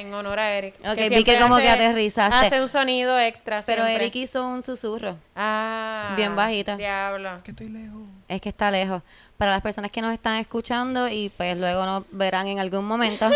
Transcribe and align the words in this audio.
En 0.00 0.12
honor 0.12 0.38
a 0.38 0.52
Eric. 0.52 0.74
Ok, 0.80 0.96
vi 0.96 1.08
siempre 1.08 1.24
que 1.24 1.38
como 1.38 1.56
que 1.58 1.68
aterrizaste. 1.68 2.46
Hace 2.46 2.62
un 2.62 2.68
sonido 2.68 3.18
extra. 3.18 3.62
Pero 3.64 3.84
siempre. 3.84 4.04
Eric 4.04 4.16
hizo 4.16 4.46
un 4.46 4.62
susurro. 4.62 5.16
Ah. 5.36 6.14
bien 6.16 6.34
bajita. 6.34 6.76
Diablo. 6.76 7.42
Que 7.44 7.52
estoy 7.52 7.68
lejos. 7.68 8.02
Es 8.28 8.40
que 8.40 8.48
está 8.48 8.70
lejos. 8.70 9.02
Para 9.38 9.52
las 9.52 9.62
personas 9.62 9.90
que 9.90 10.00
nos 10.00 10.12
están 10.12 10.36
escuchando 10.36 11.08
y 11.08 11.30
pues 11.36 11.56
luego 11.56 11.84
nos 11.86 12.04
verán 12.10 12.48
en 12.48 12.58
algún 12.58 12.84
momento. 12.84 13.30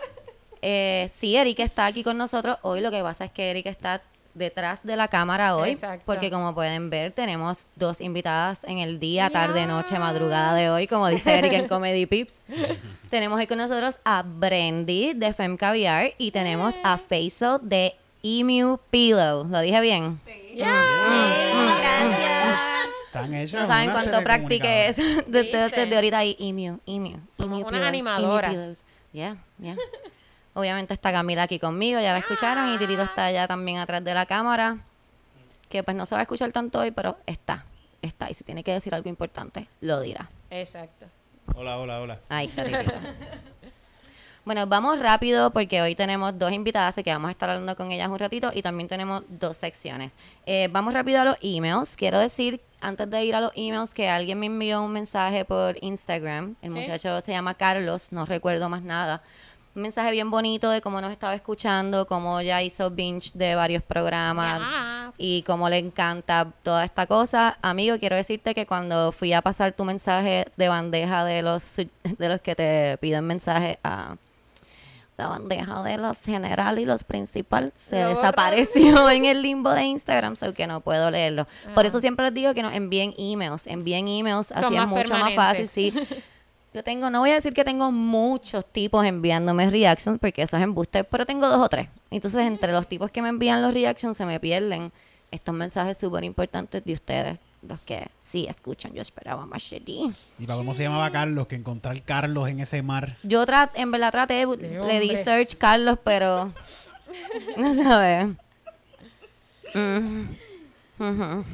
eh, 0.62 1.08
sí, 1.10 1.36
Eric 1.36 1.60
está 1.60 1.86
aquí 1.86 2.02
con 2.02 2.18
nosotros. 2.18 2.58
Hoy 2.62 2.80
lo 2.80 2.90
que 2.90 3.02
pasa 3.02 3.24
es 3.24 3.30
que 3.30 3.50
Eric 3.50 3.66
está 3.66 4.02
detrás 4.34 4.84
de 4.84 4.96
la 4.96 5.08
cámara 5.08 5.56
hoy. 5.56 5.70
Exacto. 5.70 6.02
Porque 6.06 6.30
como 6.30 6.54
pueden 6.54 6.90
ver, 6.90 7.12
tenemos 7.12 7.66
dos 7.76 8.00
invitadas 8.00 8.64
en 8.64 8.78
el 8.78 8.98
día, 8.98 9.30
tarde, 9.30 9.66
noche, 9.66 9.98
madrugada 9.98 10.54
de 10.54 10.70
hoy, 10.70 10.86
como 10.86 11.08
dice 11.08 11.34
Eric 11.38 11.52
en 11.52 11.68
Comedy 11.68 12.06
Pips. 12.06 12.42
tenemos 13.10 13.38
hoy 13.38 13.46
con 13.46 13.58
nosotros 13.58 13.98
a 14.04 14.22
Brendy 14.22 15.14
de 15.14 15.32
Fem 15.32 15.56
Caviar 15.56 16.12
y 16.18 16.30
tenemos 16.30 16.74
a 16.82 16.98
Faisal 16.98 17.60
de 17.62 17.94
Emu 18.22 18.78
Pillow. 18.90 19.46
¿Lo 19.48 19.60
dije 19.60 19.80
bien? 19.80 20.20
Gracias. 20.56 22.60
Están 23.06 23.34
hechas 23.34 23.62
No 23.62 23.66
saben 23.68 23.90
cuánto 23.90 24.24
practiqué 24.24 24.88
eso. 24.88 25.02
Desde, 25.28 25.68
desde 25.68 25.94
ahorita 25.94 26.18
ahí, 26.18 26.36
emu, 26.40 26.80
emu. 26.84 27.18
Somos 27.36 27.62
unas 27.62 27.82
animadoras. 27.82 28.78
Yeah, 29.12 29.36
yeah. 29.60 29.76
Obviamente 30.54 30.94
está 30.94 31.12
Camila 31.12 31.42
aquí 31.44 31.58
conmigo, 31.58 32.00
ya 32.00 32.12
la 32.12 32.20
escucharon, 32.20 32.72
y 32.72 32.78
Tirito 32.78 33.02
está 33.02 33.26
allá 33.26 33.46
también 33.48 33.78
atrás 33.78 34.02
de 34.04 34.14
la 34.14 34.24
cámara. 34.26 34.78
Que 35.68 35.82
pues 35.82 35.96
no 35.96 36.06
se 36.06 36.14
va 36.14 36.20
a 36.20 36.22
escuchar 36.22 36.52
tanto 36.52 36.78
hoy, 36.80 36.90
pero 36.92 37.16
está, 37.26 37.64
está. 38.02 38.30
Y 38.30 38.34
si 38.34 38.44
tiene 38.44 38.62
que 38.62 38.72
decir 38.72 38.94
algo 38.94 39.08
importante, 39.08 39.68
lo 39.80 40.00
dirá. 40.00 40.28
Exacto. 40.50 41.06
Hola, 41.56 41.78
hola, 41.78 42.00
hola. 42.00 42.20
Ahí 42.28 42.46
está 42.46 42.64
Tirito. 42.64 42.92
Bueno, 44.44 44.66
vamos 44.66 44.98
rápido 44.98 45.52
porque 45.52 45.80
hoy 45.80 45.94
tenemos 45.94 46.38
dos 46.38 46.52
invitadas 46.52 46.94
que 46.96 47.10
vamos 47.10 47.28
a 47.28 47.30
estar 47.30 47.48
hablando 47.48 47.74
con 47.76 47.90
ellas 47.92 48.08
un 48.10 48.18
ratito 48.18 48.50
y 48.52 48.60
también 48.60 48.88
tenemos 48.90 49.22
dos 49.26 49.56
secciones. 49.56 50.12
Eh, 50.44 50.68
vamos 50.70 50.92
rápido 50.92 51.22
a 51.22 51.24
los 51.24 51.36
emails. 51.40 51.96
Quiero 51.96 52.18
decir, 52.18 52.60
antes 52.82 53.08
de 53.08 53.24
ir 53.24 53.34
a 53.34 53.40
los 53.40 53.52
emails, 53.56 53.94
que 53.94 54.10
alguien 54.10 54.38
me 54.38 54.44
envió 54.44 54.82
un 54.82 54.92
mensaje 54.92 55.46
por 55.46 55.82
Instagram. 55.82 56.56
El 56.60 56.74
Sí. 56.74 56.78
muchacho 56.78 57.22
se 57.22 57.32
llama 57.32 57.54
Carlos, 57.54 58.08
no 58.12 58.26
recuerdo 58.26 58.68
más 58.68 58.82
nada. 58.82 59.22
Un 59.76 59.82
mensaje 59.82 60.12
bien 60.12 60.30
bonito 60.30 60.70
de 60.70 60.80
cómo 60.80 61.00
nos 61.00 61.10
estaba 61.10 61.34
escuchando, 61.34 62.06
cómo 62.06 62.40
ya 62.40 62.62
hizo 62.62 62.90
binge 62.90 63.32
de 63.34 63.56
varios 63.56 63.82
programas 63.82 64.60
y 65.18 65.42
cómo 65.42 65.68
le 65.68 65.78
encanta 65.78 66.46
toda 66.62 66.84
esta 66.84 67.06
cosa. 67.06 67.58
Amigo, 67.60 67.98
quiero 67.98 68.14
decirte 68.14 68.54
que 68.54 68.66
cuando 68.66 69.10
fui 69.10 69.32
a 69.32 69.42
pasar 69.42 69.72
tu 69.72 69.84
mensaje 69.84 70.46
de 70.56 70.68
bandeja 70.68 71.24
de 71.24 71.42
los 71.42 71.74
de 71.76 72.28
los 72.28 72.40
que 72.40 72.54
te 72.54 72.98
piden 72.98 73.26
mensaje 73.26 73.80
a 73.82 74.14
la 75.16 75.28
bandeja 75.28 75.82
de 75.82 75.96
los 75.96 76.18
general 76.18 76.78
y 76.78 76.84
los 76.84 77.02
principal 77.02 77.72
se 77.76 78.02
Lo 78.02 78.10
desapareció 78.10 79.10
en 79.10 79.24
el 79.24 79.42
limbo 79.42 79.70
de 79.70 79.82
Instagram, 79.84 80.36
so 80.36 80.54
que 80.54 80.68
no 80.68 80.82
puedo 80.82 81.10
leerlo. 81.10 81.48
Por 81.74 81.84
eso 81.84 82.00
siempre 82.00 82.26
les 82.26 82.34
digo 82.34 82.54
que 82.54 82.62
nos 82.62 82.74
envíen 82.74 83.12
emails, 83.18 83.66
envíen 83.66 84.06
emails, 84.06 84.52
Ah. 84.52 84.60
Son 84.62 84.76
así 84.76 84.76
es 84.76 84.86
mucho 84.86 85.18
más 85.18 85.34
fácil, 85.34 85.66
sí. 85.66 85.92
Yo 86.74 86.82
tengo, 86.82 87.08
no 87.08 87.20
voy 87.20 87.30
a 87.30 87.34
decir 87.34 87.54
que 87.54 87.62
tengo 87.62 87.92
muchos 87.92 88.66
tipos 88.66 89.06
enviándome 89.06 89.70
reactions, 89.70 90.18
porque 90.18 90.42
eso 90.42 90.56
es 90.56 90.62
embuste, 90.64 91.04
pero 91.04 91.24
tengo 91.24 91.48
dos 91.48 91.60
o 91.60 91.68
tres. 91.68 91.88
Entonces, 92.10 92.40
entre 92.42 92.72
los 92.72 92.88
tipos 92.88 93.12
que 93.12 93.22
me 93.22 93.28
envían 93.28 93.62
los 93.62 93.72
reactions, 93.72 94.16
se 94.16 94.26
me 94.26 94.40
pierden 94.40 94.90
estos 95.30 95.54
mensajes 95.54 95.96
súper 95.96 96.24
importantes 96.24 96.84
de 96.84 96.92
ustedes, 96.92 97.38
los 97.62 97.78
que 97.82 98.08
sí 98.18 98.48
escuchan. 98.48 98.92
Yo 98.92 99.02
esperaba 99.02 99.46
más 99.46 99.62
ti. 99.62 100.12
¿Y 100.36 100.46
para 100.46 100.56
cómo 100.56 100.74
se 100.74 100.82
llamaba 100.82 101.12
Carlos? 101.12 101.46
Que 101.46 101.54
encontrar 101.54 102.02
Carlos 102.02 102.48
en 102.48 102.58
ese 102.58 102.82
mar. 102.82 103.18
Yo 103.22 103.46
tra 103.46 103.70
en 103.76 103.92
verdad 103.92 104.10
traté, 104.10 104.44
le 104.44 104.98
di 104.98 105.16
search 105.16 105.56
Carlos, 105.56 105.96
pero 106.02 106.52
no 107.56 107.74
sabes. 107.84 108.26
Mm. 109.74 110.24
Ujú. 110.98 111.44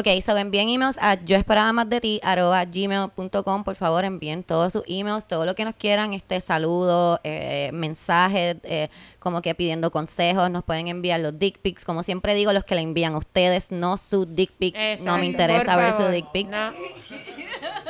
Ok, 0.00 0.06
so 0.22 0.34
envíen 0.34 0.70
emails 0.70 0.96
a 0.98 1.22
yo 1.26 1.36
esperaba 1.36 1.74
más 1.74 1.86
de 1.86 2.00
ti 2.00 2.20
arroba 2.22 2.64
gmail.com. 2.64 3.64
Por 3.64 3.74
favor, 3.76 4.06
envíen 4.06 4.42
todos 4.42 4.72
sus 4.72 4.82
emails, 4.86 5.26
todo 5.26 5.44
lo 5.44 5.54
que 5.54 5.66
nos 5.66 5.74
quieran, 5.74 6.14
este 6.14 6.40
saludo, 6.40 7.20
eh, 7.22 7.68
mensajes, 7.74 8.56
eh, 8.62 8.88
como 9.18 9.42
que 9.42 9.54
pidiendo 9.54 9.90
consejos. 9.90 10.50
Nos 10.50 10.64
pueden 10.64 10.88
enviar 10.88 11.20
los 11.20 11.38
dick 11.38 11.58
pics. 11.58 11.84
Como 11.84 12.02
siempre 12.02 12.34
digo, 12.34 12.50
los 12.54 12.64
que 12.64 12.76
le 12.76 12.80
envían 12.80 13.12
a 13.12 13.18
ustedes, 13.18 13.70
no 13.72 13.98
su 13.98 14.24
dick 14.24 14.52
pic. 14.52 14.74
no 15.00 15.18
me 15.18 15.26
interesa 15.26 15.76
ver 15.76 15.92
su 15.92 16.08
dick 16.08 16.32
pic. 16.32 16.48
No. 16.48 16.72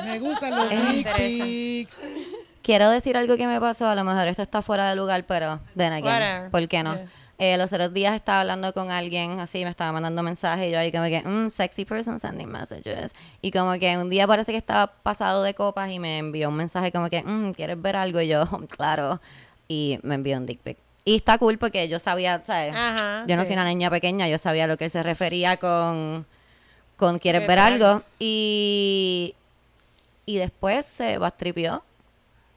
Me 0.05 0.19
gustan 0.19 0.57
los 0.57 0.69
dick 0.69 1.15
pics. 1.15 2.03
Quiero 2.71 2.89
decir 2.89 3.17
algo 3.17 3.37
que 3.37 3.49
me 3.49 3.59
pasó, 3.59 3.89
a 3.89 3.97
lo 3.97 4.05
mejor 4.05 4.29
esto 4.29 4.43
está 4.43 4.63
fuera 4.63 4.89
de 4.89 4.95
lugar, 4.95 5.25
pero 5.25 5.59
then 5.77 5.93
again, 5.93 6.05
Whatever. 6.05 6.51
¿por 6.53 6.69
qué 6.69 6.85
no? 6.85 6.95
Yeah. 6.95 7.07
Eh, 7.39 7.59
los 7.59 7.73
otros 7.73 7.93
días 7.93 8.15
estaba 8.15 8.43
hablando 8.43 8.73
con 8.73 8.93
alguien 8.93 9.41
así, 9.41 9.65
me 9.65 9.71
estaba 9.71 9.91
mandando 9.91 10.23
mensajes 10.23 10.69
y 10.69 10.71
yo 10.71 10.79
ahí 10.79 10.93
como 10.93 11.07
que, 11.07 11.21
mm, 11.21 11.51
sexy 11.51 11.85
person 11.85 12.21
sending 12.21 12.49
messages. 12.49 13.13
Y 13.43 13.51
como 13.51 13.73
que 13.81 13.99
un 13.99 14.09
día 14.09 14.25
parece 14.29 14.53
que 14.53 14.59
estaba 14.59 14.87
pasado 14.87 15.43
de 15.43 15.53
copas 15.53 15.91
y 15.91 15.99
me 15.99 16.19
envió 16.19 16.49
un 16.49 16.55
mensaje 16.55 16.93
como 16.93 17.11
que, 17.11 17.25
mm, 17.25 17.55
¿quieres 17.55 17.83
ver 17.83 17.97
algo? 17.97 18.21
Y 18.21 18.29
yo, 18.29 18.45
claro. 18.77 19.21
Y 19.67 19.99
me 20.05 20.15
envió 20.15 20.37
un 20.37 20.47
dick 20.47 20.61
pic. 20.61 20.79
Y 21.05 21.17
está 21.17 21.39
cool 21.39 21.59
porque 21.59 21.89
yo 21.89 21.99
sabía, 21.99 22.41
¿sabes? 22.47 22.73
Ajá, 22.73 23.25
yo 23.27 23.35
no 23.35 23.43
sí. 23.43 23.49
soy 23.49 23.55
una 23.55 23.65
niña 23.65 23.91
pequeña, 23.91 24.29
yo 24.29 24.39
sabía 24.39 24.69
lo 24.69 24.77
que 24.77 24.85
él 24.85 24.93
se 24.93 25.03
refería 25.03 25.57
con, 25.57 26.25
con 26.97 27.19
¿quieres 27.19 27.41
¿Quieres 27.41 27.49
ver 27.49 27.59
algo? 27.59 28.03
Y, 28.21 29.35
y 30.25 30.37
después 30.37 30.87
se 30.87 31.19
bastripió. 31.19 31.83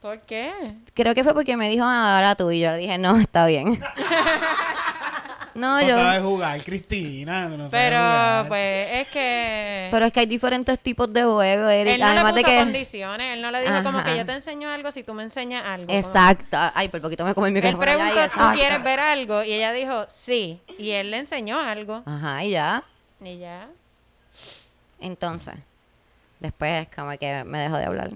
¿Por 0.04 0.20
qué? 0.20 0.52
Creo 0.92 1.14
que 1.14 1.24
fue 1.24 1.32
porque 1.32 1.56
me 1.56 1.70
dijo, 1.70 1.82
"Ah, 1.82 2.16
ahora 2.16 2.34
tú. 2.34 2.50
Y 2.50 2.60
yo 2.60 2.72
le 2.72 2.76
dije, 2.76 2.98
no, 2.98 3.16
está 3.16 3.46
bien. 3.46 3.80
no, 5.54 5.80
No 5.80 5.82
yo. 5.82 5.96
sabes 5.96 6.20
jugar, 6.20 6.62
Cristina. 6.62 7.48
No 7.48 7.70
sabes 7.70 7.70
Pero, 7.70 7.96
jugar. 7.96 8.48
pues, 8.48 8.88
es 8.92 9.08
que... 9.08 9.88
Pero 9.90 10.04
es 10.04 10.12
que 10.12 10.20
hay 10.20 10.26
diferentes 10.26 10.78
tipos 10.80 11.10
de 11.10 11.24
juegos, 11.24 11.72
Eric. 11.72 11.94
él 11.94 12.00
no 12.00 12.06
Además 12.06 12.34
le 12.34 12.42
de 12.42 12.44
que. 12.44 12.58
condiciones. 12.58 13.32
Él 13.32 13.40
no 13.40 13.50
le 13.50 13.62
dijo 13.62 13.82
como 13.82 14.04
que 14.04 14.14
yo 14.18 14.26
te 14.26 14.32
enseño 14.34 14.68
algo 14.68 14.92
si 14.92 15.04
tú 15.04 15.14
me 15.14 15.22
enseñas 15.22 15.64
algo. 15.64 15.86
como- 15.86 15.98
Exacto. 15.98 16.58
Ay, 16.74 16.88
por 16.88 17.00
poquito 17.00 17.24
me 17.24 17.34
come 17.34 17.48
el 17.48 17.56
Él 17.56 17.62
micrófono. 17.62 17.86
ya, 17.86 17.96
preguntó, 17.96 18.14
¿tú 18.14 18.20
exacto. 18.26 18.58
quieres 18.58 18.82
ver 18.84 19.00
algo? 19.00 19.42
Y 19.42 19.54
ella 19.54 19.72
dijo, 19.72 20.04
sí. 20.10 20.60
Y 20.78 20.90
él 20.90 21.10
le 21.12 21.16
enseñó 21.20 21.58
algo. 21.58 22.02
Ajá, 22.04 22.44
y 22.44 22.50
ya. 22.50 22.82
Y 23.22 23.38
ya. 23.38 23.68
Entonces, 25.00 25.54
después, 26.40 26.88
como 26.94 27.16
que 27.16 27.42
me 27.44 27.58
dejó 27.58 27.76
de 27.78 27.84
hablar. 27.86 28.10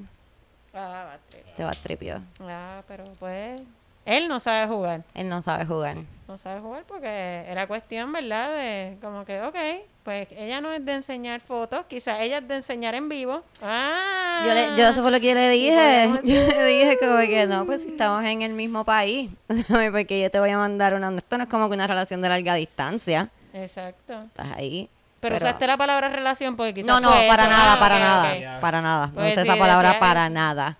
Ah, 0.74 1.16
va 1.64 1.70
a 1.70 1.72
ser. 1.74 1.82
Se 1.82 1.86
bastripió. 1.98 2.20
Ah, 2.42 2.82
pero 2.88 3.04
pues... 3.18 3.60
Él 4.04 4.26
no 4.26 4.38
sabe 4.38 4.66
jugar. 4.66 5.02
Él 5.14 5.28
no 5.28 5.42
sabe 5.42 5.66
jugar. 5.66 5.96
No 6.28 6.38
sabe 6.38 6.60
jugar 6.60 6.84
porque 6.88 7.44
era 7.46 7.66
cuestión, 7.66 8.10
¿verdad? 8.10 8.54
De 8.54 8.96
como 9.02 9.26
que, 9.26 9.42
ok, 9.42 9.56
pues 10.02 10.28
ella 10.34 10.62
no 10.62 10.72
es 10.72 10.82
de 10.82 10.94
enseñar 10.94 11.40
fotos, 11.42 11.84
quizás 11.90 12.18
ella 12.20 12.38
es 12.38 12.48
de 12.48 12.56
enseñar 12.56 12.94
en 12.94 13.10
vivo. 13.10 13.42
Ah. 13.62 14.42
Yo, 14.46 14.54
le, 14.54 14.76
yo 14.76 14.88
eso 14.88 15.02
fue 15.02 15.10
lo 15.10 15.20
que 15.20 15.26
yo 15.28 15.34
le 15.34 15.50
dije. 15.50 16.08
Yo 16.24 16.34
le 16.34 16.64
dije 16.64 16.98
como 16.98 17.18
que 17.18 17.44
no, 17.46 17.66
pues 17.66 17.82
si 17.82 17.88
estamos 17.88 18.24
en 18.24 18.40
el 18.40 18.52
mismo 18.54 18.82
país. 18.84 19.30
Porque 19.68 20.20
yo 20.22 20.30
te 20.30 20.40
voy 20.40 20.50
a 20.50 20.56
mandar 20.58 20.94
una... 20.94 21.14
Esto 21.14 21.36
no 21.36 21.44
es 21.44 21.50
como 21.50 21.68
que 21.68 21.74
una 21.74 21.86
relación 21.86 22.22
de 22.22 22.28
larga 22.30 22.54
distancia. 22.54 23.28
Exacto. 23.52 24.14
Estás 24.16 24.52
ahí. 24.56 24.88
Pero, 25.20 25.36
usaste 25.36 25.66
la 25.66 25.76
palabra 25.76 26.08
relación 26.08 26.56
porque 26.56 26.72
quizás 26.74 26.86
No, 26.86 27.00
no, 27.00 27.10
fue 27.12 27.26
para 27.28 27.42
eso. 27.42 27.50
nada, 27.50 27.72
Ah, 27.74 27.78
para 27.80 27.94
ok, 27.96 28.00
nada, 28.00 28.54
ok. 28.54 28.60
para 28.60 28.80
nada. 28.82 29.06
No 29.08 29.12
Pues 29.14 29.32
usé 29.32 29.42
sí, 29.42 29.48
esa 29.48 29.58
palabra 29.58 29.98
para 29.98 30.30
nada. 30.30 30.76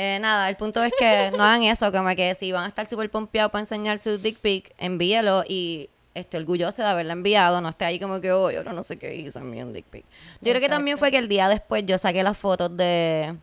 Eh, 0.00 0.18
nada, 0.20 0.48
el 0.48 0.56
punto 0.56 0.82
es 0.84 0.92
que 0.96 1.32
no 1.36 1.42
hagan 1.42 1.64
eso, 1.64 1.90
como 1.90 2.08
que 2.14 2.34
si 2.36 2.52
van 2.52 2.64
a 2.64 2.68
estar 2.68 2.88
súper 2.88 3.10
pompeados 3.10 3.50
para 3.50 3.60
enseñar 3.60 3.98
su 3.98 4.16
dick 4.18 4.38
pic, 4.38 4.72
envíelo 4.78 5.42
y 5.48 5.90
esté 6.14 6.36
orgulloso 6.38 6.82
de 6.82 6.88
haberla 6.88 7.14
enviado, 7.14 7.60
no 7.60 7.68
esté 7.70 7.84
ahí 7.84 7.98
como 7.98 8.20
que, 8.20 8.30
oh, 8.32 8.50
yo 8.50 8.62
no 8.62 8.82
sé 8.84 8.96
qué 8.96 9.14
hizo, 9.16 9.40
envié 9.40 9.64
un 9.64 9.72
dick 9.72 9.86
pic. 9.86 10.04
Yo 10.40 10.50
creo 10.52 10.60
que 10.60 10.68
también 10.68 10.98
fue 10.98 11.10
que 11.10 11.18
el 11.18 11.28
día 11.28 11.48
después 11.48 11.84
yo 11.84 11.98
saqué 11.98 12.22
las 12.22 12.38
fotos 12.38 12.76
de, 12.76 13.34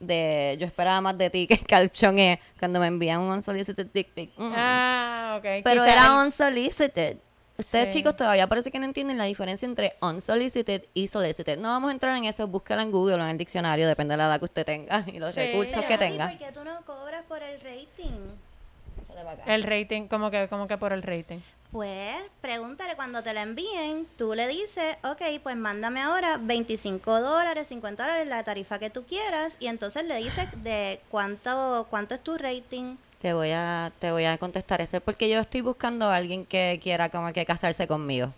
de 0.00 0.56
yo 0.60 0.66
esperaba 0.66 1.00
más 1.00 1.16
de 1.18 1.30
ti 1.30 1.46
que 1.46 1.58
caption 1.58 2.18
es 2.18 2.38
cuando 2.58 2.80
me 2.80 2.86
envían 2.86 3.20
un 3.20 3.30
unsolicited 3.32 3.86
dick 3.92 4.08
pic. 4.10 4.30
Mm. 4.36 4.52
Ah, 4.56 5.34
ok. 5.38 5.62
Pero 5.64 5.84
era 5.84 6.06
él- 6.06 6.26
unsolicited. 6.26 7.16
Ustedes 7.58 7.92
Sí. 7.92 7.98
chicos 7.98 8.16
todavía 8.16 8.46
parece 8.46 8.70
que 8.70 8.78
no 8.78 8.84
entienden 8.84 9.18
la 9.18 9.24
diferencia 9.24 9.66
entre 9.66 9.96
unsolicited 10.00 10.84
y 10.94 11.08
solicited. 11.08 11.58
No 11.58 11.70
vamos 11.70 11.88
a 11.88 11.92
entrar 11.92 12.16
en 12.16 12.24
eso, 12.24 12.46
búsquela 12.46 12.82
en 12.82 12.92
Google 12.92 13.16
o 13.16 13.18
en 13.18 13.30
el 13.30 13.36
diccionario, 13.36 13.88
depende 13.88 14.12
de 14.12 14.18
la 14.18 14.26
edad 14.26 14.38
que 14.38 14.44
usted 14.44 14.64
tenga 14.64 15.02
y 15.08 15.18
los 15.18 15.34
Sí. 15.34 15.40
recursos 15.40 15.74
Pero, 15.74 15.88
que 15.88 15.98
tenga. 15.98 16.28
¿Por 16.28 16.38
qué 16.38 16.52
tú 16.52 16.62
no 16.62 16.80
cobras 16.84 17.24
por 17.26 17.42
el 17.42 17.60
rating? 17.60 18.12
El 19.46 19.64
rating, 19.64 20.06
como 20.06 20.30
que, 20.30 20.46
como 20.46 20.68
que 20.68 20.78
por 20.78 20.92
el 20.92 21.02
rating. 21.02 21.40
Pues 21.72 22.14
pregúntale 22.40 22.94
cuando 22.94 23.22
te 23.24 23.34
la 23.34 23.42
envíen, 23.42 24.06
tú 24.16 24.34
le 24.34 24.46
dices, 24.46 24.96
ok, 25.02 25.20
pues 25.42 25.56
mándame 25.56 26.00
ahora 26.00 26.38
25 26.40 27.20
dólares, 27.20 27.66
50 27.66 28.04
dólares, 28.04 28.28
la 28.28 28.44
tarifa 28.44 28.78
que 28.78 28.88
tú 28.88 29.04
quieras, 29.04 29.56
y 29.58 29.66
entonces 29.66 30.06
le 30.06 30.16
dices 30.18 30.46
de 30.62 31.00
cuánto, 31.10 31.88
cuánto 31.90 32.14
es 32.14 32.20
tu 32.22 32.38
rating. 32.38 32.96
Te 33.20 33.32
voy 33.32 33.50
a 33.50 33.92
te 33.98 34.12
voy 34.12 34.24
a 34.24 34.38
contestar 34.38 34.80
eso 34.80 35.00
porque 35.00 35.28
yo 35.28 35.40
estoy 35.40 35.60
buscando 35.60 36.06
a 36.06 36.16
alguien 36.16 36.44
que 36.46 36.78
quiera 36.82 37.08
como 37.08 37.32
que 37.32 37.44
casarse 37.44 37.88
conmigo. 37.88 38.32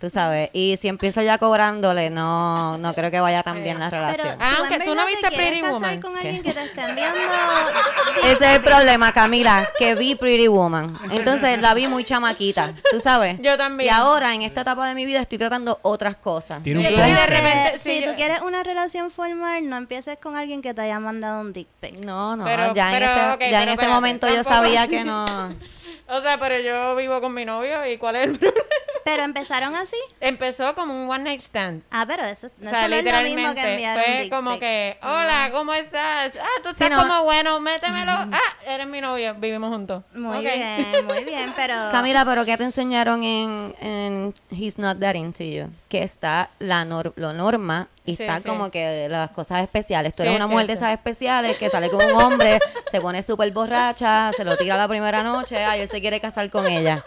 Tú 0.00 0.10
sabes. 0.10 0.50
Y 0.52 0.76
si 0.78 0.88
empiezo 0.88 1.20
ya 1.22 1.38
cobrándole, 1.38 2.10
no, 2.10 2.78
no 2.78 2.94
creo 2.94 3.10
que 3.10 3.20
vaya 3.20 3.42
tan 3.42 3.56
Sí. 3.56 3.62
bien 3.62 3.78
la 3.78 3.90
Pero 3.90 4.02
relación. 4.06 4.36
Ah, 4.40 4.52
¿tú 4.56 4.62
aunque 4.62 4.80
tú 4.84 4.94
no 4.94 5.06
viste 5.06 5.30
Pretty 5.30 5.62
Woman. 5.62 6.00
con 6.00 6.14
que 6.16 6.40
te? 6.52 6.52
Ese 8.24 8.32
es 8.32 8.40
el 8.56 8.60
problema, 8.62 9.12
Camila, 9.12 9.68
que 9.78 9.94
vi 9.94 10.14
Pretty 10.14 10.48
Woman. 10.48 10.98
Entonces 11.10 11.60
la 11.60 11.74
vi 11.74 11.86
muy 11.86 12.04
chamaquita, 12.04 12.74
tú 12.90 13.00
sabes. 13.00 13.38
Yo 13.40 13.56
también. 13.56 13.88
Y 13.88 13.90
ahora, 13.90 14.34
en 14.34 14.42
esta 14.42 14.62
etapa 14.62 14.86
de 14.88 14.94
mi 14.94 15.04
vida, 15.06 15.20
estoy 15.20 15.38
tratando 15.38 15.78
otras 15.82 16.16
cosas. 16.16 16.62
Tiene 16.62 16.80
un 16.80 16.86
Y 16.86 16.90
de 16.96 17.26
repente, 17.26 17.78
si 17.78 18.00
yo- 18.00 18.10
tú 18.10 18.16
quieres 18.16 18.40
una 18.42 18.62
relación 18.62 19.10
formal, 19.10 19.68
no 19.68 19.76
empieces 19.76 20.18
con 20.18 20.36
alguien 20.36 20.62
que 20.62 20.74
te 20.74 20.82
haya 20.82 20.98
mandado 21.00 21.40
un 21.40 21.52
dick 21.52 21.68
pic. 21.80 21.96
No, 21.98 22.36
no, 22.36 22.44
Pero- 22.44 22.74
ya 22.74 22.96
en 22.96 23.02
ese, 23.02 23.50
ya 23.50 23.62
en 23.62 23.68
ese 23.70 23.88
momento 23.88 24.28
yo 24.28 24.44
sabía 24.44 24.86
que 24.88 25.04
no. 25.04 25.26
O 26.10 26.22
sea, 26.22 26.38
pero 26.40 26.58
yo 26.58 26.96
vivo 26.96 27.20
con 27.20 27.34
mi 27.34 27.44
novio 27.44 27.84
y 27.84 27.98
¿cuál 27.98 28.16
es 28.16 28.28
el 28.28 28.38
problema? 28.38 28.64
Pero 29.04 29.24
empezaron 29.24 29.74
así. 29.88 29.96
Empezó 30.20 30.74
como 30.74 30.92
un 30.94 31.10
one 31.10 31.24
night 31.24 31.40
stand. 31.40 31.82
Ah, 31.90 32.04
pero 32.06 32.24
eso, 32.24 32.46
O 32.46 32.50
eso 32.60 32.70
sea, 32.70 32.88
no 32.88 32.94
es 32.96 33.04
lo 33.04 33.22
mismo 33.22 33.54
que 33.54 33.62
enviar 33.62 33.98
fue 34.00 34.28
como 34.30 34.58
que, 34.58 34.98
hola, 35.02 35.48
¿cómo 35.52 35.74
estás? 35.74 36.32
Ah, 36.40 36.46
tú 36.62 36.68
Sí, 36.74 36.84
estás 36.84 36.90
no. 36.90 36.98
como 36.98 37.24
bueno, 37.24 37.58
métemelo. 37.60 38.12
Ah, 38.12 38.38
eres 38.66 38.86
mi 38.86 39.00
novio, 39.00 39.34
vivimos 39.36 39.70
juntos. 39.70 40.02
Muy 40.14 40.40
bien, 40.40 41.06
muy 41.06 41.24
bien, 41.24 41.52
pero... 41.56 41.74
Camila, 41.92 42.24
pero 42.24 42.44
¿qué 42.44 42.56
te 42.56 42.64
enseñaron 42.64 43.22
en, 43.24 43.74
en 43.80 44.34
He's 44.50 44.78
Not 44.78 44.98
That 45.00 45.14
Into 45.14 45.44
You? 45.44 45.70
Que 45.88 46.02
está 46.02 46.50
la 46.58 46.84
nor- 46.84 47.12
lo 47.16 47.32
norma 47.32 47.88
y 48.04 48.16
Sí, 48.16 48.22
está 48.22 48.38
sí. 48.38 48.44
como 48.44 48.70
que 48.70 49.06
las 49.08 49.30
cosas 49.30 49.62
especiales. 49.62 50.14
Tú 50.14 50.22
eres 50.22 50.34
es 50.34 50.36
una 50.38 50.46
mujer 50.46 50.66
de 50.66 50.72
esas 50.74 50.92
especiales 50.92 51.56
que 51.58 51.70
sale 51.70 51.90
con 51.90 52.04
un 52.04 52.12
hombre, 52.20 52.58
se 52.90 53.00
pone 53.00 53.22
súper 53.22 53.50
borracha, 53.52 54.30
se 54.36 54.44
lo 54.44 54.56
tira 54.56 54.76
la 54.76 54.88
primera 54.88 55.22
noche, 55.22 55.64
ay, 55.64 55.80
él 55.80 55.88
se 55.88 56.00
quiere 56.00 56.20
casar 56.20 56.50
con 56.50 56.66
ella. 56.66 57.04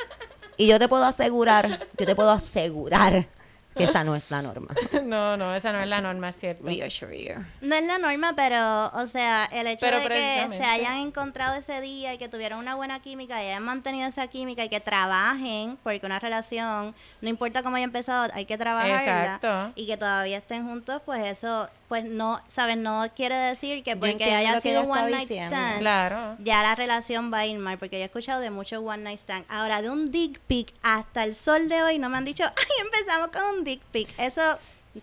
Y 0.62 0.68
yo 0.68 0.78
te 0.78 0.88
puedo 0.88 1.06
asegurar, 1.06 1.88
yo 1.98 2.06
te 2.06 2.16
puedo 2.16 2.30
asegurar 2.30 3.26
que 3.76 3.86
esa 3.86 4.04
no 4.04 4.16
es 4.16 4.30
la 4.30 4.44
norma. 4.44 4.76
No, 5.04 5.36
no, 5.36 5.56
esa 5.56 5.72
no 5.74 5.82
es 5.82 5.88
la 5.88 6.02
norma, 6.02 6.30
es 6.30 6.36
cierto. 6.36 6.64
Reassure 6.64 7.18
you. 7.18 7.34
No 7.62 7.74
es 7.74 7.84
la 7.84 7.98
norma, 7.98 8.34
pero, 8.36 8.92
o 8.94 9.08
sea, 9.08 9.46
el 9.52 9.66
hecho 9.66 9.88
Pero 9.88 10.00
de 10.02 10.08
que 10.08 10.48
se 10.52 10.64
hayan 10.64 10.98
encontrado 10.98 11.56
ese 11.56 11.82
día 11.82 12.14
y 12.14 12.20
que 12.20 12.30
tuvieron 12.30 12.60
una 12.60 12.76
buena 12.76 13.00
química 13.00 13.42
y 13.42 13.48
hayan 13.48 13.64
mantenido 13.64 14.08
esa 14.08 14.28
química 14.28 14.64
y 14.64 14.70
que 14.70 14.80
trabajen, 14.80 15.80
porque 15.82 16.06
una 16.06 16.20
relación, 16.20 16.94
no 17.22 17.30
importa 17.30 17.64
cómo 17.64 17.78
haya 17.78 17.86
empezado, 17.86 18.32
hay 18.36 18.46
que 18.46 18.60
trabajarla. 18.60 19.36
Exacto. 19.36 19.74
Y 19.76 19.88
que 19.88 19.98
todavía 19.98 20.38
estén 20.38 20.68
juntos, 20.68 21.02
pues 21.04 21.24
eso, 21.24 21.68
pues 21.92 22.06
no, 22.06 22.40
¿sabes? 22.48 22.78
No 22.78 23.06
quiere 23.18 23.36
decir 23.36 23.84
que 23.84 23.98
porque 23.98 24.24
haya 24.34 24.62
sido 24.62 24.84
un 24.84 24.92
está 24.92 25.02
one 25.02 25.12
night 25.12 25.28
diciendo. 25.28 25.54
stand, 25.58 25.80
Claro. 25.80 26.36
ya 26.40 26.64
la 26.64 26.74
relación 26.74 27.34
va 27.34 27.40
a 27.40 27.46
ir 27.46 27.60
mal, 27.60 27.78
porque 27.78 27.98
yo 27.98 28.04
he 28.04 28.06
escuchado 28.06 28.40
de 28.40 28.50
muchos 28.50 28.80
one 28.82 29.04
night 29.04 29.20
stand. 29.20 29.44
Ahora, 29.50 29.82
de 29.82 29.90
un 29.90 30.10
dick 30.10 30.40
pic 30.48 30.74
hasta 30.84 31.26
el 31.26 31.36
sol 31.36 31.68
de 31.68 31.84
hoy, 31.84 32.00
no 32.00 32.08
me 32.08 32.16
han 32.16 32.24
dicho, 32.24 32.46
ay, 32.56 32.86
empezamos 32.86 33.28
con 33.28 33.42
un 33.58 33.66
dick 33.66 33.82
pic. 33.92 34.08
Eso 34.18 34.42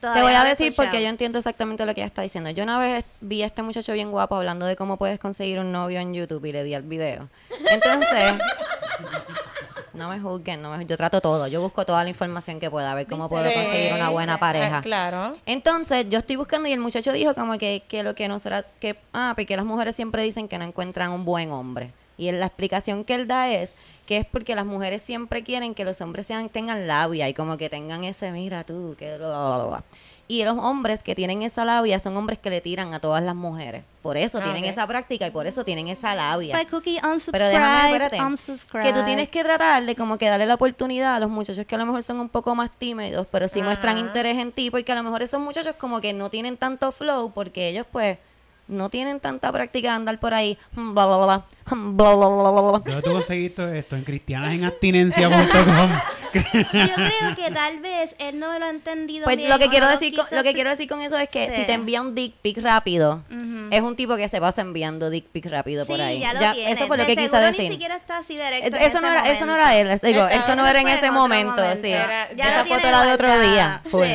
todavía 0.00 0.22
Te 0.22 0.26
voy 0.26 0.32
a 0.32 0.44
decir 0.44 0.72
porque 0.74 1.02
yo 1.02 1.08
entiendo 1.10 1.36
exactamente 1.36 1.84
lo 1.84 1.94
que 1.94 2.00
ella 2.00 2.06
está 2.08 2.22
diciendo. 2.22 2.48
Yo 2.48 2.62
una 2.62 2.78
vez 2.78 3.04
vi 3.20 3.42
a 3.42 3.46
este 3.46 3.60
muchacho 3.62 3.92
bien 3.92 4.10
guapo 4.10 4.36
hablando 4.36 4.64
de 4.64 4.74
cómo 4.74 4.96
puedes 4.96 5.18
conseguir 5.18 5.58
un 5.58 5.70
novio 5.70 6.00
en 6.00 6.14
YouTube 6.14 6.42
y 6.46 6.52
le 6.52 6.64
di 6.64 6.72
al 6.72 6.84
video. 6.84 7.28
Entonces, 7.68 8.32
no 9.98 10.08
me 10.08 10.18
juzguen, 10.20 10.62
no 10.62 10.76
me- 10.76 10.86
yo 10.86 10.96
trato 10.96 11.20
todo. 11.20 11.46
Yo 11.48 11.60
busco 11.60 11.84
toda 11.84 12.02
la 12.04 12.10
información 12.10 12.58
que 12.60 12.70
pueda, 12.70 12.92
a 12.92 12.94
ver 12.94 13.06
cómo 13.06 13.28
puedo 13.28 13.44
conseguir 13.52 13.92
una 13.92 14.10
buena 14.10 14.34
Ah, 14.34 14.38
pareja. 14.38 14.80
claro. 14.80 15.32
Entonces, 15.44 16.06
yo 16.08 16.20
estoy 16.20 16.36
buscando 16.36 16.68
y 16.68 16.72
el 16.72 16.80
muchacho 16.80 17.12
dijo 17.12 17.34
como 17.34 17.58
que, 17.58 17.82
que 17.88 18.02
lo 18.02 18.14
que 18.14 18.28
no 18.28 18.38
será, 18.38 18.62
que, 18.80 18.96
ah, 19.12 19.32
porque 19.36 19.56
las 19.56 19.66
mujeres 19.66 19.94
siempre 19.96 20.22
dicen 20.22 20.48
que 20.48 20.56
no 20.58 20.64
encuentran 20.64 21.10
un 21.10 21.24
buen 21.24 21.50
hombre. 21.50 21.92
Y 22.16 22.32
la 22.32 22.46
explicación 22.46 23.04
que 23.04 23.14
él 23.14 23.28
da 23.28 23.48
es 23.50 23.74
que 24.06 24.16
es 24.16 24.26
porque 24.26 24.54
las 24.56 24.66
mujeres 24.66 25.02
siempre 25.02 25.44
quieren 25.44 25.74
que 25.74 25.84
los 25.84 26.00
hombres 26.00 26.26
sean, 26.26 26.48
tengan 26.48 26.86
labia 26.88 27.28
y 27.28 27.34
como 27.34 27.56
que 27.56 27.68
tengan 27.70 28.02
ese, 28.04 28.32
mira 28.32 28.64
tú, 28.64 28.96
que 28.98 29.16
bla, 29.18 29.28
bla, 29.28 29.64
bla". 29.66 29.84
Y 30.30 30.44
los 30.44 30.58
hombres 30.58 31.02
que 31.02 31.14
tienen 31.14 31.40
esa 31.40 31.64
labia 31.64 31.98
son 31.98 32.14
hombres 32.18 32.38
que 32.38 32.50
le 32.50 32.60
tiran 32.60 32.92
a 32.92 33.00
todas 33.00 33.24
las 33.24 33.34
mujeres. 33.34 33.82
Por 34.02 34.18
eso 34.18 34.38
Ah, 34.38 34.44
tienen 34.44 34.66
esa 34.66 34.86
práctica 34.86 35.26
y 35.26 35.30
por 35.30 35.46
eso 35.46 35.64
tienen 35.64 35.88
esa 35.88 36.14
labia. 36.14 36.52
Pues, 36.54 36.66
Cookie, 36.66 36.98
unsubscribe, 37.02 37.32
Pero 37.32 37.48
déjame, 37.48 37.86
espérate, 37.88 38.20
unsubscribe. 38.22 38.84
que 38.84 38.92
tú 38.92 39.04
tienes 39.06 39.28
que 39.30 39.42
tratar 39.42 39.82
de 39.86 39.96
como 39.96 40.18
que 40.18 40.28
darle 40.28 40.44
la 40.44 40.54
oportunidad 40.56 41.14
a 41.14 41.20
los 41.20 41.30
muchachos 41.30 41.64
que 41.64 41.74
a 41.74 41.78
lo 41.78 41.86
mejor 41.86 42.02
son 42.02 42.20
un 42.20 42.28
poco 42.28 42.54
más 42.54 42.70
tímidos, 42.70 43.26
pero 43.32 43.48
sí 43.48 43.62
muestran 43.62 43.96
interés 43.96 44.36
en 44.36 44.52
ti, 44.52 44.70
porque 44.70 44.92
a 44.92 44.96
lo 44.96 45.02
mejor 45.02 45.22
esos 45.22 45.40
muchachos 45.40 45.74
como 45.78 46.02
que 46.02 46.12
no 46.12 46.28
tienen 46.28 46.58
tanto 46.58 46.92
flow, 46.92 47.32
porque 47.32 47.68
ellos 47.70 47.86
pues 47.90 48.18
no 48.66 48.90
tienen 48.90 49.20
tanta 49.20 49.50
práctica 49.50 49.88
de 49.88 49.94
andar 49.96 50.20
por 50.20 50.34
ahí, 50.34 50.58
mm, 50.72 50.92
bla, 50.92 51.06
bla, 51.06 51.16
bla, 51.16 51.26
bla, 51.26 51.74
mm, 51.74 51.96
bla, 51.96 52.14
bla, 52.14 52.28
bla, 52.28 52.50
bla, 52.50 52.60
bla. 52.60 52.78
¿Dónde 52.84 53.00
tú 53.02 53.12
conseguiste 53.12 53.78
esto? 53.78 53.96
En 53.96 54.04
cristianasenabstinencia.com. 54.04 55.90
Yo 56.34 56.40
creo 56.94 57.36
que 57.36 57.50
tal 57.52 57.80
vez 57.80 58.14
él 58.18 58.38
no 58.38 58.58
lo 58.58 58.64
ha 58.64 58.70
entendido 58.70 59.24
Pues 59.24 59.36
bien, 59.36 59.48
lo 59.48 59.58
que 59.58 59.68
quiero 59.68 59.86
no 59.86 59.92
decir 59.92 60.14
con, 60.14 60.24
quiso 60.26 60.36
lo 60.36 60.42
que 60.42 60.52
quiero 60.54 60.70
decir 60.70 60.88
con 60.88 61.00
eso 61.02 61.16
es 61.18 61.28
que 61.28 61.48
Sí. 61.48 61.56
si 61.56 61.64
te 61.66 61.72
envía 61.72 62.00
un 62.02 62.14
dick 62.14 62.34
pic 62.42 62.58
rápido, 62.62 63.22
es 63.70 63.80
un 63.80 63.96
tipo 63.96 64.16
que 64.16 64.28
se 64.28 64.40
pasa 64.40 64.60
enviando 64.60 65.10
dick 65.10 65.26
pic 65.26 65.46
rápido 65.46 65.86
por 65.86 66.00
ahí. 66.00 66.20
ya 66.20 66.34
lo 66.34 66.40
Ya, 66.40 66.52
tiene. 66.52 66.72
eso 66.72 66.86
fue 66.86 66.96
lo 66.96 67.04
De 67.04 67.14
que 67.16 67.22
seguro 67.22 67.40
decir. 67.42 67.64
ni 67.64 67.70
siquiera 67.72 67.96
está 67.96 68.18
así 68.18 68.34
directo 68.34 68.76
en 68.76 68.82
eso 68.82 69.00
no 69.00 69.08
ese 69.08 69.16
era 69.18 69.30
eso 69.30 69.46
no 69.46 69.52
momento. 69.52 69.70
era 69.70 69.76
él, 69.94 70.00
digo, 70.02 70.26
eso 70.28 70.56
no 70.56 70.66
era 70.66 70.80
en 70.80 70.88
ese 70.88 71.06
otro 71.08 71.20
momento, 71.20 71.62
sí. 71.80 71.92
Era- 71.92 72.32
Ya 72.34 72.48
Esa 72.50 72.64
foto 72.66 72.86
era 72.88 73.04
de 73.04 73.12
otro 73.12 73.40
día, 73.40 73.82
full. 73.86 74.06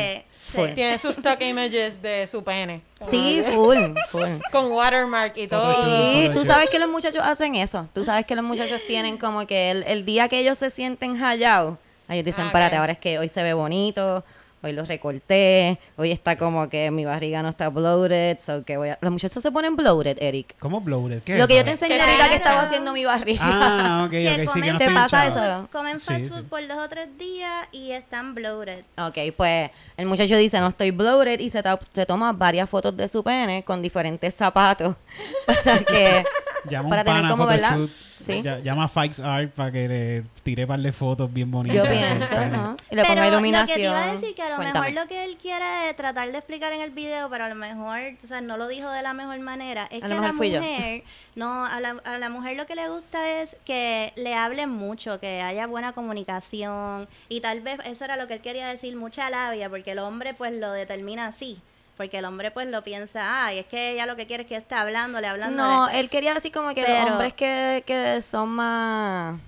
Sí. 0.56 0.62
Tiene 0.76 1.00
sus 1.00 1.18
stock 1.18 1.42
images 1.42 2.00
de 2.04 2.28
su 2.28 2.44
pene. 2.44 2.82
Sí, 3.10 3.42
full, 3.56 3.76
full. 4.12 4.30
Con 4.52 4.72
watermark 4.72 5.36
y 5.36 5.48
todo. 5.48 5.74
Sí, 6.14 6.30
tú 6.32 6.46
sabes 6.46 6.70
que 6.70 6.78
los 6.78 6.90
muchachos 6.90 7.24
hacen 7.26 7.56
eso. 7.56 7.90
Tú 7.96 8.06
sabes 8.06 8.28
que 8.28 8.36
los 8.36 8.46
muchachos 8.46 8.80
tienen 8.86 9.18
como 9.18 9.48
que 9.48 9.72
el, 9.72 9.82
el 9.88 10.06
día 10.06 10.30
que 10.30 10.38
ellos 10.38 10.60
se 10.60 10.70
sienten 10.70 11.18
hallados, 11.20 11.80
ellos 12.14 12.26
dicen, 12.26 12.46
Ah, 12.54 12.72
ahora 12.78 12.94
es 12.94 12.98
que 13.00 13.20
hoy 13.20 13.30
se 13.30 13.44
ve 13.44 13.54
bonito, 13.54 14.24
hoy 14.62 14.72
lo 14.72 14.86
recorté, 14.86 15.78
hoy 15.98 16.12
está 16.12 16.38
como 16.38 16.70
que 16.70 16.90
mi 16.90 17.04
barriga 17.04 17.44
no 17.44 17.50
está 17.50 17.68
bloated, 17.70 18.40
so 18.40 18.64
que 18.64 18.78
voy 18.78 18.90
a... 18.90 18.98
Los 19.02 19.12
muchachos 19.12 19.44
se 19.44 19.52
ponen 19.52 19.76
bloated, 19.76 20.18
Eric. 20.22 20.56
¿Cómo 20.60 20.80
bloated? 20.80 21.22
¿Qué 21.24 21.38
Lo 21.38 21.44
es 21.44 21.48
que 21.50 21.56
yo 21.58 21.66
te 21.66 21.72
enseñé 21.72 21.96
Claro. 21.96 22.12
ahorita 22.12 22.30
que 22.30 22.36
estaba 22.36 22.62
haciendo 22.62 22.94
mi 22.94 23.04
barriga. 23.04 23.42
Ah, 23.44 24.04
ok, 24.06 24.12
Que 24.12 24.28
ok, 24.30 24.54
sí, 24.54 24.62
que 24.62 24.70
comen 24.70 24.74
no 24.74 24.80
¿Te 24.80 24.86
pasa 24.92 25.28
eso? 25.28 25.68
Comen 25.72 26.00
fast 26.00 26.22
sí. 26.24 26.30
food 26.30 26.44
por 26.46 26.66
dos 26.66 26.78
o 26.78 26.88
tres 26.88 27.10
días 27.18 27.68
y 27.74 27.92
están 27.92 28.34
bloated. 28.34 28.86
Ok, 28.98 29.18
pues 29.36 29.70
el 29.98 30.06
muchacho 30.06 30.38
dice, 30.38 30.60
no 30.62 30.70
estoy 30.70 30.92
bloated 30.92 31.42
y 31.42 31.50
se, 31.50 31.62
se 31.94 32.06
toma 32.06 32.32
varias 32.32 32.70
fotos 32.70 32.96
de 32.96 33.10
su 33.10 33.22
pene 33.22 33.64
con 33.64 33.82
diferentes 33.82 34.34
zapatos 34.34 34.96
para 35.46 35.80
que... 35.80 36.24
Llama 36.70 36.88
para 36.88 37.04
tener 37.04 37.28
como, 37.30 37.46
¿verdad? 37.46 37.72
photoshoot. 37.72 37.92
Sí. 38.26 38.42
Ya- 38.42 38.60
Llama 38.60 38.88
Fikes 38.88 39.20
Art 39.20 39.52
para 39.54 39.72
que 39.72 39.88
le 39.88 40.24
tire 40.44 40.66
par 40.66 40.80
de 40.80 40.92
fotos 40.92 41.32
bien 41.34 41.52
bonitas. 41.52 41.78
Yo 41.78 41.84
pienso. 41.92 42.36
¿no? 42.52 42.76
Y 42.90 42.96
le 42.96 43.02
Pero 43.02 43.08
ponga 43.16 43.22
lo 43.26 43.32
iluminación. 43.34 43.68
que 43.68 43.84
te 43.84 43.90
iba 43.90 44.04
a 44.04 44.14
decir 44.14 44.36
que 44.36 44.42
a 44.42 44.50
lo 44.50 44.56
Cuéntame. 44.56 44.90
mejor 44.90 45.04
lo 45.04 45.10
que 45.10 45.24
él 45.26 45.38
quiere 45.38 45.90
es 45.90 45.96
tratar 45.96 46.32
de 46.32 46.38
explicar 46.38 46.72
en 46.74 46.82
el 46.82 46.92
video, 46.92 47.30
pero 47.30 47.46
a 47.46 47.50
lo 47.50 47.56
mejor, 47.56 48.00
o 48.24 48.28
sea, 48.28 48.42
no 48.42 48.58
lo 48.58 48.68
dijo 48.68 48.90
de 48.90 49.02
la 49.02 49.14
mejor 49.14 49.40
manera, 49.40 49.84
es 49.92 50.04
A 50.04 50.08
que 50.08 50.08
lo 50.08 50.16
a 50.16 50.18
la 50.18 50.22
mejor 50.22 50.38
fui 50.38 50.52
yo. 50.52 50.60
mujer, 50.62 51.04
no, 51.36 51.66
a 51.66 51.80
la, 51.80 51.90
a 52.06 52.18
la 52.18 52.30
mujer 52.30 52.56
lo 52.58 52.66
que 52.66 52.76
le 52.76 52.88
gusta 52.90 53.42
es 53.42 53.58
que 53.66 54.14
le 54.16 54.34
hablen 54.36 54.70
mucho, 54.70 55.20
que 55.20 55.42
haya 55.42 55.68
buena 55.68 55.94
comunicación 55.94 57.08
y 57.30 57.42
tal 57.42 57.62
vez 57.62 57.80
eso 57.86 58.06
era 58.06 58.18
lo 58.18 58.28
que 58.28 58.36
él 58.36 58.42
quería 58.42 58.68
decir, 58.68 58.96
mucha 58.96 59.30
labia, 59.30 59.70
porque 59.70 59.92
el 59.92 60.00
hombre 60.00 60.34
pues 60.34 60.54
lo 60.54 60.72
determina 60.72 61.28
así. 61.28 61.60
Porque 61.98 62.18
el 62.18 62.26
hombre 62.26 62.50
pues 62.52 62.68
lo 62.72 62.84
piensa, 62.84 63.46
ay, 63.46 63.60
es 63.60 63.66
que 63.66 63.92
ella 63.92 64.06
lo 64.06 64.16
que 64.16 64.26
quiere 64.26 64.44
es 64.44 64.50
que 64.50 64.56
esté 64.56 64.76
hablándole, 64.76 65.28
hablándole. 65.28 65.70
No, 65.70 65.90
él 65.90 66.10
quería 66.10 66.34
decir 66.34 66.52
como 66.52 66.74
que 66.74 66.82
los 66.82 67.12
hombres 67.12 67.34
que, 67.34 67.84
que 67.86 68.22
son 68.22 68.50
más... 68.50 69.40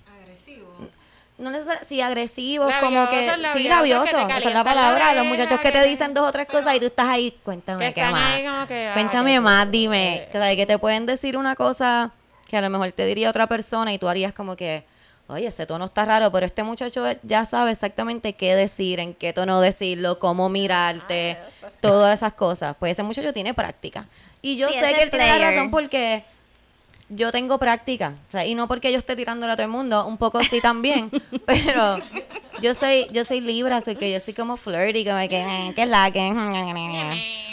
No 1.38 1.50
necesariamente, 1.50 1.90
sí, 1.90 2.00
agresivos, 2.00 2.74
como 2.80 3.10
que... 3.10 3.20
Sí, 3.20 3.26
labiosos, 3.26 3.54
que 3.54 3.64
te 3.64 3.70
labiosos, 3.70 4.08
esa 4.38 4.38
es 4.50 4.54
la 4.54 4.64
palabra. 4.64 5.14
Los 5.16 5.26
muchachos 5.26 5.60
que 5.60 5.72
te 5.72 5.84
dicen 5.86 6.14
dos 6.14 6.30
o 6.30 6.32
tres 6.32 6.46
cosas 6.48 6.76
y 6.76 6.80
tú 6.80 6.86
estás 6.86 7.08
ahí, 7.08 7.38
cuéntame 7.44 7.94
qué 7.94 8.04
más. 8.04 8.34
ahí 8.34 8.46
como 8.46 8.68
que, 8.68 8.88
ah, 8.88 8.94
Cuéntame 8.94 9.34
qué 9.34 9.40
más, 9.42 9.70
dime. 9.70 10.28
que 10.32 10.66
te 10.66 10.78
pueden 10.80 11.06
decir 11.06 11.36
una 11.36 11.56
cosa 11.56 12.12
que 12.48 12.56
a 12.56 12.62
lo 12.62 12.70
mejor 12.70 12.92
te 12.94 13.06
diría 13.06 13.30
otra 13.30 13.48
persona 13.48 13.92
y 13.92 14.00
tú 14.00 14.08
harías 14.08 14.34
como 14.34 14.56
que, 14.56 14.86
oye, 15.28 15.48
ese 15.48 15.66
tono 15.66 15.86
está 15.86 16.06
raro, 16.06 16.32
pero 16.32 16.46
este 16.46 16.64
muchacho 16.64 17.04
ya 17.24 17.46
sabe 17.46 17.72
exactamente 17.72 18.34
qué 18.34 18.56
decir, 18.56 19.00
en 19.00 19.14
qué 19.14 19.34
tono 19.34 19.62
decirlo, 19.62 20.20
cómo 20.20 20.50
mirarte, 20.50 21.38
todas 21.82 22.18
esas 22.18 22.34
cosas. 22.34 22.76
Pues 22.80 22.94
ese 22.94 23.04
muchacho 23.04 23.34
tiene 23.34 23.54
práctica. 23.54 24.08
Y 24.42 24.58
yo 24.58 24.68
Sí, 24.70 24.80
sé 24.80 24.94
que 24.94 25.04
él 25.04 25.10
tiene 25.10 25.28
la 25.28 25.52
razón 25.52 25.72
porque 25.72 26.24
yo 27.10 27.32
tengo 27.32 27.58
práctica. 27.58 28.14
O 28.30 28.32
sea, 28.32 28.46
y 28.46 28.56
no 28.56 28.68
porque 28.68 28.92
yo 28.92 29.00
esté 29.00 29.16
tirándole 29.16 29.54
a 29.54 29.56
todo 29.56 29.66
el 29.66 29.72
mundo, 29.72 30.06
un 30.06 30.18
poco 30.18 30.44
sí 30.44 30.62
también, 30.62 31.10
pero 31.46 31.98
yo 32.62 32.76
soy 32.76 33.08
yo 33.12 33.26
soy 33.26 33.42
libra, 33.42 33.78
así 33.78 33.96
que 33.96 34.12
yo 34.12 34.20
soy 34.20 34.34
como 34.34 34.58
flirty, 34.58 35.06
como 35.06 35.20
que, 35.28 35.42
eh, 35.42 35.74
que 35.76 35.86
la 35.86 36.12
que... 36.12 36.32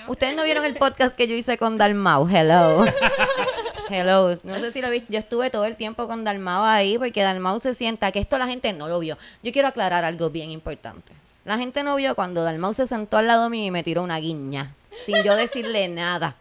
Ustedes 0.09 0.35
no 0.37 0.45
vieron 0.45 0.65
el 0.65 0.75
podcast 0.75 1.17
que 1.17 1.29
yo 1.29 1.35
hice 1.35 1.57
con 1.57 1.77
Dalmau, 1.77 2.29
hello. 2.29 2.85
Hello, 3.95 4.39
no 4.43 4.59
sé 4.59 4.73
si 4.73 4.81
lo 4.81 4.89
viste, 4.89 5.13
yo 5.13 5.19
estuve 5.19 5.51
todo 5.51 5.67
el 5.67 5.77
tiempo 5.77 6.09
con 6.09 6.25
Dalmau 6.25 6.65
ahí 6.65 6.97
porque 6.97 7.21
Dalmau 7.21 7.61
se 7.61 7.75
sienta, 7.75 8.11
que 8.11 8.21
esto 8.21 8.39
la 8.39 8.47
gente 8.47 8.73
no 8.73 8.89
lo 8.89 8.99
vio. 8.99 9.19
Yo 9.43 9.53
quiero 9.53 9.69
aclarar 9.69 10.03
algo 10.05 10.31
bien 10.31 10.51
importante. 10.51 11.13
La 11.45 11.59
gente 11.59 11.83
no 11.83 11.95
vio 11.97 12.15
cuando 12.15 12.43
Dalmau 12.43 12.73
se 12.73 12.87
sentó 12.87 13.19
al 13.19 13.27
lado 13.27 13.51
mío 13.51 13.67
y 13.67 13.71
me 13.71 13.83
tiró 13.83 14.03
una 14.03 14.17
guiña, 14.19 14.75
sin 15.05 15.23
yo 15.23 15.37
decirle 15.37 15.89
nada. 15.89 16.37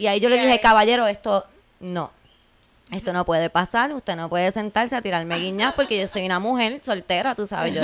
Y 0.00 0.08
ahí 0.08 0.18
yo 0.18 0.28
le 0.28 0.36
dije, 0.36 0.58
caballero, 0.58 1.06
esto 1.06 1.44
no. 1.78 2.10
Esto 2.90 3.12
no 3.12 3.24
puede 3.24 3.50
pasar, 3.50 3.92
usted 3.92 4.16
no 4.16 4.28
puede 4.28 4.50
sentarse 4.50 4.96
a 4.96 5.02
tirarme 5.02 5.38
guiñas 5.38 5.74
porque 5.74 6.00
yo 6.00 6.08
soy 6.08 6.26
una 6.26 6.40
mujer 6.40 6.80
soltera, 6.84 7.36
tú 7.36 7.46
sabes, 7.46 7.72
yo 7.72 7.82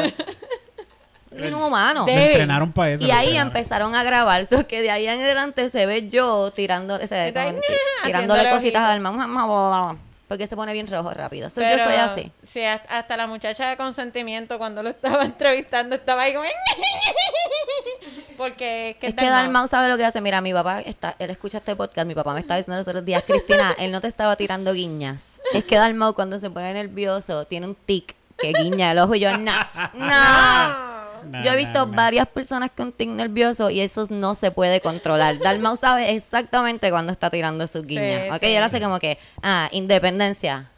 inhumano. 1.39 2.07
Me 2.07 2.27
entrenaron 2.27 2.73
para 2.73 2.93
eso. 2.93 3.05
Y 3.05 3.11
ahí 3.11 3.27
entrenaron. 3.27 3.49
empezaron 3.49 3.95
a 3.95 4.05
grabar, 4.05 4.47
so 4.47 4.67
que 4.67 4.83
de 4.83 4.91
ahí 4.91 5.07
en 5.07 5.21
adelante 5.21 5.71
se 5.71 5.87
ve 5.87 6.09
yo 6.09 6.51
tirándole, 6.51 7.07
se 7.07 7.15
ve 7.15 7.33
como 7.33 7.59
tirándole 8.05 8.51
cositas 8.51 8.83
al 8.83 9.07
alma, 9.07 9.97
porque 10.33 10.47
se 10.47 10.57
pone 10.57 10.73
bien 10.73 10.87
rojo 10.87 11.11
rápido. 11.11 11.51
So, 11.51 11.61
yo 11.61 11.67
Pero, 11.67 11.85
soy 11.85 11.95
así. 11.97 12.33
Sí, 12.51 12.65
hasta, 12.65 12.97
hasta 12.97 13.19
la 13.19 13.27
muchacha 13.27 13.69
de 13.69 13.77
consentimiento 13.77 14.57
cuando 14.57 14.83
lo 14.83 14.89
estaba 14.89 15.25
entrevistando 15.27 15.95
estaba 15.95 16.23
ahí 16.23 16.33
como... 16.33 16.47
Porque 18.39 18.91
es 18.91 18.97
que 18.97 19.09
Es 19.09 19.15
que 19.15 19.27
Dalmau. 19.27 19.43
Dalmau 19.43 19.69
sabe 19.69 19.91
lo 19.91 19.99
que 19.99 20.07
hace. 20.07 20.23
Mira, 20.23 20.41
mi 20.41 20.55
papá, 20.55 20.81
está, 20.81 21.17
él 21.19 21.29
escucha 21.29 21.59
este 21.59 21.77
podcast, 21.77 22.07
mi 22.07 22.15
papá 22.15 22.33
me 22.33 22.41
estaba 22.41 22.57
diciendo 22.57 22.79
los 22.79 22.89
otros 22.89 23.05
días, 23.05 23.23
Cristina, 23.27 23.75
él 23.79 23.93
no 23.93 24.01
te 24.01 24.09
estaba 24.09 24.35
tirando 24.37 24.73
guiñas. 24.73 25.39
Es 25.53 25.65
que 25.65 25.77
Dalmau 25.77 26.15
cuando 26.15 26.41
se 26.41 26.49
pone 26.49 26.73
nervioso 26.73 27.45
tiene 27.45 27.67
un 27.67 27.75
tic 27.75 28.17
que 28.39 28.53
guiña 28.55 28.93
el 28.93 29.01
ojo 29.01 29.15
y 29.15 29.21
yo, 29.21 29.37
no, 29.37 29.53
no. 29.93 30.92
Nah, 31.25 31.43
Yo 31.43 31.53
he 31.53 31.57
visto 31.57 31.81
nah, 31.81 31.87
nah. 31.87 31.97
varias 31.97 32.29
personas 32.29 32.71
con 32.77 32.93
tic 32.93 33.09
nervioso 33.09 33.71
y 33.71 33.81
eso 33.81 34.07
no 34.11 34.35
se 34.35 34.51
puede 34.51 34.81
controlar. 34.81 35.39
Dalmau 35.39 35.77
sabe 35.81 36.11
exactamente 36.15 36.91
cuando 36.91 37.13
está 37.13 37.31
tirando 37.31 37.67
sus 37.67 37.87
guiñas. 37.87 38.23
Sí, 38.25 38.29
ok, 38.31 38.41
sí. 38.43 38.53
yo 38.53 38.59
le 38.61 38.65
hace 38.65 38.81
como 38.81 38.99
que, 38.99 39.19
ah, 39.43 39.69
independencia. 39.73 40.69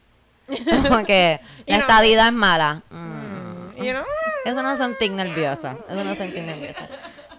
Como 0.88 1.04
que 1.06 1.40
la 1.66 1.76
no- 1.78 1.82
estadidad 1.82 2.26
es 2.26 2.32
mala. 2.34 2.82
Mm. 2.90 3.82
Y 3.82 3.90
uno, 3.90 4.04
Eso 4.44 4.62
no 4.62 4.76
son 4.76 4.94
tic 4.98 5.10
nerviosos. 5.12 5.74
Eso 5.88 6.04
no 6.04 6.14
son 6.14 6.30
tic 6.32 6.44
nerviosos. 6.44 6.84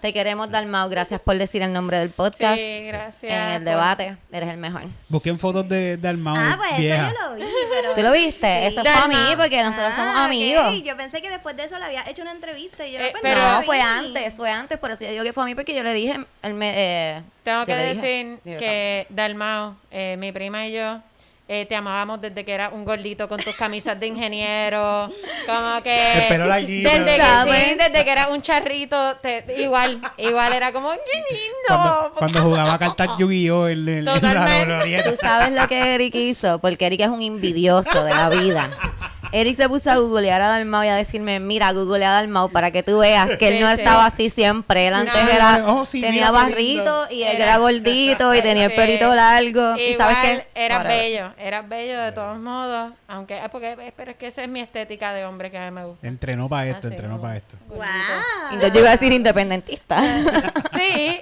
Te 0.00 0.12
queremos, 0.12 0.50
Dalmau. 0.50 0.88
Gracias 0.88 1.20
por 1.20 1.36
decir 1.38 1.62
el 1.62 1.72
nombre 1.72 1.98
del 1.98 2.10
podcast. 2.10 2.56
Sí, 2.56 2.84
gracias. 2.86 3.32
En 3.32 3.40
el 3.52 3.62
por- 3.62 3.64
debate, 3.72 4.16
eres 4.30 4.50
el 4.50 4.56
mejor. 4.58 4.82
Busquen 5.08 5.38
fotos 5.38 5.68
de, 5.68 5.98
Almao 6.04 6.36
Ah, 6.36 6.54
pues 6.56 6.78
vieja. 6.78 7.08
eso 7.08 7.14
yo 7.18 7.28
lo 7.28 7.34
vi, 7.36 7.44
pero... 7.74 7.94
¿Tú 7.94 8.02
lo 8.02 8.12
viste? 8.12 8.66
Eso 8.66 8.80
fue 8.82 8.90
a 8.90 9.08
mí 9.08 9.14
Dalmau. 9.14 9.36
porque 9.36 9.62
nosotros 9.62 9.92
somos 9.96 10.10
Ah, 10.14 10.20
ok. 10.20 10.26
amigos. 10.26 10.82
Yo 10.84 10.96
pensé 10.96 11.20
que 11.22 11.30
después 11.30 11.56
de 11.56 11.64
eso 11.64 11.78
le 11.78 11.84
había 11.84 12.02
hecho 12.08 12.22
una 12.22 12.32
entrevista 12.32 12.86
y 12.86 12.92
yo 12.92 13.00
Eh, 13.00 13.08
pues, 13.10 13.22
pero- 13.22 13.40
no 13.42 13.62
fue 13.62 13.80
antes, 13.80 14.34
fue 14.34 14.50
antes, 14.50 14.78
por 14.78 14.90
eso 14.90 15.04
yo 15.04 15.10
digo 15.10 15.24
que 15.24 15.32
fue 15.32 15.42
a 15.42 15.46
mí 15.46 15.54
porque 15.54 15.74
yo 15.74 15.82
le 15.82 15.92
dije, 15.94 16.20
él 16.42 16.54
me, 16.54 16.72
eh, 17.16 17.22
Tengo 17.42 17.64
que 17.66 17.74
dije, 17.76 17.94
decir 17.94 18.38
que 18.44 19.06
Dalmao, 19.10 19.76
eh, 19.90 20.16
mi 20.18 20.32
prima 20.32 20.66
y 20.66 20.72
yo, 20.72 21.00
eh, 21.48 21.64
te 21.66 21.76
amábamos 21.76 22.20
desde 22.20 22.44
que 22.44 22.52
era 22.52 22.70
un 22.70 22.84
gordito 22.84 23.28
con 23.28 23.38
tus 23.38 23.54
camisas 23.54 23.98
de 24.00 24.08
ingeniero, 24.08 25.08
como 25.46 25.82
que... 25.82 26.24
El. 26.28 26.82
Desde 26.82 27.16
que, 27.16 27.22
sí, 27.44 27.74
desde 27.78 28.04
que 28.04 28.10
era 28.10 28.28
un 28.28 28.42
charrito, 28.42 29.16
te- 29.16 29.44
igual, 29.58 30.00
igual 30.18 30.52
era 30.52 30.72
como, 30.72 30.90
¡qué 30.90 31.22
lindo! 31.30 31.54
Cuando, 31.68 32.12
cuando 32.16 32.42
jugaba 32.42 32.78
cartas 32.78 33.08
Yu-Gi-Oh! 33.18 33.68
la 33.68 34.14
Totalmente. 34.14 35.02
Tú 35.04 35.16
sabes 35.20 35.52
lo 35.52 35.68
que 35.68 35.94
Eric 35.94 36.14
hizo, 36.16 36.58
porque 36.58 36.86
Eric 36.86 37.02
es 37.02 37.08
un 37.08 37.22
envidioso 37.22 38.02
de 38.02 38.12
la 38.14 38.28
vida. 38.28 38.70
Eric 39.32 39.56
se 39.56 39.68
puso 39.68 39.90
a 39.90 39.96
googlear 39.96 40.40
a 40.42 40.48
Dalmau 40.48 40.84
y 40.84 40.88
a 40.88 40.94
decirme, 40.96 41.40
mira, 41.40 41.72
googlea 41.72 42.10
a 42.10 42.14
Dalmau 42.14 42.48
para 42.50 42.70
que 42.70 42.82
tú 42.82 42.98
veas 42.98 43.36
que 43.36 43.48
él 43.48 43.54
Sí, 43.54 43.60
no 43.60 43.68
sí. 43.68 43.74
estaba 43.80 44.06
así 44.06 44.30
siempre. 44.30 44.86
Él 44.88 44.94
antes 44.94 45.14
No. 45.22 45.30
era, 45.30 45.62
Oh, 45.66 45.84
sí, 45.86 46.00
tenía 46.00 46.30
barrito 46.30 47.06
y 47.10 47.22
él 47.22 47.36
Era- 47.36 47.44
era 47.44 47.56
gordito 47.58 48.34
y 48.34 48.42
tenía 48.42 48.66
el 48.66 48.74
pelito 48.74 49.14
largo. 49.14 49.76
y 49.76 49.94
sabes 49.94 50.16
que 50.18 50.46
eras 50.54 50.84
bello, 50.84 51.32
eras 51.38 51.68
bello 51.68 52.00
de 52.00 52.12
todos 52.12 52.38
modos, 52.38 52.92
aunque, 53.08 53.38
ah, 53.40 53.48
porque, 53.50 53.92
pero 53.96 54.12
es 54.12 54.16
que 54.16 54.26
esa 54.28 54.42
es 54.42 54.48
mi 54.48 54.60
estética 54.60 55.12
de 55.12 55.24
hombre 55.24 55.50
que 55.50 55.58
a 55.58 55.64
mí 55.64 55.70
me 55.70 55.84
gusta. 55.84 56.06
Entrenó 56.06 56.48
para 56.48 56.66
esto, 56.68 56.86
Así 56.88 56.94
entrenó 56.96 57.20
para 57.20 57.36
esto. 57.36 57.56
Wow. 57.68 57.78
Entonces 58.52 58.72
yo 58.72 58.80
iba 58.80 58.88
a 58.88 58.92
decir 58.92 59.12
independentista. 59.12 60.02
Sí, 60.76 61.20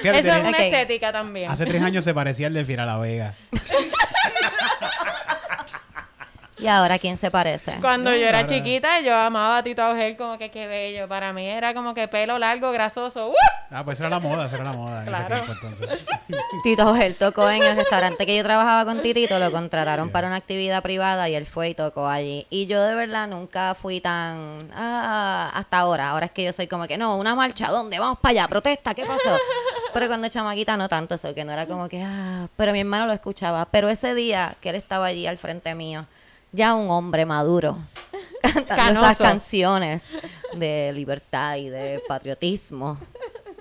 Fíjate, 0.00 0.18
eso 0.18 0.32
es 0.32 0.48
una 0.48 0.58
estética 0.58 1.12
también. 1.12 1.50
hace 1.50 1.64
tres 1.66 1.82
años 1.82 2.04
se 2.04 2.12
parecía 2.14 2.46
al 2.48 2.54
de 2.54 2.64
Fiera 2.64 2.84
La 2.86 2.98
Vega. 2.98 3.34
y 6.58 6.66
ahora, 6.66 6.98
¿quién 6.98 7.16
se 7.16 7.30
parece? 7.30 7.74
Cuando 7.80 8.10
yo 8.14 8.26
era 8.28 8.46
chiquita, 8.46 9.00
yo 9.00 9.14
amaba 9.16 9.58
a 9.58 9.62
Tito 9.62 9.82
Augel 9.82 10.16
como 10.16 10.38
que 10.38 10.50
qué 10.50 10.66
bello. 10.66 11.08
Para 11.08 11.32
mí 11.32 11.46
era 11.46 11.74
como 11.74 11.94
que 11.94 12.06
pelo 12.08 12.38
largo, 12.38 12.70
grasoso. 12.72 13.30
¡Uh! 13.30 13.34
Ah, 13.70 13.84
pues 13.84 13.98
era 13.98 14.08
la 14.08 14.20
moda, 14.20 14.48
era 14.52 14.62
la 14.64 14.72
moda 14.72 15.00
en 15.00 15.06
Claro. 15.06 15.34
ese 15.34 15.44
tiempo 15.44 15.66
entonces. 15.68 15.98
Tito 16.62 16.94
él 16.96 17.14
tocó 17.16 17.50
en 17.50 17.62
el 17.62 17.76
restaurante 17.76 18.24
que 18.26 18.36
yo 18.36 18.42
trabajaba 18.44 18.84
con 18.84 19.02
Titito, 19.02 19.38
lo 19.38 19.50
contrataron 19.50 20.10
para 20.10 20.28
una 20.28 20.36
actividad 20.36 20.82
privada 20.82 21.28
y 21.28 21.34
él 21.34 21.46
fue 21.46 21.70
y 21.70 21.74
tocó 21.74 22.06
allí. 22.06 22.46
Y 22.50 22.66
yo 22.66 22.82
de 22.82 22.94
verdad 22.94 23.26
nunca 23.26 23.74
fui 23.74 24.00
tan... 24.00 24.70
Ah, 24.74 25.50
hasta 25.54 25.78
ahora, 25.78 26.10
ahora 26.10 26.26
es 26.26 26.32
que 26.32 26.44
yo 26.44 26.52
soy 26.52 26.66
como 26.68 26.86
que, 26.86 26.96
no, 26.96 27.16
una 27.16 27.34
marcha, 27.34 27.68
¿dónde? 27.68 27.98
Vamos 27.98 28.18
para 28.20 28.30
allá, 28.30 28.48
protesta, 28.48 28.94
¿qué 28.94 29.04
pasó? 29.04 29.36
Pero 29.92 30.06
cuando 30.08 30.28
chamaquita 30.28 30.76
no 30.76 30.88
tanto 30.88 31.14
eso, 31.16 31.34
que 31.34 31.44
no 31.44 31.52
era 31.52 31.66
como 31.66 31.88
que, 31.88 32.02
ah, 32.02 32.48
pero 32.56 32.72
mi 32.72 32.80
hermano 32.80 33.06
lo 33.06 33.12
escuchaba. 33.12 33.64
Pero 33.70 33.88
ese 33.88 34.12
día 34.16 34.56
que 34.60 34.70
él 34.70 34.74
estaba 34.74 35.06
allí 35.06 35.24
al 35.28 35.38
frente 35.38 35.72
mío, 35.76 36.06
ya 36.54 36.74
un 36.74 36.90
hombre 36.90 37.26
maduro, 37.26 37.78
cantando 38.42 39.00
esas 39.00 39.18
canciones 39.18 40.16
de 40.54 40.92
libertad 40.94 41.56
y 41.56 41.68
de 41.68 42.02
patriotismo. 42.06 42.98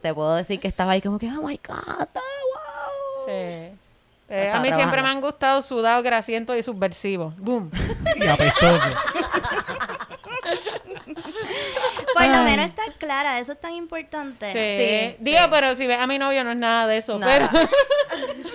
Te 0.01 0.13
puedo 0.13 0.35
decir 0.35 0.59
que 0.59 0.67
estaba 0.67 0.91
ahí 0.91 1.01
como 1.01 1.17
que, 1.17 1.27
oh 1.27 1.41
my 1.41 1.59
God, 1.65 2.07
wow. 2.07 3.25
Sí. 3.25 3.77
Eh, 4.29 4.51
a 4.51 4.59
mí 4.59 4.71
siempre 4.71 5.01
me 5.01 5.09
han 5.09 5.21
gustado 5.21 5.61
sudados, 5.61 6.03
grasientos 6.03 6.57
y 6.57 6.63
subversivos. 6.63 7.35
Boom. 7.37 7.71
Y 8.15 8.27
apestoso. 8.27 8.89
Por 12.13 12.27
lo 12.27 12.43
menos 12.43 12.67
está 12.67 12.83
clara, 12.97 13.39
eso 13.39 13.53
es 13.53 13.59
tan 13.59 13.73
importante. 13.73 14.51
Sí. 14.51 15.15
Sí, 15.15 15.17
Digo, 15.19 15.39
sí. 15.39 15.47
pero 15.49 15.75
si 15.75 15.87
ves 15.87 15.99
a 15.99 16.07
mi 16.07 16.19
novio 16.19 16.43
no 16.43 16.51
es 16.51 16.57
nada 16.57 16.87
de 16.87 16.97
eso. 16.97 17.17
Nada. 17.17 17.49
Pero 17.51 17.67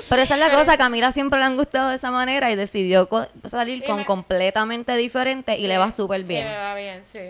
Pero 0.08 0.22
esa 0.22 0.34
es 0.34 0.40
la 0.40 0.50
cosa, 0.50 0.76
Camila 0.78 1.12
siempre 1.12 1.38
le 1.38 1.44
han 1.44 1.56
gustado 1.56 1.90
de 1.90 1.96
esa 1.96 2.10
manera 2.10 2.50
y 2.50 2.56
decidió 2.56 3.08
co- 3.08 3.26
salir 3.48 3.78
Y 3.78 3.86
con 3.86 3.96
me- 3.98 4.04
completamente 4.04 4.96
diferente 4.96 5.58
y 5.58 5.66
le 5.66 5.76
va 5.78 5.90
súper 5.92 6.20
Sí, 6.20 6.26
bien. 6.26 6.46
me 6.48 6.56
va 6.56 6.74
bien, 6.74 7.02
sí. 7.10 7.20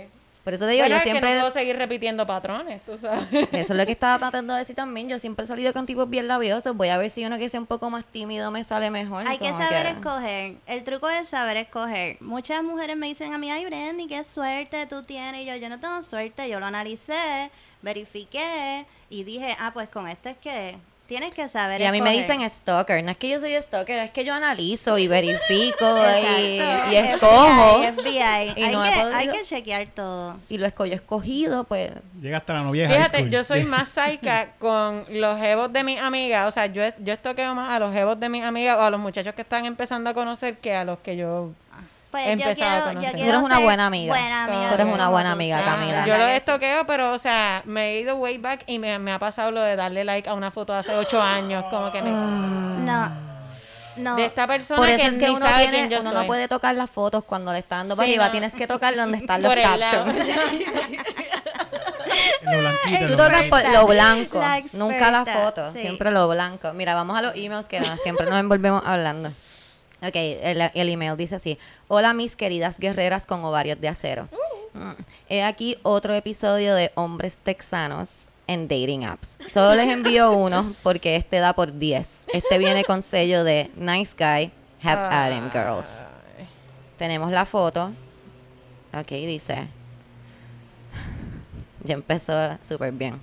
Por 0.44 0.54
eso 0.54 0.64
te 0.64 0.70
digo, 0.70 0.84
Bueno, 0.84 0.94
yo 0.94 0.96
es 0.98 1.02
que 1.02 1.10
siempre... 1.10 1.34
no 1.34 1.40
puedo 1.40 1.52
seguir 1.52 1.76
repitiendo 1.76 2.26
patrones, 2.26 2.80
tú 2.86 2.96
sabes. 2.96 3.26
Eso 3.52 3.72
es 3.74 3.78
lo 3.78 3.84
que 3.84 3.92
estaba 3.98 4.18
tratando 4.18 4.54
de 4.54 4.60
decir 4.60 4.74
también. 4.74 5.06
Yo 5.06 5.18
siempre 5.18 5.44
he 5.44 5.48
salido 5.48 5.74
con 5.74 5.84
tipos 5.84 6.08
bien 6.08 6.26
labiosos. 6.26 6.74
Voy 6.74 6.88
a 6.88 6.96
ver 6.96 7.10
si 7.10 7.22
uno 7.26 7.36
que 7.36 7.50
sea 7.50 7.60
un 7.60 7.66
poco 7.66 7.90
más 7.90 8.06
tímido 8.06 8.50
me 8.50 8.64
sale 8.64 8.90
mejor. 8.90 9.28
Hay 9.28 9.36
que 9.36 9.50
saber 9.50 9.84
escoger. 9.84 10.54
El 10.66 10.84
truco 10.84 11.06
es 11.10 11.28
saber 11.28 11.58
escoger. 11.58 12.16
Muchas 12.22 12.62
mujeres 12.62 12.96
me 12.96 13.08
dicen 13.08 13.34
a 13.34 13.38
mí, 13.38 13.50
ay, 13.50 13.66
Brendy, 13.66 14.06
qué 14.06 14.24
suerte 14.24 14.86
tú 14.86 15.02
tienes. 15.02 15.42
Y 15.42 15.46
yo, 15.46 15.56
yo 15.56 15.68
no 15.68 15.80
tengo 15.80 16.02
suerte. 16.02 16.48
Yo 16.48 16.60
lo 16.60 16.66
analicé, 16.66 17.50
verifiqué 17.82 18.86
y 19.10 19.24
dije, 19.24 19.54
ah, 19.58 19.72
pues 19.74 19.88
con 19.90 20.08
esto 20.08 20.30
es 20.30 20.36
que 20.38 20.76
tienes 21.08 21.32
que 21.32 21.48
saber 21.48 21.80
Y 21.80 21.84
a 21.84 21.90
mí 21.90 22.02
me 22.02 22.12
dicen 22.12 22.48
stalker. 22.48 23.02
No 23.02 23.10
es 23.10 23.16
que 23.16 23.30
yo 23.30 23.40
soy 23.40 23.54
stalker, 23.54 23.98
es 23.98 24.10
que 24.10 24.24
yo 24.24 24.34
analizo 24.34 24.98
y 24.98 25.08
verifico 25.08 25.98
y, 26.36 26.60
y 26.92 26.96
escojo. 26.96 27.82
FBI, 27.82 27.92
FBI. 27.92 28.52
Y 28.56 28.62
hay, 28.62 28.74
no 28.76 28.82
que, 28.82 28.90
hay 28.90 29.28
que 29.28 29.42
chequear 29.42 29.86
todo. 29.94 30.36
Y 30.50 30.58
lo 30.58 30.66
esco- 30.66 30.86
yo 30.86 30.92
he 30.92 30.96
escogido, 30.96 31.64
pues... 31.64 31.90
Llega 32.20 32.36
hasta 32.36 32.52
la 32.52 32.62
novia 32.62 32.88
Fíjate, 32.88 33.30
yo 33.30 33.42
soy 33.42 33.64
más 33.64 33.88
psycha 33.88 34.50
con 34.58 35.06
los 35.08 35.40
jevos 35.40 35.72
de 35.72 35.82
mis 35.82 35.98
amigas. 35.98 36.46
O 36.46 36.50
sea, 36.50 36.66
yo, 36.66 36.82
yo 36.98 37.14
estoqueo 37.14 37.54
más 37.54 37.70
a 37.74 37.78
los 37.78 37.92
jevos 37.92 38.20
de 38.20 38.28
mis 38.28 38.44
amigas 38.44 38.76
o 38.76 38.82
a 38.82 38.90
los 38.90 39.00
muchachos 39.00 39.34
que 39.34 39.42
están 39.42 39.64
empezando 39.64 40.10
a 40.10 40.14
conocer 40.14 40.58
que 40.58 40.74
a 40.74 40.84
los 40.84 40.98
que 40.98 41.16
yo... 41.16 41.50
Pues 42.10 42.26
He 42.26 42.36
yo 42.36 42.48
empezado 42.48 42.70
a 42.70 42.78
quiero, 42.78 42.84
conocer. 42.94 43.12
yo 43.12 43.18
Tú 43.24 43.28
eres 43.28 43.42
una 43.42 43.58
buena 43.60 43.86
amiga. 43.86 44.12
Buena 44.14 44.44
amiga 44.44 44.68
Tú 44.68 44.74
eres 44.74 44.86
una 44.86 45.08
buena 45.10 45.32
amiga, 45.32 45.62
Camila. 45.62 46.06
Yo 46.06 46.12
¿verdad 46.12 46.26
lo 46.26 46.32
estoqueo, 46.32 46.86
pero, 46.86 47.12
o 47.12 47.18
sea, 47.18 47.62
me 47.66 47.88
he 47.90 48.00
ido 48.00 48.16
way 48.16 48.38
back 48.38 48.62
y 48.66 48.78
me, 48.78 48.98
me 48.98 49.12
ha 49.12 49.18
pasado 49.18 49.50
lo 49.50 49.60
de 49.60 49.76
darle 49.76 50.04
like 50.04 50.26
a 50.28 50.32
una 50.34 50.50
foto 50.50 50.72
de 50.72 50.78
hace 50.78 50.94
ocho 50.94 51.20
años. 51.20 51.64
Como 51.68 51.92
que 51.92 52.00
me... 52.02 52.10
No. 52.10 53.28
No. 53.96 54.14
De 54.14 54.24
esta 54.26 54.46
persona 54.46 54.78
Por 54.78 54.88
eso 54.88 54.96
que, 55.00 55.06
es 55.08 55.14
que 55.18 55.26
ni 55.28 55.34
uno, 55.34 55.44
sabe 55.44 55.62
tiene- 55.64 55.78
quién 55.78 55.90
yo 55.90 56.00
uno 56.00 56.10
soy. 56.12 56.20
no 56.20 56.26
puede 56.28 56.46
tocar 56.46 56.72
las 56.76 56.88
fotos 56.88 57.24
cuando 57.24 57.52
le 57.52 57.58
está 57.58 57.78
dando 57.78 57.96
para 57.96 58.06
Sí, 58.06 58.12
arriba. 58.12 58.26
no. 58.26 58.30
Tienes 58.30 58.54
que 58.54 58.66
tocar 58.68 58.94
donde 58.94 59.18
están 59.18 59.42
los 59.42 59.52
captions. 59.54 60.14
Lo 62.42 62.58
blanquito, 62.60 62.98
Tú 63.04 63.10
lo 63.10 63.16
tocas 63.16 63.30
blanquito. 63.30 63.50
por 63.50 63.72
lo 63.72 63.86
blanco, 63.86 64.38
La 64.40 64.62
nunca 64.74 65.10
la 65.10 65.18
experta, 65.22 65.42
foto, 65.44 65.72
sí. 65.72 65.80
siempre 65.80 66.10
lo 66.10 66.28
blanco. 66.28 66.72
Mira, 66.72 66.94
vamos 66.94 67.18
a 67.18 67.22
los 67.22 67.34
emails 67.36 67.66
que 67.66 67.80
no- 67.80 67.96
siempre 67.98 68.26
nos 68.26 68.38
envolvemos 68.38 68.82
hablando. 68.86 69.32
Ok, 70.00 70.14
el, 70.14 70.70
el 70.74 70.88
email 70.88 71.16
dice 71.16 71.36
así. 71.36 71.58
Hola 71.88 72.14
mis 72.14 72.36
queridas 72.36 72.78
guerreras 72.78 73.26
con 73.26 73.44
ovarios 73.44 73.80
de 73.80 73.88
acero. 73.88 74.28
Mm. 74.74 74.92
He 75.28 75.42
aquí 75.42 75.76
otro 75.82 76.14
episodio 76.14 76.74
de 76.74 76.92
Hombres 76.94 77.36
Texanos 77.42 78.26
en 78.46 78.68
Dating 78.68 79.04
Apps. 79.04 79.38
Solo 79.52 79.74
les 79.74 79.88
envío 79.88 80.32
uno 80.36 80.74
porque 80.82 81.16
este 81.16 81.38
da 81.38 81.52
por 81.52 81.78
10. 81.78 82.24
Este 82.32 82.58
viene 82.58 82.84
con 82.84 83.02
sello 83.02 83.44
de 83.44 83.70
Nice 83.76 84.14
Guy, 84.16 84.52
Have 84.82 85.00
at 85.00 85.32
him, 85.32 85.50
girls. 85.50 86.02
Tenemos 86.96 87.30
la 87.32 87.44
foto. 87.44 87.92
Ok, 88.92 89.08
dice. 89.08 89.68
Ya 91.84 91.94
empezó 91.94 92.58
súper 92.62 92.92
bien. 92.92 93.20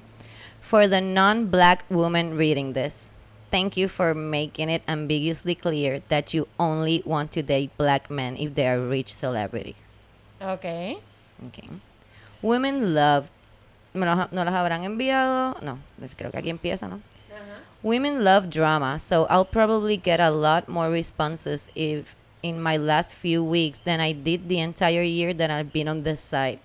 For 0.61 0.89
the 0.89 1.01
non-black 1.01 1.85
woman 1.89 2.37
reading 2.37 2.73
this, 2.73 3.11
thank 3.55 3.77
you 3.77 3.87
for 3.87 4.13
making 4.13 4.67
it 4.69 4.81
ambiguously 4.85 5.55
clear 5.55 6.01
that 6.09 6.33
you 6.33 6.45
only 6.59 7.01
want 7.05 7.31
to 7.31 7.41
date 7.41 7.71
black 7.77 8.09
men 8.11 8.35
if 8.35 8.53
they 8.55 8.67
are 8.67 8.81
rich 8.81 9.13
celebrities. 9.13 9.95
Ok. 10.41 10.99
Okay. 11.47 11.69
Women 12.41 12.93
love. 12.93 13.27
¿Me 13.93 14.05
los- 14.05 14.29
¿No 14.33 14.43
las 14.43 14.53
habrán 14.53 14.83
enviado? 14.83 15.55
No, 15.63 15.79
creo 16.17 16.31
que 16.31 16.39
aquí 16.39 16.49
empieza, 16.49 16.89
¿no? 16.89 16.97
Uh 16.97 16.99
-huh. 16.99 17.59
Women 17.81 18.23
love 18.25 18.49
drama, 18.49 18.99
so 18.99 19.25
I'll 19.29 19.45
probably 19.45 19.95
get 19.95 20.19
a 20.19 20.29
lot 20.31 20.67
more 20.67 20.89
responses 20.91 21.69
if 21.75 22.13
in 22.43 22.61
my 22.61 22.75
last 22.77 23.15
few 23.15 23.41
weeks 23.41 23.79
than 23.79 24.01
I 24.01 24.11
did 24.13 24.49
the 24.49 24.59
entire 24.59 25.03
year 25.03 25.33
that 25.33 25.49
I've 25.49 25.71
been 25.71 25.87
on 25.87 26.03
this 26.03 26.19
site. 26.19 26.59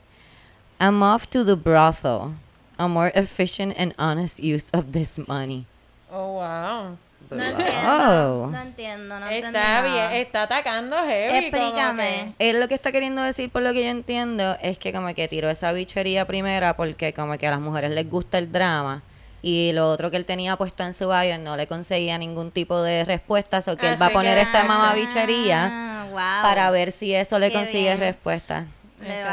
I'm 0.80 1.02
off 1.04 1.30
to 1.30 1.44
the 1.44 1.56
brothel. 1.56 2.34
A 2.78 2.88
more 2.88 3.12
efficient 3.14 3.74
and 3.78 3.94
honest 3.98 4.40
use 4.42 4.70
of 4.72 4.90
this 4.92 5.18
money. 5.28 5.66
Oh, 6.12 6.32
wow. 6.32 6.96
No 7.30 7.36
Wow. 7.36 7.46
entiendo. 7.46 8.46
No 8.50 8.60
entiendo, 8.60 9.20
no 9.20 9.26
entendí 9.28 9.46
Está 9.46 9.82
nada. 9.82 10.08
bien, 10.10 10.22
está 10.22 10.42
atacando 10.42 10.96
heavy. 10.96 11.38
Explícame. 11.38 12.34
Él 12.40 12.58
lo 12.58 12.66
que 12.66 12.74
está 12.74 12.90
queriendo 12.90 13.22
decir, 13.22 13.50
por 13.50 13.62
lo 13.62 13.72
que 13.72 13.84
yo 13.84 13.90
entiendo, 13.90 14.56
es 14.62 14.78
que 14.78 14.92
como 14.92 15.14
que 15.14 15.28
tiró 15.28 15.48
esa 15.48 15.70
bichería 15.72 16.24
primera 16.26 16.76
porque 16.76 17.12
como 17.12 17.38
que 17.38 17.46
a 17.46 17.50
las 17.50 17.60
mujeres 17.60 17.92
les 17.92 18.10
gusta 18.10 18.38
el 18.38 18.50
drama. 18.50 19.02
Y 19.42 19.70
lo 19.72 19.88
otro 19.90 20.10
que 20.10 20.16
él 20.16 20.24
tenía 20.24 20.56
puesto 20.56 20.82
en 20.82 20.94
su 20.94 21.08
bio 21.08 21.38
no 21.38 21.56
le 21.56 21.66
conseguía 21.68 22.18
ningún 22.18 22.50
tipo 22.50 22.82
de 22.82 23.04
respuesta. 23.04 23.62
O 23.66 23.76
que 23.76 23.88
él 23.88 24.00
va 24.02 24.06
a 24.06 24.10
poner 24.10 24.34
que- 24.36 24.42
esta 24.42 24.64
mamabichería 24.64 25.68
Ah, 25.72 26.04
wow. 26.10 26.42
para 26.42 26.70
ver 26.70 26.90
si 26.90 27.14
eso 27.14 27.38
le 27.38 27.48
Qué 27.50 27.54
consigue 27.58 27.82
bien. 27.94 28.00
respuesta. 28.00 28.66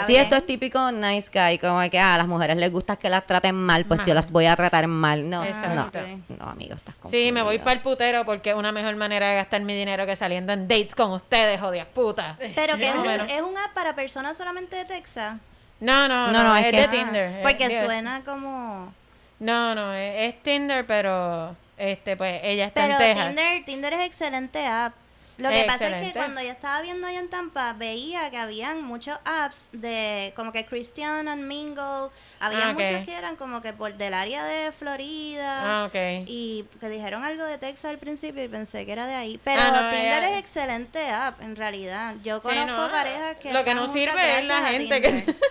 Si 0.05 0.15
esto 0.15 0.35
es 0.35 0.45
típico 0.45 0.91
nice 0.91 1.29
guy, 1.33 1.57
como 1.59 1.81
que 1.89 1.99
ah, 1.99 2.15
a 2.15 2.17
las 2.17 2.27
mujeres 2.27 2.55
les 2.57 2.71
gusta 2.71 2.95
que 2.95 3.09
las 3.09 3.25
traten 3.25 3.55
mal, 3.55 3.85
pues 3.85 4.01
yo 4.03 4.13
las 4.13 4.31
voy 4.31 4.45
a 4.45 4.55
tratar 4.55 4.87
mal. 4.87 5.29
No, 5.29 5.43
Exacto. 5.43 5.91
no, 6.29 6.35
no, 6.37 6.49
amigo, 6.49 6.75
estás 6.75 6.95
Sí, 7.09 7.31
me 7.31 7.41
voy 7.41 7.57
confundido. 7.57 7.63
para 7.63 7.75
el 7.75 7.81
putero 7.81 8.25
porque 8.25 8.51
es 8.51 8.55
una 8.55 8.71
mejor 8.71 8.95
manera 8.95 9.29
de 9.29 9.35
gastar 9.35 9.61
mi 9.61 9.75
dinero 9.75 10.05
que 10.05 10.15
saliendo 10.15 10.53
en 10.53 10.67
dates 10.67 10.95
con 10.95 11.11
ustedes, 11.11 11.59
jodidas 11.59 11.87
putas. 11.87 12.37
Pero 12.55 12.77
que 12.77 12.87
es 12.87 12.95
un, 12.95 13.01
menos. 13.01 13.31
es 13.31 13.41
un 13.41 13.57
app 13.57 13.73
para 13.73 13.95
personas 13.95 14.37
solamente 14.37 14.75
de 14.75 14.85
Texas. 14.85 15.35
No, 15.79 16.07
no, 16.07 16.31
No, 16.31 16.33
no, 16.33 16.43
no, 16.43 16.57
es, 16.57 16.65
es 16.67 16.71
de 16.73 16.87
Tinder. 16.87 17.41
Porque 17.43 17.85
suena 17.85 18.23
como... 18.23 18.93
No, 19.39 19.75
no, 19.75 19.93
es, 19.93 20.33
es 20.33 20.41
Tinder, 20.43 20.85
pero 20.87 21.55
este, 21.77 22.17
pues 22.17 22.39
ella 22.43 22.65
está 22.65 22.81
Pero 22.83 22.93
en 22.93 22.99
Texas. 22.99 23.27
Tinder, 23.27 23.65
Tinder 23.65 23.93
es 23.93 24.07
excelente 24.07 24.65
app. 24.65 24.93
Lo 25.37 25.49
que 25.49 25.63
pasa 25.65 25.87
es 25.99 26.07
que 26.07 26.13
cuando 26.13 26.41
yo 26.41 26.49
estaba 26.49 26.81
viendo 26.81 27.05
allá 27.05 27.19
en 27.19 27.29
Tampa, 27.29 27.73
veía 27.73 28.29
que 28.31 28.37
habían 28.37 28.81
muchos 28.83 29.19
apps 29.25 29.69
de 29.71 30.33
como 30.35 30.51
que 30.51 30.65
Christian 30.65 31.27
and 31.27 31.43
Mingle. 31.43 32.09
Había 32.39 32.69
Ah, 32.69 32.73
muchos 32.73 33.05
que 33.05 33.15
eran 33.15 33.35
como 33.35 33.61
que 33.61 33.73
por 33.73 33.93
del 33.95 34.13
área 34.13 34.43
de 34.45 34.71
Florida. 34.71 35.83
Ah, 35.83 35.85
ok. 35.85 36.25
Y 36.27 36.65
que 36.79 36.89
dijeron 36.89 37.23
algo 37.23 37.43
de 37.43 37.57
Texas 37.57 37.91
al 37.91 37.99
principio 37.99 38.43
y 38.43 38.47
pensé 38.47 38.85
que 38.85 38.91
era 38.91 39.05
de 39.05 39.15
ahí. 39.15 39.39
Pero 39.43 39.61
Ah, 39.61 39.81
no, 39.83 39.89
Tinder 39.95 40.23
es 40.23 40.37
excelente 40.39 41.09
app, 41.09 41.41
en 41.41 41.55
realidad. 41.55 42.15
Yo 42.23 42.37
Sí, 42.37 42.41
conozco 42.41 42.71
no, 42.87 42.91
parejas 42.91 43.35
que 43.37 43.53
Lo 43.53 43.63
que 43.63 43.73
no 43.75 43.91
sirve 43.93 44.39
es 44.39 44.45
la 44.45 44.63
gente 44.65 45.01
que... 45.01 45.35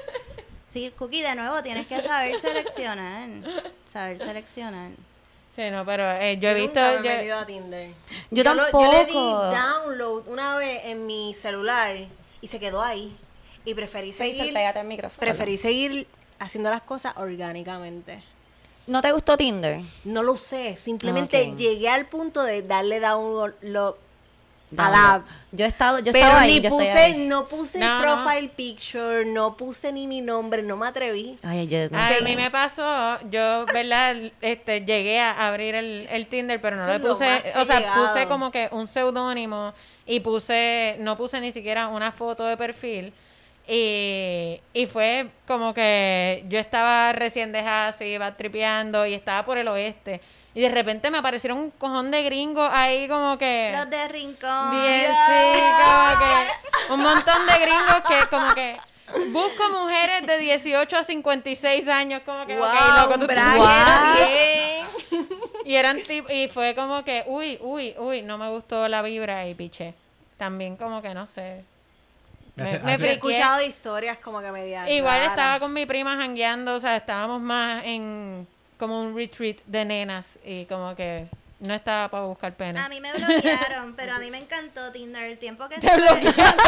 Sí, 0.72 0.92
Cookie, 0.98 1.22
de 1.22 1.34
nuevo, 1.36 1.62
tienes 1.62 1.86
que 1.86 2.02
saber 2.02 2.36
seleccionar. 2.36 3.28
Saber 3.90 4.18
seleccionar. 4.18 4.90
Sí, 5.56 5.70
no, 5.70 5.84
pero 5.86 6.10
eh, 6.12 6.38
yo 6.38 6.50
he 6.50 6.54
visto... 6.54 6.78
nunca 6.80 7.00
me 7.00 7.08
he 7.08 7.10
yo- 7.10 7.16
metido 7.16 7.38
a 7.38 7.46
Tinder. 7.46 7.90
Yo 8.30 8.44
lo- 8.44 8.70
yo 8.70 8.92
le 8.92 9.04
di 9.06 9.12
tampoco. 9.14 9.44
download 9.50 10.28
una 10.28 10.56
vez 10.56 10.82
en 10.84 11.06
mi 11.06 11.32
celular 11.34 11.96
y 12.42 12.46
se 12.46 12.60
quedó 12.60 12.82
ahí. 12.82 13.16
Y 13.64 13.74
preferí 13.74 14.12
seguir, 14.12 14.52
pégate 14.52 14.78
al 14.80 14.86
micrófono. 14.86 15.18
preferí 15.18 15.56
seguir 15.58 16.06
haciendo 16.38 16.70
las 16.70 16.82
cosas 16.82 17.14
orgánicamente. 17.16 18.22
¿No 18.86 19.02
te 19.02 19.10
gustó 19.10 19.36
Tinder? 19.36 19.80
No 20.04 20.22
lo 20.22 20.34
usé, 20.34 20.76
simplemente 20.76 21.52
llegué 21.56 21.88
al 21.88 22.06
punto 22.06 22.44
de 22.44 22.62
darle 22.62 23.00
download 23.00 23.54
lo- 23.62 23.98
a 24.76 24.90
la. 24.90 25.24
Yo 25.52 25.64
he 25.64 25.68
estado, 25.68 25.98
yo 26.00 26.12
Pero 26.12 26.24
estaba 26.26 26.40
ahí, 26.42 26.54
ni 26.56 26.60
yo 26.60 26.70
puse, 26.70 26.90
ahí. 26.90 27.26
no 27.26 27.46
puse 27.48 27.78
No, 27.78 27.96
no. 27.96 28.02
profile 28.02 28.48
picture, 28.48 29.24
no 29.24 29.56
puse 29.56 29.92
ni 29.92 30.06
mi 30.06 30.20
nombre, 30.20 30.62
no 30.62 30.76
me 30.76 30.86
atreví. 30.88 31.36
Ay, 31.42 31.66
yo 31.68 31.88
no 31.90 31.98
A 31.98 32.08
sé. 32.08 32.22
mí 32.24 32.34
me 32.36 32.50
pasó, 32.50 33.18
yo, 33.30 33.64
¿verdad? 33.72 34.16
Este, 34.40 34.80
llegué 34.80 35.20
a 35.20 35.46
abrir 35.48 35.74
el, 35.74 36.06
el 36.10 36.26
Tinder, 36.26 36.60
pero 36.60 36.76
no 36.76 36.82
Eso 36.82 36.92
le 36.94 37.00
puse, 37.00 37.42
o 37.56 37.64
sea, 37.64 37.78
llegado. 37.80 38.08
puse 38.08 38.26
como 38.26 38.50
que 38.50 38.68
un 38.72 38.88
seudónimo 38.88 39.72
y 40.04 40.20
puse, 40.20 40.96
no 40.98 41.16
puse 41.16 41.40
ni 41.40 41.52
siquiera 41.52 41.88
una 41.88 42.10
foto 42.12 42.44
de 42.44 42.56
perfil. 42.56 43.12
Y, 43.68 44.60
y 44.72 44.86
fue 44.86 45.28
como 45.46 45.74
que 45.74 46.44
yo 46.48 46.58
estaba 46.58 47.12
recién 47.12 47.50
dejada 47.52 47.88
así, 47.88 48.04
iba 48.04 48.36
tripeando 48.36 49.06
y 49.06 49.14
estaba 49.14 49.44
por 49.44 49.58
el 49.58 49.66
oeste. 49.68 50.20
Y 50.56 50.62
de 50.62 50.70
repente 50.70 51.10
me 51.10 51.18
aparecieron 51.18 51.58
un 51.58 51.70
cojón 51.70 52.10
de 52.10 52.22
gringos 52.22 52.66
ahí 52.72 53.06
como 53.08 53.36
que... 53.36 53.74
Los 53.76 53.90
de 53.90 54.08
Rincón. 54.08 54.70
Bien, 54.70 55.12
sí, 55.12 55.60
como 55.84 56.18
que 56.18 56.92
un 56.94 57.00
montón 57.00 57.46
de 57.46 57.58
gringos 57.60 58.00
que 58.08 58.26
como 58.30 58.54
que 58.54 58.76
busco 59.32 59.62
mujeres 59.78 60.26
de 60.26 60.38
18 60.38 60.96
a 60.96 61.02
56 61.02 61.86
años, 61.88 62.22
como 62.24 62.46
que, 62.46 62.56
Wow, 62.56 62.68
loco, 63.02 63.18
tú 63.18 63.26
bien. 63.26 64.86
Y 65.66 65.74
eran 65.74 65.98
tip- 65.98 66.30
y 66.30 66.48
fue 66.48 66.74
como 66.74 67.04
que, 67.04 67.24
uy, 67.26 67.58
uy, 67.60 67.94
uy, 67.98 68.22
no 68.22 68.38
me 68.38 68.48
gustó 68.48 68.88
la 68.88 69.02
vibra 69.02 69.46
y 69.46 69.54
piché. 69.54 69.92
También 70.38 70.76
como 70.76 71.02
que 71.02 71.12
no 71.12 71.26
sé. 71.26 71.64
Me, 72.54 72.78
me 72.78 72.94
He 72.94 73.12
escuchado 73.12 73.60
historias 73.60 74.16
como 74.16 74.40
que 74.40 74.50
media 74.50 74.88
Igual 74.88 75.20
estaba 75.20 75.60
con 75.60 75.74
mi 75.74 75.84
prima 75.84 76.16
jangueando, 76.16 76.76
o 76.76 76.80
sea, 76.80 76.96
estábamos 76.96 77.42
más 77.42 77.84
en 77.84 78.48
como 78.78 79.02
un 79.02 79.16
retreat 79.16 79.56
de 79.66 79.84
nenas 79.84 80.26
y 80.44 80.66
como 80.66 80.94
que 80.94 81.26
no 81.60 81.72
estaba 81.74 82.08
para 82.10 82.24
buscar 82.24 82.54
pena. 82.54 82.84
A 82.84 82.88
mí 82.90 83.00
me 83.00 83.12
bloquearon, 83.14 83.94
pero 83.96 84.14
a 84.14 84.18
mí 84.18 84.30
me 84.30 84.38
encantó 84.38 84.92
Tinder. 84.92 85.22
El 85.24 85.38
tiempo 85.38 85.66
que 85.68 85.78
Te 85.80 85.86
estuve- 85.86 86.20
bloquearon. 86.20 86.56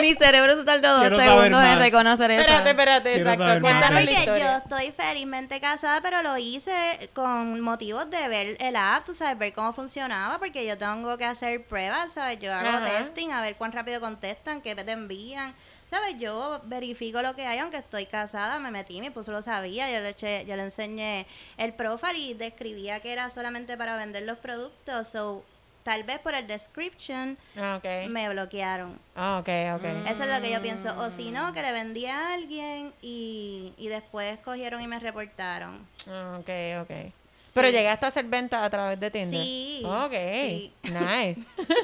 Mi 0.00 0.14
cerebro 0.14 0.56
se 0.58 0.64
tardó 0.64 0.90
dos 0.92 1.00
Quiero 1.02 1.16
saber 1.18 1.32
segundos 1.34 1.62
en 1.62 1.68
más. 1.70 1.78
reconocer 1.78 2.30
eso. 2.32 2.40
Espérate, 2.42 2.70
espérate, 2.70 3.12
Quiero 3.14 3.30
exacto. 3.30 3.60
más. 3.62 3.90
La 3.92 4.02
historia. 4.02 4.44
yo 4.44 4.58
estoy 4.58 4.92
felizmente 4.92 5.60
casada, 5.60 6.00
pero 6.02 6.22
lo 6.22 6.36
hice 6.36 6.72
con 7.14 7.60
motivos 7.60 8.10
de 8.10 8.28
ver 8.28 8.56
el 8.60 8.76
app, 8.76 9.04
tú 9.06 9.14
sabes, 9.14 9.38
ver 9.38 9.52
cómo 9.54 9.72
funcionaba, 9.72 10.38
porque 10.38 10.66
yo 10.66 10.76
tengo 10.76 11.16
que 11.16 11.24
hacer 11.24 11.64
pruebas, 11.64 12.12
¿sabes? 12.12 12.38
Yo 12.40 12.52
hago 12.52 12.68
Ajá. 12.68 12.84
testing, 12.84 13.30
a 13.30 13.40
ver 13.40 13.54
cuán 13.56 13.72
rápido 13.72 14.00
contestan, 14.00 14.60
qué 14.60 14.74
te 14.74 14.90
envían, 14.92 15.54
¿sabes? 15.86 16.18
Yo 16.18 16.60
verifico 16.64 17.22
lo 17.22 17.34
que 17.34 17.46
hay, 17.46 17.58
aunque 17.58 17.78
estoy 17.78 18.06
casada, 18.06 18.58
me 18.60 18.70
metí, 18.70 19.00
mi 19.00 19.06
esposo 19.08 19.32
lo 19.32 19.42
sabía, 19.42 19.90
yo 19.90 20.00
le, 20.00 20.10
eché, 20.10 20.44
yo 20.46 20.56
le 20.56 20.64
enseñé 20.64 21.26
el 21.56 21.72
profile 21.74 22.18
y 22.18 22.34
describía 22.34 23.00
que 23.00 23.12
era 23.12 23.30
solamente 23.30 23.76
para 23.76 23.96
vender 23.96 24.24
los 24.24 24.38
productos, 24.38 25.08
so 25.08 25.44
tal 25.82 26.02
vez 26.04 26.18
por 26.18 26.34
el 26.34 26.46
description 26.46 27.36
Ah, 27.56 27.78
me 28.08 28.28
bloquearon. 28.30 28.98
Ah, 29.14 29.38
ok, 29.40 29.48
ok. 29.76 29.84
Eso 30.10 30.22
es 30.24 30.28
lo 30.30 30.40
que 30.40 30.50
yo 30.50 30.62
pienso. 30.62 30.88
O 30.98 31.10
si 31.10 31.30
no, 31.30 31.52
que 31.52 31.60
le 31.60 31.72
vendí 31.72 32.06
a 32.06 32.32
alguien 32.32 32.94
y, 33.02 33.74
y 33.76 33.88
después 33.88 34.38
cogieron 34.38 34.80
y 34.80 34.88
me 34.88 34.98
reportaron. 34.98 35.86
Ah, 36.08 36.38
Ok, 36.40 36.48
ok. 36.82 37.12
Pero 37.54 37.68
llegaste 37.70 38.04
a 38.04 38.08
hacer 38.08 38.24
ventas 38.26 38.62
a 38.62 38.68
través 38.70 38.98
de 39.00 39.10
Tinder. 39.10 39.40
Sí, 39.40 39.82
Ok. 39.86 40.12
sí. 40.12 40.72
Nice. 40.84 41.40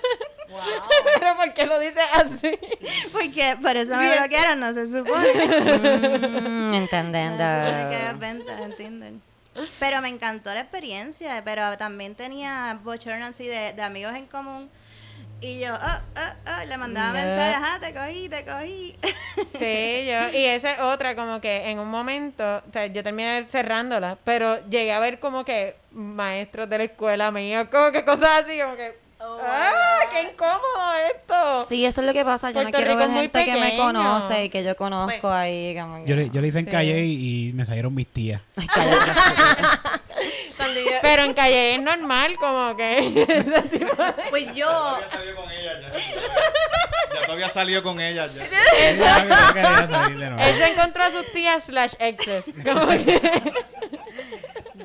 Wow. 0.50 0.58
Pero 1.20 1.36
¿por 1.36 1.54
qué 1.54 1.64
lo 1.64 1.78
dices 1.78 2.02
así? 2.12 2.58
Porque 3.12 3.56
por 3.62 3.76
eso 3.76 3.94
me 3.96 4.16
bloquearon, 4.16 4.58
no 4.58 4.74
se 4.74 4.88
supone. 4.88 5.28
Mm, 5.78 6.70
No 6.70 6.74
entendiendo. 6.76 7.36
se 7.38 7.66
supone 7.66 7.88
que 7.88 7.96
hagas 7.96 8.18
ventas 8.18 8.60
en 8.60 8.76
Tinder. 8.76 9.12
Pero 9.78 10.02
me 10.02 10.08
encantó 10.08 10.52
la 10.52 10.58
experiencia, 10.62 11.40
pero 11.44 11.78
también 11.78 12.16
tenía 12.16 12.80
bochorno 12.82 13.26
así 13.26 13.46
de, 13.46 13.74
de 13.74 13.82
amigos 13.82 14.12
en 14.16 14.26
común. 14.26 14.68
Y 15.42 15.58
yo, 15.58 15.74
oh, 15.74 16.00
oh, 16.16 16.50
oh, 16.50 16.68
le 16.68 16.76
mandaba 16.76 17.12
mensajes, 17.12 17.56
ah, 17.62 17.78
te 17.80 17.94
cogí, 17.94 18.28
te 18.28 18.44
cogí. 18.44 18.96
Sí, 19.58 20.06
yo. 20.06 20.38
Y 20.38 20.44
esa 20.44 20.72
es 20.72 20.80
otra, 20.80 21.16
como 21.16 21.40
que 21.40 21.70
en 21.70 21.78
un 21.78 21.88
momento, 21.88 22.58
o 22.58 22.72
sea, 22.72 22.86
yo 22.86 23.02
terminé 23.02 23.44
cerrándola, 23.44 24.18
pero 24.24 24.62
llegué 24.68 24.92
a 24.92 25.00
ver 25.00 25.18
como 25.18 25.44
que 25.44 25.76
maestros 25.92 26.68
de 26.68 26.78
la 26.78 26.84
escuela 26.84 27.30
míos, 27.30 27.68
como 27.70 27.90
que 27.90 28.04
cosas 28.04 28.44
así, 28.44 28.58
como 28.60 28.76
que. 28.76 28.98
Oh, 29.22 29.38
¡Ah! 29.42 29.72
¡Qué 30.12 30.22
incómodo 30.22 30.94
esto! 31.14 31.66
Sí, 31.68 31.84
eso 31.84 32.00
es 32.00 32.06
lo 32.06 32.12
que 32.12 32.24
pasa. 32.24 32.50
Yo 32.50 32.62
no 32.64 32.70
Puerto 32.70 32.78
quiero 32.78 32.92
Rico 32.98 33.12
ver 33.12 33.20
gente 33.20 33.44
que 33.44 33.60
me 33.60 33.76
conoce 33.76 34.44
y 34.44 34.48
que 34.50 34.64
yo 34.64 34.74
conozco 34.76 35.18
Pues, 35.20 35.32
ahí. 35.34 35.74
Que- 35.74 36.02
Yo 36.06 36.16
le, 36.16 36.30
yo 36.30 36.40
le 36.40 36.48
hice 36.48 36.58
en 36.60 36.64
Sí. 36.64 36.70
calle 36.70 37.04
y, 37.04 37.48
y 37.48 37.52
me 37.52 37.64
salieron 37.66 37.94
mis 37.94 38.06
tías. 38.08 38.40
Ay, 38.56 38.66
yo- 38.74 38.82
Pero 41.02 41.22
en 41.24 41.34
calle 41.34 41.74
es 41.74 41.82
normal, 41.82 42.34
como 42.36 42.76
que. 42.76 42.98
ese 43.28 43.62
tipo 43.62 44.02
de- 44.02 44.12
pues 44.30 44.54
yo, 44.54 44.98
salido 45.10 45.36
con 45.36 45.50
ella 45.50 45.80
ya. 45.80 45.92
Ya 47.14 47.20
todavía 47.26 47.48
salido 47.48 47.82
con 47.82 48.00
ella 48.00 48.26
ya. 48.26 48.44
No 49.86 49.90
salir 49.90 50.18
de 50.18 50.30
nuevo. 50.30 50.42
Él 50.48 50.54
se 50.56 50.66
encontró 50.72 51.02
a 51.04 51.10
sus 51.10 51.32
tías 51.32 51.64
slash 51.64 51.94
exes. 51.98 52.44
Como 52.64 52.86
que. 52.88 53.20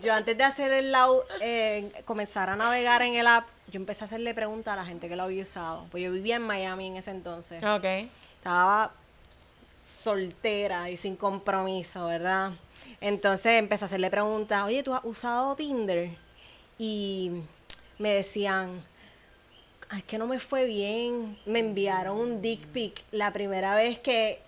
Yo 0.06 0.14
antes 0.14 0.38
de 0.38 0.44
hacer 0.44 0.72
el 0.72 0.94
lau- 0.94 1.24
eh, 1.42 1.92
comenzar 2.06 2.50
a 2.50 2.56
navegar 2.56 3.02
en 3.02 3.16
el 3.16 3.28
app, 3.28 3.46
yo 3.72 3.78
empecé 3.80 4.04
a 4.04 4.06
hacerle 4.06 4.34
preguntas 4.34 4.74
a 4.74 4.78
la 4.78 4.86
gente 4.86 5.10
que 5.10 5.16
lo 5.16 5.24
había 5.24 5.44
usado. 5.44 5.86
Pues 5.92 6.04
yo 6.04 6.12
vivía 6.12 6.36
en 6.38 6.44
Miami 6.44 6.88
en 6.88 6.98
ese 6.98 7.12
entonces. 7.12 7.62
Ok. 7.64 7.84
Estaba 8.38 8.94
soltera 9.82 10.90
y 10.90 10.98
sin 10.98 11.16
compromiso, 11.16 12.06
¿verdad? 12.06 12.52
Entonces 13.02 13.54
empecé 13.54 13.86
a 13.86 13.88
hacerle 13.88 14.10
preguntas, 14.10 14.64
oye, 14.64 14.84
¿tú 14.84 14.94
has 14.94 15.04
usado 15.04 15.56
Tinder? 15.56 16.10
Y 16.78 17.32
me 18.00 18.10
decían, 18.16 18.84
"Ah, 19.90 19.98
es 19.98 20.04
que 20.04 20.18
no 20.18 20.28
me 20.28 20.40
fue 20.40 20.66
bien, 20.66 21.38
me 21.46 21.60
enviaron 21.60 22.18
un 22.18 22.42
dick 22.42 22.66
pic 22.68 23.04
la 23.12 23.32
primera 23.34 23.76
vez 23.76 24.00
que, 24.00 24.40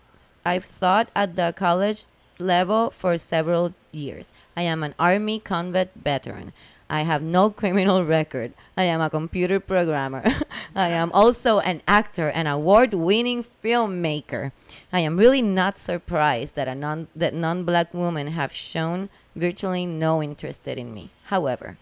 I've 0.46 0.68
taught 0.80 1.08
at 1.16 1.36
the 1.36 1.54
college 1.58 2.04
level 2.40 2.92
for 2.92 3.18
several 3.18 3.74
years. 3.92 4.32
I 4.56 4.64
am 4.64 4.84
an 4.84 4.96
Army 5.00 5.40
combat 5.40 5.92
veteran. 5.96 6.54
I 6.90 7.02
have 7.02 7.22
no 7.22 7.50
criminal 7.62 8.06
record. 8.06 8.54
I 8.78 8.84
am 8.84 9.02
a 9.02 9.10
computer 9.10 9.60
programmer. 9.60 10.24
I 10.76 10.90
am 10.90 11.12
also 11.14 11.60
an 11.60 11.82
actor 11.88 12.30
and 12.30 12.48
award-winning 12.48 13.46
filmmaker. 13.64 14.52
I 14.94 15.00
am 15.00 15.18
really 15.18 15.42
not 15.42 15.78
surprised 15.78 16.56
that 16.56 16.68
a 16.68 16.76
non 16.76 17.08
that 17.16 17.34
non-black 17.34 17.94
women 17.94 18.28
have 18.28 18.54
shown 18.54 19.10
virtually 19.36 19.86
no 19.86 20.22
interest 20.22 20.68
in 20.68 20.94
me. 20.94 21.10
However, 21.26 21.78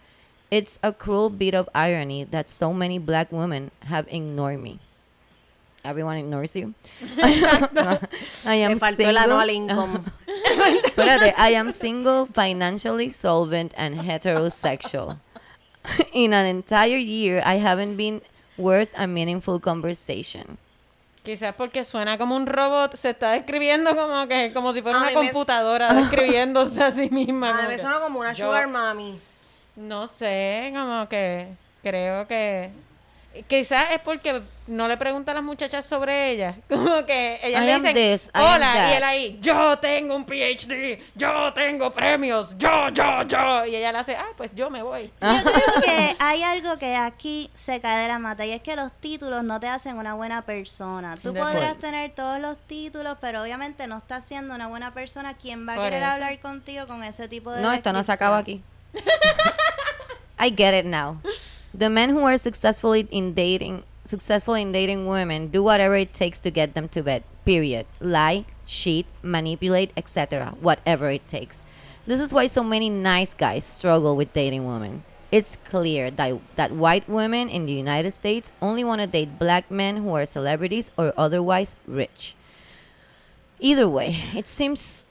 it's 0.50 0.78
a 0.82 0.92
cruel 0.92 1.30
bit 1.30 1.54
of 1.54 1.68
irony 1.74 2.24
that 2.24 2.48
so 2.48 2.72
many 2.72 2.98
black 2.98 3.32
women 3.32 3.70
have 3.90 4.06
ignored 4.08 4.62
me. 4.62 4.78
Everyone 5.84 6.16
ignores 6.16 6.54
you. 6.56 6.72
I 8.46 8.54
am 8.64 8.72
Me 8.72 8.78
faltó 8.78 9.02
el 9.08 9.18
anual 9.18 9.48
single- 9.48 9.70
income. 9.74 10.04
Espérate, 10.84 11.34
I 11.36 11.54
am 11.56 11.72
single, 11.72 12.26
financially 12.26 13.10
solvent, 13.10 13.72
and 13.76 13.96
heterosexual. 14.00 15.18
In 16.12 16.32
an 16.32 16.46
entire 16.46 16.96
year, 16.96 17.42
I 17.44 17.56
haven't 17.58 17.96
been 17.96 18.22
worth 18.56 18.94
a 18.98 19.06
meaningful 19.06 19.60
conversation. 19.60 20.56
Quizás 21.22 21.54
porque 21.54 21.84
suena 21.84 22.16
como 22.18 22.36
un 22.36 22.46
robot, 22.46 22.96
se 22.96 23.10
está 23.10 23.32
describiendo 23.32 23.94
como 23.94 24.26
que 24.26 24.50
como 24.54 24.72
si 24.72 24.82
fuera 24.82 24.98
A 24.98 25.00
una 25.02 25.10
mí 25.10 25.16
me- 25.16 25.32
computadora 25.32 25.92
describiéndose 25.92 26.82
a 26.82 26.90
sí 26.90 27.08
misma. 27.10 27.50
A 27.58 27.62
mí 27.62 27.68
me 27.68 27.78
suena 27.78 28.00
como 28.00 28.20
una 28.20 28.32
yo- 28.32 28.46
sugar 28.46 28.68
mami. 28.68 29.18
No 29.76 30.06
sé, 30.08 30.70
como 30.74 31.08
que 31.08 31.48
creo 31.82 32.26
que 32.28 32.70
quizás 33.48 33.86
es 33.92 34.00
porque 34.00 34.42
no 34.66 34.88
le 34.88 34.96
pregunta 34.96 35.32
a 35.32 35.34
las 35.34 35.44
muchachas 35.44 35.84
sobre 35.84 36.30
ella, 36.30 36.56
como 36.68 37.04
que 37.04 37.38
ellas 37.42 37.64
le 37.64 37.74
dicen 37.76 37.94
this, 37.94 38.30
hola 38.34 38.56
y 38.56 38.76
that." 38.76 38.96
él 38.96 39.02
ahí 39.02 39.38
yo 39.42 39.78
tengo 39.78 40.16
un 40.16 40.24
PhD, 40.24 41.00
yo 41.14 41.52
tengo 41.52 41.90
premios, 41.92 42.56
yo 42.56 42.88
yo 42.90 43.22
yo 43.22 43.66
y 43.66 43.76
ella 43.76 43.92
le 43.92 43.98
hace 43.98 44.16
ah 44.16 44.28
pues 44.36 44.50
yo 44.54 44.70
me 44.70 44.82
voy. 44.82 45.10
Yo 45.20 45.28
creo 45.42 45.82
que 45.84 46.16
hay 46.18 46.42
algo 46.42 46.78
que 46.78 46.96
aquí 46.96 47.50
se 47.54 47.80
cae 47.80 48.02
de 48.02 48.08
la 48.08 48.18
mata 48.18 48.46
y 48.46 48.52
es 48.52 48.62
que 48.62 48.74
los 48.76 48.92
títulos 48.92 49.44
no 49.44 49.60
te 49.60 49.68
hacen 49.68 49.98
una 49.98 50.14
buena 50.14 50.42
persona. 50.42 51.16
Tú 51.22 51.32
De 51.32 51.40
podrás 51.40 51.76
tener 51.78 52.12
todos 52.14 52.40
los 52.40 52.56
títulos, 52.66 53.16
pero 53.20 53.42
obviamente 53.42 53.86
no 53.86 53.98
estás 53.98 54.24
siendo 54.24 54.54
una 54.54 54.68
buena 54.68 54.92
persona. 54.94 55.34
¿Quién 55.34 55.68
va 55.68 55.72
a 55.74 55.76
Por 55.76 55.84
querer 55.84 56.02
eso. 56.02 56.12
hablar 56.12 56.38
contigo 56.40 56.86
con 56.86 57.02
ese 57.04 57.28
tipo 57.28 57.52
de 57.52 57.60
No, 57.62 57.72
esto 57.72 57.92
no 57.92 58.02
se 58.02 58.12
acaba 58.12 58.38
aquí. 58.38 58.62
I 60.38 60.50
get 60.56 60.74
it 60.78 60.86
now. 60.86 61.20
The 61.76 61.90
men 61.90 62.10
who 62.10 62.20
are 62.20 62.38
successfully 62.38 63.08
in 63.10 63.34
dating 63.34 63.82
successful 64.04 64.54
in 64.54 64.70
dating 64.70 65.08
women 65.08 65.48
do 65.48 65.60
whatever 65.60 65.96
it 65.96 66.12
takes 66.14 66.38
to 66.40 66.50
get 66.50 66.74
them 66.74 66.88
to 66.90 67.02
bed. 67.02 67.24
Period. 67.44 67.86
Lie, 68.00 68.44
cheat, 68.64 69.06
manipulate, 69.22 69.90
etc. 69.96 70.54
Whatever 70.60 71.10
it 71.10 71.26
takes. 71.26 71.62
This 72.06 72.20
is 72.20 72.32
why 72.32 72.46
so 72.46 72.62
many 72.62 72.90
nice 72.90 73.34
guys 73.34 73.64
struggle 73.64 74.14
with 74.14 74.32
dating 74.32 74.66
women. 74.66 75.02
It's 75.32 75.56
clear 75.68 76.12
that, 76.12 76.38
that 76.54 76.70
white 76.70 77.08
women 77.08 77.48
in 77.48 77.66
the 77.66 77.72
United 77.72 78.12
States 78.12 78.52
only 78.62 78.84
want 78.84 79.00
to 79.00 79.08
date 79.08 79.38
black 79.38 79.68
men 79.68 79.96
who 79.96 80.14
are 80.14 80.26
celebrities 80.26 80.92
or 80.96 81.12
otherwise 81.16 81.74
rich. 81.88 82.36
Either 83.58 83.88
way, 83.88 84.22
it 84.34 84.46
seems 84.46 85.03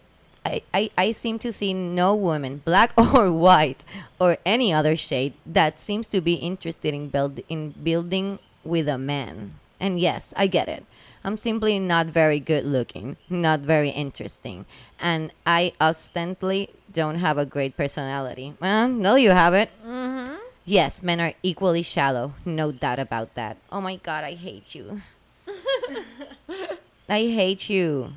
I, 0.46 0.62
I, 0.74 0.90
I 0.98 1.12
seem 1.12 1.40
to 1.40 1.54
see 1.54 1.74
no 1.74 2.16
woman, 2.16 2.62
black 2.66 2.94
or 2.98 3.32
white 3.32 3.86
or 4.20 4.38
any 4.46 4.74
other 4.74 4.96
shade, 4.96 5.34
that 5.46 5.80
seems 5.80 6.08
to 6.08 6.22
be 6.22 6.34
interested 6.34 6.94
in 6.94 7.10
build 7.10 7.40
in 7.50 7.72
building 7.72 8.40
with 8.64 8.88
a 8.88 8.98
man. 8.98 9.56
And 9.80 10.00
yes, 10.00 10.34
I 10.38 10.48
get 10.48 10.68
it. 10.70 10.86
I'm 11.26 11.38
simply 11.38 11.80
not 11.80 12.08
very 12.08 12.40
good 12.40 12.66
looking, 12.66 13.16
not 13.30 13.62
very 13.62 13.90
interesting, 13.90 14.66
and 15.00 15.32
I 15.46 15.72
ostensibly 15.80 16.70
don't 16.92 17.16
have 17.16 17.38
a 17.38 17.46
great 17.46 17.78
personality. 17.78 18.56
Well, 18.60 18.90
no, 18.90 19.16
you 19.16 19.32
have 19.32 19.54
it. 19.54 19.70
Mm-hmm. 19.86 20.36
Yes, 20.66 21.02
men 21.02 21.22
are 21.22 21.34
equally 21.42 21.82
shallow, 21.82 22.34
no 22.46 22.72
doubt 22.72 23.00
about 23.00 23.36
that. 23.36 23.58
Oh 23.72 23.80
my 23.80 23.96
god, 23.96 24.24
I 24.26 24.34
hate 24.34 24.76
you. 24.76 25.02
I 27.10 27.20
hate 27.28 27.70
you. 27.70 28.14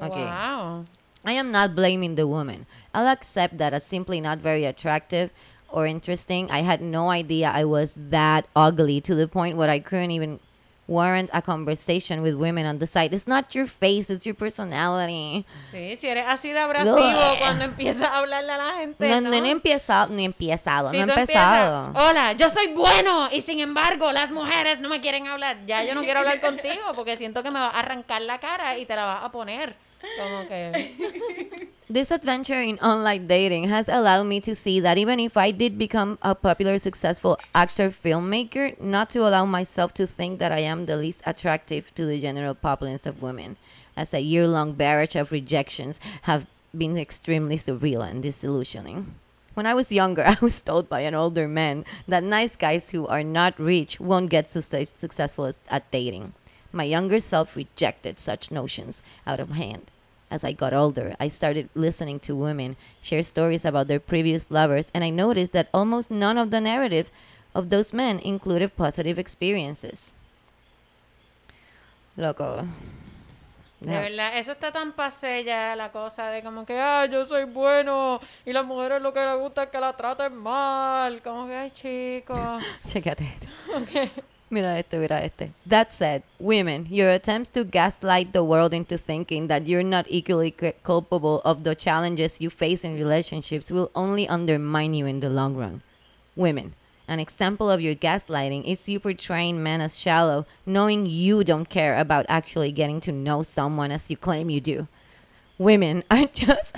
Okay. 0.00 0.24
Wow. 0.24 0.86
I 1.24 1.32
am 1.32 1.50
not 1.50 1.74
blaming 1.74 2.14
the 2.16 2.26
woman. 2.26 2.66
I'll 2.92 3.08
accept 3.08 3.58
that 3.58 3.72
as 3.72 3.84
simply 3.84 4.20
not 4.20 4.38
very 4.38 4.64
attractive 4.64 5.30
or 5.68 5.86
interesting. 5.86 6.50
I 6.50 6.62
had 6.62 6.80
no 6.80 7.10
idea 7.10 7.50
I 7.52 7.64
was 7.64 7.94
that 7.96 8.46
ugly 8.54 9.00
to 9.02 9.14
the 9.14 9.26
point 9.26 9.56
where 9.56 9.70
I 9.70 9.78
couldn't 9.80 10.10
even 10.10 10.38
warrant 10.86 11.30
a 11.32 11.40
conversation 11.40 12.20
with 12.20 12.34
women 12.34 12.66
on 12.66 12.78
the 12.78 12.86
site. 12.86 13.14
It's 13.14 13.26
not 13.26 13.54
your 13.54 13.66
face, 13.66 14.10
it's 14.10 14.26
your 14.26 14.34
personality. 14.34 15.46
Sí, 15.72 15.96
si 15.98 16.06
eres 16.08 16.26
así 16.28 16.52
de 16.52 16.58
abrasivo 16.58 17.38
cuando 17.38 17.64
empiezas 17.64 18.06
a 18.06 18.18
hablarle 18.18 18.52
a 18.52 18.58
la 18.58 18.72
gente, 18.74 19.08
No, 19.08 19.20
¿no? 19.22 19.30
no, 19.30 19.40
no 19.40 19.46
he 19.46 19.50
empezado, 19.50 20.12
no 20.12 20.18
he 20.20 20.24
empezado, 20.24 20.90
Si 20.90 20.98
no 20.98 21.04
he 21.04 21.20
empezado. 21.20 21.86
empiezas, 21.86 22.10
Hola, 22.10 22.32
yo 22.32 22.50
soy 22.50 22.66
bueno 22.74 23.28
y 23.32 23.40
sin 23.40 23.60
embargo 23.60 24.12
las 24.12 24.30
mujeres 24.30 24.82
no 24.82 24.90
me 24.90 25.00
quieren 25.00 25.26
hablar. 25.26 25.64
Ya 25.66 25.82
yo 25.84 25.94
no 25.94 26.02
quiero 26.02 26.20
hablar 26.20 26.42
contigo 26.42 26.82
porque 26.94 27.16
siento 27.16 27.42
que 27.42 27.50
me 27.50 27.60
va 27.60 27.68
a 27.68 27.80
arrancar 27.80 28.20
la 28.20 28.38
cara 28.38 28.76
y 28.76 28.84
te 28.84 28.94
la 28.94 29.06
vas 29.06 29.24
a 29.24 29.32
poner. 29.32 29.74
Como 30.18 30.46
que 30.46 31.68
This 31.88 32.10
adventure 32.10 32.60
in 32.60 32.78
online 32.78 33.26
dating 33.26 33.64
has 33.68 33.88
allowed 33.88 34.24
me 34.24 34.40
to 34.40 34.54
see 34.54 34.80
that 34.80 34.96
even 34.96 35.20
if 35.20 35.36
I 35.36 35.50
did 35.50 35.78
become 35.78 36.18
a 36.22 36.34
popular, 36.34 36.78
successful 36.78 37.38
actor 37.54 37.90
filmmaker, 37.90 38.80
not 38.80 39.10
to 39.10 39.20
allow 39.28 39.44
myself 39.44 39.92
to 39.94 40.06
think 40.06 40.38
that 40.38 40.50
I 40.50 40.60
am 40.60 40.86
the 40.86 40.96
least 40.96 41.20
attractive 41.26 41.94
to 41.94 42.06
the 42.06 42.20
general 42.20 42.54
populace 42.54 43.04
of 43.06 43.22
women, 43.22 43.58
as 43.96 44.14
a 44.14 44.20
year 44.20 44.48
long 44.48 44.72
barrage 44.72 45.14
of 45.14 45.30
rejections 45.30 46.00
have 46.22 46.46
been 46.76 46.96
extremely 46.96 47.56
surreal 47.56 48.02
and 48.02 48.22
disillusioning. 48.22 49.14
When 49.52 49.66
I 49.66 49.74
was 49.74 49.92
younger, 49.92 50.24
I 50.26 50.38
was 50.40 50.62
told 50.62 50.88
by 50.88 51.00
an 51.00 51.14
older 51.14 51.46
man 51.46 51.84
that 52.08 52.24
nice 52.24 52.56
guys 52.56 52.90
who 52.90 53.06
are 53.06 53.22
not 53.22 53.60
rich 53.60 54.00
won't 54.00 54.30
get 54.30 54.50
success- 54.50 54.88
successful 54.96 55.52
at 55.68 55.90
dating. 55.90 56.32
My 56.72 56.84
younger 56.84 57.20
self 57.20 57.54
rejected 57.54 58.18
such 58.18 58.50
notions 58.50 59.02
out 59.26 59.38
of 59.38 59.50
hand. 59.50 59.90
As 60.34 60.42
I 60.42 60.50
got 60.50 60.74
older, 60.74 61.14
I 61.20 61.28
started 61.28 61.68
listening 61.76 62.18
to 62.26 62.34
women 62.34 62.74
share 63.00 63.22
stories 63.22 63.64
about 63.64 63.86
their 63.86 64.00
previous 64.00 64.50
lovers, 64.50 64.90
and 64.92 65.04
I 65.04 65.10
noticed 65.10 65.52
that 65.52 65.68
almost 65.72 66.10
none 66.10 66.38
of 66.38 66.50
the 66.50 66.60
narratives 66.60 67.12
of 67.54 67.70
those 67.70 67.92
men 67.92 68.18
included 68.18 68.74
positive 68.74 69.16
experiences. 69.16 70.12
Loco. 72.16 72.66
De 73.80 73.90
verdad, 73.90 74.36
eso 74.38 74.50
está 74.50 74.72
tan 74.72 74.92
pasé 74.94 75.44
ya, 75.44 75.76
la 75.76 75.92
cosa 75.92 76.30
de 76.30 76.42
como 76.42 76.66
que, 76.66 76.80
ah, 76.80 77.06
yo 77.06 77.26
soy 77.26 77.44
bueno 77.44 78.18
y 78.44 78.52
las 78.52 78.66
mujeres 78.66 79.02
lo 79.02 79.12
que 79.12 79.20
les 79.20 79.38
gusta 79.38 79.64
es 79.64 79.68
que 79.68 79.78
la 79.78 79.92
traten 79.96 80.34
mal. 80.34 81.22
Como 81.22 81.46
que, 81.46 81.54
ay, 81.54 81.70
chicos. 81.70 82.60
Chécate 82.88 83.22
esto. 83.36 84.22
Mira 84.50 84.78
este, 84.78 84.98
mira 84.98 85.24
este. 85.24 85.52
That 85.66 85.90
said, 85.90 86.22
women, 86.38 86.86
your 86.90 87.10
attempts 87.10 87.48
to 87.54 87.64
gaslight 87.64 88.32
the 88.32 88.44
world 88.44 88.72
into 88.72 88.98
thinking 88.98 89.48
that 89.48 89.66
you're 89.66 89.82
not 89.82 90.06
equally 90.08 90.54
culpable 90.82 91.40
of 91.44 91.64
the 91.64 91.74
challenges 91.74 92.40
you 92.40 92.50
face 92.50 92.84
in 92.84 92.94
relationships 92.94 93.70
will 93.70 93.90
only 93.94 94.28
undermine 94.28 94.94
you 94.94 95.06
in 95.06 95.20
the 95.20 95.30
long 95.30 95.56
run. 95.56 95.82
Women, 96.36 96.74
An 97.06 97.20
example 97.20 97.70
of 97.70 97.82
your 97.82 97.94
gaslighting 97.94 98.64
is 98.64 98.88
you 98.88 98.98
portraying 98.98 99.62
men 99.62 99.82
as 99.82 99.98
shallow, 99.98 100.46
knowing 100.64 101.04
you 101.04 101.44
don't 101.44 101.68
care 101.68 101.98
about 101.98 102.24
actually 102.28 102.72
getting 102.72 103.00
to 103.02 103.12
know 103.12 103.42
someone 103.42 103.90
as 103.90 104.08
you 104.08 104.16
claim 104.16 104.48
you 104.48 104.60
do. 104.60 104.88
Women 105.58 106.02
are 106.10 106.24
just. 106.32 106.76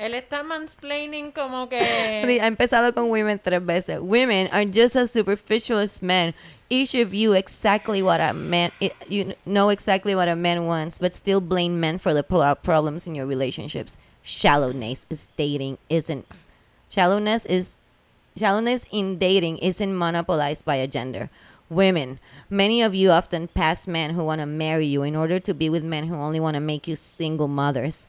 Él 0.00 0.14
está 0.14 0.42
mansplaining 0.42 1.30
como 1.30 1.68
que... 1.68 1.78
ha 2.40 2.46
empezado 2.46 2.94
con 2.94 3.10
women 3.10 3.38
tres 3.38 3.64
veces. 3.64 4.00
Women 4.00 4.48
are 4.50 4.64
just 4.64 4.96
as 4.96 5.10
superficial 5.10 5.78
as 5.78 6.00
men. 6.00 6.34
Each 6.70 6.94
of 6.94 7.12
you 7.12 7.34
exactly 7.34 8.00
what 8.00 8.20
a 8.20 8.32
man 8.32 8.70
you 9.08 9.34
know 9.44 9.70
exactly 9.70 10.14
what 10.14 10.28
a 10.28 10.36
man 10.36 10.66
wants, 10.66 10.98
but 10.98 11.14
still 11.14 11.40
blame 11.40 11.80
men 11.80 11.98
for 11.98 12.14
the 12.14 12.22
problems 12.22 13.06
in 13.06 13.14
your 13.14 13.26
relationships. 13.26 13.98
Shallowness 14.22 15.04
is 15.10 15.28
dating 15.36 15.78
isn't 15.90 16.26
shallowness 16.88 17.44
is 17.44 17.74
shallowness 18.38 18.86
in 18.90 19.18
dating 19.18 19.58
isn't 19.58 19.94
monopolized 19.94 20.64
by 20.64 20.76
a 20.76 20.86
gender. 20.86 21.28
Women, 21.68 22.20
many 22.48 22.82
of 22.82 22.94
you 22.94 23.10
often 23.10 23.48
pass 23.48 23.86
men 23.86 24.14
who 24.14 24.24
want 24.24 24.40
to 24.40 24.46
marry 24.46 24.86
you 24.86 25.02
in 25.02 25.14
order 25.14 25.38
to 25.40 25.52
be 25.52 25.68
with 25.68 25.84
men 25.84 26.06
who 26.06 26.14
only 26.14 26.40
want 26.40 26.54
to 26.54 26.60
make 26.60 26.88
you 26.88 26.96
single 26.96 27.48
mothers. 27.48 28.06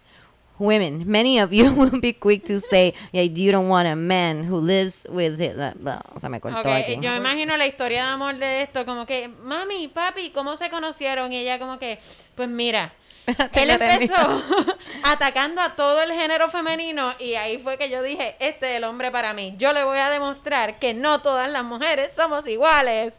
Women, 0.62 1.06
many 1.08 1.40
of 1.40 1.52
you 1.52 1.74
will 1.76 2.00
be 2.00 2.14
quick 2.14 2.46
to 2.46 2.60
say, 2.60 2.94
yeah, 3.12 3.24
you 3.24 3.52
don't 3.52 3.68
want 3.68 3.88
a 3.88 3.96
man 3.96 4.44
who 4.44 4.62
lives 4.62 5.08
with 5.10 5.40
blah. 5.80 6.02
O 6.14 6.20
sea, 6.20 6.30
me 6.30 6.40
cortó 6.40 6.60
Ok, 6.60 6.68
aquí. 6.68 7.00
yo 7.02 7.10
me 7.10 7.18
imagino 7.18 7.58
la 7.58 7.66
historia 7.66 8.04
de 8.06 8.10
amor 8.12 8.36
de 8.38 8.62
esto, 8.62 8.86
como 8.86 9.08
que, 9.08 9.28
mami, 9.28 9.88
papi, 9.88 10.30
¿cómo 10.30 10.56
se 10.58 10.70
conocieron? 10.70 11.34
Y 11.34 11.38
ella 11.38 11.58
como 11.58 11.80
que, 11.80 11.98
pues 12.36 12.48
mira, 12.48 12.94
él 13.54 13.72
empezó 13.72 14.14
atacando 15.04 15.62
a 15.62 15.74
todo 15.74 16.00
el 16.04 16.12
género 16.12 16.48
femenino 16.50 17.12
y 17.18 17.34
ahí 17.34 17.58
fue 17.58 17.80
que 17.80 17.90
yo 17.90 18.04
dije, 18.04 18.36
este 18.40 18.70
es 18.72 18.78
el 18.78 18.84
hombre 18.84 19.10
para 19.10 19.34
mí. 19.34 19.56
Yo 19.58 19.74
le 19.74 19.84
voy 19.84 19.98
a 19.98 20.12
demostrar 20.12 20.78
que 20.78 20.94
no 20.94 21.24
todas 21.24 21.50
las 21.50 21.64
mujeres 21.64 22.12
somos 22.16 22.48
iguales. 22.48 23.16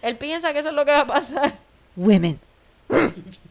Él 0.00 0.16
piensa 0.16 0.54
que 0.54 0.60
eso 0.60 0.70
es 0.70 0.74
lo 0.74 0.86
que 0.86 0.92
va 0.92 1.00
a 1.00 1.06
pasar. 1.06 1.52
Women, 1.96 2.40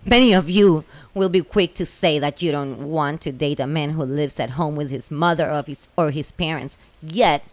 many 0.05 0.33
of 0.33 0.49
you 0.49 0.83
will 1.13 1.29
be 1.29 1.41
quick 1.41 1.73
to 1.75 1.85
say 1.85 2.19
that 2.19 2.41
you 2.41 2.51
don't 2.51 2.89
want 2.89 3.21
to 3.21 3.31
date 3.31 3.59
a 3.59 3.67
man 3.67 3.91
who 3.91 4.03
lives 4.03 4.39
at 4.39 4.51
home 4.51 4.75
with 4.75 4.89
his 4.89 5.11
mother 5.11 5.49
or 5.49 5.63
his, 5.65 5.87
or 5.97 6.11
his 6.11 6.31
parents. 6.31 6.77
Yet, 7.01 7.43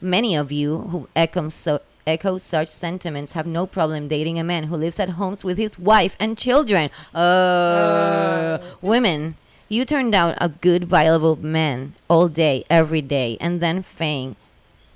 many 0.00 0.34
of 0.34 0.50
you 0.52 0.78
who 0.78 1.08
echo, 1.14 1.48
so, 1.48 1.80
echo 2.06 2.38
such 2.38 2.68
sentiments 2.68 3.32
have 3.32 3.46
no 3.46 3.66
problem 3.66 4.08
dating 4.08 4.38
a 4.38 4.44
man 4.44 4.64
who 4.64 4.76
lives 4.76 4.98
at 4.98 5.10
homes 5.10 5.44
with 5.44 5.58
his 5.58 5.78
wife 5.78 6.16
and 6.18 6.36
children. 6.36 6.90
Uh, 7.14 8.58
women, 8.80 9.36
you 9.68 9.84
turn 9.84 10.10
down 10.10 10.34
a 10.38 10.48
good, 10.48 10.84
viable 10.84 11.36
man 11.36 11.94
all 12.08 12.28
day, 12.28 12.64
every 12.68 13.02
day, 13.02 13.36
and 13.40 13.60
then 13.60 13.82
fang, 13.82 14.36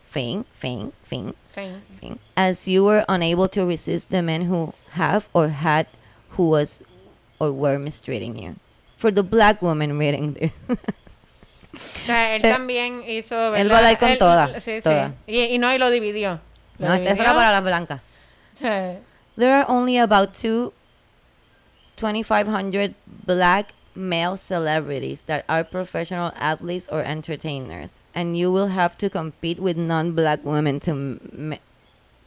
feign, 0.04 0.44
feign, 0.58 0.92
feign, 1.04 1.34
Fin. 1.52 1.82
thing, 2.00 2.18
as 2.36 2.66
you 2.66 2.82
were 2.82 3.04
unable 3.08 3.46
to 3.48 3.64
resist 3.64 4.10
the 4.10 4.22
men 4.22 4.42
who 4.42 4.74
have 4.90 5.28
or 5.32 5.48
had 5.48 5.86
who 6.36 6.50
was 6.50 6.82
or 7.38 7.50
were 7.52 7.78
mistreating 7.78 8.36
you. 8.36 8.54
For 8.96 9.10
the 9.12 9.22
black 9.22 9.60
woman 9.62 9.98
reading 9.98 10.34
this. 10.34 10.52
O 10.68 11.76
sea, 11.78 12.36
él 12.36 12.42
también 12.42 13.02
hizo, 13.08 13.34
¿verdad? 13.34 13.56
Eh, 13.56 13.60
Él 13.62 13.72
va 13.72 13.78
a 13.78 13.82
dar 13.82 13.98
con 13.98 14.08
Él- 14.10 14.18
toda, 14.18 14.60
Sí, 14.60 14.80
sí. 14.80 15.12
Y, 15.26 15.40
y 15.54 15.58
no, 15.58 15.72
y 15.74 15.78
lo 15.78 15.90
dividió. 15.90 16.40
Lo 16.78 16.88
no, 16.88 16.94
eso 16.94 17.02
dividió. 17.02 17.22
era 17.24 17.34
para 17.34 17.50
las 17.52 17.62
blancas. 17.64 18.00
Sí. 18.58 18.98
There 19.36 19.52
are 19.52 19.64
only 19.68 19.98
about 19.98 20.32
two 20.34 20.72
2,500 21.96 22.94
black 23.26 23.74
male 23.96 24.36
celebrities 24.36 25.22
that 25.24 25.44
are 25.48 25.64
professional 25.64 26.32
athletes 26.36 26.86
or 26.90 27.00
entertainers, 27.02 27.98
and 28.14 28.36
you 28.36 28.50
will 28.52 28.68
have 28.68 28.96
to 28.98 29.08
compete 29.10 29.58
with 29.60 29.76
non-black 29.76 30.44
women 30.44 30.78
to 30.80 31.18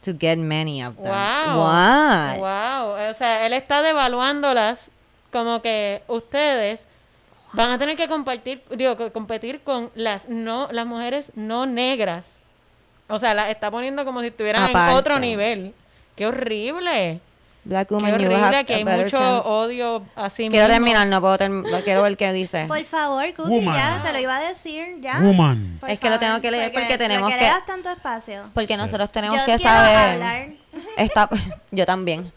to 0.02 0.12
get 0.18 0.38
many 0.38 0.82
of 0.82 0.96
them. 0.96 1.06
Wow. 1.06 2.38
Wow. 2.38 3.10
O 3.10 3.14
sea, 3.14 3.46
él 3.46 3.52
está 3.52 3.82
devaluándolas 3.82 4.90
como 5.32 5.60
que 5.60 6.02
ustedes 6.08 6.80
van 7.52 7.70
a 7.70 7.78
tener 7.78 7.96
que 7.96 8.08
compartir, 8.08 8.62
digo, 8.70 8.96
que 8.96 9.10
competir 9.10 9.60
con 9.62 9.90
las 9.94 10.28
no, 10.28 10.68
las 10.70 10.86
mujeres 10.86 11.26
no 11.34 11.66
negras. 11.66 12.26
O 13.08 13.18
sea, 13.18 13.34
las 13.34 13.50
está 13.50 13.70
poniendo 13.70 14.04
como 14.04 14.20
si 14.20 14.28
estuvieran 14.28 14.64
en 14.64 14.70
Aparte. 14.70 14.94
otro 14.94 15.18
nivel. 15.18 15.74
Qué 16.14 16.26
horrible. 16.26 17.20
Black 17.68 17.86
Qué 17.88 17.94
woman, 17.94 18.18
you 18.18 18.30
have 18.32 18.64
que 18.64 18.72
a 18.72 18.76
hay 18.78 18.82
better 18.84 19.04
mucho 19.04 19.18
chance. 19.18 19.46
odio 19.48 20.02
así 20.16 20.48
Quiero 20.48 20.68
mismo. 20.68 20.74
terminar, 20.74 21.06
no 21.06 21.20
puedo 21.20 21.36
terminar. 21.36 21.82
Quiero 21.84 22.00
ver 22.02 22.16
qué 22.16 22.32
dice. 22.32 22.64
Por 22.66 22.82
favor, 22.84 23.22
Cookie, 23.34 23.50
Woman. 23.50 23.74
ya 23.74 24.02
te 24.02 24.10
lo 24.14 24.18
iba 24.20 24.36
a 24.38 24.40
decir, 24.40 24.96
ya. 25.02 25.20
Woman. 25.20 25.76
Por 25.78 25.90
Es 25.90 25.98
que 26.00 26.08
lo 26.08 26.18
tengo 26.18 26.40
que 26.40 26.50
leer 26.50 26.72
porque 26.72 26.96
tenemos 26.96 27.30
le 27.30 27.38
que- 27.38 27.44
das 27.44 27.66
tanto 27.66 27.90
espacio. 27.90 28.44
Porque 28.54 28.74
nosotros 28.78 29.12
tenemos 29.12 29.38
Yo 29.38 29.44
que 29.44 29.56
quiero 29.56 29.62
saber. 29.76 29.96
hablar. 29.96 30.48
Está, 30.96 31.28
yo 31.70 31.84
también. 31.84 32.32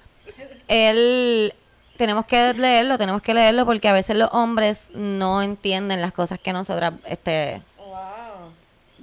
Él. 0.68 1.54
Tenemos 1.96 2.26
que 2.26 2.54
leerlo, 2.56 2.98
tenemos 2.98 3.22
que 3.22 3.34
leerlo 3.34 3.66
porque 3.66 3.88
a 3.88 3.94
veces 3.94 4.18
los 4.18 4.30
hombres 4.34 4.90
no 4.96 5.42
entienden 5.44 6.02
las 6.02 6.12
cosas 6.12 6.40
que 6.40 6.52
nosotras 6.52 6.94
este, 7.06 7.62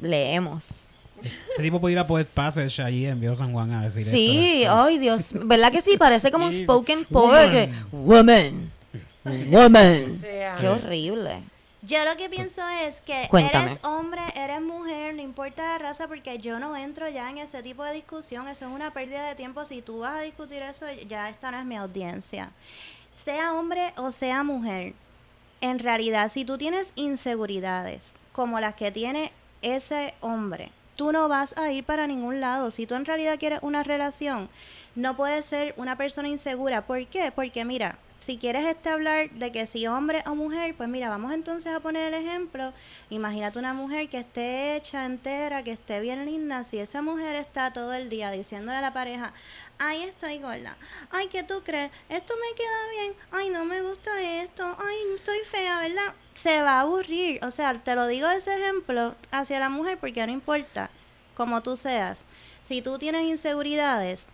leemos. 0.00 0.64
Este 1.58 1.66
tipo 1.66 1.80
puede 1.80 1.94
ir 1.94 1.98
a 1.98 2.06
Poet 2.06 2.28
Passage 2.28 2.80
allí 2.80 3.04
en 3.04 3.18
Viejo 3.18 3.34
San 3.34 3.52
Juan 3.52 3.72
a 3.72 3.82
decir 3.82 4.04
Sí, 4.04 4.62
esto. 4.62 4.80
ay 4.80 4.98
Dios, 4.98 5.30
¿verdad 5.32 5.72
que 5.72 5.80
sí? 5.82 5.96
Parece 5.96 6.30
como 6.30 6.46
un 6.46 6.52
spoken 6.52 7.04
poetry. 7.04 7.72
Woman. 7.90 8.70
Woman. 9.24 10.18
Sí. 10.20 10.26
Qué 10.60 10.68
horrible. 10.68 11.40
Yo 11.82 12.04
lo 12.04 12.16
que 12.16 12.28
pienso 12.28 12.60
es 12.86 13.00
que 13.00 13.26
Cuéntame. 13.28 13.72
eres 13.72 13.78
hombre, 13.84 14.20
eres 14.36 14.60
mujer, 14.60 15.16
no 15.16 15.20
importa 15.22 15.64
la 15.64 15.78
raza, 15.78 16.06
porque 16.06 16.38
yo 16.38 16.60
no 16.60 16.76
entro 16.76 17.08
ya 17.08 17.28
en 17.28 17.38
ese 17.38 17.60
tipo 17.64 17.82
de 17.82 17.92
discusión. 17.94 18.46
Eso 18.46 18.66
es 18.66 18.70
una 18.72 18.92
pérdida 18.92 19.26
de 19.26 19.34
tiempo. 19.34 19.64
Si 19.64 19.82
tú 19.82 19.98
vas 19.98 20.18
a 20.18 20.20
discutir 20.20 20.62
eso, 20.62 20.86
ya 21.08 21.28
esta 21.28 21.50
no 21.50 21.58
es 21.58 21.64
mi 21.64 21.76
audiencia. 21.76 22.52
Sea 23.16 23.54
hombre 23.54 23.92
o 23.96 24.12
sea 24.12 24.44
mujer, 24.44 24.94
en 25.60 25.80
realidad, 25.80 26.30
si 26.32 26.44
tú 26.44 26.56
tienes 26.56 26.92
inseguridades 26.94 28.12
como 28.32 28.60
las 28.60 28.76
que 28.76 28.92
tiene 28.92 29.32
ese 29.60 30.14
hombre, 30.20 30.70
tú 30.98 31.12
no 31.12 31.28
vas 31.28 31.56
a 31.56 31.70
ir 31.70 31.84
para 31.84 32.08
ningún 32.08 32.40
lado. 32.40 32.72
Si 32.72 32.84
tú 32.84 32.96
en 32.96 33.04
realidad 33.04 33.38
quieres 33.38 33.60
una 33.62 33.84
relación, 33.84 34.50
no 34.96 35.16
puedes 35.16 35.46
ser 35.46 35.72
una 35.76 35.96
persona 35.96 36.26
insegura. 36.26 36.86
¿Por 36.88 37.06
qué? 37.06 37.30
Porque 37.30 37.64
mira, 37.64 37.96
si 38.18 38.36
quieres 38.36 38.64
este 38.64 38.88
hablar 38.88 39.30
de 39.30 39.52
que 39.52 39.68
si 39.68 39.86
hombre 39.86 40.24
o 40.26 40.34
mujer, 40.34 40.74
pues 40.76 40.88
mira, 40.88 41.08
vamos 41.08 41.32
entonces 41.32 41.72
a 41.72 41.78
poner 41.78 42.12
el 42.12 42.20
ejemplo. 42.20 42.72
Imagínate 43.10 43.60
una 43.60 43.74
mujer 43.74 44.08
que 44.08 44.18
esté 44.18 44.74
hecha 44.74 45.06
entera, 45.06 45.62
que 45.62 45.70
esté 45.70 46.00
bien 46.00 46.26
linda. 46.26 46.64
Si 46.64 46.80
esa 46.80 47.00
mujer 47.00 47.36
está 47.36 47.72
todo 47.72 47.94
el 47.94 48.08
día 48.08 48.32
diciéndole 48.32 48.78
a 48.78 48.82
la 48.82 48.92
pareja, 48.92 49.32
ay, 49.78 50.02
estoy 50.02 50.38
gorda, 50.38 50.76
ay, 51.12 51.28
¿qué 51.28 51.44
tú 51.44 51.62
crees? 51.64 51.92
Esto 52.08 52.34
me 52.34 52.56
queda 52.56 52.90
bien, 52.90 53.14
ay, 53.30 53.50
no 53.50 53.64
me 53.64 53.82
gusta 53.82 54.10
esto, 54.42 54.76
ay, 54.80 54.96
estoy 55.14 55.38
fea, 55.48 55.78
¿verdad? 55.78 56.12
Se 56.40 56.62
va 56.62 56.78
a 56.78 56.80
aburrir. 56.82 57.44
O 57.44 57.50
sea, 57.50 57.74
te 57.82 57.94
lo 57.94 58.06
digo 58.06 58.28
ese 58.30 58.54
ejemplo 58.54 59.14
hacia 59.30 59.58
la 59.60 59.68
mujer 59.68 59.98
porque 59.98 60.24
no 60.26 60.32
importa 60.32 60.90
como 61.34 61.62
tú 61.62 61.76
seas. 61.76 62.24
Si 62.62 62.82
tú 62.82 62.98
tienes 62.98 63.22
inseguridades, 63.24 64.26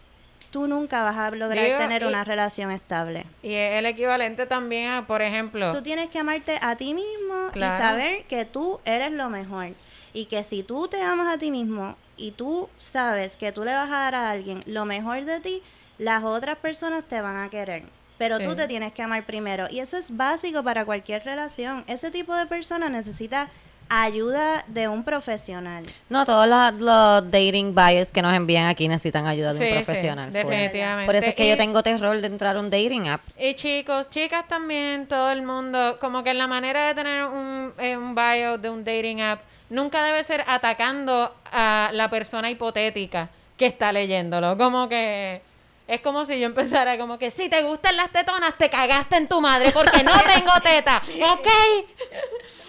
tú 0.51 0.67
nunca 0.69 1.03
vas 1.03 1.17
a 1.17 1.31
lograr 1.31 1.65
Digo, 1.65 1.79
tener 1.79 2.03
y- 2.03 2.07
una 2.07 2.25
relación 2.25 2.71
estable. 2.71 3.27
Y 3.43 3.53
es 3.55 3.75
el 3.79 3.87
equivalente 3.87 4.47
también 4.47 4.91
a, 4.93 5.07
por 5.07 5.23
ejemplo, 5.23 5.73
Tú 5.73 5.83
tienes 5.83 6.09
que 6.09 6.19
amarte 6.19 6.59
a 6.61 6.77
ti 6.77 6.95
mismo 6.95 7.51
Claro. 7.53 7.75
y 7.75 7.79
saber 7.79 8.25
que 8.27 8.45
tú 8.45 8.81
eres 8.85 9.13
lo 9.13 9.29
mejor. 9.31 9.69
Y 10.13 10.27
que 10.27 10.45
si 10.45 10.63
tú 10.63 10.87
te 10.89 11.03
amas 11.03 11.33
a 11.35 11.39
ti 11.39 11.51
mismo 11.51 11.97
y 12.17 12.31
tú 12.33 12.69
sabes 12.79 13.37
que 13.37 13.51
tú 13.51 13.65
le 13.65 13.73
vas 13.73 13.89
a 13.91 13.99
dar 13.99 14.15
a 14.15 14.31
alguien 14.31 14.63
lo 14.67 14.85
mejor 14.85 15.25
de 15.25 15.41
ti, 15.41 15.63
las 15.99 16.23
otras 16.25 16.57
personas 16.57 17.03
te 17.05 17.21
van 17.21 17.37
a 17.37 17.51
querer. 17.51 17.83
Pero 18.19 18.39
tú 18.39 18.51
Sí. 18.53 18.57
te 18.57 18.69
tienes 18.69 18.93
que 18.93 19.03
amar 19.03 19.25
primero. 19.27 19.67
Y 19.71 19.81
eso 19.81 19.97
es 19.97 20.17
básico 20.17 20.63
para 20.63 20.85
cualquier 20.85 21.25
relación. 21.25 21.85
Ese 21.89 22.11
tipo 22.11 22.35
de 22.35 22.47
persona 22.47 22.89
necesita 22.89 23.49
ayuda 23.91 24.65
de 24.69 24.89
un 24.89 25.05
profesional. 25.05 25.85
No, 26.09 26.25
todos 26.25 26.47
los, 26.49 26.81
los 26.81 27.31
dating 27.31 27.75
bios 27.75 28.11
que 28.13 28.23
nos 28.23 28.33
envían 28.35 28.67
aquí 28.67 28.89
necesitan 28.89 29.27
ayuda 29.27 29.53
de 29.53 29.59
Sí, 29.59 29.65
un 29.73 29.79
sí, 29.79 29.85
profesional. 29.85 30.27
full. 30.31 30.35
definitivamente. 30.39 31.07
Por 31.07 31.17
eso 31.17 31.29
es 31.29 31.35
que 31.35 31.47
Y- 31.47 31.51
yo 31.51 31.57
tengo 31.57 31.83
terror 31.83 32.19
de 32.21 32.27
entrar 32.27 32.57
a 32.57 32.61
un 32.61 32.71
dating 32.71 33.09
app. 33.09 33.21
Y 33.39 33.55
chicos, 33.55 34.09
chicas 34.11 34.49
también, 34.49 35.07
todo 35.07 35.31
el 35.31 35.43
mundo, 35.43 35.99
como 36.01 36.23
que 36.25 36.33
la 36.35 36.47
manera 36.47 36.89
de 36.89 36.95
tener 36.95 37.25
un, 37.27 37.73
eh, 37.79 37.97
un 37.97 38.15
bio 38.15 38.57
de 38.59 38.71
un 38.71 38.85
dating 38.85 39.21
app 39.21 39.43
nunca 39.69 40.03
debe 40.03 40.25
ser 40.25 40.45
atacando 40.47 41.35
a 41.53 41.91
la 41.93 42.09
persona 42.09 42.49
hipotética 42.51 43.29
que 43.59 43.67
está 43.67 43.93
leyéndolo. 43.93 44.57
Como 44.57 44.89
que 44.89 45.43
es 45.87 46.01
como 46.01 46.25
si 46.25 46.39
yo 46.41 46.47
empezara 46.47 46.97
como 46.99 47.19
que 47.19 47.31
si 47.31 47.49
te 47.49 47.63
gustan 47.63 47.97
las 47.97 48.11
tetonas, 48.11 48.57
te 48.57 48.71
cagaste 48.71 49.17
en 49.17 49.29
tu 49.29 49.41
madre 49.41 49.71
porque 49.71 50.03
no 50.03 50.13
tengo 50.23 50.53
teta, 50.63 51.03
¿ok? 51.33 51.49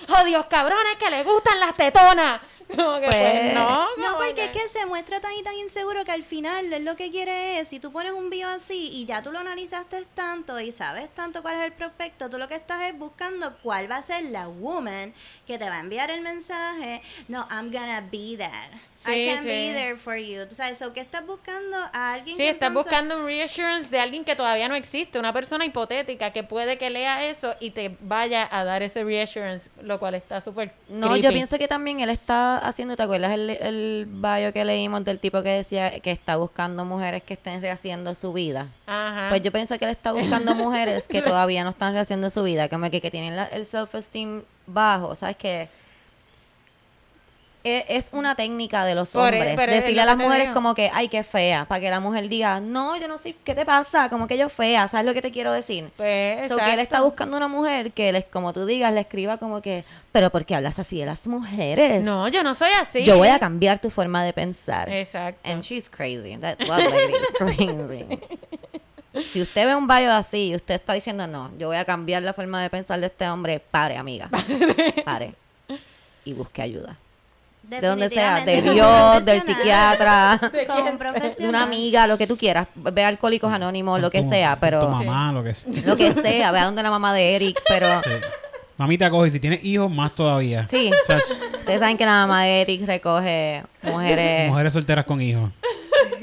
Oh 0.10 0.24
Dios, 0.26 0.46
cabrones 0.48 0.98
que 0.98 1.10
le 1.10 1.24
gustan 1.24 1.60
las 1.60 1.74
tetonas. 1.76 2.42
Como 2.68 3.00
que 3.00 3.08
pues, 3.08 3.32
Pues- 3.42 3.54
no. 3.54 3.88
No, 3.98 4.18
porque 4.18 4.46
es 4.46 4.50
que 4.50 4.68
se 4.68 4.88
muestra 4.88 5.22
tan 5.22 5.32
y 5.34 5.44
tan 5.44 5.54
inseguro 5.56 6.04
que 6.04 6.12
al 6.12 6.24
final 6.24 6.74
él 6.74 6.84
lo 6.84 6.96
que 6.96 7.12
quiere 7.12 7.60
es, 7.60 7.68
si 7.70 7.80
tú 7.80 7.92
pones 7.92 8.12
un 8.12 8.32
bio 8.32 8.48
así 8.48 8.90
y 8.92 9.06
ya 9.06 9.22
tú 9.22 9.32
lo 9.32 9.38
analizaste 9.40 10.04
tanto 10.16 10.60
y 10.60 10.72
sabes 10.72 11.14
tanto 11.14 11.44
cuál 11.44 11.58
es 11.58 11.66
el 11.66 11.74
prospecto, 11.74 12.28
tú 12.30 12.40
lo 12.40 12.48
que 12.48 12.56
estás 12.56 12.82
es 12.84 12.98
buscando 12.98 13.56
cuál 13.62 13.90
va 13.90 13.98
a 13.98 14.02
ser 14.04 14.24
la 14.26 14.48
woman 14.48 15.14
que 15.46 15.60
te 15.60 15.70
va 15.70 15.76
a 15.76 15.80
enviar 15.80 16.10
el 16.10 16.22
mensaje. 16.22 17.04
No, 17.28 17.48
I'm 17.52 17.72
gonna 17.72 18.02
be 18.12 18.36
that. 18.38 18.72
I 19.08 19.14
Sí, 19.14 19.28
can 19.36 19.44
be 19.46 19.52
sí. 19.68 19.74
there 19.74 19.96
for 19.98 20.16
you. 20.18 20.42
O 20.50 20.54
sea, 20.54 20.70
eso 20.70 20.92
que 20.94 21.00
estás 21.02 21.26
buscando 21.26 21.78
a 21.94 22.14
alguien 22.14 22.38
Sí, 22.38 22.44
que 22.44 22.50
estás 22.50 22.70
entonces- 22.70 22.92
buscando 22.92 23.18
un 23.20 23.26
reassurance 23.26 23.90
de 23.90 24.00
alguien 24.00 24.26
que 24.26 24.36
todavía 24.36 24.68
no 24.68 24.76
existe, 24.76 25.20
una 25.20 25.32
persona 25.34 25.64
hipotética 25.66 26.32
que 26.32 26.44
puede 26.44 26.78
que 26.78 26.90
lea 26.90 27.26
eso 27.26 27.56
y 27.60 27.72
te 27.72 27.96
vaya 28.02 28.48
a 28.52 28.64
dar 28.64 28.82
ese 28.84 29.04
reassurance, 29.04 29.70
lo 29.82 30.00
cual 30.00 30.16
está 30.16 30.42
súper 30.42 30.72
No, 30.90 31.08
creepy. 31.10 31.22
yo 31.24 31.30
pienso 31.32 31.58
que 31.58 31.68
también 31.68 32.00
él 32.00 32.10
está 32.10 32.58
haciendo, 32.58 32.96
¿te 32.96 33.04
acuerdas 33.04 33.32
el, 33.32 33.50
el 33.52 34.08
bio 34.10 34.52
que 34.54 34.66
leímos 34.66 35.04
del 35.06 35.20
tipo 35.20 35.42
que 35.44 35.50
decía 35.50 36.00
que 36.00 36.12
está 36.12 36.36
buscando 36.38 36.84
mujeres 36.86 37.22
que 37.24 37.36
estén 37.36 37.62
rehaciendo 37.62 38.16
su 38.16 38.34
vida? 38.34 38.70
Ajá. 38.88 39.28
Pues 39.30 39.42
yo 39.44 39.52
pienso 39.52 39.78
que 39.78 39.86
él 39.86 39.92
está 39.92 40.12
buscando 40.12 40.54
mujeres 40.56 41.08
que 41.08 41.22
todavía 41.22 41.64
no 41.64 41.70
están 41.72 41.94
rehaciendo 41.94 42.30
su 42.30 42.44
vida, 42.44 42.70
como 42.70 42.90
que, 42.90 43.02
que 43.02 43.12
tienen 43.12 43.36
la- 43.36 43.46
el 43.46 43.66
self-esteem 43.66 44.44
bajo, 44.68 45.16
¿sabes? 45.16 45.36
Que 45.38 45.62
e- 45.64 45.70
es 47.66 48.10
una 48.14 48.36
técnica 48.36 48.86
de 48.86 48.94
los 48.96 49.14
e- 49.16 49.18
hombres, 49.18 49.56
pero 49.56 49.74
decirle 49.74 50.02
a 50.02 50.06
las 50.06 50.18
mujeres 50.18 50.50
como 50.50 50.76
que, 50.76 50.92
ay, 50.94 51.08
qué 51.08 51.24
fea, 51.24 51.66
para 51.66 51.82
que 51.82 51.90
la 51.90 52.00
mujer 52.00 52.30
diga, 52.30 52.60
no, 52.60 52.96
yo 52.98 53.08
no 53.08 53.18
sé, 53.18 53.36
¿qué 53.44 53.56
te 53.56 53.66
pasa? 53.66 54.10
Como 54.10 54.28
que 54.28 54.38
yo 54.38 54.50
fea, 54.50 54.88
¿sabes 54.88 55.06
lo 55.06 55.14
que 55.14 55.22
te 55.22 55.32
quiero 55.32 55.52
decir? 55.52 55.90
Pues, 55.98 56.48
So 56.48 56.58
que 56.58 56.74
él 56.74 56.80
está 56.80 57.02
buscando 57.02 57.38
una 57.38 57.48
mujer 57.48 57.92
que, 57.92 58.12
les, 58.12 58.26
como 58.26 58.54
tú 58.54 58.66
digas, 58.66 58.94
le 58.94 59.02
escriba 59.02 59.38
como 59.38 59.62
que, 59.62 59.84
pero 60.12 60.30
¿por 60.30 60.46
qué 60.46 60.56
hablas 60.56 60.78
así 60.80 61.00
de 61.00 61.06
las 61.06 61.26
mujeres? 61.28 62.04
No, 62.06 62.28
yo 62.28 62.44
no 62.44 62.54
soy 62.54 62.70
así. 62.80 63.04
Yo 63.04 63.18
voy 63.18 63.30
a 63.30 63.40
cambiar 63.40 63.80
tu 63.80 63.90
forma 63.90 64.24
de 64.24 64.34
pensar. 64.34 64.90
Exacto. 64.90 65.50
And 65.50 65.62
she's 65.64 65.90
crazy. 65.90 66.38
That 66.38 66.60
lady 66.60 67.14
is 67.14 67.32
crazy. 67.38 68.06
Si 69.32 69.42
usted 69.42 69.66
ve 69.66 69.76
un 69.76 69.88
bio 69.88 70.12
así 70.12 70.48
y 70.50 70.56
usted 70.56 70.76
está 70.76 70.92
diciendo, 70.92 71.26
no, 71.26 71.50
yo 71.58 71.68
voy 71.70 71.78
a 71.78 71.86
cambiar 71.86 72.22
la 72.22 72.34
forma 72.34 72.62
de 72.62 72.70
pensar 72.70 73.00
de 73.00 73.06
este 73.08 73.30
hombre, 73.30 73.62
pare, 73.62 73.96
amiga. 73.96 74.30
Pare. 75.06 75.36
Y 76.26 76.34
busque 76.34 76.62
ayuda. 76.62 76.98
De 77.70 77.82
donde 77.82 78.10
sea, 78.10 78.46
de 78.46 78.62
Dios, 78.62 79.26
del 79.26 79.42
psiquiatra, 79.42 80.40
de 81.40 81.48
una 81.50 81.64
amiga, 81.64 82.06
lo 82.08 82.18
que 82.18 82.28
tú 82.28 82.38
quieras. 82.38 82.68
Ve 82.76 83.04
a 83.04 83.08
Alcohólicos 83.08 83.52
Anónimos, 83.52 84.00
lo 84.00 84.12
que 84.12 84.22
Tu- 84.22 84.30
sea, 84.30 84.56
Tu 84.56 84.62
pero... 84.62 84.88
mamá, 84.90 85.32
lo 85.32 85.44
que 85.44 85.54
sea. 85.54 85.72
Lo 85.86 85.98
que 85.98 86.14
sea, 86.14 86.52
ve 86.52 86.60
a 86.60 86.66
donde 86.66 86.84
la 86.84 86.92
mamá 86.92 87.14
de 87.14 87.36
Eric, 87.36 87.60
pero... 87.68 88.02
Sí. 88.04 88.10
Mamita 88.78 89.10
coge, 89.10 89.30
y 89.30 89.32
si 89.32 89.40
tienes 89.40 89.64
hijos, 89.64 89.90
más 89.90 90.14
todavía. 90.14 90.68
Sí. 90.70 90.92
Chach, 91.08 91.24
Ustedes 91.60 91.80
saben 91.80 91.98
que 91.98 92.06
la 92.06 92.12
mamá 92.28 92.44
de 92.44 92.62
Eric 92.62 92.86
recoge 92.86 93.64
mujeres... 93.82 94.50
mujeres 94.50 94.74
solteras 94.74 95.06
con 95.06 95.22
hijos. 95.22 95.50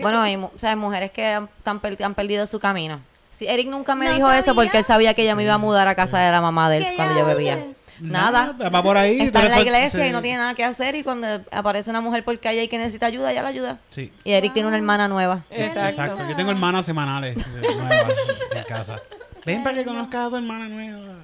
Bueno, 0.00 0.20
hay 0.20 0.36
mu- 0.36 0.50
o 0.54 0.58
sea, 0.58 0.76
mujeres 0.76 1.10
que 1.12 1.26
han, 1.26 1.48
han 1.64 2.14
perdido 2.14 2.46
su 2.46 2.60
camino. 2.60 3.00
Sí, 3.30 3.46
Eric 3.48 3.68
nunca 3.68 3.94
me 3.94 4.04
¿No 4.06 4.12
dijo 4.14 4.30
eso 4.30 4.54
porque 4.54 4.78
él 4.78 4.84
sabía 4.84 5.14
que 5.14 5.24
yo 5.26 5.34
me 5.34 5.42
iba 5.44 5.54
a 5.54 5.58
mudar 5.58 5.88
a 5.88 5.94
casa 5.94 6.18
de 6.18 6.30
la 6.30 6.40
mamá 6.42 6.68
de 6.68 6.76
él 6.78 6.84
¿Qué 6.84 6.96
cuando 6.96 7.18
yo 7.18 7.24
bebía. 7.26 7.58
Nada. 8.02 8.52
Va 8.52 8.82
por 8.82 8.96
ahí. 8.96 9.20
Está 9.20 9.44
en 9.46 9.50
la 9.50 9.60
iglesia 9.60 10.02
sí. 10.02 10.08
y 10.08 10.12
no 10.12 10.22
tiene 10.22 10.38
nada 10.38 10.54
que 10.54 10.64
hacer 10.64 10.94
y 10.94 11.02
cuando 11.02 11.26
aparece 11.50 11.90
una 11.90 12.00
mujer 12.00 12.24
por 12.24 12.38
calle 12.40 12.64
y 12.64 12.68
que 12.68 12.78
necesita 12.78 13.06
ayuda, 13.06 13.32
ella 13.32 13.42
la 13.42 13.48
ayuda. 13.48 13.78
Sí. 13.90 14.12
Y 14.24 14.32
Eric 14.32 14.52
tiene 14.52 14.68
una 14.68 14.76
hermana 14.76 15.08
nueva. 15.08 15.44
Exacto. 15.50 15.88
Exacto. 15.88 16.28
Yo 16.28 16.36
tengo 16.36 16.50
hermanas 16.50 16.86
semanales 16.86 17.36
eh, 17.36 17.74
nuevas 17.74 18.12
en 18.54 18.64
casa. 18.64 19.00
Ven 19.44 19.62
para 19.62 19.76
que 19.76 19.84
conozcas 19.84 20.26
a 20.26 20.30
tu 20.30 20.36
hermana 20.36 20.68
nueva. 20.68 21.16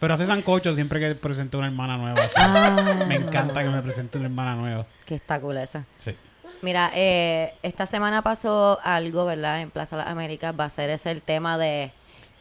Pero 0.00 0.14
hace 0.14 0.26
sancocho 0.26 0.74
siempre 0.74 1.00
que 1.00 1.14
presento 1.14 1.58
una 1.58 1.66
hermana 1.66 1.96
nueva. 1.96 2.22
Ah. 2.36 3.04
Me 3.06 3.16
encanta 3.16 3.62
que 3.62 3.68
me 3.68 3.82
presente 3.82 4.18
una 4.18 4.28
hermana 4.28 4.54
nueva. 4.54 4.86
Que 5.04 5.16
está 5.16 5.40
cool 5.40 5.56
esa. 5.58 5.84
Sí. 5.98 6.14
Mira, 6.62 6.90
eh, 6.94 7.54
esta 7.62 7.86
semana 7.86 8.22
pasó 8.22 8.78
algo, 8.82 9.24
¿verdad? 9.24 9.60
En 9.60 9.70
Plaza 9.70 9.96
Las 9.96 10.08
Américas 10.08 10.54
va 10.58 10.64
a 10.64 10.70
ser 10.70 10.90
ese 10.90 11.10
el 11.10 11.22
tema 11.22 11.58
de... 11.58 11.92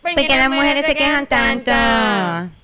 ¿Por 0.01 0.13
¿Por 0.13 0.21
qué 0.21 0.27
qué 0.27 0.37
las 0.37 0.49
mujeres 0.49 0.85
se 0.85 0.95
quejan 0.95 1.27
tanto? 1.27 1.71
tanto? 1.71 2.55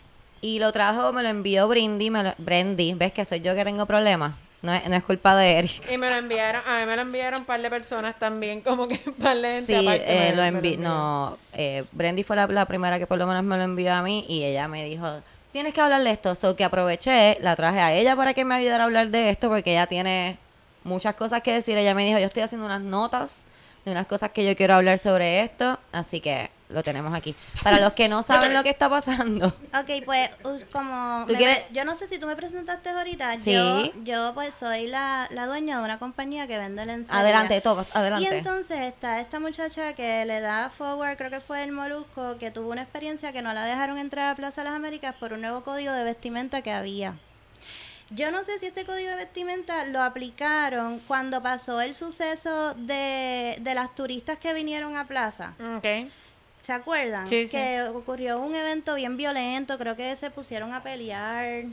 Y 0.43 0.59
lo 0.59 0.73
trajo, 0.73 1.13
me 1.13 1.23
lo 1.23 1.29
envió 1.29 1.69
Brindy, 1.69 2.09
me 2.09 2.21
lo, 2.21 2.33
Brendy. 2.37 2.93
¿Ves 2.95 3.13
que 3.13 3.23
soy 3.23 3.39
yo 3.39 3.55
que 3.55 3.63
tengo 3.63 3.85
problemas? 3.85 4.33
No 4.61 4.73
es, 4.73 4.85
no 4.89 4.95
es 4.97 5.03
culpa 5.03 5.37
de 5.37 5.59
Eric. 5.59 5.89
Y 5.89 5.97
me 5.97 6.09
lo 6.09 6.17
enviaron, 6.17 6.61
a 6.67 6.81
mí 6.81 6.85
me 6.85 6.97
lo 6.97 7.01
enviaron 7.01 7.39
un 7.39 7.45
par 7.45 7.61
de 7.61 7.69
personas 7.69 8.19
también, 8.19 8.59
como 8.59 8.85
que 8.85 8.99
un 9.05 9.13
par 9.13 9.37
de 9.37 9.53
gente 9.53 9.79
Sí, 9.79 9.87
eh, 9.87 10.33
lo 10.35 10.43
envió. 10.43 10.77
No, 10.79 11.37
eh, 11.53 11.85
Brendy 11.93 12.23
fue 12.23 12.35
la, 12.35 12.45
la 12.47 12.65
primera 12.65 12.99
que 12.99 13.07
por 13.07 13.17
lo 13.17 13.25
menos 13.25 13.41
me 13.45 13.55
lo 13.55 13.63
envió 13.63 13.93
a 13.93 14.01
mí 14.01 14.25
y 14.27 14.43
ella 14.43 14.67
me 14.67 14.83
dijo, 14.83 15.07
tienes 15.53 15.73
que 15.73 15.79
hablar 15.79 16.03
de 16.03 16.11
esto. 16.11 16.35
So 16.35 16.57
que 16.57 16.65
aproveché, 16.65 17.37
la 17.39 17.55
traje 17.55 17.79
a 17.79 17.93
ella 17.93 18.13
para 18.17 18.33
que 18.33 18.43
me 18.43 18.55
ayudara 18.55 18.83
a 18.83 18.87
hablar 18.87 19.07
de 19.07 19.29
esto 19.29 19.47
porque 19.47 19.71
ella 19.71 19.87
tiene 19.87 20.37
muchas 20.83 21.15
cosas 21.15 21.41
que 21.41 21.53
decir. 21.53 21.77
Ella 21.77 21.95
me 21.95 22.05
dijo, 22.05 22.19
yo 22.19 22.25
estoy 22.25 22.43
haciendo 22.43 22.65
unas 22.65 22.81
notas 22.81 23.45
de 23.85 23.91
unas 23.93 24.07
cosas 24.07 24.31
que 24.31 24.43
yo 24.43 24.57
quiero 24.57 24.75
hablar 24.75 24.99
sobre 24.99 25.39
esto, 25.41 25.79
así 25.93 26.19
que 26.19 26.49
lo 26.69 26.81
tenemos 26.81 27.13
aquí. 27.13 27.35
Para 27.63 27.79
los 27.79 27.93
que 27.93 28.07
no 28.09 28.23
saben 28.23 28.53
lo 28.53 28.63
que 28.63 28.69
está 28.71 28.89
pasando, 28.89 29.47
Ok, 29.47 30.03
pues 30.05 30.29
como... 30.71 31.23
¿Tú 31.27 31.33
me 31.33 31.37
quieres- 31.37 31.59
pre- 31.59 31.73
yo 31.73 31.85
no 31.85 31.93
sé 31.95 32.07
si 32.07 32.17
tú 32.17 32.25
me 32.27 32.35
presentaste 32.35 32.89
ahorita. 32.89 33.39
Sí. 33.39 33.53
Yo, 33.53 33.91
yo 34.03 34.33
pues 34.33 34.53
soy 34.59 34.87
la, 34.87 35.27
la 35.31 35.45
dueña 35.45 35.77
de 35.77 35.83
una 35.83 35.99
compañía 35.99 36.47
que 36.47 36.57
vende 36.57 36.85
lencería. 36.85 37.19
adelante, 37.21 37.61
todo, 37.61 37.83
Y 37.93 37.97
adelante. 37.97 38.37
entonces 38.37 38.79
está 38.81 39.19
esta 39.19 39.39
muchacha 39.39 39.93
que 39.93 40.25
le 40.25 40.41
da 40.41 40.69
forward, 40.69 41.17
creo 41.17 41.29
que 41.29 41.41
fue 41.41 41.61
el 41.63 41.71
Molusco, 41.71 42.37
que 42.39 42.49
tuvo 42.49 42.71
una 42.71 42.81
experiencia 42.81 43.31
que 43.31 43.41
no 43.41 43.53
la 43.53 43.65
dejaron 43.65 43.97
entrar 43.99 44.31
a 44.31 44.35
Plaza 44.35 44.63
Las 44.63 44.73
Américas 44.73 45.13
por 45.19 45.33
un 45.33 45.41
nuevo 45.41 45.63
código 45.63 45.91
de 45.93 46.03
vestimenta 46.03 46.61
que 46.63 46.71
había. 46.71 47.15
Yo 48.09 48.31
no 48.31 48.43
sé 48.43 48.59
si 48.59 48.65
este 48.67 48.85
código 48.85 49.09
de 49.09 49.15
vestimenta 49.15 49.85
lo 49.85 50.01
aplicaron 50.01 50.99
cuando 51.07 51.41
pasó 51.41 51.81
el 51.81 51.93
suceso 51.95 52.73
de, 52.75 53.57
de 53.61 53.73
las 53.75 53.95
turistas 53.95 54.37
que 54.37 54.53
vinieron 54.53 54.97
a 54.97 55.07
Plaza. 55.07 55.53
Ok. 55.77 55.85
¿Se 56.63 56.73
acuerdan? 56.73 57.27
Sí, 57.27 57.45
sí. 57.45 57.51
Que 57.51 57.81
ocurrió 57.93 58.39
un 58.39 58.55
evento 58.55 58.95
bien 58.95 59.15
violento, 59.17 59.77
creo 59.77 59.95
que 59.95 60.15
se 60.15 60.31
pusieron 60.31 60.73
a 60.73 60.81
pelear. 60.81 61.65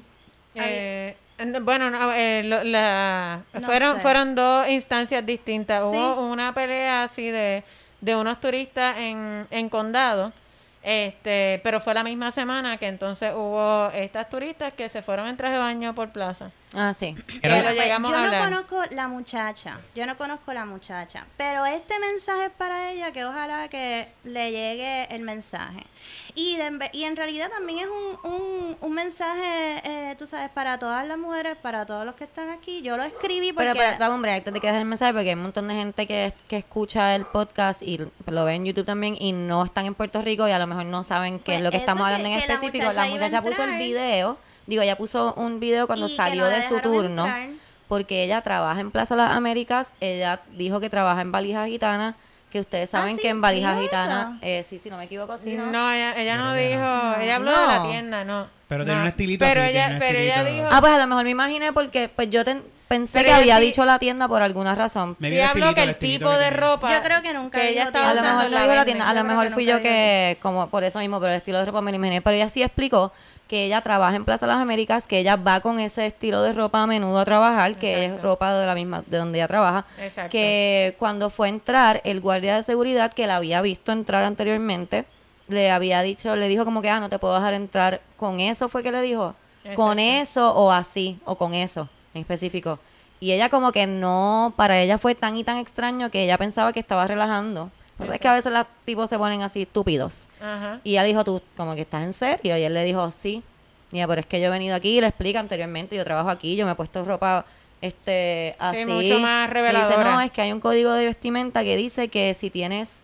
Eh, 0.56 1.16
bueno, 1.62 1.90
no, 1.90 2.12
eh, 2.12 2.42
lo- 2.44 2.64
la, 2.64 3.40
No 3.54 3.60
fueron, 3.62 3.94
sé. 3.96 4.00
fueron 4.02 4.34
dos 4.34 4.68
instancias 4.68 5.24
distintas. 5.24 5.80
Sí. 5.82 5.96
Hubo 5.96 6.26
una 6.30 6.52
pelea 6.52 7.04
así 7.04 7.30
de, 7.30 7.62
de 8.00 8.16
unos 8.16 8.40
turistas 8.40 8.96
en, 8.98 9.46
en 9.50 9.68
condado, 9.68 10.32
este, 10.82 11.60
pero 11.62 11.80
fue 11.80 11.94
la 11.94 12.02
misma 12.02 12.32
semana 12.32 12.76
que 12.76 12.88
entonces 12.88 13.32
hubo 13.34 13.90
estas 13.92 14.28
turistas 14.28 14.72
que 14.72 14.88
se 14.88 15.02
fueron 15.02 15.28
en 15.28 15.36
traje 15.36 15.54
de 15.54 15.58
baño 15.60 15.94
por 15.94 16.10
plaza. 16.10 16.50
Ah, 16.72 16.94
sí. 16.94 17.16
Lo 17.16 17.40
Pues, 17.40 17.74
llegamos 17.74 18.10
yo 18.12 18.16
a 18.16 18.20
no 18.20 18.26
hablar. 18.26 18.44
conozco 18.44 18.82
la 18.94 19.08
muchacha, 19.08 19.80
yo 19.96 20.06
no 20.06 20.16
conozco 20.16 20.52
la 20.52 20.64
muchacha, 20.66 21.26
pero 21.36 21.66
este 21.66 21.98
mensaje 21.98 22.44
es 22.44 22.50
para 22.50 22.92
ella 22.92 23.10
que 23.12 23.24
ojalá 23.24 23.68
que 23.68 24.08
le 24.22 24.52
llegue 24.52 25.12
el 25.14 25.22
mensaje. 25.22 25.80
Y, 26.36 26.56
de 26.58 26.66
en 26.66 26.78
ve- 26.78 26.90
y 26.92 27.04
en 27.04 27.16
realidad 27.16 27.50
también 27.50 27.80
es 27.80 27.86
un, 27.88 28.32
un, 28.32 28.76
un 28.80 28.92
mensaje, 28.92 29.82
eh, 29.84 30.14
tú 30.16 30.28
sabes, 30.28 30.48
para 30.50 30.78
todas 30.78 31.06
las 31.08 31.18
mujeres, 31.18 31.56
para 31.60 31.84
todos 31.86 32.06
los 32.06 32.14
que 32.14 32.22
están 32.24 32.50
aquí. 32.50 32.82
Yo 32.82 32.96
lo 32.96 33.02
escribí 33.02 33.52
porque... 33.52 33.72
Pero, 33.72 33.96
pero, 33.98 34.14
hombre, 34.14 34.34
antes 34.34 34.54
de 34.54 34.60
que 34.60 34.66
dejes 34.68 34.80
el 34.80 34.86
mensaje, 34.86 35.12
porque 35.12 35.28
hay 35.30 35.34
un 35.34 35.42
montón 35.42 35.66
de 35.66 35.74
gente 35.74 36.06
que, 36.06 36.32
que 36.46 36.58
escucha 36.58 37.16
el 37.16 37.26
podcast 37.26 37.82
y 37.82 37.98
lo 38.26 38.44
ve 38.44 38.54
en 38.54 38.64
YouTube 38.64 38.86
también 38.86 39.16
y 39.20 39.32
no 39.32 39.64
están 39.64 39.86
en 39.86 39.94
Puerto 39.96 40.22
Rico 40.22 40.46
y 40.46 40.52
a 40.52 40.58
lo 40.60 40.68
mejor 40.68 40.84
no 40.86 41.02
saben 41.02 41.38
qué 41.40 41.46
Pues 41.46 41.56
es 41.56 41.62
lo 41.62 41.70
que 41.72 41.78
estamos 41.78 42.02
que- 42.02 42.06
hablando 42.06 42.28
en 42.28 42.40
que 42.40 42.46
la 42.46 42.54
específico. 42.54 42.84
muchacha 42.86 43.06
La 43.08 43.12
muchacha 43.12 43.42
puso 43.42 43.64
el 43.64 43.76
video, 43.76 44.38
digo, 44.70 44.82
ella 44.82 44.96
puso 44.96 45.34
un 45.34 45.60
video 45.60 45.86
cuando 45.86 46.06
Y 46.08 46.14
salió 46.16 46.42
no 46.44 46.48
de 46.48 46.62
su 46.66 46.80
turno, 46.80 47.26
entrar. 47.26 47.48
porque 47.88 48.24
ella 48.24 48.40
trabaja 48.40 48.80
en 48.80 48.90
Plaza 48.90 49.16
Las 49.16 49.32
Américas, 49.32 49.94
ella 50.00 50.40
dijo 50.56 50.80
que 50.80 50.88
trabaja 50.88 51.20
en 51.20 51.32
Valija 51.32 51.66
Gitana, 51.66 52.14
que 52.50 52.60
ustedes 52.60 52.88
saben 52.90 53.14
Ah, 53.14 53.16
sí, 53.16 53.22
que 53.22 53.28
en 53.28 53.40
Valija 53.40 53.70
dijo 53.72 53.82
Gitana, 53.82 54.38
eso. 54.40 54.46
eh, 54.46 54.64
sí, 54.68 54.78
si 54.78 54.88
no 54.90 54.96
me 54.96 55.04
equivoco, 55.04 55.36
sí, 55.38 55.54
¿no? 55.56 55.66
No, 55.66 55.92
ella, 55.92 56.14
ella 56.20 56.36
no 56.36 56.54
dijo, 56.54 56.80
no. 56.80 57.16
ella 57.20 57.36
habló 57.36 57.50
de 57.60 57.66
la 57.66 57.82
tienda, 57.90 58.24
no. 58.24 58.46
Pero 58.68 58.80
No. 58.80 58.86
tenía 58.86 59.00
un 59.02 59.08
estilito 59.08 59.44
Pero 59.44 59.62
así, 59.62 59.70
ella, 59.70 59.96
pero 59.98 60.18
ella 60.18 60.44
dijo, 60.44 60.66
Ah, 60.70 60.80
pues 60.80 60.92
a 60.92 60.98
lo 60.98 61.06
mejor 61.08 61.24
me 61.24 61.30
imaginé 61.30 61.72
porque 61.72 62.08
pues 62.08 62.30
yo 62.30 62.44
ten- 62.44 62.62
pensé 62.86 63.18
Pero 63.20 63.26
que 63.28 63.34
había 63.34 63.58
sí- 63.58 63.64
dicho 63.66 63.84
la 63.84 63.98
tienda 63.98 64.26
por 64.28 64.42
alguna 64.42 64.74
razón. 64.76 65.16
Me 65.20 65.30
sí 65.30 65.40
habló 65.40 65.74
que 65.74 65.82
el 65.82 65.96
tipo 65.96 66.30
que 66.30 66.36
de 66.36 66.50
ropa 66.50 66.92
Yo 66.92 67.02
creo 67.02 67.22
que 67.22 67.32
nunca 67.34 67.60
que 67.60 67.68
ella 67.70 67.84
estaba 67.84 68.10
A 68.10 68.14
lo 68.14 68.20
mejor 68.22 68.36
usando 68.36 68.56
no 68.56 68.62
dijo 68.62 68.74
la 68.76 68.84
tienda, 68.84 69.08
a 69.08 69.14
lo 69.14 69.24
mejor 69.24 69.50
fui 69.50 69.64
yo 69.66 69.80
que, 69.82 70.38
como 70.42 70.68
por 70.70 70.82
eso 70.84 70.98
mismo, 71.00 71.18
pero 71.20 71.32
el 71.32 71.38
estilo 71.38 71.58
de 71.58 71.64
ropa 71.66 71.80
me 71.82 71.90
lo 71.92 71.96
imaginé. 71.96 72.20
Pero 72.22 72.34
ella 72.36 72.48
sí 72.48 72.62
explicó 72.62 73.12
que 73.50 73.64
ella 73.64 73.80
trabaja 73.80 74.14
en 74.14 74.24
Plaza 74.24 74.46
Las 74.46 74.58
Américas, 74.58 75.08
que 75.08 75.18
ella 75.18 75.34
va 75.34 75.58
con 75.58 75.80
ese 75.80 76.06
estilo 76.06 76.40
de 76.40 76.52
ropa 76.52 76.84
a 76.84 76.86
menudo 76.86 77.18
a 77.18 77.24
trabajar, 77.24 77.74
que 77.74 78.04
es 78.04 78.22
ropa 78.22 78.54
de 78.54 78.64
la 78.64 78.76
misma, 78.76 79.02
de 79.08 79.18
donde 79.18 79.40
ella 79.40 79.48
trabaja. 79.48 79.84
Exacto. 79.98 80.30
Que 80.30 80.94
cuando 81.00 81.30
fue 81.30 81.48
a 81.48 81.50
entrar, 81.50 82.00
el 82.04 82.20
guardia 82.20 82.54
de 82.54 82.62
seguridad 82.62 83.12
que 83.12 83.26
la 83.26 83.34
había 83.34 83.60
visto 83.60 83.90
entrar 83.90 84.22
anteriormente, 84.22 85.04
le 85.48 85.68
había 85.72 86.00
dicho, 86.02 86.36
le 86.36 86.46
dijo 86.46 86.64
como 86.64 86.80
que, 86.80 86.90
ah, 86.90 87.00
no 87.00 87.08
te 87.08 87.18
puedo 87.18 87.34
dejar 87.34 87.54
entrar. 87.54 88.02
Con 88.16 88.38
eso 88.38 88.68
fue 88.68 88.84
que 88.84 88.92
le 88.92 89.02
dijo, 89.02 89.34
con 89.74 89.98
eso 89.98 90.54
o 90.54 90.70
así, 90.70 91.18
o 91.24 91.34
con 91.34 91.52
eso 91.52 91.88
en 92.14 92.20
específico. 92.20 92.78
Y 93.18 93.32
ella 93.32 93.48
como 93.48 93.72
que 93.72 93.88
no, 93.88 94.54
para 94.56 94.80
ella 94.80 94.96
fue 94.96 95.16
tan 95.16 95.36
y 95.36 95.42
tan 95.42 95.56
extraño 95.56 96.08
que 96.08 96.22
ella 96.22 96.38
pensaba 96.38 96.72
que 96.72 96.78
estaba 96.78 97.04
relajando. 97.08 97.72
Pues 98.00 98.10
es 98.12 98.20
que 98.20 98.28
a 98.28 98.34
veces 98.34 98.52
los 98.52 98.66
tipos 98.84 99.08
se 99.08 99.18
ponen 99.18 99.42
así 99.42 99.62
estúpidos. 99.62 100.26
Ajá. 100.40 100.80
Y 100.84 100.92
ella 100.92 101.04
dijo, 101.04 101.24
tú, 101.24 101.40
como 101.56 101.74
que 101.74 101.82
estás 101.82 102.02
en 102.04 102.12
serio. 102.12 102.56
Y 102.56 102.62
él 102.62 102.74
le 102.74 102.84
dijo, 102.84 103.10
sí. 103.10 103.42
Mira, 103.92 104.06
pero 104.08 104.20
es 104.20 104.26
que 104.26 104.40
yo 104.40 104.46
he 104.46 104.50
venido 104.50 104.74
aquí 104.76 104.98
y 104.98 105.00
le 105.00 105.08
explica 105.08 105.40
anteriormente, 105.40 105.96
yo 105.96 106.04
trabajo 106.04 106.30
aquí, 106.30 106.56
yo 106.56 106.64
me 106.66 106.72
he 106.72 106.74
puesto 106.76 107.04
ropa 107.04 107.44
este 107.80 108.54
así. 108.58 108.84
mucho 108.84 109.18
más 109.20 109.48
Le 109.52 109.54
dice, 109.60 109.72
reveladora. 109.72 110.12
no, 110.12 110.20
es 110.20 110.30
que 110.30 110.42
hay 110.42 110.52
un 110.52 110.60
código 110.60 110.92
de 110.92 111.06
vestimenta 111.06 111.64
que 111.64 111.76
dice 111.76 112.08
que 112.08 112.34
si 112.34 112.50
tienes 112.50 113.00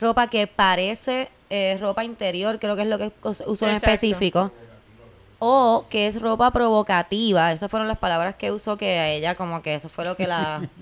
ropa 0.00 0.28
que 0.28 0.46
parece 0.46 1.28
eh, 1.50 1.78
ropa 1.80 2.04
interior, 2.04 2.58
creo 2.58 2.76
que 2.76 2.82
es 2.82 2.88
lo 2.88 2.98
que 2.98 3.12
us- 3.22 3.42
usó 3.46 3.68
en 3.68 3.76
específico. 3.76 4.50
o 5.38 5.86
que 5.88 6.06
es 6.08 6.20
ropa 6.20 6.50
provocativa. 6.50 7.50
Esas 7.52 7.70
fueron 7.70 7.88
las 7.88 7.98
palabras 7.98 8.34
que 8.34 8.52
usó 8.52 8.76
que 8.76 8.98
a 8.98 9.08
ella 9.08 9.34
como 9.34 9.62
que 9.62 9.74
eso 9.74 9.88
fue 9.88 10.04
lo 10.04 10.14
que 10.16 10.26
la... 10.26 10.68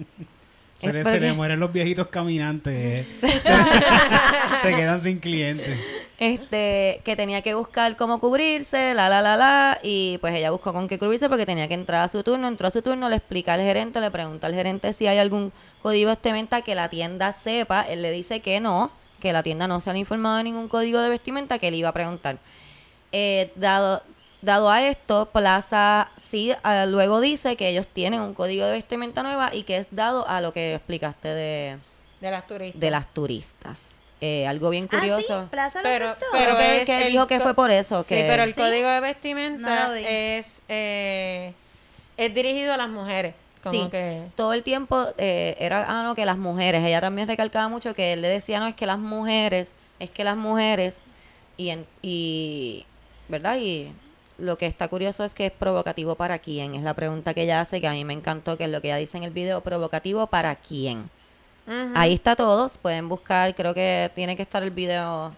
Se 0.79 0.93
le, 0.93 1.05
se 1.05 1.19
le 1.21 1.33
mueren 1.33 1.59
los 1.61 1.73
viejitos 1.73 2.07
caminantes. 2.09 2.73
eh. 2.75 3.07
Se, 4.63 4.75
quedan 4.75 5.01
sin 5.01 5.19
clientes. 5.19 5.79
este 6.19 7.01
que 7.05 7.17
tenía 7.17 7.43
que 7.43 7.55
buscar 7.55 7.97
cómo 7.97 8.21
cubrirse, 8.21 8.95
la 8.95 9.09
la 9.09 9.21
la 9.23 9.37
la, 9.37 9.79
y 9.83 10.19
pues 10.19 10.35
ella 10.35 10.51
buscó 10.51 10.73
con 10.73 10.89
qué 10.89 10.99
cubrirse 10.99 11.29
porque 11.29 11.47
tenía 11.47 11.69
que 11.69 11.75
entrar 11.75 12.03
a 12.03 12.09
su 12.09 12.23
turno, 12.23 12.49
entró 12.49 12.69
a 12.69 12.71
su 12.71 12.83
turno, 12.83 13.09
le 13.09 13.17
explica 13.17 13.55
al 13.55 13.61
gerente, 13.61 14.01
le 14.01 14.11
pregunta 14.11 14.47
al 14.47 14.55
gerente 14.55 14.93
si 14.93 15.07
hay 15.07 15.19
algún 15.19 15.53
código 15.83 16.11
de 16.11 16.15
vestimenta 16.17 16.63
que 16.63 16.75
la 16.75 16.89
tienda 16.89 17.33
sepa, 17.33 17.83
él 17.83 18.03
le 18.03 18.11
dice 18.13 18.41
que 18.41 18.61
no, 18.61 18.91
que 19.21 19.33
la 19.33 19.43
tienda 19.43 19.67
no 19.69 19.81
se 19.81 19.91
ha 19.91 19.97
informado 19.97 20.37
de 20.39 20.45
ningún 20.45 20.69
código 20.69 21.01
de 21.01 21.09
vestimenta, 21.09 21.59
que 21.59 21.69
él 21.69 21.75
iba 21.75 21.89
a 21.89 21.93
preguntar. 21.93 22.39
Eh, 23.13 23.53
dado 23.57 24.03
Dado 24.41 24.71
a 24.71 24.83
esto, 24.87 25.31
Plaza 25.33 26.11
sí 26.17 26.53
ah, 26.63 26.87
luego 26.87 27.21
dice 27.21 27.57
que 27.57 27.69
ellos 27.69 27.87
tienen 27.93 28.21
un 28.21 28.35
código 28.35 28.65
de 28.67 28.73
vestimenta 28.73 29.23
nueva 29.25 29.53
y 29.53 29.65
que 29.65 29.77
es 29.79 29.89
dado 29.91 30.29
a 30.29 30.41
lo 30.41 30.53
que 30.53 30.75
explicaste 30.77 31.27
de, 31.29 31.79
De 32.21 32.31
las 32.31 32.47
turistas. 32.47 32.81
de 32.81 32.91
las 32.91 33.13
turistas. 33.13 33.95
Eh, 34.21 34.47
algo 34.47 34.71
bien 34.71 34.85
Ah, 34.91 34.95
sí, 34.95 34.99
curioso. 34.99 35.49
Plaza 35.51 35.79
lo 35.79 35.83
Pero, 35.89 36.05
aceptó. 36.07 36.27
pero 36.33 36.57
Creo 36.57 36.57
que- 36.57 36.79
es 36.81 36.87
que 36.87 37.03
el 37.07 37.13
dijo 37.13 37.27
que 37.27 37.41
fue 37.41 37.55
por 37.55 37.71
eso, 37.73 38.03
Sí, 38.03 38.09
que- 38.11 38.27
pero 38.29 38.45
el 38.45 38.53
Sí. 38.55 38.61
código 38.61 38.89
de 38.89 39.01
vestimenta 39.01 39.89
lo 39.89 39.95
es 39.95 40.47
eh, 40.69 41.53
es 42.17 42.35
dirigido 42.35 42.73
a 42.75 42.77
las 42.77 42.89
mujeres. 42.89 43.35
Como 43.63 43.85
Sí, 43.85 43.91
que 43.91 44.23
todo 44.37 44.53
el 44.53 44.63
tiempo 44.63 45.05
eh, 45.19 45.57
era 45.59 45.85
ah, 45.89 46.05
no, 46.05 46.15
que 46.15 46.25
las 46.25 46.39
mujeres, 46.39 46.85
ella 46.85 47.01
también 47.01 47.27
recalcaba 47.27 47.69
mucho 47.69 47.93
que 47.93 48.13
él 48.13 48.23
le 48.23 48.29
decía, 48.29 48.61
no, 48.61 48.69
es 48.69 48.75
que 48.77 48.87
las 48.87 48.99
mujeres, 49.01 49.75
es 49.99 50.11
que 50.11 50.23
las 50.23 50.37
mujeres, 50.37 51.01
y, 51.57 51.71
en, 51.71 51.87
y 52.03 52.87
¿verdad? 53.29 53.57
Y 53.61 53.93
lo 54.39 54.57
que 54.59 54.67
está 54.67 54.89
curioso 54.89 55.25
es 55.25 55.35
que 55.35 55.47
es 55.47 55.53
provocativo 55.53 56.15
para 56.15 56.39
quién, 56.39 56.75
es 56.75 56.83
la 56.83 56.95
pregunta 56.95 57.35
que 57.35 57.43
ella 57.43 57.61
hace, 57.61 57.81
que 57.81 57.89
a 57.89 57.93
mí 57.93 58.05
me 58.05 58.13
encantó, 58.15 58.57
que 58.57 58.65
es 58.65 58.71
lo 58.71 58.81
que 58.81 58.89
ella 58.89 58.97
dice 58.97 59.17
en 59.19 59.25
el 59.25 59.31
video, 59.33 59.61
provocativo 59.61 60.27
para 60.27 60.55
quién. 60.57 61.11
Ahí 61.95 62.15
está 62.15 62.35
todos, 62.35 62.79
pueden 62.79 63.09
buscar, 63.11 63.55
creo 63.55 63.75
que 63.75 64.11
tiene 64.15 64.37
que 64.37 64.43
estar 64.43 64.63
el 64.63 64.71
video 64.71 65.35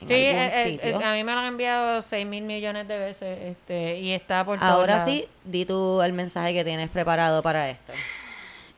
en 0.00 0.08
Sí, 0.08 0.14
algún 0.14 0.40
eh, 0.40 0.50
eh, 0.54 0.64
sitio. 0.64 1.00
eh, 1.00 1.04
a 1.04 1.12
mí 1.12 1.24
me 1.24 1.32
lo 1.32 1.38
han 1.40 1.46
enviado 1.46 2.00
6 2.00 2.26
mil 2.26 2.42
millones 2.44 2.88
de 2.88 2.98
veces 2.98 3.38
este, 3.42 3.98
y 3.98 4.12
está 4.12 4.44
por 4.46 4.58
todos 4.58 4.70
Ahora 4.70 4.96
lados. 4.96 5.10
sí, 5.12 5.28
di 5.44 5.66
tú 5.66 6.00
el 6.00 6.14
mensaje 6.14 6.54
que 6.54 6.64
tienes 6.64 6.88
preparado 6.88 7.42
para 7.42 7.68
esto. 7.68 7.92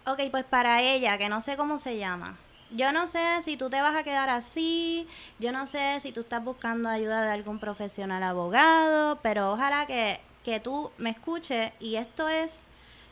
Ok, 0.07 0.21
pues 0.33 0.45
para 0.45 0.83
ella, 0.83 1.17
que 1.17 1.29
no 1.29 1.41
sé 1.41 1.57
cómo 1.57 1.79
se 1.79 1.97
llama. 1.97 2.37
Yo 2.71 2.93
no 2.93 3.07
sé 3.07 3.43
si 3.43 3.57
tú 3.57 3.71
te 3.71 3.81
vas 3.81 3.95
a 3.95 4.03
quedar 4.03 4.31
así, 4.31 5.07
yo 5.39 5.53
no 5.53 5.67
sé 5.67 6.01
si 6.01 6.13
tú 6.13 6.21
estás 6.21 6.43
buscando 6.43 6.89
ayuda 6.89 7.25
de 7.25 7.33
algún 7.33 7.59
profesional 7.59 8.23
abogado, 8.23 9.19
pero 9.23 9.53
ojalá 9.53 9.87
que, 9.87 10.21
que 10.45 10.61
tú 10.61 10.91
me 10.99 11.11
escuches 11.11 11.73
y 11.79 11.97
esto 11.97 12.29
es 12.29 12.67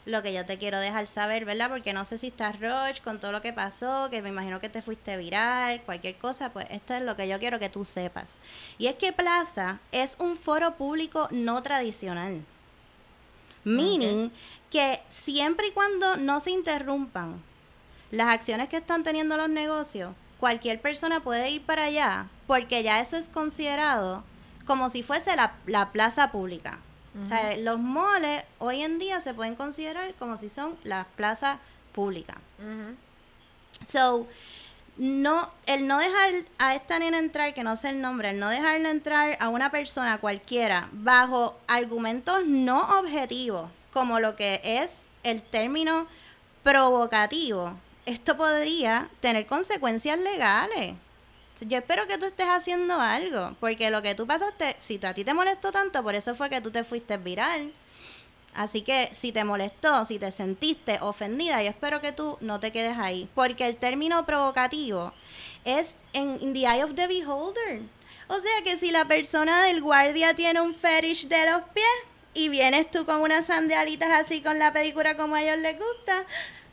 lo 0.04 0.22
que 0.22 0.32
yo 0.32 0.44
te 0.44 0.58
quiero 0.58 0.80
dejar 0.80 1.06
saber, 1.06 1.44
¿verdad? 1.44 1.70
Porque 1.70 1.92
no 1.92 2.04
sé 2.04 2.18
si 2.18 2.28
estás 2.28 2.58
Roach 2.60 3.00
con 3.02 3.20
todo 3.20 3.30
lo 3.30 3.40
que 3.40 3.52
pasó, 3.52 4.08
que 4.10 4.20
me 4.20 4.30
imagino 4.30 4.60
que 4.60 4.68
te 4.68 4.82
fuiste 4.82 5.16
viral, 5.16 5.82
cualquier 5.82 6.16
cosa, 6.16 6.52
pues 6.52 6.66
esto 6.70 6.94
es 6.94 7.02
lo 7.02 7.16
que 7.16 7.28
yo 7.28 7.38
quiero 7.38 7.58
que 7.58 7.68
tú 7.68 7.84
sepas. 7.84 8.38
Y 8.78 8.88
es 8.88 8.96
que 8.96 9.12
Plaza 9.12 9.78
es 9.92 10.16
un 10.18 10.36
foro 10.36 10.74
público 10.76 11.28
no 11.30 11.62
tradicional. 11.62 12.44
Meaning 13.64 14.32
que 14.70 15.00
siempre 15.08 15.68
y 15.68 15.70
cuando 15.70 16.16
no 16.16 16.40
se 16.40 16.50
interrumpan 16.50 17.40
las 18.12 18.28
acciones 18.28 18.68
que 18.68 18.76
están 18.76 19.02
teniendo 19.02 19.36
los 19.36 19.48
negocios, 19.48 20.14
cualquier 20.38 20.80
persona 20.80 21.20
puede 21.20 21.50
ir 21.50 21.62
para 21.62 21.84
allá, 21.84 22.28
porque 22.46 22.84
ya 22.84 23.00
eso 23.00 23.16
es 23.16 23.28
considerado 23.28 24.22
como 24.66 24.90
si 24.90 25.02
fuese 25.02 25.34
la, 25.34 25.54
la 25.66 25.90
plaza 25.90 26.30
pública. 26.30 26.78
O 27.24 27.26
sea, 27.26 27.56
los 27.58 27.78
moles 27.78 28.42
hoy 28.58 28.82
en 28.82 28.98
día 28.98 29.20
se 29.20 29.34
pueden 29.34 29.54
considerar 29.54 30.14
como 30.14 30.38
si 30.38 30.48
son 30.48 30.78
las 30.82 31.04
plazas 31.08 31.58
públicas. 31.92 32.36
So, 33.86 34.26
no, 34.96 35.50
el 35.66 35.86
no 35.86 35.98
dejar 35.98 36.32
a 36.58 36.74
esta 36.74 36.98
nena 36.98 37.18
entrar, 37.18 37.52
que 37.52 37.64
no 37.64 37.76
sé 37.76 37.90
el 37.90 38.00
nombre, 38.00 38.30
el 38.30 38.38
no 38.38 38.48
dejarle 38.48 38.88
entrar 38.88 39.36
a 39.40 39.48
una 39.48 39.70
persona 39.70 40.18
cualquiera 40.18 40.88
bajo 40.92 41.58
argumentos 41.66 42.46
no 42.46 42.80
objetivos, 42.98 43.70
como 43.92 44.20
lo 44.20 44.36
que 44.36 44.60
es 44.64 45.02
el 45.22 45.42
término 45.42 46.06
provocativo, 46.62 47.76
esto 48.06 48.36
podría 48.36 49.08
tener 49.20 49.46
consecuencias 49.46 50.18
legales. 50.18 50.94
Yo 51.60 51.78
espero 51.78 52.06
que 52.08 52.18
tú 52.18 52.26
estés 52.26 52.48
haciendo 52.48 53.00
algo, 53.00 53.54
porque 53.60 53.90
lo 53.90 54.02
que 54.02 54.14
tú 54.14 54.26
pasaste, 54.26 54.76
si 54.80 54.98
a 55.04 55.14
ti 55.14 55.24
te 55.24 55.32
molestó 55.34 55.70
tanto, 55.70 56.02
por 56.02 56.14
eso 56.14 56.34
fue 56.34 56.50
que 56.50 56.60
tú 56.60 56.70
te 56.70 56.82
fuiste 56.82 57.16
viral. 57.18 57.72
Así 58.54 58.82
que 58.82 59.08
si 59.14 59.32
te 59.32 59.44
molestó, 59.44 60.04
si 60.04 60.18
te 60.18 60.30
sentiste 60.30 60.98
ofendida, 61.00 61.62
yo 61.62 61.70
espero 61.70 62.00
que 62.00 62.12
tú 62.12 62.36
no 62.40 62.60
te 62.60 62.72
quedes 62.72 62.98
ahí. 62.98 63.28
Porque 63.34 63.66
el 63.66 63.76
término 63.76 64.26
provocativo 64.26 65.12
es 65.64 65.96
en 66.12 66.52
the 66.52 66.60
eye 66.60 66.84
of 66.84 66.94
the 66.94 67.06
beholder. 67.06 67.80
O 68.28 68.34
sea 68.34 68.62
que 68.64 68.76
si 68.76 68.90
la 68.90 69.06
persona 69.06 69.62
del 69.64 69.80
guardia 69.80 70.34
tiene 70.34 70.60
un 70.60 70.74
fetish 70.74 71.28
de 71.28 71.46
los 71.50 71.62
pies 71.74 71.86
y 72.34 72.48
vienes 72.48 72.90
tú 72.90 73.04
con 73.04 73.20
unas 73.20 73.46
sandalitas 73.46 74.10
así 74.10 74.42
con 74.42 74.58
la 74.58 74.72
pedicura 74.72 75.16
como 75.16 75.34
a 75.34 75.42
ellos 75.42 75.58
les 75.58 75.78
gusta, 75.78 76.24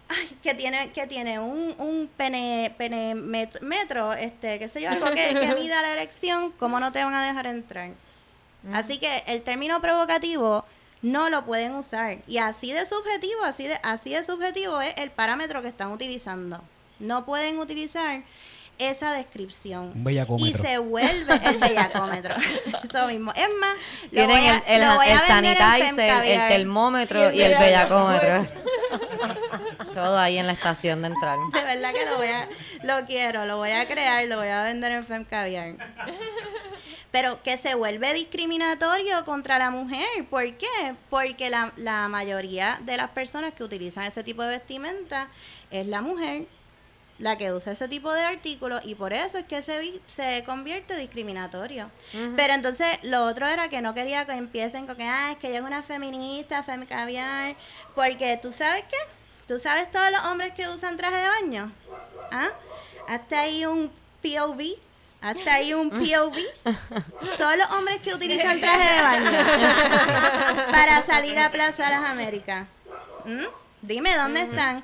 ay, 0.10 0.38
que 0.44 0.54
tiene, 0.54 0.92
que 0.92 1.08
tiene 1.08 1.40
un, 1.40 1.76
un 1.80 2.10
pene, 2.18 2.74
pene 2.78 3.16
met- 3.16 3.62
metro, 3.62 4.14
este, 4.14 4.60
qué 4.60 4.68
sé 4.68 4.82
yo, 4.82 4.90
algo 4.90 5.08
que, 5.08 5.34
que 5.40 5.56
mida 5.60 5.82
la 5.82 5.92
erección, 5.94 6.52
¿cómo 6.60 6.80
no 6.80 6.92
te 6.92 7.04
van 7.04 7.14
a 7.14 7.26
dejar 7.26 7.48
entrar? 7.48 7.92
Así 8.74 8.98
que 8.98 9.24
el 9.28 9.42
término 9.44 9.82
provocativo 9.82 10.66
no 11.02 11.30
lo 11.30 11.46
pueden 11.46 11.76
usar. 11.76 12.18
Y 12.28 12.40
así 12.40 12.74
de 12.74 12.86
subjetivo, 12.86 13.44
así 13.46 13.66
de, 13.68 13.80
así 13.84 14.10
de 14.10 14.22
subjetivo 14.24 14.82
es 14.82 14.94
el 14.98 15.12
parámetro 15.12 15.62
que 15.62 15.70
están 15.70 15.92
utilizando. 15.92 16.62
No 17.00 17.26
pueden 17.26 17.58
utilizar 17.60 18.22
esa 18.80 19.12
descripción. 19.12 19.92
Un 19.94 20.04
bellacómetro. 20.04 20.48
Y 20.48 20.68
se 20.68 20.78
vuelve 20.80 21.40
el 21.44 21.58
bellacómetro. 21.58 22.36
Eso 22.84 23.08
mismo. 23.08 23.32
Es 23.36 23.50
más, 23.60 23.76
lo 24.04 24.10
Tienen 24.10 24.38
voy 24.38 24.48
a, 24.48 24.58
el, 24.58 24.64
el, 24.68 24.82
lo 24.82 24.96
voy 24.96 25.08
a 25.08 25.14
el 25.14 25.20
vender 25.20 25.58
en 25.58 25.96
sanitizer, 25.96 26.26
el 26.26 26.48
termómetro 26.48 27.32
y 27.32 27.42
el 27.42 27.60
bellacómetro. 27.60 28.48
Todo 29.94 30.18
ahí 30.18 30.38
en 30.38 30.48
la 30.48 30.54
estación 30.54 31.02
de 31.02 31.10
entrar. 31.10 31.38
De 31.54 31.62
verdad 31.62 31.94
que 31.94 32.06
lo 32.06 32.18
voy 32.18 32.28
a, 32.28 32.50
lo 32.84 33.06
quiero, 33.06 33.46
lo 33.46 33.58
voy 33.58 33.72
a 33.72 33.88
crear, 33.88 34.26
lo 34.28 34.38
voy 34.38 34.48
a 34.48 34.64
vender 34.64 34.94
en 34.94 35.04
Femcaviar. 35.04 35.76
Pero 37.12 37.44
que 37.44 37.58
se 37.58 37.76
vuelve 37.76 38.14
discriminatorio 38.14 39.26
contra 39.26 39.58
la 39.58 39.72
mujer. 39.72 40.06
¿Por 40.30 40.46
qué? 40.54 40.96
Porque 41.10 41.50
la, 41.50 41.74
la 41.76 42.08
mayoría 42.08 42.80
de 42.84 42.96
las 42.98 43.10
personas 43.10 43.54
que 43.54 43.64
utilizan 43.64 44.06
ese 44.06 44.24
tipo 44.24 44.44
de 44.44 44.50
vestimenta 44.50 45.28
es 45.70 45.86
la 45.88 46.02
mujer 46.02 46.46
la 47.20 47.38
que 47.38 47.52
usa 47.52 47.74
ese 47.74 47.88
tipo 47.88 48.12
de 48.14 48.24
artículos 48.24 48.82
y 48.86 48.96
por 48.96 49.14
eso 49.14 49.38
es 49.38 49.46
que 49.46 49.62
se, 49.62 50.02
se 50.08 50.44
convierte 50.46 50.96
discriminatorio. 50.98 51.92
Pero 52.36 52.54
entonces 52.54 52.88
lo 53.04 53.26
otro 53.26 53.46
era 53.46 53.68
que 53.68 53.82
no 53.82 53.94
quería 53.94 54.26
que 54.26 54.34
empiecen 54.34 54.88
con 54.88 54.96
que, 54.96 55.04
ah, 55.04 55.32
es 55.32 55.38
que 55.38 55.50
ella 55.50 55.60
es 55.60 55.66
una 55.66 55.84
feminista, 55.84 56.64
femcaviar, 56.64 57.56
porque 57.94 58.40
tú 58.42 58.52
sabes 58.52 58.84
qué, 58.90 58.98
tú 59.48 59.60
sabes 59.60 59.92
todos 59.92 60.10
los 60.12 60.26
hombres 60.28 60.54
que 60.54 60.68
usan 60.70 60.96
traje 60.96 61.18
de 61.18 61.28
baño, 61.28 61.72
¿ah? 62.32 62.50
Hasta 63.08 63.42
ahí 63.42 63.66
un 63.66 63.92
POV, 64.22 64.78
hasta 65.22 65.56
ahí 65.56 65.74
un 65.74 65.90
POV, 65.90 66.38
todos 67.38 67.58
los 67.58 67.70
hombres 67.72 68.00
que 68.02 68.14
utilizan 68.14 68.62
traje 68.62 68.96
de 68.96 69.02
baño 69.02 70.72
para 70.72 71.02
salir 71.02 71.38
a 71.38 71.52
Plaza 71.52 71.86
de 71.86 71.92
las 71.92 72.10
Américas. 72.10 72.66
¿Mm? 73.26 73.46
Dime, 73.82 74.16
¿dónde 74.16 74.42
están? 74.42 74.84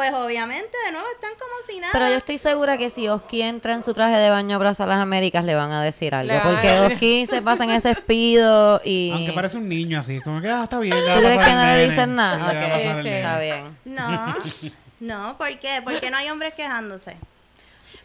Pues 0.00 0.14
obviamente, 0.14 0.78
de 0.86 0.92
nuevo, 0.92 1.06
están 1.12 1.32
como 1.32 1.52
si 1.68 1.78
nada. 1.78 1.92
Pero 1.92 2.08
yo 2.08 2.16
estoy 2.16 2.38
segura 2.38 2.78
que 2.78 2.88
si 2.88 3.06
Oski 3.06 3.42
entra 3.42 3.74
en 3.74 3.82
su 3.82 3.92
traje 3.92 4.16
de 4.16 4.30
baño 4.30 4.56
a 4.56 4.58
Plaza 4.58 4.86
Las 4.86 4.98
Américas 4.98 5.44
le 5.44 5.54
van 5.54 5.72
a 5.72 5.82
decir 5.82 6.14
algo. 6.14 6.32
Le 6.32 6.38
a 6.38 6.42
Porque 6.42 6.80
Oski 6.80 7.26
se 7.26 7.42
pasa 7.42 7.64
en 7.64 7.70
ese 7.72 7.90
espido 7.90 8.80
y... 8.82 9.10
Aunque 9.12 9.34
parece 9.34 9.58
un 9.58 9.68
niño 9.68 10.00
así, 10.00 10.18
como 10.20 10.40
que 10.40 10.48
ah, 10.48 10.62
está 10.62 10.78
bien. 10.78 10.96
¿Tú 10.96 11.10
a 11.10 11.18
crees 11.18 11.44
que 11.44 11.52
no 11.52 11.66
le 11.66 11.90
dicen 11.90 12.14
nada? 12.14 12.32
Sí, 12.32 12.40
le 12.40 12.44
va 12.44 12.48
a 12.48 12.78
Ok, 12.78 12.78
pasar 12.78 12.96
el 12.96 13.02
sí, 13.02 13.08
nene. 13.10 13.18
Está 13.18 13.38
bien. 13.40 13.78
No, 13.84 14.36
no, 15.00 15.36
¿por 15.36 15.58
qué? 15.58 15.82
Porque 15.84 16.10
no 16.10 16.16
hay 16.16 16.30
hombres 16.30 16.54
quejándose. 16.54 17.18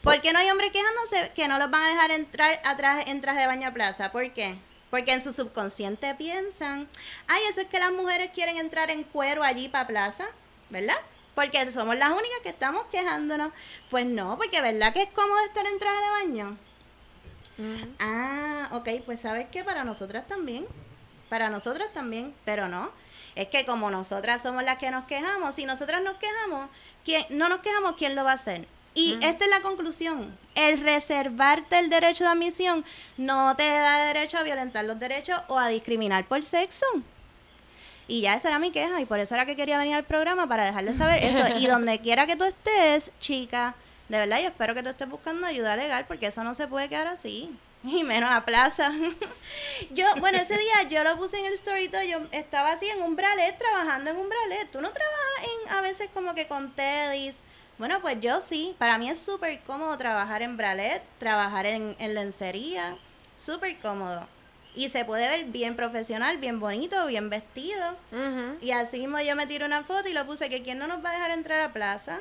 ¿Por 0.02 0.20
qué 0.20 0.34
no 0.34 0.40
hay 0.40 0.50
hombres 0.50 0.72
quejándose 0.72 1.32
que 1.34 1.48
no 1.48 1.60
los 1.60 1.72
van 1.72 1.82
a 1.82 1.88
dejar 1.88 2.12
entrar 2.12 2.60
atrás 2.66 3.06
en 3.08 3.22
traje 3.22 3.40
de 3.40 3.48
baño 3.48 3.70
a 3.70 3.72
plaza? 3.72 4.12
¿Por 4.12 4.34
qué? 4.34 4.58
Porque 4.90 5.14
en 5.14 5.24
su 5.24 5.32
subconsciente 5.32 6.14
piensan, 6.16 6.90
ay, 7.30 7.42
eso 7.50 7.62
es 7.62 7.68
que 7.68 7.80
las 7.80 7.94
mujeres 7.94 8.32
quieren 8.34 8.58
entrar 8.58 8.92
en 8.92 9.04
cuero 9.04 9.44
allí 9.44 9.70
para 9.70 9.88
plaza, 9.88 10.26
¿verdad? 10.70 10.98
Porque 11.36 11.72
somos 11.72 11.98
las 11.98 12.10
únicas 12.10 12.40
que 12.42 12.50
estamos 12.50 12.86
quejándonos. 12.92 13.52
Pues 13.90 14.06
no, 14.06 14.38
porque 14.38 14.62
¿verdad 14.62 14.94
que 14.94 15.04
es 15.04 15.10
cómodo 15.10 15.40
estar 15.46 15.66
en 15.68 15.78
traje 15.78 15.98
de 15.98 16.10
baño? 16.10 16.58
Ah, 18.00 18.70
ok, 18.72 18.90
pues 19.06 19.20
sabes 19.22 19.48
que 19.50 19.64
para 19.64 19.84
nosotras 19.84 20.28
también, 20.28 20.66
para 21.30 21.50
nosotras 21.50 21.92
también, 21.94 22.34
pero 22.46 22.68
no. 22.68 22.92
Es 23.36 23.50
que 23.50 23.66
como 23.66 23.92
nosotras 23.92 24.42
somos 24.42 24.64
las 24.64 24.78
que 24.78 24.92
nos 24.92 25.06
quejamos, 25.06 25.56
si 25.56 25.66
nosotras 25.66 26.02
nos 26.02 26.16
quejamos, 26.16 26.70
¿quién, 27.04 27.26
no 27.32 27.50
nos 27.50 27.60
quejamos, 27.60 27.96
¿quién 27.98 28.16
lo 28.16 28.24
va 28.24 28.32
a 28.32 28.36
hacer? 28.36 28.66
Y 28.94 29.18
esta 29.22 29.44
es 29.44 29.52
la 29.52 29.62
conclusión. 29.62 30.38
El 30.56 30.80
reservarte 30.80 31.80
el 31.80 31.90
derecho 31.90 32.24
de 32.24 32.30
admisión 32.30 32.86
no 33.18 33.54
te 33.58 33.68
da 33.68 34.06
derecho 34.06 34.38
a 34.38 34.44
violentar 34.44 34.86
los 34.86 34.98
derechos 34.98 35.38
o 35.50 35.60
a 35.60 35.68
discriminar 35.68 36.26
por 36.26 36.42
sexo. 36.44 36.86
Y 38.08 38.22
ya 38.22 38.36
esa 38.36 38.50
era 38.50 38.60
mi 38.60 38.72
queja 38.72 39.02
y 39.02 39.06
por 39.06 39.20
eso 39.20 39.34
era 39.34 39.46
que 39.46 39.56
quería 39.56 39.78
venir 39.78 39.96
al 39.96 40.04
programa 40.04 40.48
para 40.48 40.66
dejarle 40.66 40.94
saber 40.94 41.24
eso. 41.24 41.58
Y 41.58 41.66
donde 41.68 42.00
quiera 42.00 42.28
que 42.28 42.36
tú 42.36 42.44
estés, 42.44 43.12
chica, 43.20 43.76
de 44.10 44.20
verdad 44.20 44.40
yo 44.40 44.48
espero 44.48 44.76
que 44.76 44.84
tú 44.84 44.90
estés 44.90 45.10
buscando 45.10 45.48
ayuda 45.48 45.76
legal 45.76 46.06
porque 46.08 46.28
eso 46.28 46.44
no 46.44 46.54
se 46.54 46.68
puede 46.68 46.90
quedar 46.90 47.08
así. 47.08 47.56
Y 47.84 48.04
menos 48.04 48.32
a 48.32 48.46
plaza. 48.46 48.92
yo, 49.92 50.06
bueno, 50.20 50.40
ese 50.40 50.58
día 50.58 50.90
yo 50.90 51.04
lo 51.04 51.18
puse 51.18 51.38
en 51.38 51.46
el 51.46 51.54
story 51.54 51.88
todo, 51.88 52.02
yo 52.02 52.18
estaba 52.32 52.72
así 52.72 52.88
en 52.88 53.04
un 53.04 53.16
bralet, 53.16 53.58
trabajando 53.60 54.10
en 54.10 54.18
un 54.18 54.28
bralet. 54.28 54.72
¿Tú 54.72 54.82
no 54.82 54.90
trabajas 54.92 55.44
en, 55.44 55.74
a 55.74 55.82
veces 55.82 56.10
como 56.12 56.34
que 56.34 56.48
con 56.48 56.72
teddies? 56.72 57.36
Bueno, 57.78 58.00
pues 58.02 58.20
yo 58.22 58.42
sí. 58.42 58.76
Para 58.80 58.98
mí 58.98 59.08
es 59.08 59.20
súper 59.20 59.62
cómodo 59.62 59.96
trabajar 60.00 60.42
en 60.42 60.58
bralet, 60.58 61.04
trabajar 61.20 61.68
en, 61.68 61.96
en 62.00 62.16
lencería. 62.16 62.98
Súper 63.38 63.78
cómodo. 63.80 64.28
Y 64.76 64.90
se 64.90 65.06
puede 65.06 65.28
ver 65.28 65.46
bien 65.46 65.76
profesional, 65.76 66.38
bien 66.38 66.60
bonito, 66.60 67.08
bien 67.08 67.30
vestido. 67.30 67.96
Y 68.62 68.72
así 68.72 69.00
mismo 69.00 69.20
yo 69.22 69.36
me 69.36 69.48
tiro 69.48 69.66
una 69.66 69.84
foto 69.84 70.10
y 70.10 70.14
lo 70.14 70.26
puse 70.26 70.50
que 70.50 70.62
quién 70.64 70.78
no 70.78 70.88
nos 70.88 71.04
va 71.04 71.10
a 71.10 71.14
dejar 71.14 71.32
entrar 71.32 71.62
a 71.62 71.72
plaza. 71.72 72.20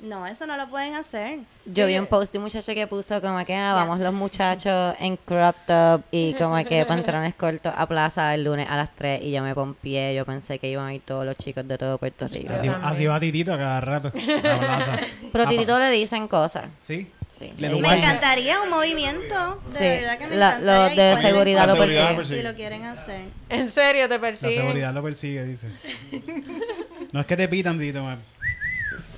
No, 0.00 0.26
eso 0.26 0.46
no 0.46 0.56
lo 0.56 0.66
pueden 0.68 0.94
hacer. 0.94 1.40
Yo 1.66 1.86
vi 1.86 1.98
un 1.98 2.06
post 2.06 2.32
de 2.32 2.38
un 2.38 2.44
muchacho 2.44 2.72
que 2.72 2.86
puso 2.86 3.20
como 3.20 3.44
que 3.44 3.54
ah, 3.54 3.74
vamos 3.74 4.00
los 4.00 4.14
muchachos 4.14 4.96
en 4.98 5.18
crop 5.18 5.54
top 5.66 6.02
y 6.10 6.32
como 6.34 6.56
que 6.64 6.86
pantalones 6.88 7.34
cortos 7.34 7.72
a 7.76 7.86
plaza 7.86 8.34
el 8.34 8.44
lunes 8.44 8.66
a 8.68 8.76
las 8.78 8.94
3 8.96 9.22
y 9.22 9.30
yo 9.30 9.42
me 9.42 9.54
pompié, 9.54 10.14
yo 10.14 10.24
pensé 10.24 10.58
que 10.58 10.70
iban 10.70 10.86
a 10.86 10.94
ir 10.94 11.02
todos 11.02 11.26
los 11.26 11.36
chicos 11.36 11.68
de 11.68 11.76
todo 11.76 11.98
Puerto 11.98 12.28
Rico. 12.28 12.52
Así, 12.52 12.68
así 12.68 13.06
va 13.06 13.20
Titito 13.20 13.52
a 13.52 13.58
cada 13.58 13.80
rato. 13.82 14.08
a 14.08 14.12
plaza. 14.12 14.98
Pero 15.32 15.46
Titito 15.46 15.78
le 15.78 15.90
dicen 15.90 16.28
cosas. 16.28 16.64
Sí. 16.80 17.10
Sí. 17.40 17.52
Me 17.58 17.68
encantaría 17.68 18.60
un 18.60 18.68
movimiento, 18.70 19.60
de 19.72 19.78
Sí, 19.78 19.84
verdad 19.84 20.18
que 20.18 20.26
me 20.26 20.36
la- 20.36 20.56
encantaría. 20.58 21.04
de 21.16 21.22
seguridad 21.22 21.66
lo 21.66 21.76
persigue. 21.76 22.24
Si 22.36 22.42
lo 22.42 22.54
quieren 22.54 22.84
hacer. 22.84 23.22
En 23.48 23.70
serio, 23.70 24.08
te 24.08 24.14
La 24.16 24.20
persiguen. 24.20 24.54
seguridad 24.60 24.92
lo 24.92 25.02
persigue, 25.02 25.44
dice. 25.44 25.68
No 27.12 27.20
es 27.20 27.26
que 27.26 27.36
te 27.36 27.48
pitan, 27.48 27.78
man. 28.04 28.20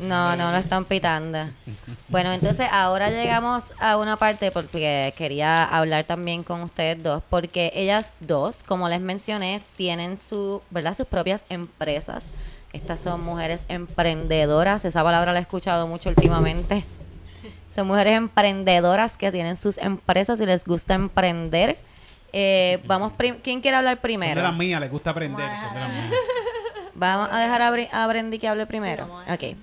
No, 0.01 0.35
no 0.37 0.51
lo 0.51 0.57
están 0.57 0.85
pitando. 0.85 1.49
Bueno, 2.09 2.33
entonces 2.33 2.67
ahora 2.73 3.11
llegamos 3.11 3.73
a 3.79 3.97
una 3.99 4.17
parte 4.17 4.51
porque 4.51 5.13
quería 5.17 5.65
hablar 5.65 6.05
también 6.05 6.43
con 6.43 6.63
ustedes 6.63 7.03
dos, 7.03 7.23
porque 7.29 7.71
ellas 7.75 8.15
dos, 8.21 8.63
como 8.63 8.89
les 8.89 9.01
mencioné, 9.01 9.63
tienen 9.77 10.19
su, 10.21 10.63
¿verdad? 10.71 10.95
sus 10.97 11.07
propias 11.07 11.45
empresas. 11.51 12.31
Estas 12.73 13.01
son 13.01 13.23
mujeres 13.23 13.67
emprendedoras, 13.69 14.85
esa 14.87 15.03
palabra 15.05 15.33
la 15.33 15.39
he 15.41 15.43
escuchado 15.43 15.87
mucho 15.87 16.09
últimamente. 16.09 16.85
Son 17.75 17.87
mujeres 17.87 18.15
emprendedoras 18.17 19.17
que 19.17 19.33
tienen 19.33 19.57
sus 19.57 19.79
empresas 19.79 20.41
y 20.41 20.47
les 20.47 20.65
gusta 20.65 20.95
emprender. 20.95 21.79
Eh, 22.33 22.81
vamos, 22.87 23.13
¿quién 23.43 23.61
quiere 23.61 23.77
hablar 23.77 23.95
Son 23.95 23.99
de 23.99 24.03
primero? 24.03 24.43
las 24.43 24.55
mías, 24.55 24.81
les 24.81 24.91
gusta 24.91 25.11
aprender. 25.11 25.47
son 25.59 25.75
de 25.75 25.81
las 25.81 25.89
mías. 25.91 26.13
Vamos 26.95 27.31
a 27.33 27.39
dejar 27.39 27.63
a, 27.63 28.07
Brendy 28.07 28.39
que 28.39 28.47
hable 28.49 28.67
primero. 28.67 29.05
ok. 29.23 29.57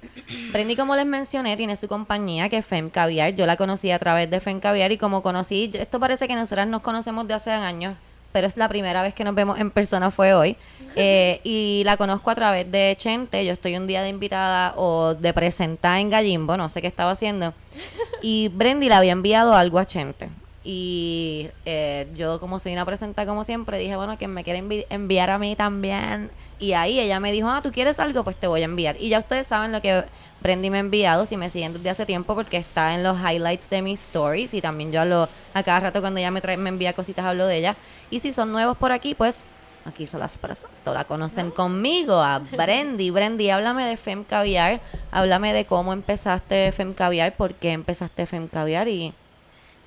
Brendy, 0.51 0.76
como 0.76 0.95
les 0.95 1.05
mencioné, 1.05 1.55
tiene 1.57 1.76
su 1.76 1.88
compañía 1.88 2.49
que 2.49 2.57
es 2.57 2.66
Fem 2.66 2.89
Caviar. 2.89 3.34
Yo 3.36 3.45
la 3.45 3.55
conocí 3.55 3.91
a 3.91 3.99
través 3.99 4.30
de 4.32 4.39
Fem 4.39 4.60
Caviar 4.60 4.91
y 4.91 4.97
como 4.97 5.22
conocí, 5.22 5.70
yo- 5.70 5.80
esto 5.80 5.99
parece 5.99 6.28
que 6.28 6.34
nosotras 6.36 6.68
nos 6.68 6.82
conocemos 6.82 7.28
de 7.28 7.36
hace 7.36 7.51
años, 7.51 7.95
pero 8.32 8.48
es 8.48 8.58
la 8.58 8.70
primera 8.70 9.02
vez 9.02 9.14
que 9.14 9.24
nos 9.24 9.36
vemos 9.36 9.60
en 9.60 9.72
persona 9.72 10.12
fue 10.12 10.34
hoy. 10.34 10.56
Eh, 10.96 11.40
y 11.44 11.84
la 11.86 11.98
conozco 11.98 12.32
a 12.32 12.36
través 12.36 12.70
de 12.70 12.96
Chente. 12.98 13.46
Yo 13.46 13.54
estoy 13.54 13.78
un 13.78 13.86
día 13.86 14.02
de 14.02 14.10
invitada 14.10 14.74
o 14.76 15.14
de 15.14 15.34
presentada 15.34 16.00
en 16.00 16.10
Gallimbo, 16.10 16.58
no 16.58 16.68
sé 16.68 16.82
qué 16.82 16.88
estaba 16.88 17.12
haciendo. 17.12 17.54
Y 18.22 18.50
Brendy 18.50 18.90
le 18.90 18.96
había 18.96 19.14
enviado 19.14 19.54
algo 19.54 19.80
a 19.80 19.86
Chente. 19.86 20.30
Y 20.64 21.49
eh, 21.66 22.07
yo, 22.16 22.39
como 22.39 22.60
soy 22.60 22.74
una 22.74 22.86
presenta 22.86 23.26
como 23.26 23.43
siempre, 23.43 23.80
dije, 23.80 23.95
bueno, 23.95 24.18
que 24.18 24.28
me 24.28 24.43
quiere 24.43 24.62
envi- 24.62 24.86
enviar 24.89 25.30
a 25.30 25.38
mí 25.38 25.55
también. 25.55 26.32
Y 26.60 26.74
ahí 26.74 26.99
ella 26.99 27.20
me 27.22 27.32
dijo, 27.32 27.47
ah, 27.49 27.62
¿tú 27.64 27.72
quieres 27.72 27.99
algo? 27.99 28.24
Pues 28.26 28.36
te 28.36 28.47
voy 28.47 28.62
a 28.62 28.66
enviar. 28.66 28.97
Y 28.99 29.10
ya 29.10 29.20
ustedes 29.20 29.47
saben 29.47 29.72
lo 29.72 29.82
que 29.82 30.03
Brendy 30.41 30.70
me 30.70 30.78
ha 30.78 30.82
enviado, 30.82 31.26
si 31.26 31.38
me 31.38 31.49
siguen 31.49 31.72
desde 31.74 31.89
hace 31.89 32.05
tiempo, 32.05 32.36
porque 32.36 32.57
está 32.57 32.93
en 32.93 33.03
los 33.03 33.18
highlights 33.18 33.70
de 33.70 33.82
mis 33.82 34.01
stories. 34.01 34.53
Y 34.53 34.62
también 34.62 34.91
yo 34.91 34.99
hablo 35.01 35.30
a 35.53 35.64
cada 35.64 35.80
rato 35.80 36.01
cuando 36.01 36.20
ella 36.20 36.32
me, 36.32 36.41
trae, 36.41 36.57
me 36.57 36.70
envía 36.70 36.91
cositas, 36.91 37.24
hablo 37.26 37.47
de 37.47 37.57
ella. 37.57 37.76
Y 38.12 38.20
si 38.20 38.34
son 38.34 38.51
nuevos 38.51 38.76
por 38.78 38.91
aquí, 38.91 39.16
pues 39.16 39.45
aquí 39.86 40.05
se 40.05 40.18
las 40.18 40.38
presento. 40.38 40.93
La 40.93 41.05
conocen 41.05 41.51
conmigo, 41.51 42.22
a 42.22 42.39
Brendy. 42.39 43.10
Brendy, 43.12 43.49
háblame 43.49 43.86
de 43.86 43.95
Fem 43.95 44.26
Caviar. 44.26 44.82
Háblame 45.12 45.53
de 45.53 45.64
cómo 45.64 45.93
empezaste 45.93 46.74
Fem 46.74 46.93
Caviar, 46.93 47.38
por 47.38 47.53
qué 47.53 47.72
empezaste 47.72 48.26
Fem 48.26 48.49
Caviar 48.49 48.89
y... 48.89 49.14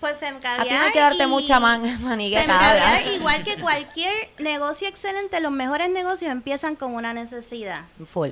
Pues 0.03 0.17
Femcaviar 0.19 0.61
A 0.61 0.65
ti 0.65 0.75
no 0.75 0.83
hay 0.85 0.91
que 0.93 0.99
darte 0.99 1.23
y- 1.23 1.27
mucha 1.29 1.61
man- 1.61 2.03
manigueta, 2.03 3.03
igual 3.15 3.45
que 3.45 3.55
cualquier 3.61 4.13
negocio 4.41 4.89
excelente, 4.89 5.41
los 5.41 5.53
mejores 5.53 5.91
negocios 5.91 6.33
empiezan 6.33 6.75
con 6.75 6.93
una 6.97 7.15
necesidad. 7.15 7.85
Full. 8.05 8.31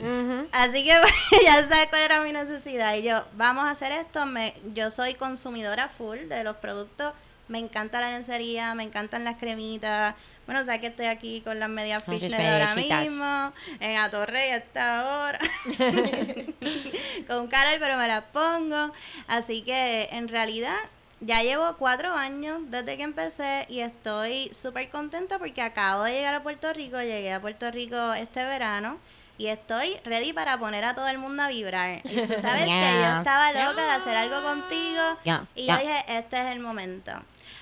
Así 0.50 0.82
que 0.84 0.90
ya 1.44 1.62
sabes 1.68 1.86
cuál 1.88 2.02
era 2.02 2.22
mi 2.22 2.32
necesidad. 2.32 2.94
Y 2.96 3.04
yo, 3.04 3.24
vamos 3.34 3.62
a 3.62 3.70
hacer 3.70 3.92
esto. 3.92 4.26
Me, 4.26 4.52
yo 4.74 4.90
soy 4.90 5.14
consumidora 5.14 5.88
full 5.88 6.18
de 6.28 6.42
los 6.42 6.56
productos. 6.56 7.12
Me 7.46 7.58
encanta 7.60 8.00
la 8.00 8.10
lencería, 8.10 8.74
me 8.74 8.82
encantan 8.82 9.22
las 9.22 9.36
cremitas. 9.36 10.16
Bueno, 10.46 10.62
o 10.62 10.64
sea 10.64 10.80
que 10.80 10.88
estoy 10.88 11.06
aquí 11.06 11.40
con 11.42 11.60
las 11.60 11.68
medias 11.68 12.02
fishnet 12.02 12.34
ahora 12.40 12.74
mismo. 12.74 13.52
En 13.78 13.96
Atorrey 13.96 14.50
a 14.50 14.56
esta 14.56 15.28
hora. 15.28 15.38
con 17.28 17.46
Carol, 17.46 17.76
pero 17.78 17.96
me 17.96 18.08
las 18.08 18.24
pongo. 18.32 18.92
Así 19.28 19.62
que 19.62 20.08
en 20.10 20.26
realidad 20.26 20.74
ya 21.20 21.42
llevo 21.42 21.76
cuatro 21.76 22.12
años 22.14 22.60
desde 22.68 22.96
que 22.96 23.02
empecé 23.02 23.66
y 23.68 23.80
estoy 23.80 24.50
súper 24.54 24.88
contenta 24.90 25.38
porque 25.38 25.62
acabo 25.62 26.04
de 26.04 26.12
llegar 26.12 26.34
a 26.34 26.42
Puerto 26.42 26.72
Rico. 26.72 26.98
Llegué 27.00 27.32
a 27.32 27.40
Puerto 27.40 27.70
Rico 27.70 28.14
este 28.14 28.44
verano. 28.44 28.98
Y 29.36 29.46
estoy 29.46 29.96
ready 30.04 30.34
para 30.34 30.58
poner 30.58 30.84
a 30.84 30.94
todo 30.94 31.08
el 31.08 31.16
mundo 31.16 31.42
a 31.42 31.48
vibrar. 31.48 32.02
Y 32.04 32.26
tú 32.26 32.34
sabes 32.42 32.64
que 32.64 33.00
yo 33.02 33.18
estaba 33.18 33.52
loca 33.52 33.82
de 33.82 33.90
hacer 33.92 34.14
algo 34.14 34.42
contigo. 34.42 35.00
Yes, 35.24 35.38
Y 35.54 35.66
yo 35.66 35.72
yes. 35.72 35.80
dije, 35.80 36.04
este 36.08 36.40
es 36.42 36.52
el 36.52 36.60
momento. 36.60 37.12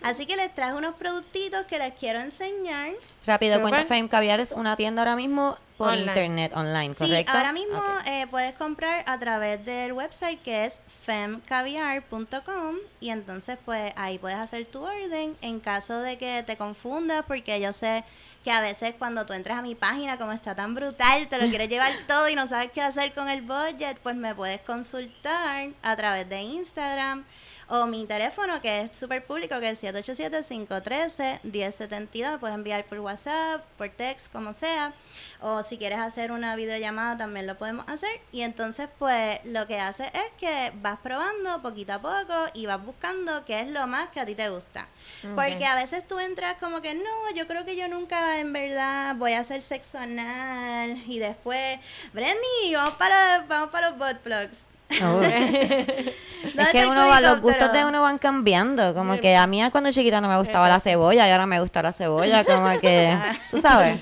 Así 0.02 0.26
que 0.26 0.34
les 0.36 0.52
traje 0.52 0.74
unos 0.74 0.96
productitos 0.96 1.66
que 1.66 1.78
les 1.78 1.92
quiero 1.94 2.18
enseñar. 2.18 2.92
Rápido, 3.26 3.60
cuenta 3.60 3.84
Fame 3.84 4.08
Caviar 4.08 4.40
es 4.40 4.50
una 4.52 4.74
tienda 4.74 5.02
ahora 5.02 5.14
mismo 5.14 5.56
por 5.78 5.88
Online. 5.90 6.06
internet, 6.06 6.52
online, 6.56 6.92
Sí, 6.94 6.98
¿correcto? 7.06 7.32
ahora 7.32 7.52
mismo 7.52 7.80
eh, 8.06 8.26
puedes 8.30 8.52
comprar 8.54 9.04
a 9.06 9.18
través 9.18 9.64
del 9.64 9.92
website 9.92 10.42
que 10.42 10.64
es 10.66 10.80
femcaviar.com 11.06 12.76
y 13.00 13.10
entonces 13.10 13.58
pues 13.64 13.92
ahí 13.96 14.18
puedes 14.18 14.38
hacer 14.38 14.66
tu 14.66 14.82
orden 14.84 15.36
en 15.40 15.60
caso 15.60 16.00
de 16.00 16.18
que 16.18 16.42
te 16.42 16.56
confundas 16.56 17.24
porque 17.26 17.60
yo 17.60 17.72
sé 17.72 18.04
que 18.44 18.50
a 18.50 18.60
veces 18.60 18.94
cuando 18.98 19.24
tú 19.26 19.32
entras 19.34 19.58
a 19.58 19.62
mi 19.62 19.74
página 19.74 20.16
como 20.16 20.32
está 20.32 20.54
tan 20.54 20.74
brutal, 20.74 21.28
te 21.28 21.38
lo 21.38 21.46
quieres 21.48 21.68
llevar 21.68 21.92
todo 22.06 22.28
y 22.28 22.34
no 22.34 22.46
sabes 22.48 22.70
qué 22.72 22.80
hacer 22.82 23.12
con 23.14 23.28
el 23.28 23.42
budget, 23.42 23.98
pues 24.02 24.16
me 24.16 24.34
puedes 24.34 24.60
consultar 24.62 25.68
a 25.82 25.96
través 25.96 26.28
de 26.28 26.40
Instagram 26.42 27.24
o 27.68 27.86
mi 27.86 28.06
teléfono 28.06 28.60
que 28.62 28.82
es 28.82 28.96
súper 28.96 29.24
público 29.24 29.58
que 29.60 29.70
es 29.70 29.82
787-513-1072. 29.82 32.32
Me 32.32 32.38
puedes 32.38 32.54
enviar 32.54 32.84
por 32.86 33.00
WhatsApp, 33.00 33.64
por 33.76 33.88
text, 33.90 34.32
como 34.32 34.52
sea. 34.52 34.94
O 35.40 35.62
si 35.62 35.78
quieres 35.78 35.98
hacer 35.98 36.32
una 36.32 36.56
videollamada 36.56 37.18
también 37.18 37.46
lo 37.46 37.58
podemos 37.58 37.84
hacer. 37.88 38.10
Y 38.32 38.42
entonces 38.42 38.88
pues 38.98 39.40
lo 39.44 39.66
que 39.66 39.78
hace 39.78 40.04
es 40.04 40.30
que 40.38 40.72
vas 40.76 40.98
probando 41.00 41.60
poquito 41.62 41.92
a 41.92 42.00
poco 42.00 42.34
y 42.54 42.66
vas 42.66 42.84
buscando 42.84 43.44
qué 43.44 43.60
es 43.60 43.70
lo 43.70 43.86
más 43.86 44.08
que 44.08 44.20
a 44.20 44.26
ti 44.26 44.34
te 44.34 44.48
gusta. 44.48 44.88
Porque 45.34 45.66
a 45.66 45.74
veces 45.74 46.06
tú 46.06 46.18
entras 46.18 46.56
como 46.58 46.80
que 46.80 46.94
no, 46.94 47.30
yo 47.34 47.46
creo 47.46 47.64
que 47.64 47.76
yo 47.76 47.88
nunca 47.88 48.40
en 48.40 48.52
verdad 48.52 49.16
voy 49.16 49.32
a 49.32 49.40
hacer 49.40 49.62
sexo 49.62 49.98
anal. 49.98 51.02
Y 51.06 51.18
después, 51.18 51.78
Brendy, 52.12 52.74
vamos 52.74 52.94
para, 52.94 53.44
vamos 53.48 53.70
para 53.70 53.90
los 53.90 53.98
butt 53.98 54.18
plugs. 54.18 54.58
Oh. 55.02 55.20
¿Dónde 56.44 56.62
Es 56.62 56.68
que 56.68 56.86
uno 56.86 57.06
va, 57.08 57.20
los 57.20 57.40
gustos 57.40 57.72
de 57.72 57.84
uno 57.84 58.02
van 58.02 58.18
cambiando. 58.18 58.94
Como 58.94 59.18
que 59.20 59.36
a 59.36 59.46
mí 59.46 59.62
cuando 59.70 59.90
chiquita 59.90 60.20
no 60.20 60.28
me 60.28 60.38
gustaba 60.38 60.68
la 60.68 60.80
cebolla 60.80 61.26
y 61.28 61.30
ahora 61.30 61.46
me 61.46 61.60
gusta 61.60 61.82
la 61.82 61.92
cebolla. 61.92 62.44
Como 62.44 62.80
que, 62.80 63.16
tú 63.50 63.60
sabes, 63.60 63.98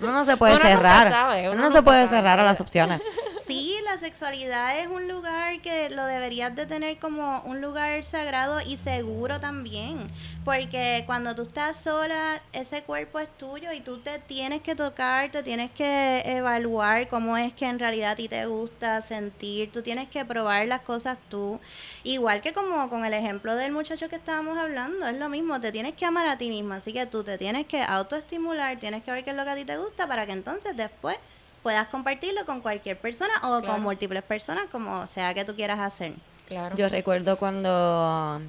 uno 0.00 0.12
no 0.12 0.24
se 0.24 0.36
puede 0.36 0.54
Uno 0.54 0.62
cerrar. 0.62 1.10
sabe, 1.10 1.42
uno 1.50 1.52
uno 1.58 1.68
no 1.68 1.74
se 1.76 1.82
puede 1.82 2.06
sabe. 2.06 2.18
cerrar 2.18 2.40
a 2.40 2.44
las 2.44 2.60
opciones. 2.60 3.02
Sí, 3.46 3.74
la 3.84 3.98
sexualidad 3.98 4.78
es 4.78 4.86
un 4.86 5.06
lugar 5.06 5.60
que 5.60 5.90
lo 5.90 6.06
deberías 6.06 6.56
de 6.56 6.64
tener 6.64 6.96
como 6.98 7.40
un 7.42 7.60
lugar 7.60 8.02
sagrado 8.02 8.58
y 8.66 8.78
seguro 8.78 9.38
también. 9.38 9.98
Porque 10.46 11.02
cuando 11.06 11.34
tú 11.34 11.42
estás 11.42 11.78
sola, 11.80 12.40
ese 12.52 12.82
cuerpo 12.82 13.18
es 13.18 13.28
tuyo 13.36 13.72
y 13.72 13.80
tú 13.80 13.98
te 13.98 14.18
tienes 14.18 14.60
que 14.62 14.74
tocar, 14.74 15.30
te 15.30 15.42
tienes 15.42 15.70
que 15.70 16.22
evaluar 16.24 17.08
cómo 17.08 17.36
es 17.36 17.52
que 17.54 17.66
en 17.66 17.78
realidad 17.78 18.12
a 18.12 18.16
ti 18.16 18.28
te 18.28 18.46
gusta 18.46 19.00
sentir, 19.02 19.72
tú 19.72 19.82
tienes 19.82 20.08
que 20.08 20.13
probar 20.24 20.66
las 20.68 20.82
cosas 20.82 21.16
tú. 21.30 21.58
Igual 22.02 22.42
que 22.42 22.52
como 22.52 22.90
con 22.90 23.06
el 23.06 23.14
ejemplo 23.14 23.54
del 23.54 23.72
muchacho 23.72 24.08
que 24.10 24.16
estábamos 24.16 24.58
hablando, 24.58 25.06
es 25.06 25.18
lo 25.18 25.28
mismo, 25.30 25.60
te 25.60 25.72
tienes 25.72 25.94
que 25.94 26.04
amar 26.04 26.26
a 26.28 26.36
ti 26.36 26.50
misma, 26.50 26.76
así 26.76 26.92
que 26.92 27.06
tú 27.06 27.24
te 27.24 27.38
tienes 27.38 27.64
que 27.66 27.82
autoestimular, 27.82 28.78
tienes 28.78 29.02
que 29.02 29.10
ver 29.12 29.24
qué 29.24 29.30
es 29.30 29.36
lo 29.36 29.44
que 29.44 29.50
a 29.50 29.54
ti 29.56 29.64
te 29.64 29.78
gusta 29.78 30.06
para 30.06 30.26
que 30.26 30.32
entonces 30.32 30.76
después 30.76 31.16
puedas 31.62 31.88
compartirlo 31.88 32.44
con 32.44 32.60
cualquier 32.60 32.98
persona 32.98 33.32
o 33.44 33.60
Claro. 33.60 33.66
con 33.66 33.82
múltiples 33.82 34.22
personas, 34.22 34.66
como 34.70 35.06
sea 35.06 35.32
que 35.32 35.44
tú 35.46 35.56
quieras 35.56 35.80
hacer. 35.80 36.12
claro. 36.46 36.76
Yo 36.76 36.90
recuerdo 36.90 37.38
cuando, 37.38 38.40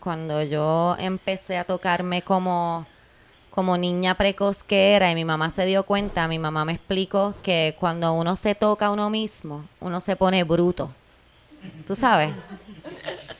cuando 0.00 0.42
yo 0.42 0.96
empecé 0.98 1.58
a 1.58 1.64
tocarme 1.64 2.22
como, 2.22 2.86
como 3.50 3.76
niña 3.76 4.14
precoz 4.14 4.62
que 4.62 4.92
era 4.94 5.10
y 5.10 5.14
mi 5.14 5.24
mamá 5.24 5.50
se 5.50 5.66
dio 5.66 5.82
cuenta, 5.84 6.28
mi 6.28 6.38
mamá 6.38 6.64
me 6.64 6.72
explicó 6.72 7.34
que 7.42 7.76
cuando 7.80 8.12
uno 8.12 8.36
se 8.36 8.54
toca 8.54 8.86
a 8.86 8.90
uno 8.90 9.10
mismo, 9.10 9.64
uno 9.80 10.00
se 10.00 10.16
pone 10.16 10.44
bruto. 10.44 10.90
¿Tú 11.86 11.94
sabes? 11.96 12.30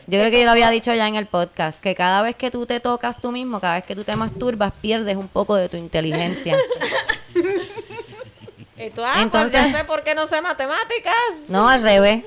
Yo 0.06 0.18
creo 0.18 0.30
que 0.30 0.40
yo 0.40 0.44
lo 0.44 0.50
había 0.50 0.68
dicho 0.70 0.92
ya 0.92 1.06
en 1.06 1.14
el 1.14 1.26
podcast, 1.26 1.80
que 1.80 1.94
cada 1.94 2.20
vez 2.22 2.34
que 2.34 2.50
tú 2.50 2.66
te 2.66 2.80
tocas 2.80 3.20
tú 3.20 3.30
mismo, 3.30 3.60
cada 3.60 3.74
vez 3.74 3.84
que 3.84 3.94
tú 3.94 4.02
te 4.04 4.14
masturbas, 4.16 4.72
pierdes 4.80 5.16
un 5.16 5.28
poco 5.28 5.54
de 5.54 5.68
tu 5.68 5.76
inteligencia. 5.76 6.56
Y 8.76 8.90
tú, 8.90 9.02
ah, 9.04 9.10
pues 9.12 9.22
Entonces- 9.24 9.72
ya 9.72 9.78
sé 9.78 9.84
por 9.84 10.02
qué 10.02 10.14
no 10.14 10.26
sé 10.26 10.40
matemáticas. 10.40 11.14
No, 11.48 11.68
al 11.68 11.82
revés. 11.82 12.24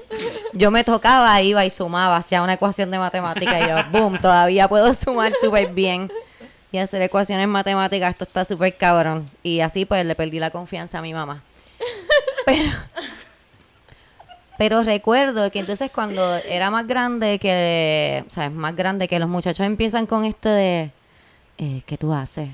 Yo 0.54 0.70
me 0.70 0.84
tocaba, 0.84 1.42
iba 1.42 1.66
y 1.66 1.70
sumaba, 1.72 2.16
hacía 2.16 2.44
una 2.44 2.54
ecuación 2.54 2.92
de 2.92 3.00
matemática 3.00 3.60
y 3.60 3.68
yo, 3.68 3.76
boom, 3.92 4.20
todavía 4.20 4.68
puedo 4.68 4.94
sumar 4.94 5.34
súper 5.42 5.68
bien. 5.74 6.12
Y 6.74 6.80
hacer 6.80 7.04
ecuaciones 7.04 7.48
matemáticas, 7.48 8.10
esto 8.10 8.24
está 8.24 8.46
súper 8.46 8.76
cabrón. 8.76 9.30
Y 9.44 9.60
así 9.60 9.86
pues 9.86 10.04
le 10.08 10.16
perdí 10.16 10.40
la 10.40 10.50
confianza 10.50 10.98
a 10.98 11.02
mi 11.04 11.14
mamá. 11.14 11.44
Pero, 12.46 12.72
pero 14.58 14.84
recuerdo 14.84 15.50
que 15.50 15.60
entonces 15.60 15.90
cuando 15.92 16.36
era 16.36 16.70
más 16.70 16.86
grande 16.86 17.40
que, 17.40 18.26
sea, 18.28 18.50
más 18.50 18.76
grande 18.76 19.08
que 19.08 19.18
los 19.18 19.30
muchachos 19.30 19.66
empiezan 19.66 20.06
con 20.06 20.26
esto 20.26 20.50
de, 20.50 20.92
eh, 21.58 21.84
¿qué 21.86 21.98
tú 21.98 22.12
haces? 22.12 22.50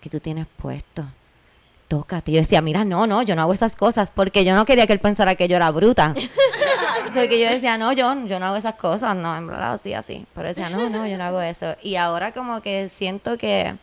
¿Qué 0.00 0.08
tú 0.08 0.20
tienes 0.20 0.46
puesto? 0.56 1.04
tócate. 1.88 2.30
Y 2.30 2.34
yo 2.34 2.40
decía, 2.40 2.60
mira, 2.60 2.84
no, 2.84 3.06
no, 3.06 3.22
yo 3.22 3.34
no 3.34 3.42
hago 3.42 3.52
esas 3.54 3.74
cosas 3.74 4.12
porque 4.14 4.44
yo 4.44 4.54
no 4.54 4.64
quería 4.64 4.86
que 4.86 4.92
él 4.92 5.00
pensara 5.00 5.34
que 5.34 5.48
yo 5.48 5.56
era 5.56 5.70
bruta. 5.70 6.14
Sea, 7.12 7.28
que 7.28 7.40
yo 7.40 7.48
decía, 7.48 7.78
no, 7.78 7.92
yo, 7.92 8.14
yo 8.26 8.38
no 8.38 8.46
hago 8.46 8.56
esas 8.56 8.74
cosas, 8.74 9.16
no, 9.16 9.36
en 9.36 9.46
verdad 9.46 9.78
sí, 9.82 9.94
así. 9.94 10.26
Pero 10.34 10.48
decía, 10.48 10.70
no, 10.70 10.88
no, 10.90 11.06
yo 11.06 11.18
no 11.18 11.24
hago 11.24 11.40
eso. 11.40 11.76
Y 11.82 11.96
ahora 11.96 12.32
como 12.32 12.60
que 12.60 12.88
siento 12.88 13.38
que 13.38 13.76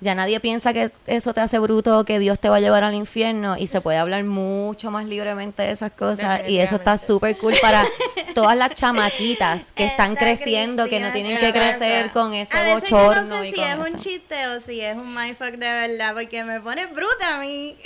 ya 0.00 0.14
nadie 0.14 0.40
piensa 0.40 0.72
que 0.72 0.90
eso 1.06 1.34
te 1.34 1.40
hace 1.42 1.58
bruto 1.58 1.98
o 1.98 2.04
que 2.04 2.18
Dios 2.18 2.38
te 2.38 2.48
va 2.48 2.56
a 2.56 2.60
llevar 2.60 2.84
al 2.84 2.94
infierno 2.94 3.56
y 3.58 3.66
se 3.66 3.80
puede 3.80 3.98
hablar 3.98 4.24
mucho 4.24 4.90
más 4.90 5.04
libremente 5.04 5.62
de 5.62 5.72
esas 5.72 5.92
cosas 5.92 6.48
y 6.48 6.58
eso 6.58 6.76
está 6.76 6.96
súper 6.98 7.36
cool 7.38 7.54
para 7.60 7.84
todas 8.34 8.56
las 8.56 8.74
chamaquitas 8.74 9.72
que 9.72 9.86
están 9.86 10.12
Está 10.12 10.24
creciendo, 10.24 10.86
que 10.88 11.00
no 11.00 11.12
tienen 11.12 11.36
que 11.36 11.52
crecer 11.52 12.10
con 12.12 12.32
ese 12.32 12.56
A 12.56 12.64
veces 12.64 12.88
yo 12.88 13.14
no 13.24 13.36
sé 13.36 13.48
y 13.48 13.52
si 13.52 13.60
es 13.60 13.76
un 13.76 13.98
chiste 13.98 14.46
o 14.48 14.60
si 14.60 14.80
es 14.80 14.96
un 14.96 15.14
mindfuck 15.14 15.52
de 15.52 15.70
verdad, 15.70 16.14
porque 16.14 16.44
me 16.44 16.60
pone 16.60 16.86
bruta 16.86 17.34
a 17.36 17.40
mí. 17.40 17.76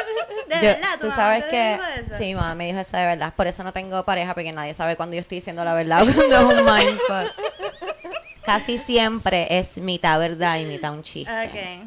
de 0.48 0.54
Yo- 0.56 0.62
verdad, 0.62 0.98
¿tu 1.00 1.08
tú 1.08 1.12
sabes 1.12 1.44
que 1.46 1.72
dijo 1.72 1.84
eso? 2.06 2.18
sí, 2.18 2.34
mamá 2.34 2.54
me 2.54 2.66
dijo 2.66 2.78
eso 2.78 2.96
de 2.96 3.04
verdad. 3.04 3.34
Por 3.34 3.46
eso 3.46 3.64
no 3.64 3.72
tengo 3.72 4.04
pareja 4.04 4.34
porque 4.34 4.52
nadie 4.52 4.74
sabe 4.74 4.96
cuando 4.96 5.16
yo 5.16 5.20
estoy 5.20 5.38
diciendo 5.38 5.64
la 5.64 5.74
verdad 5.74 6.02
o 6.08 6.12
cuando 6.14 6.36
es 6.36 6.58
un 6.58 6.64
mindfuck. 6.64 7.32
Casi 8.44 8.78
siempre 8.78 9.46
es 9.58 9.78
mitad 9.78 10.18
verdad 10.18 10.58
y 10.58 10.64
mitad 10.66 10.92
un 10.92 11.02
chiste. 11.02 11.32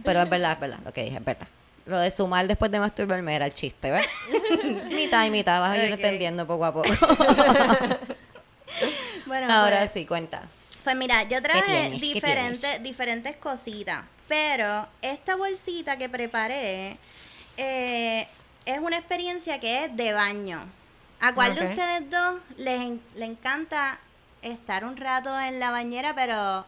Pero 0.03 0.21
es 0.23 0.29
verdad, 0.29 0.53
es 0.53 0.59
verdad, 0.59 0.79
lo 0.83 0.91
que 0.93 1.03
dije 1.03 1.17
es 1.17 1.23
verdad. 1.25 1.47
Lo 1.85 1.99
de 1.99 2.11
sumar 2.11 2.47
después 2.47 2.69
de 2.71 2.79
masturbarme 2.79 3.35
era 3.35 3.45
el 3.45 3.53
chiste, 3.53 3.91
¿ves? 3.91 4.05
mitad 4.91 5.25
y 5.25 5.29
mitad, 5.29 5.61
vas 5.61 5.77
a 5.77 5.85
ir 5.85 5.93
entendiendo 5.93 6.45
poco 6.47 6.65
a 6.65 6.73
poco. 6.73 6.89
Bueno, 9.25 9.51
Ahora 9.51 9.79
pues, 9.79 9.91
sí, 9.91 10.05
cuenta. 10.05 10.43
Pues 10.83 10.95
mira, 10.95 11.23
yo 11.23 11.41
traje 11.41 11.89
diferentes, 11.99 12.81
diferentes 12.83 13.35
cositas, 13.37 14.03
pero 14.27 14.87
esta 15.01 15.35
bolsita 15.35 15.97
que 15.97 16.07
preparé 16.07 16.97
eh, 17.57 18.27
es 18.65 18.79
una 18.79 18.97
experiencia 18.97 19.59
que 19.59 19.85
es 19.85 19.95
de 19.97 20.13
baño. 20.13 20.61
¿A 21.19 21.33
cuál 21.33 21.55
de 21.55 21.65
ustedes 21.67 22.09
dos 22.09 22.39
les, 22.57 22.75
en- 22.81 23.01
le 23.15 23.25
encanta 23.25 23.99
estar 24.41 24.85
un 24.85 24.97
rato 24.97 25.29
en 25.39 25.59
la 25.59 25.71
bañera, 25.71 26.13
pero 26.15 26.65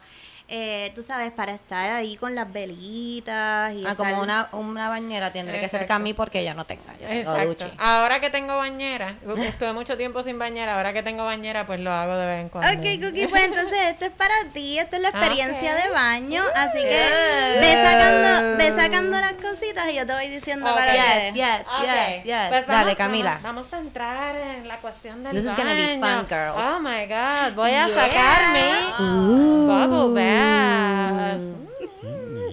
eh, 0.52 0.90
tú 0.96 1.02
sabes, 1.02 1.30
para 1.30 1.52
estar 1.52 1.90
ahí 1.92 2.16
con 2.16 2.34
las 2.34 2.52
velitas 2.52 3.72
y 3.72 3.84
Ah, 3.86 3.92
estar- 3.92 3.96
como 3.96 4.20
una, 4.22 4.48
una 4.52 4.88
bañera 4.88 5.32
tendré 5.32 5.54
que 5.60 5.68
ser 5.68 5.82
Exacto. 5.82 5.94
Cami 5.94 6.12
porque 6.14 6.44
yo 6.44 6.54
no 6.54 6.66
tengo. 6.66 6.82
Yo 7.00 7.06
tengo 7.06 7.20
Exacto. 7.32 7.64
duchi. 7.66 7.76
Ahora 7.78 8.20
que 8.20 8.30
tengo 8.30 8.56
bañera, 8.56 9.14
porque 9.24 9.46
estuve 9.48 9.72
mucho 9.72 9.96
tiempo 9.96 10.22
sin 10.22 10.38
bañera, 10.38 10.76
ahora 10.76 10.92
que 10.92 11.02
tengo 11.02 11.24
bañera, 11.24 11.66
pues 11.66 11.78
lo 11.80 11.92
hago 11.92 12.14
de 12.16 12.26
vez 12.26 12.40
en 12.42 12.48
cuando. 12.48 12.70
Ok, 12.72 12.86
Cookie, 13.02 13.28
pues 13.28 13.44
entonces 13.44 13.78
esto 13.90 14.06
es 14.06 14.10
para 14.12 14.34
ti, 14.52 14.78
esta 14.78 14.96
es 14.96 15.02
la 15.02 15.08
experiencia 15.10 15.72
Ok. 15.76 15.82
de 15.84 15.90
baño, 15.90 16.42
así 16.56 16.78
que 16.82 16.90
Yeah. 16.90 17.60
ve 17.60 17.88
sacando, 17.88 18.56
ve 18.58 18.72
sacando 18.82 19.20
las 19.20 19.32
cositas 19.34 19.88
y 19.92 19.94
yo 19.96 20.06
te 20.06 20.12
voy 20.12 20.28
diciendo 20.28 20.66
Ok. 20.68 20.74
para 20.76 20.92
Yes, 20.94 21.04
qué. 21.04 21.32
yes, 21.34 21.66
Ok, 21.66 21.84
yes, 21.84 22.24
yes. 22.24 22.48
pues 22.48 22.66
Dale, 22.66 22.82
vamos- 22.82 22.96
Camila. 22.96 23.30
Vamos, 23.42 23.70
vamos 23.70 23.72
a 23.74 23.78
entrar 23.78 24.36
en 24.36 24.66
la 24.68 24.76
cuestión 24.78 25.22
del 25.22 25.32
This 25.32 25.44
is 25.44 25.56
gonna 25.56 25.74
be 25.74 25.98
baño. 25.98 26.18
fun, 26.18 26.28
girls. 26.28 26.56
Oh 26.56 26.80
my 26.80 27.06
God, 27.06 27.54
voy 27.54 27.70
a 27.70 27.86
Yeah. 27.86 27.88
sacar 27.88 28.40
mi 28.52 29.66
bubble 29.66 30.20
bath. 30.20 30.39
Mm, 30.40 31.66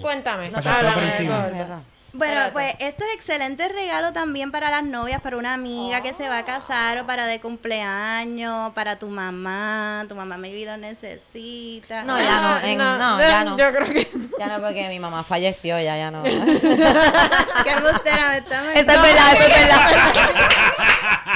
Cuéntame, 0.01 0.49
por 0.49 0.67
háblame, 0.67 1.05
encima. 1.07 1.83
Bueno, 2.17 2.33
Espérate. 2.45 2.51
pues 2.53 2.75
esto 2.89 3.03
es 3.05 3.15
excelente 3.15 3.69
regalo 3.69 4.11
también 4.13 4.51
para 4.51 4.71
las 4.71 4.83
novias, 4.83 5.21
para 5.21 5.37
una 5.37 5.53
amiga 5.53 6.01
que 6.01 6.13
se 6.13 6.27
va 6.29 6.39
a 6.39 6.45
casar 6.45 6.97
o 6.97 7.05
para 7.05 7.25
de 7.27 7.39
cumpleaños, 7.39 8.71
para 8.73 8.97
tu 8.97 9.07
mamá, 9.07 10.05
tu 10.09 10.15
mamá 10.15 10.35
maybe 10.37 10.65
lo 10.65 10.77
necesita. 10.77 12.03
No, 12.03 12.17
ya 12.19 12.41
no, 12.41 12.59
en- 12.67 12.77
no, 12.77 13.19
ya 13.19 13.43
no. 13.43 13.57
Yo 13.57 13.71
creo 13.71 13.85
que 13.93 14.07
Ya 14.39 14.47
no, 14.57 14.61
porque 14.65 14.87
mi 14.89 14.99
mamá 14.99 15.23
falleció, 15.23 15.79
ya, 15.79 15.95
ya 15.97 16.09
no. 16.11 16.23
Qué 16.23 17.71
embustera 17.71 18.29
me 18.31 18.37
está 18.39 18.61
Eso 18.73 18.91
es 18.91 19.01
verdad, 19.01 19.33
eso 19.33 19.43
es 19.43 19.53
verdad. 19.53 20.13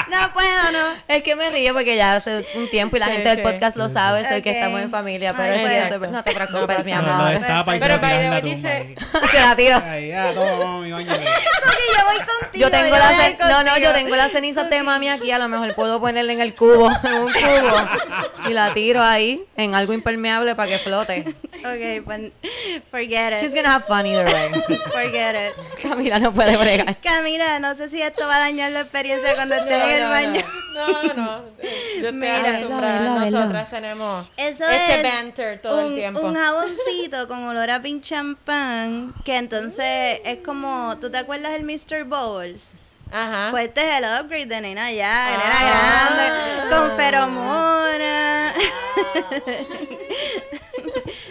No 0.08 0.32
puedo, 0.34 0.72
no. 0.72 0.78
Es 1.08 1.22
que 1.22 1.36
me 1.36 1.48
río 1.50 1.72
porque 1.74 1.96
ya 1.96 2.16
hace 2.16 2.44
un 2.56 2.68
tiempo 2.70 2.96
y 2.96 2.98
la 3.00 3.06
Sí, 3.06 3.12
gente 3.12 3.28
del 3.36 3.42
podcast 3.42 3.76
lo 3.76 3.88
sabe, 3.88 4.28
soy 4.28 4.42
que 4.42 4.50
estamos 4.58 4.80
en 4.80 4.90
familia, 4.90 5.32
pero 5.36 5.54
Ay, 5.54 5.76
es 5.76 5.94
pues. 5.98 6.10
no 6.10 6.22
te 6.22 6.32
preocupes, 6.32 6.84
mi 6.84 6.92
amor. 6.92 7.40
Pero 7.40 7.98
way, 8.00 8.22
tumba. 8.22 8.40
dice- 8.40 8.94
Se 9.30 9.40
la 9.40 9.56
tiro. 9.56 9.82
Ahí, 9.84 10.08
ya, 10.08 10.32
toma, 10.34 10.71
vamos 10.72 10.82
a 10.84 10.86
mi 10.86 10.92
baño. 10.92 11.08
Cookie, 11.14 11.88
yo 11.96 12.04
voy 12.06 12.16
contigo. 12.18 12.50
Yo 12.54 12.70
tengo 12.70 12.88
voy 12.90 12.98
la 12.98 13.08
ce- 13.10 13.30
ir 13.30 13.36
no, 13.40 13.48
no, 13.48 13.54
contigo. 13.56 13.76
yo 13.78 13.92
tengo 13.92 14.16
las 14.16 14.32
cenizas 14.32 14.70
de 14.70 14.82
mami 14.82 15.08
aquí, 15.08 15.30
a 15.30 15.38
lo 15.38 15.48
mejor 15.48 15.74
puedo 15.74 16.00
ponerle 16.00 16.32
en 16.32 16.40
el 16.40 16.54
cubo, 16.54 16.90
en 17.04 17.14
un 17.14 17.32
cubo, 17.32 17.76
y 18.48 18.52
la 18.52 18.72
tiro 18.74 19.02
ahí 19.02 19.44
en 19.56 19.74
algo 19.74 19.92
impermeable 19.92 20.54
para 20.54 20.68
que 20.70 20.78
flote. 20.78 21.34
Ok, 21.64 22.04
pues 22.04 22.32
forget 22.90 23.40
She's 23.40 23.50
it. 23.50 23.54
gonna 23.54 23.70
have 23.72 23.86
fun 23.86 24.06
either 24.06 24.24
way. 24.26 24.50
Forget 24.92 25.34
it. 25.36 25.52
Camila 25.82 26.18
no 26.18 26.32
puede 26.34 26.56
bregar. 26.56 26.96
Camila, 27.00 27.58
no 27.60 27.74
sé 27.76 27.88
si 27.88 28.02
esto 28.02 28.26
va 28.26 28.36
a 28.36 28.40
dañar 28.40 28.72
la 28.72 28.80
experiencia 28.80 29.34
cuando 29.34 29.54
estés 29.54 29.78
No, 29.78 29.84
en 29.84 29.92
el 29.92 30.02
no, 30.02 30.08
baño. 30.10 30.42
No, 30.74 31.02
no, 31.02 31.14
no. 31.14 31.44
Yo 31.62 32.08
estoy 32.08 32.12
Mira. 32.12 32.42
velo, 32.42 32.68
Nosotras 33.30 33.70
tenemos 33.70 34.26
Eso 34.36 34.66
este 34.66 34.94
es 34.96 35.02
banter 35.02 35.60
todo 35.62 35.86
un, 35.86 35.92
el 35.92 35.98
tiempo. 35.98 36.20
un 36.20 36.34
jaboncito 36.34 37.28
con 37.28 37.44
olor 37.44 37.70
a 37.70 37.80
pink 37.82 38.02
champán, 38.02 39.14
que 39.24 39.36
entonces 39.36 40.20
es 40.24 40.38
como, 40.44 40.96
¿tú 41.00 41.10
te 41.10 41.18
acuerdas 41.18 41.52
del 41.52 41.64
Mr. 41.64 42.04
Bowles? 42.04 42.68
Ajá. 43.14 43.48
Pues 43.50 43.68
este 43.68 43.82
es 43.82 43.98
el 43.98 44.04
upgrade 44.04 44.46
de 44.46 44.60
nena 44.62 44.90
ya, 44.90 45.26
de 45.30 45.36
nena 45.36 45.54
Ah. 45.60 46.08
grande, 46.16 46.74
con 46.74 46.96
feromona. 46.96 48.52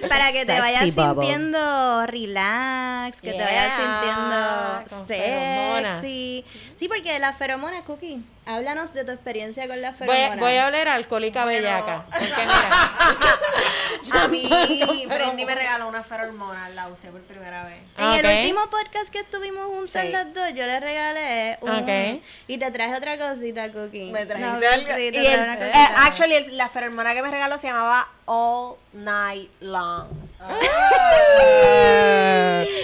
Para 0.10 0.32
que 0.32 0.46
te 0.46 0.60
vayas 0.60 0.96
bubble. 0.96 1.26
sintiendo 1.26 2.06
relax, 2.08 3.22
que 3.22 3.32
te 3.32 3.44
vayas 3.44 3.72
sintiendo 3.78 5.08
feromonas. 5.08 6.02
sexy. 6.02 6.46
Sí, 6.82 6.88
porque 6.88 7.20
las 7.20 7.38
feromonas, 7.38 7.84
Cookie, 7.84 8.24
háblanos 8.48 8.92
de 8.92 9.06
tu 9.06 9.12
experiencia 9.12 9.68
con 9.68 9.80
las 9.84 10.00
voy, 10.00 10.08
feromonas. 10.08 10.40
voy 10.40 10.58
a 10.58 10.66
oler 10.66 10.88
alcohólica 10.90 11.44
Bueno. 11.44 11.60
bellaca. 11.60 12.06
Porque 12.10 12.42
mira. 12.42 14.24
A 14.24 14.28
mí, 14.28 15.06
Brandy 15.08 15.46
me 15.46 15.54
regaló 15.54 15.88
una 15.88 16.02
feromona, 16.02 16.70
la 16.70 16.88
usé 16.88 17.10
por 17.12 17.22
primera 17.22 17.66
vez. 17.66 17.78
En 18.00 18.26
el 18.26 18.40
último 18.40 18.62
podcast 18.72 19.10
que 19.12 19.20
estuvimos 19.20 19.66
juntas 19.68 20.02
Sí. 20.02 20.10
las 20.12 20.34
dos, 20.34 20.48
yo 20.56 20.66
le 20.66 20.80
regalé 20.80 21.58
un... 21.62 21.70
Ok. 21.70 22.24
Y 22.48 22.58
te 22.58 22.72
traje 22.72 22.96
otra 22.96 23.16
cosita, 23.20 23.72
Cookie. 23.72 24.12
Me 24.12 24.26
trajiste 24.26 24.60
No, 24.60 24.68
algo. 24.74 24.96
sí, 24.96 25.04
y 25.08 25.12
traje 25.12 25.34
el- 25.36 25.40
una 25.40 25.54
eh, 25.54 25.58
cosita. 25.60 26.06
actually, 26.06 26.48
la 26.56 26.68
feromona 26.70 27.14
que 27.14 27.22
me 27.22 27.30
regaló 27.30 27.60
se 27.60 27.68
llamaba 27.68 28.10
All 28.26 28.76
Night 28.94 29.52
Long. 29.60 30.08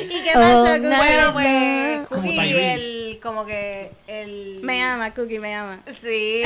¿Y 0.10 0.22
qué 0.24 0.32
pasó, 0.34 0.64
Oh, 0.64 0.66
Cookie? 0.68 0.96
Bueno, 0.96 1.34
pues, 1.34 2.08
Como 2.08 2.22
Cookie, 2.24 2.38
Tyrese. 2.38 2.74
el, 2.74 3.20
como 3.22 3.46
que 3.46 3.92
el... 4.08 4.60
Me 4.64 4.82
ama, 4.84 5.14
Cookie, 5.14 5.40
me 5.40 5.54
ama. 5.56 5.80
Sí, 5.88 6.44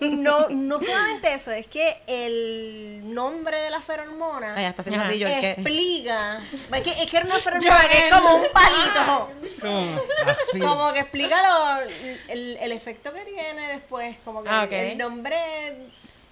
no, 0.00 0.48
no 0.50 0.80
solamente 0.80 1.32
eso, 1.34 1.50
es 1.52 1.66
que 1.66 1.96
el 2.06 3.00
nombre 3.14 3.60
de 3.60 3.70
la 3.70 3.80
feromona 3.80 4.54
Ay, 4.56 4.64
Ajá. 4.66 5.12
yo, 5.14 5.26
que... 5.26 5.50
explica, 5.52 6.40
es 6.74 6.82
que, 6.82 6.90
es 7.02 7.10
que 7.10 7.16
era 7.16 7.26
una 7.26 7.38
feromona 7.40 7.88
que 7.88 7.98
es 8.08 8.14
como 8.14 8.34
un 8.36 8.46
palito, 8.52 9.30
Como 9.60 9.98
así. 10.30 10.58
como 10.60 10.92
que 10.92 11.00
explica 11.00 11.42
lo- 11.42 11.82
el, 12.28 12.56
el 12.60 12.72
efecto 12.72 13.12
que 13.12 13.20
tiene 13.22 13.68
después, 13.68 14.16
como 14.24 14.42
que 14.42 14.50
Ah, 14.50 14.64
ok. 14.64 14.72
el 14.72 14.98
nombre 14.98 15.36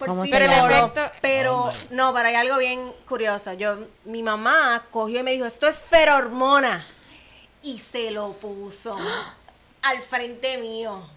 por 0.04 0.14
¿Cómo 0.14 0.24
sí 0.24 0.30
se 0.30 0.38
Pero 0.38 0.52
solo, 0.52 0.74
efecto- 0.74 1.10
pero 1.20 1.70
no, 1.90 2.12
pero 2.14 2.28
hay 2.28 2.34
algo 2.34 2.58
bien 2.58 2.92
curioso, 3.08 3.52
yo, 3.54 3.76
mi 4.04 4.22
mamá 4.22 4.86
cogió 4.90 5.20
y 5.20 5.22
me 5.22 5.32
dijo, 5.32 5.46
esto 5.46 5.66
es 5.66 5.84
feromona, 5.84 6.84
y 7.62 7.78
se 7.80 8.10
lo 8.10 8.32
puso 8.34 8.96
al 9.82 10.02
frente 10.02 10.58
mío. 10.58 11.08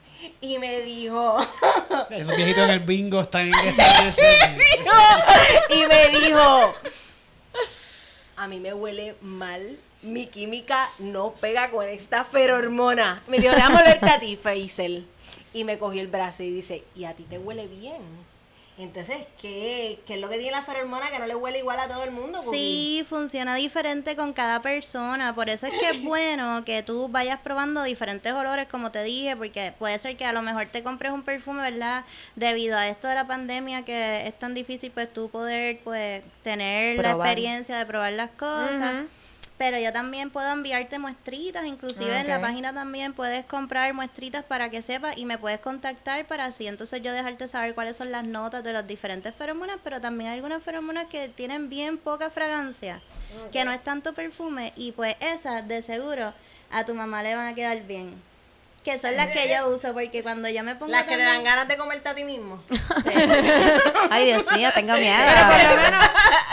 Y 0.42 0.58
me 0.58 0.82
dijo, 0.82 1.38
Esos 2.10 2.36
viejitos 2.36 2.64
en 2.64 2.70
el 2.72 2.80
bingo 2.80 3.22
están 3.22 3.48
en 3.48 3.54
y 5.70 5.86
me 5.88 6.08
dijo, 6.10 6.74
a 8.36 8.48
mí 8.48 8.60
me 8.60 8.74
huele 8.74 9.16
mal, 9.22 9.78
mi 10.02 10.26
química 10.28 10.90
no 11.00 11.34
pega 11.34 11.70
con 11.70 11.88
esta 11.88 12.26
ferormona. 12.26 13.22
Me 13.28 13.38
dijo, 13.38 13.54
déjame 13.54 13.78
olerte 13.80 14.10
a 14.10 14.20
ti, 14.20 14.38
Faisal. 14.42 15.06
Y 15.54 15.64
me 15.64 15.78
cogió 15.80 16.02
el 16.02 16.08
brazo 16.08 16.44
y 16.44 16.52
dice, 16.52 16.84
y 16.96 17.06
a 17.06 17.14
ti 17.14 17.24
te 17.24 17.38
huele 17.40 17.68
bien. 17.68 18.02
Entonces, 18.78 19.26
¿qué, 19.42 20.00
qué 20.06 20.14
es 20.16 20.20
lo 20.20 20.30
que 20.30 20.38
tiene 20.38 20.52
la 20.52 20.62
ferormona 20.62 21.10
que 21.10 21.18
no 21.18 21.26
le 21.26 21.34
huele 21.34 21.60
igual 21.60 21.80
a 21.80 21.88
todo 21.88 22.04
el 22.04 22.12
mundo? 22.12 22.40
Sí, 22.52 23.04
funciona 23.10 23.56
diferente 23.56 24.16
con 24.16 24.34
cada 24.34 24.62
persona. 24.62 25.34
Por 25.34 25.50
eso 25.50 25.66
es 25.66 25.74
que 25.80 25.98
es 25.98 26.02
bueno 26.04 26.64
que 26.64 26.84
tú 26.84 27.10
vayas 27.10 27.40
probando 27.40 27.82
diferentes 27.84 28.32
olores, 28.32 28.68
como 28.68 28.92
te 28.92 29.02
dije, 29.04 29.36
porque 29.36 29.74
puede 29.80 29.98
ser 29.98 30.16
que 30.16 30.26
a 30.26 30.32
lo 30.32 30.44
mejor 30.44 30.68
te 30.68 30.84
compres 30.84 31.12
un 31.12 31.24
perfume, 31.24 31.62
¿verdad? 31.62 32.06
Debido 32.36 32.78
a 32.78 32.88
esto 32.88 33.08
de 33.08 33.16
la 33.16 33.26
pandemia 33.26 33.84
que 33.84 34.28
es 34.28 34.38
tan 34.38 34.54
difícil, 34.54 34.92
pues 34.92 35.12
tú 35.12 35.30
poder, 35.30 35.80
pues, 35.84 36.22
tener 36.44 37.02
la 37.02 37.12
experiencia 37.12 37.78
de 37.80 37.86
probar 37.88 38.14
las 38.14 38.30
cosas. 38.32 39.06
Pero 39.58 39.80
yo 39.80 39.92
también 39.92 40.30
puedo 40.30 40.52
enviarte 40.52 41.00
muestritas, 41.00 41.66
inclusive 41.66 42.20
en 42.20 42.28
la 42.28 42.40
página 42.40 42.74
también 42.74 43.14
puedes 43.14 43.44
comprar 43.46 43.92
muestritas 43.94 44.44
para 44.44 44.70
que 44.70 44.84
sepas 44.84 45.18
y 45.18 45.26
me 45.26 45.40
puedes 45.40 45.60
contactar 45.60 46.28
para 46.28 46.46
así 46.46 46.68
entonces 46.68 47.02
yo 47.02 47.12
dejarte 47.12 47.48
saber 47.48 47.74
cuáles 47.74 47.98
son 47.98 48.12
las 48.12 48.24
notas 48.24 48.64
de 48.64 48.74
los 48.74 48.86
diferentes 48.86 49.34
feromonas, 49.34 49.78
pero 49.84 50.00
también 50.00 50.30
hay 50.30 50.36
algunas 50.36 50.62
feromonas 50.64 51.06
que 51.06 51.30
tienen 51.30 51.70
bien 51.70 51.98
poca 51.98 52.30
fragancia, 52.30 53.02
que 53.52 53.66
no 53.66 53.72
es 53.72 53.84
tanto 53.84 54.14
perfume 54.14 54.74
y 54.76 54.92
pues 54.92 55.16
esas 55.20 55.68
de 55.68 55.82
seguro 55.82 56.34
a 56.72 56.84
tu 56.86 56.94
mamá 56.94 57.24
le 57.24 57.36
van 57.36 57.48
a 57.48 57.56
quedar 57.56 57.82
bien. 57.84 58.22
Que 58.88 58.98
son 58.98 59.18
las 59.18 59.28
que 59.28 59.50
yo 59.50 59.68
uso 59.68 59.94
porque 59.94 60.24
cuando 60.24 60.48
yo 60.48 60.64
me 60.64 60.74
pongo 60.76 60.94
Las 60.94 61.04
que 61.04 61.18
te 61.18 61.22
dan 61.22 61.44
ganas 61.44 61.68
de 61.68 61.76
comerte 61.76 62.08
a 62.08 62.16
ti 62.16 62.24
mismo. 62.24 62.64
Ay, 64.10 64.28
Dios 64.28 64.50
mío, 64.56 64.70
tengo 64.74 64.94
miedo. 64.94 65.18
Pero 65.28 65.48
por 65.48 65.76
lo 65.76 65.82
menos 65.84 66.06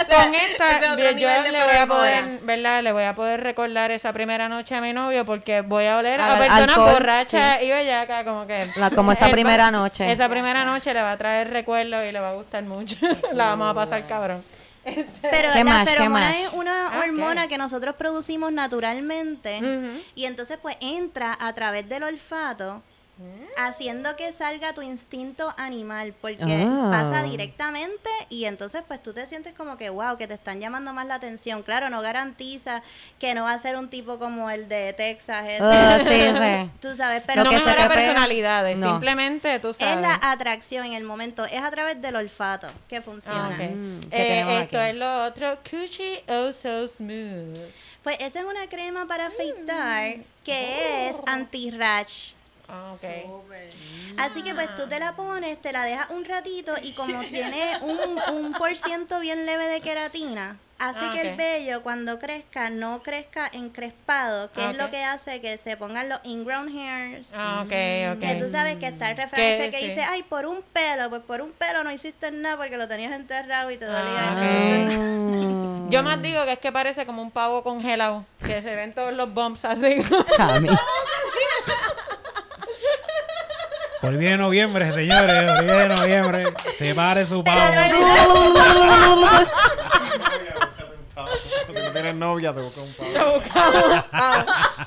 con 0.08 0.34
esta 0.34 0.80
yo, 1.12 1.28
le 1.52 1.64
voy 1.64 1.76
a 1.76 1.86
poder, 1.86 2.24
¿verdad? 2.42 2.82
Le 2.82 2.90
voy 2.90 3.04
a 3.04 3.14
poder 3.14 3.40
recordar 3.40 3.92
esa 3.92 4.12
primera 4.12 4.48
noche 4.48 4.74
a 4.74 4.80
mi 4.80 4.92
novio 4.92 5.24
porque 5.24 5.60
voy 5.60 5.86
a 5.86 5.98
oler 5.98 6.20
a 6.20 6.32
Al- 6.32 6.38
personas 6.40 6.76
borrachas 6.76 7.62
y 7.62 7.70
bellaca 7.70 8.24
como 8.24 8.48
que 8.48 8.68
La- 8.74 8.90
como 8.90 9.12
esa 9.12 9.28
primera 9.30 9.70
noche. 9.70 10.10
Esa 10.10 10.28
primera 10.28 10.64
noche 10.64 10.92
le 10.92 11.02
va 11.02 11.12
a 11.12 11.16
traer 11.16 11.50
recuerdos 11.50 12.04
y 12.04 12.10
le 12.10 12.18
va 12.18 12.30
a 12.30 12.34
gustar 12.34 12.64
mucho. 12.64 12.96
La 13.32 13.46
vamos 13.46 13.70
a 13.70 13.74
pasar 13.74 14.04
cabrón. 14.08 14.42
Pero 14.84 15.52
¿Qué 15.52 15.58
la 15.58 15.64
más? 15.64 15.84
¿Qué 15.88 15.96
feromona 15.96 16.26
más? 16.26 16.36
es 16.36 16.48
una 16.52 16.88
Ah, 16.88 17.00
hormona 17.00 17.48
que 17.48 17.56
nosotros 17.58 17.94
producimos 17.96 18.52
naturalmente 18.52 19.60
y 20.14 20.24
entonces 20.26 20.58
pues 20.60 20.76
entra 20.80 21.36
a 21.40 21.52
través 21.54 21.88
del 21.88 22.02
olfato 22.02 22.82
haciendo 23.56 24.16
que 24.16 24.32
salga 24.32 24.72
tu 24.72 24.82
instinto 24.82 25.54
animal 25.56 26.14
porque 26.20 26.64
Ah. 26.66 26.88
pasa 26.90 27.22
directamente 27.22 28.10
y 28.28 28.46
entonces 28.46 28.82
pues 28.88 29.00
tú 29.02 29.12
te 29.12 29.24
sientes 29.26 29.52
como 29.54 29.76
que 29.76 29.88
wow, 29.88 30.16
que 30.16 30.26
te 30.26 30.34
están 30.34 30.58
llamando 30.60 30.92
más 30.92 31.06
la 31.06 31.14
atención. 31.14 31.62
Claro, 31.62 31.90
no 31.90 32.02
garantiza 32.02 32.82
que 33.20 33.34
no 33.34 33.44
va 33.44 33.52
a 33.52 33.58
ser 33.60 33.76
un 33.76 33.88
tipo 33.88 34.18
como 34.18 34.50
el 34.50 34.68
de 34.68 34.92
Texas. 34.94 35.48
ese. 35.48 35.62
Ah, 35.62 35.98
sí, 36.00 36.04
sí. 36.66 36.70
Tú 36.80 36.96
sabes, 36.96 37.22
pero 37.26 37.44
no 37.44 37.50
que 37.50 37.56
mejora 37.56 37.88
personalidades, 37.88 38.78
No. 38.78 38.90
simplemente 38.90 39.60
tú 39.60 39.70
es 39.70 39.76
sabes. 39.76 40.00
la 40.00 40.18
atracción 40.22 40.84
en 40.86 40.94
el 40.94 41.04
momento, 41.04 41.44
es 41.44 41.62
a 41.62 41.70
través 41.70 42.02
del 42.02 42.16
olfato 42.16 42.66
que 42.88 43.00
funciona. 43.00 43.46
Ah, 43.48 43.54
ok. 43.54 43.70
Mm, 43.74 44.00
¿qué 44.00 44.06
Eh, 44.06 44.28
tenemos 44.28 44.62
esto 44.62 44.78
aquí? 44.80 44.88
es 44.90 44.94
lo 44.96 45.24
otro, 45.26 45.58
Coochie 45.70 46.24
Oh 46.28 46.52
So 46.52 46.88
Smooth. 46.88 47.58
Pues 48.02 48.16
esa 48.20 48.40
es 48.40 48.44
una 48.44 48.66
crema 48.68 49.06
para 49.06 49.26
afeitar 49.26 50.16
que 50.44 51.08
es 51.08 51.16
anti-rash. 51.26 52.32
Ah, 52.68 52.90
ok. 52.92 52.98
Súper. 53.26 53.68
Así 54.18 54.42
que 54.42 54.54
pues 54.54 54.74
tú 54.74 54.86
te 54.88 54.98
la 54.98 55.14
pones, 55.16 55.60
te 55.60 55.72
la 55.72 55.84
dejas 55.84 56.08
un 56.10 56.24
ratito 56.24 56.72
y 56.82 56.92
como 56.92 57.20
tiene 57.28 57.62
un, 57.82 57.98
un 58.34 58.52
por 58.52 58.76
ciento 58.76 59.20
bien 59.20 59.44
leve 59.46 59.66
de 59.66 59.80
queratina, 59.80 60.58
hace 60.78 61.00
Ah, 61.02 61.12
que 61.14 61.20
el 61.30 61.36
vello 61.36 61.82
cuando 61.82 62.18
crezca 62.18 62.70
no 62.70 63.02
crezca 63.02 63.48
encrespado, 63.52 64.50
que 64.52 64.62
Ah, 64.62 64.70
es 64.70 64.78
lo 64.78 64.90
que 64.90 65.02
hace 65.04 65.40
que 65.40 65.58
se 65.58 65.76
pongan 65.76 66.08
los 66.08 66.20
ingrown 66.24 66.68
hairs. 66.68 67.32
Ah, 67.34 67.60
ok, 67.64 68.16
ok. 68.16 68.20
Que 68.20 68.36
tú 68.42 68.50
sabes 68.50 68.76
que 68.78 68.86
está 68.86 69.10
el 69.10 69.16
refrán 69.16 69.40
ese 69.42 69.70
que 69.70 69.78
sí. 69.78 69.88
dice, 69.88 70.02
ay, 70.02 70.22
por 70.22 70.46
un 70.46 70.62
pelo, 70.62 71.10
pues 71.10 71.22
por 71.22 71.42
un 71.42 71.52
pelo 71.52 71.84
no 71.84 71.90
hiciste 71.92 72.30
nada 72.30 72.56
porque 72.56 72.76
lo 72.76 72.88
tenías 72.88 73.12
enterrado 73.12 73.70
y 73.70 73.76
te 73.76 73.84
dolía. 73.84 74.02
Ah. 74.18 74.88
Mm. 74.90 75.90
Yo 75.90 76.02
más 76.02 76.20
digo 76.22 76.44
que 76.44 76.52
es 76.52 76.58
que 76.58 76.72
parece 76.72 77.04
como 77.06 77.20
un 77.22 77.30
pavo 77.30 77.62
congelado, 77.62 78.24
que 78.40 78.62
se 78.62 78.74
ven 78.74 78.94
todos 78.94 79.12
los 79.12 79.32
bumps 79.32 79.64
así. 79.64 79.98
Bien 84.10 84.20
de 84.32 84.36
noviembre, 84.38 84.92
señores. 84.92 85.60
Bien 85.64 85.88
de 85.88 85.88
noviembre. 85.88 86.44
Separe 86.76 87.26
su 87.26 87.42
pavo. 87.42 87.60
Si 91.72 91.80
no 91.80 91.92
tienes 91.92 92.14
novia, 92.14 92.52
te 92.52 92.60
busca 92.60 92.80
un 92.82 92.92
pavo. 92.92 93.10
Lo 93.12 93.32
buscamos 93.34 94.02
pavo. 94.10 94.44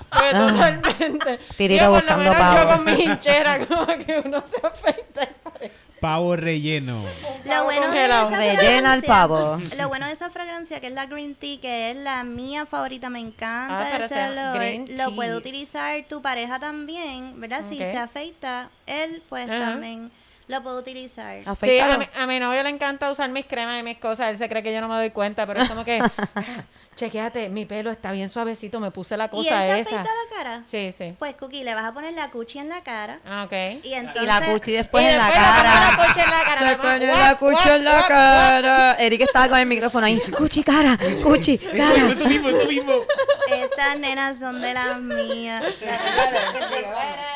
Pues 0.10 0.32
totalmente. 0.32 1.40
Tirito 1.58 1.84
Yo, 1.86 1.90
por 1.92 2.04
lo 2.04 2.16
buscando 2.16 2.24
menos 2.24 2.38
pavo. 2.38 2.58
yo 2.58 2.68
con 2.76 2.86
mi 2.86 3.04
hinchera, 3.04 3.66
como 3.66 3.86
que 3.88 4.22
uno 4.26 4.44
se 4.50 4.60
parece. 4.60 5.36
Pavo 6.00 6.36
relleno. 6.36 7.04
Lo 7.46 7.64
bueno 7.64 7.90
de 7.92 8.06
esa 8.06 8.30
Rellena 8.30 8.94
el 8.94 9.04
pavo. 9.04 9.60
Lo 9.78 9.88
bueno 9.88 10.06
de 10.08 10.14
esa 10.14 10.30
fragancia, 10.30 10.80
que 10.80 10.88
es 10.88 10.94
la 10.94 11.06
green 11.06 11.36
tea, 11.36 11.60
que 11.62 11.92
es 11.92 11.98
la 11.98 12.24
mía 12.24 12.66
favorita, 12.66 13.10
me 13.10 13.20
encanta 13.20 13.80
Ah, 13.96 14.06
ese 14.06 14.30
olor. 14.30 14.90
Lo 14.98 15.16
puede 15.16 15.36
utilizar 15.36 16.04
tu 16.08 16.22
pareja 16.22 16.60
también, 16.60 17.40
¿verdad? 17.40 17.64
Si 17.68 17.78
se 17.78 17.98
afeita, 17.98 18.70
él 18.86 19.24
pues 19.30 19.48
también 19.48 20.12
lo 20.48 20.64
puede 20.64 20.78
utilizar. 20.80 21.38
Sí, 21.40 21.44
Afeítalo. 21.46 21.94
a 21.94 21.98
mi, 21.98 22.08
a 22.20 22.26
mi 22.28 22.40
novio 22.40 22.64
le 22.64 22.70
encanta 22.70 23.12
usar 23.12 23.30
mis 23.30 23.46
cremas 23.46 23.80
y 23.80 23.84
mis 23.84 23.98
cosas. 23.98 24.30
Él 24.30 24.38
se 24.38 24.48
cree 24.48 24.64
que 24.64 24.74
yo 24.74 24.80
no 24.82 24.88
me 24.88 24.96
doy 24.96 25.10
cuenta, 25.12 25.46
pero 25.46 25.62
es 25.62 25.70
como 25.70 25.84
que, 25.84 26.00
"Ah, 26.36 26.64
chequéate, 26.96 27.50
mi 27.50 27.66
pelo 27.66 27.92
está 27.92 28.12
bien 28.14 28.30
suavecito, 28.30 28.80
me 28.80 28.90
puse 28.92 29.18
la 29.18 29.26
¿Y 29.26 29.28
él 29.28 29.32
cosa 29.46 29.62
se 29.62 29.80
esa. 29.82 29.90
afeita 30.02 30.04
la 30.04 30.36
cara? 30.38 30.64
Sí, 30.72 30.94
sí. 30.98 31.14
Pues, 31.20 31.36
Cookie, 31.36 31.64
le 31.64 31.76
vas 31.76 31.84
a 31.86 31.94
poner 31.94 32.14
la 32.14 32.30
cuchi 32.32 32.60
en 32.60 32.70
la 32.70 32.82
cara. 32.82 33.20
Ah, 33.26 33.44
ok. 33.44 33.84
Y 33.84 33.94
entonces... 33.94 34.24
Y 34.24 34.26
la 34.26 34.42
cuchi 34.42 34.72
después 34.72 35.04
Y 35.04 35.08
en 35.08 35.18
la 35.18 35.30
cara. 35.32 35.92
la 35.92 35.98
cuchi 36.08 36.20
en 36.22 36.30
la 36.32 36.44
cara. 36.44 36.62
Le 36.72 36.76
pone 36.78 37.08
la 37.08 37.36
cuchi 37.38 37.70
en 37.70 37.84
la 37.84 38.08
cara. 38.08 38.94
Eric 39.00 39.22
estaba 39.22 39.50
con 39.50 39.60
el 39.60 39.66
micrófono 39.66 40.06
ahí. 40.06 40.20
Cuchi 40.38 40.64
cara, 40.64 40.98
cuchi 41.24 41.58
cara. 41.58 42.08
Eso 42.10 42.26
mismo, 42.26 42.50
eso 42.50 42.66
mismo. 42.68 42.94
Estas 43.54 44.00
nenas 44.00 44.38
son 44.40 44.62
de 44.62 44.74
las 44.74 45.00
mías. 45.02 45.64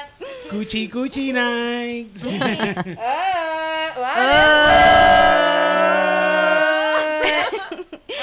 Cuchi, 0.51 0.91
cuchi 0.91 1.31
nights. 1.31 2.25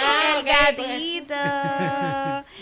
Ah, 0.00 0.34
el 0.36 0.44
pues. 0.44 0.56
gatito. 0.76 1.34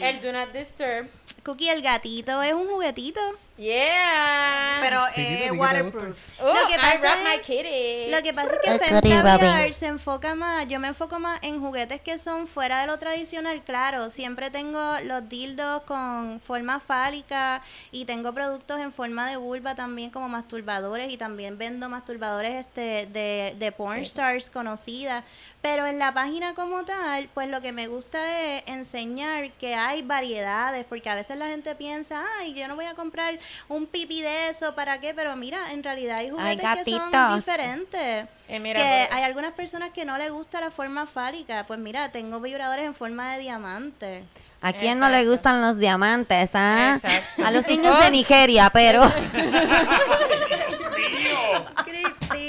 El 0.01 0.21
Do 0.21 0.33
Not 0.33 0.53
Disturb. 0.53 1.09
Cookie, 1.43 1.69
el 1.69 1.83
gatito 1.83 2.43
es 2.43 2.53
un 2.53 2.69
juguetito. 2.69 3.21
Yeah. 3.59 4.79
Pero 4.83 5.01
Titito, 5.15 5.15
¿a 5.15 5.15
ti 5.15 5.23
es 5.23 5.39
qué 5.39 5.45
te 5.47 5.51
waterproof. 5.53 6.19
Oh, 6.41 6.47
Lo 6.47 6.67
que 6.69 6.75
I 6.75 6.77
pasa 6.77 7.35
es- 7.35 7.41
kitty. 7.41 8.11
Lo 8.11 8.23
que 8.23 8.35
pasa 8.35 8.51
es 8.63 9.67
que 9.67 9.73
se 9.73 9.87
enfoca 9.87 10.35
más, 10.35 10.69
yo 10.69 10.79
me 10.79 10.89
enfoco 10.89 11.19
más 11.19 11.39
en 11.43 11.61
juguetes 11.61 12.01
que 12.01 12.19
son 12.19 12.47
fuera 12.47 12.81
de 12.81 12.87
lo 12.87 12.99
tradicional, 12.99 13.63
claro, 13.65 14.11
siempre 14.11 14.51
tengo 14.51 14.81
los 15.05 15.29
dildos 15.29 15.83
con 15.83 16.41
forma 16.41 16.81
fálica 16.81 17.63
y 17.91 18.05
tengo 18.05 18.33
productos 18.35 18.79
en 18.81 18.93
forma 18.93 19.29
de 19.31 19.37
vulva 19.37 19.75
también 19.75 20.11
como 20.11 20.29
masturbadores 20.29 21.11
y 21.11 21.17
también 21.17 21.57
vendo 21.59 21.89
masturbadores 21.89 22.55
este 22.67 23.07
de, 23.07 23.55
de 23.59 23.73
porn 23.73 24.01
stars 24.03 24.51
conocidas, 24.51 25.25
pero 25.63 25.87
en 25.87 25.99
la 25.99 26.13
página 26.13 26.55
como 26.55 26.85
tal, 26.85 27.29
pues 27.35 27.49
lo 27.49 27.61
que 27.63 27.73
me 27.73 27.87
gusta 27.89 28.19
es 28.57 28.63
enseñar 28.67 29.51
que 29.53 29.75
hay 29.75 30.03
variedades, 30.03 30.85
porque 30.85 31.09
a 31.09 31.15
veces 31.15 31.37
la 31.39 31.47
gente 31.49 31.75
piensa, 31.75 32.23
ay, 32.39 32.55
yo 32.55 32.69
no 32.69 32.77
voy 32.77 32.85
a 32.85 32.95
comprar 32.95 33.39
un 33.69 33.87
pipi 33.87 34.23
de 34.23 34.49
eso, 34.51 34.75
¿para 34.75 34.99
qué? 35.01 35.15
Pero 35.15 35.35
mira, 35.37 35.73
en 35.73 35.83
realidad 35.83 36.19
hay 36.19 36.27
Hay 36.27 36.31
juguetes 36.59 36.85
que 36.85 36.91
son 36.91 37.37
diferentes. 37.37 38.27
Eh, 38.49 38.59
mira, 38.61 38.81
que 38.81 39.07
pues- 39.09 39.19
hay 39.19 39.25
algunas 39.25 39.53
personas 39.53 39.91
que 39.91 40.05
no 40.05 40.17
les 40.19 40.31
gusta 40.31 40.61
la 40.61 40.71
forma 40.71 41.07
fálica. 41.07 41.65
Pues 41.67 41.79
mira, 41.79 42.11
tengo 42.13 42.41
vibradores 42.41 42.85
en 42.85 42.95
forma 42.95 43.33
de 43.35 43.41
diamante. 43.41 44.25
¿A 44.63 44.73
quién 44.73 44.99
no 44.99 45.09
le 45.09 45.25
gustan 45.29 45.61
los 45.61 45.79
diamantes? 45.79 46.51
ah? 46.55 46.99
A 47.45 47.51
los 47.51 47.67
niños 47.67 48.01
de 48.01 48.11
Nigeria, 48.11 48.71
pero. 48.73 49.03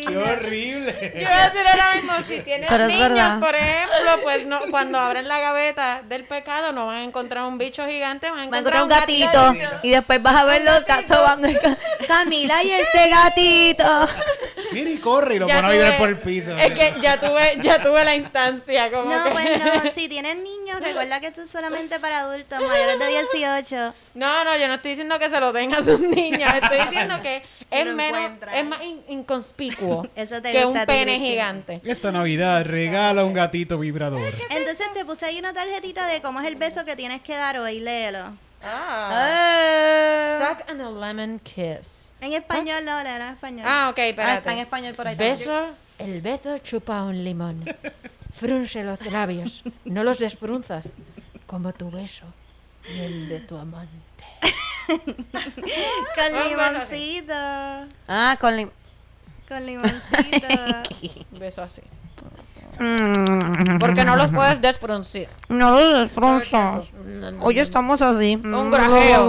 Qué 0.08 0.18
horrible. 0.18 1.12
Yo 1.16 1.22
iba 1.22 1.44
a 1.44 1.50
decir 1.50 1.68
ahora 1.68 1.94
mismo, 1.96 2.14
si 2.28 2.40
tienes 2.42 2.70
Pero 2.70 2.88
niños, 2.88 3.10
verdad. 3.10 3.40
por 3.40 3.56
ejemplo, 3.56 4.12
pues 4.24 4.46
no, 4.46 4.60
cuando 4.72 5.00
abren 5.00 5.28
la 5.28 5.40
gaveta 5.40 6.02
del 6.08 6.24
pecado 6.26 6.72
no 6.72 6.88
van 6.88 6.98
a 6.98 7.04
encontrar 7.04 7.44
un 7.46 7.58
bicho 7.58 7.86
gigante, 7.88 8.30
van 8.30 8.40
a 8.40 8.44
encontrar, 8.46 8.76
encontrar 8.84 9.50
un 9.52 9.58
gatito. 9.60 9.80
Y 9.84 9.92
después 9.92 10.22
vas 10.22 10.36
a 10.36 10.44
ver 10.46 10.62
los 10.64 10.86
gatos 10.86 11.08
sobando. 11.08 11.48
Camila 12.08 12.64
y 12.64 12.72
este 12.72 13.10
gatito. 13.10 14.08
Mira 14.72 14.90
y 14.90 14.98
corre 14.98 15.36
y 15.36 15.40
lo 15.40 15.48
pone 15.48 15.60
a 15.60 15.70
vibrar 15.70 15.98
por 15.98 16.10
el 16.10 16.18
piso. 16.18 16.56
Es 16.58 16.74
que 16.74 16.96
ya 17.02 17.20
tuve, 17.20 17.58
ya 17.62 17.82
tuve 17.82 18.04
la 18.04 18.16
instancia. 18.16 18.92
Como 18.92 19.06
No, 19.12 19.24
que- 19.24 19.32
pues 19.32 19.46
no, 19.86 19.92
si 19.96 20.08
tienes 20.10 20.38
niños, 20.38 20.80
recuerda 20.80 21.20
que 21.20 21.28
esto 21.28 21.42
es 21.42 21.50
solamente 21.50 22.00
para 22.00 22.20
adultos 22.20 22.60
mayores 22.62 23.00
de 23.00 23.08
18. 23.08 23.94
No, 24.14 24.44
no, 24.44 24.56
yo 24.58 24.68
no 24.68 24.76
estoy 24.76 24.92
diciendo 24.92 25.20
que 25.20 25.30
se 25.30 25.40
lo 25.40 25.52
den 25.52 25.74
a 25.76 25.84
sus 25.84 26.00
niños. 26.00 26.52
Estoy 26.62 26.80
diciendo 26.82 27.20
que 27.22 27.44
Si 27.66 27.76
es 27.78 27.86
menos, 27.88 28.20
encuentran. 28.22 28.56
Es 28.60 28.66
más 28.66 28.82
in- 28.84 29.04
inconspicuo 29.08 30.04
Eso 30.16 30.42
te 30.42 30.52
que 30.52 30.64
gusta 30.66 30.82
un 30.82 30.86
pene 30.86 31.20
gigante. 31.20 31.82
Esta 31.84 32.12
Navidad 32.12 32.64
regala 32.66 33.24
un 33.24 33.34
gatito 33.34 33.78
vibrador. 33.80 34.34
Entonces 34.50 34.88
te 34.94 35.06
puse 35.06 35.26
ahí 35.26 35.40
una 35.40 35.54
tarjetita 35.54 36.08
de 36.08 36.22
cómo 36.22 36.40
es 36.42 36.48
el 36.48 36.56
beso 36.56 36.86
que 36.86 36.96
tienes 36.96 37.22
que 37.22 37.36
dar 37.36 37.58
hoy, 37.60 37.80
léelo. 37.80 38.38
Ah. 38.64 40.40
Suck 40.40 40.70
on 40.70 40.82
a 40.82 40.90
lemon 40.90 41.40
kiss. 41.40 42.10
En 42.22 42.34
español, 42.34 42.84
no, 42.86 43.04
léelo 43.04 43.26
en 43.26 43.34
español. 43.34 43.66
Ah, 43.68 43.90
ok, 43.92 44.00
Ah, 44.00 44.06
espérate. 44.08 44.38
está 44.40 44.54
en 44.54 44.60
español 44.60 44.94
por 44.96 45.08
ahí. 45.08 45.16
también. 45.16 45.38
Beso, 45.38 45.70
el 46.00 46.22
beso 46.22 46.58
chupa 46.60 47.04
un 47.04 47.24
limón. 47.24 47.64
Frunce 48.36 48.84
los 48.84 49.12
labios, 49.12 49.64
no 49.86 50.04
los 50.04 50.20
desfrunzas, 50.20 50.90
como 51.48 51.74
tu 51.74 51.90
beso 51.90 52.26
y 52.96 53.00
el 53.00 53.30
de 53.30 53.40
tu 53.42 53.58
amante. 53.58 53.92
Con 56.16 56.48
limoncito. 56.48 57.34
Ah, 58.08 58.38
con 58.40 58.56
lim- 58.56 58.72
Con 59.48 59.66
limoncito. 59.66 60.48
Beso 61.32 61.62
así. 61.64 61.82
Porque 63.80 64.06
no 64.06 64.16
los 64.16 64.32
puedes 64.32 64.62
desfruncir. 64.62 65.28
No 65.50 65.72
lo 65.72 66.00
desfrunzas. 66.00 66.86
Hoy 67.42 67.60
estamos 67.60 68.02
así. 68.02 68.36
Un 68.36 68.72
grajeo. 68.72 69.26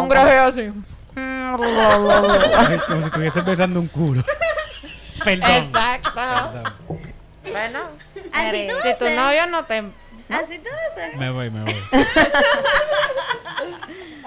Un 0.00 0.08
grajeo 0.08 0.44
así. 0.48 0.72
Ay, 1.16 2.78
Como 2.86 3.00
si 3.00 3.06
estuvieses 3.06 3.44
besando 3.44 3.80
un 3.80 3.88
culo. 3.88 4.22
Perdón. 5.24 5.50
Exacto. 5.50 6.10
Perdón. 6.14 6.72
Bueno, 7.50 7.80
Así 8.32 8.66
tú 8.66 8.74
si 8.82 8.94
tu 8.98 9.04
novio 9.16 9.46
no 9.48 9.64
te... 9.64 9.78
Así 10.30 10.58
tú 10.58 10.70
haces. 10.92 11.16
Me 11.16 11.30
voy, 11.30 11.50
me 11.50 11.62
voy. 11.62 11.74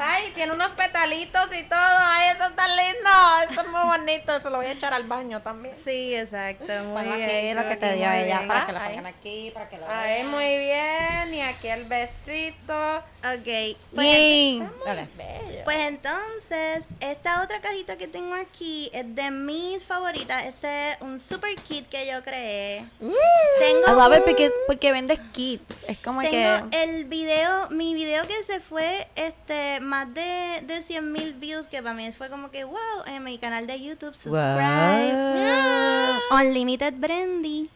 Ay, 0.10 0.32
tiene 0.34 0.54
unos 0.54 0.72
petalitos 0.72 1.46
y 1.56 1.64
todo. 1.64 1.80
Ay, 1.80 2.30
eso 2.36 2.48
está 2.48 2.68
lindo. 2.68 3.10
Esto 3.50 3.62
es 3.62 3.68
muy 3.68 3.82
bonito. 3.82 4.40
Se 4.40 4.50
lo 4.50 4.58
voy 4.58 4.66
a 4.68 4.72
echar 4.72 4.94
al 4.94 5.04
baño 5.04 5.42
también. 5.42 5.76
Sí, 5.84 6.16
exacto. 6.16 6.66
Muy 6.86 7.04
Ponlo 7.04 7.16
bien. 7.18 7.30
aquí, 7.30 7.54
lo 7.64 7.70
que 7.70 7.76
te 7.76 7.94
dio 7.96 8.12
ella, 8.12 8.38
bien. 8.38 8.48
para 8.48 8.66
que 8.66 8.72
lo 8.72 8.80
Ay. 8.80 8.88
pongan 8.96 9.06
aquí, 9.08 9.52
para 9.54 9.70
que 9.70 9.78
lo 9.78 9.86
Ay, 9.90 10.24
muy 10.24 10.58
bien. 10.60 11.34
Y 11.34 11.42
aquí 11.42 11.68
el 11.68 11.86
besito. 11.86 12.98
Ok. 13.26 13.78
Pues. 13.96 14.60
Dale. 14.86 15.08
Bello. 15.18 15.64
pues 15.66 15.78
entonces, 15.78 16.86
esta 17.00 17.42
otra 17.42 17.60
cajita 17.60 17.98
que 17.98 18.08
tengo 18.08 18.34
aquí 18.36 18.90
es 18.94 19.16
de 19.16 19.32
mis 19.32 19.84
favoritas. 19.84 20.46
Este 20.46 20.92
es 20.92 21.02
un 21.02 21.20
super 21.20 21.54
kit 21.56 21.88
que 21.90 22.08
yo 22.08 22.24
creé. 22.24 22.86
Tengo 23.00 23.82
I 23.88 23.92
love 23.92 24.14
it 24.14 24.20
un- 24.20 24.24
porque, 24.26 24.52
porque 24.68 24.92
vendes 24.92 25.20
kits. 25.34 25.84
Es 25.88 26.00
como 26.00 26.22
Tengo 26.22 26.70
que. 26.70 26.84
el 26.84 27.06
video, 27.06 27.70
mi 27.72 27.94
video 27.94 28.26
que 28.28 28.44
se 28.44 28.60
fue 28.60 29.08
este 29.16 29.80
más 29.82 29.97
de, 30.06 30.62
de 30.66 30.82
100 30.82 31.12
mil 31.12 31.34
views, 31.34 31.68
que 31.68 31.82
para 31.82 31.96
mí 31.96 32.12
fue 32.12 32.30
como 32.30 32.52
que 32.52 32.64
wow, 32.64 32.78
en 33.08 33.24
mi 33.24 33.38
canal 33.38 33.68
de 33.68 33.82
YouTube, 33.82 34.14
subscribe. 34.14 35.14
Wow. 35.14 36.40
Unlimited 36.40 36.94
Brandy. 36.96 37.70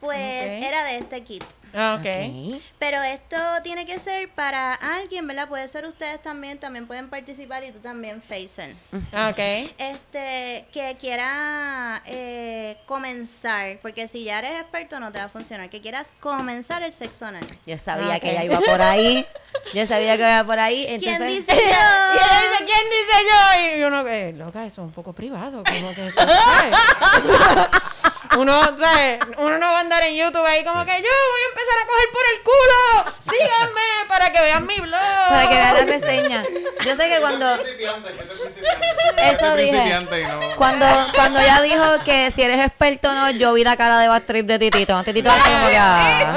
Pues 0.00 0.62
era 0.62 0.84
de 0.84 0.98
este 0.98 1.22
kit. 1.22 1.44
Ah, 1.74 1.94
ok. 1.94 2.00
Ok. 2.54 2.60
Pero 2.78 3.02
esto 3.02 3.36
tiene 3.62 3.84
que 3.86 3.98
ser 3.98 4.28
para 4.30 4.74
alguien, 4.74 5.26
¿verdad? 5.26 5.48
Puede 5.48 5.66
ser 5.68 5.84
ustedes 5.86 6.22
también, 6.22 6.58
también 6.58 6.86
pueden 6.86 7.08
participar 7.10 7.64
y 7.64 7.72
tú 7.72 7.80
también, 7.80 8.22
Faison. 8.22 8.74
Ah, 9.12 9.30
Ok. 9.32 9.38
Este, 9.78 10.66
que 10.72 10.96
quiera 11.00 12.00
eh, 12.06 12.76
comenzar, 12.86 13.78
porque 13.82 14.06
si 14.08 14.24
ya 14.24 14.38
eres 14.38 14.52
experto 14.60 15.00
no 15.00 15.10
te 15.12 15.18
va 15.18 15.24
a 15.24 15.28
funcionar, 15.28 15.68
que 15.70 15.80
quieras 15.80 16.12
comenzar 16.20 16.82
el 16.82 16.92
sexo 16.92 17.26
anal. 17.26 17.44
Yo 17.66 17.76
sabía 17.78 18.16
Ok. 18.16 18.22
que 18.22 18.30
ella 18.32 18.44
iba 18.44 18.60
por 18.60 18.80
ahí. 18.82 19.26
Yo 19.72 19.86
sabía 19.86 20.16
que 20.16 20.22
iba 20.22 20.44
por 20.44 20.58
ahí. 20.58 20.84
¿Quién 21.00 21.26
dice 21.26 21.44
Y 21.54 21.58
ella 21.58 22.10
yo? 22.14 22.50
dice, 22.50 22.64
¿quién 22.64 22.90
dice 22.90 23.16
yo? 23.30 23.76
Y 23.78 23.82
uno, 23.84 24.06
eh, 24.08 24.32
loca, 24.32 24.64
eso 24.66 24.82
es 24.82 24.86
un 24.86 24.92
poco 24.92 25.12
privado, 25.12 25.62
como 25.64 25.94
que 25.94 26.06
eso, 26.08 26.20
¿sabes? 26.20 26.76
Uno, 28.38 28.60
¿sabes? 28.78 29.20
Uno 29.38 29.58
no 29.58 29.66
va 29.66 29.78
a 29.78 29.80
andar 29.80 30.02
en 30.02 30.16
YouTube 30.16 30.44
ahí 30.44 30.64
como 30.64 30.84
que 30.84 30.90
yo 30.90 30.96
voy 30.96 31.42
a 31.44 31.48
empezar 31.50 31.63
a 31.82 31.86
coger 31.86 32.08
por 32.12 32.22
el 32.32 32.42
culo. 32.42 33.14
Síganme 33.30 34.08
para 34.08 34.32
que 34.32 34.40
vean 34.40 34.66
mi 34.66 34.78
blog. 34.80 35.00
para 35.28 35.48
que 35.48 35.54
vean 35.54 35.74
la 35.74 35.84
reseña. 35.84 36.44
Yo 36.84 36.96
sé 36.96 37.08
que 37.08 37.20
cuando. 37.20 37.54
Eso 39.16 39.56
dije. 39.56 40.00
no- 40.00 40.56
Cuando, 40.56 40.86
cuando 41.14 41.40
ella 41.40 41.60
dijo 41.62 41.84
que 42.04 42.30
si 42.32 42.42
eres 42.42 42.60
experto 42.60 43.10
o 43.10 43.14
no, 43.14 43.30
yo 43.30 43.52
vi 43.54 43.64
la 43.64 43.76
cara 43.76 43.98
de 43.98 44.20
trip 44.20 44.46
de 44.46 44.58
Titito. 44.58 45.02
Titito 45.02 45.30
así 45.30 45.50
como 45.50 45.68
que, 45.68 45.76
ah. 45.78 46.36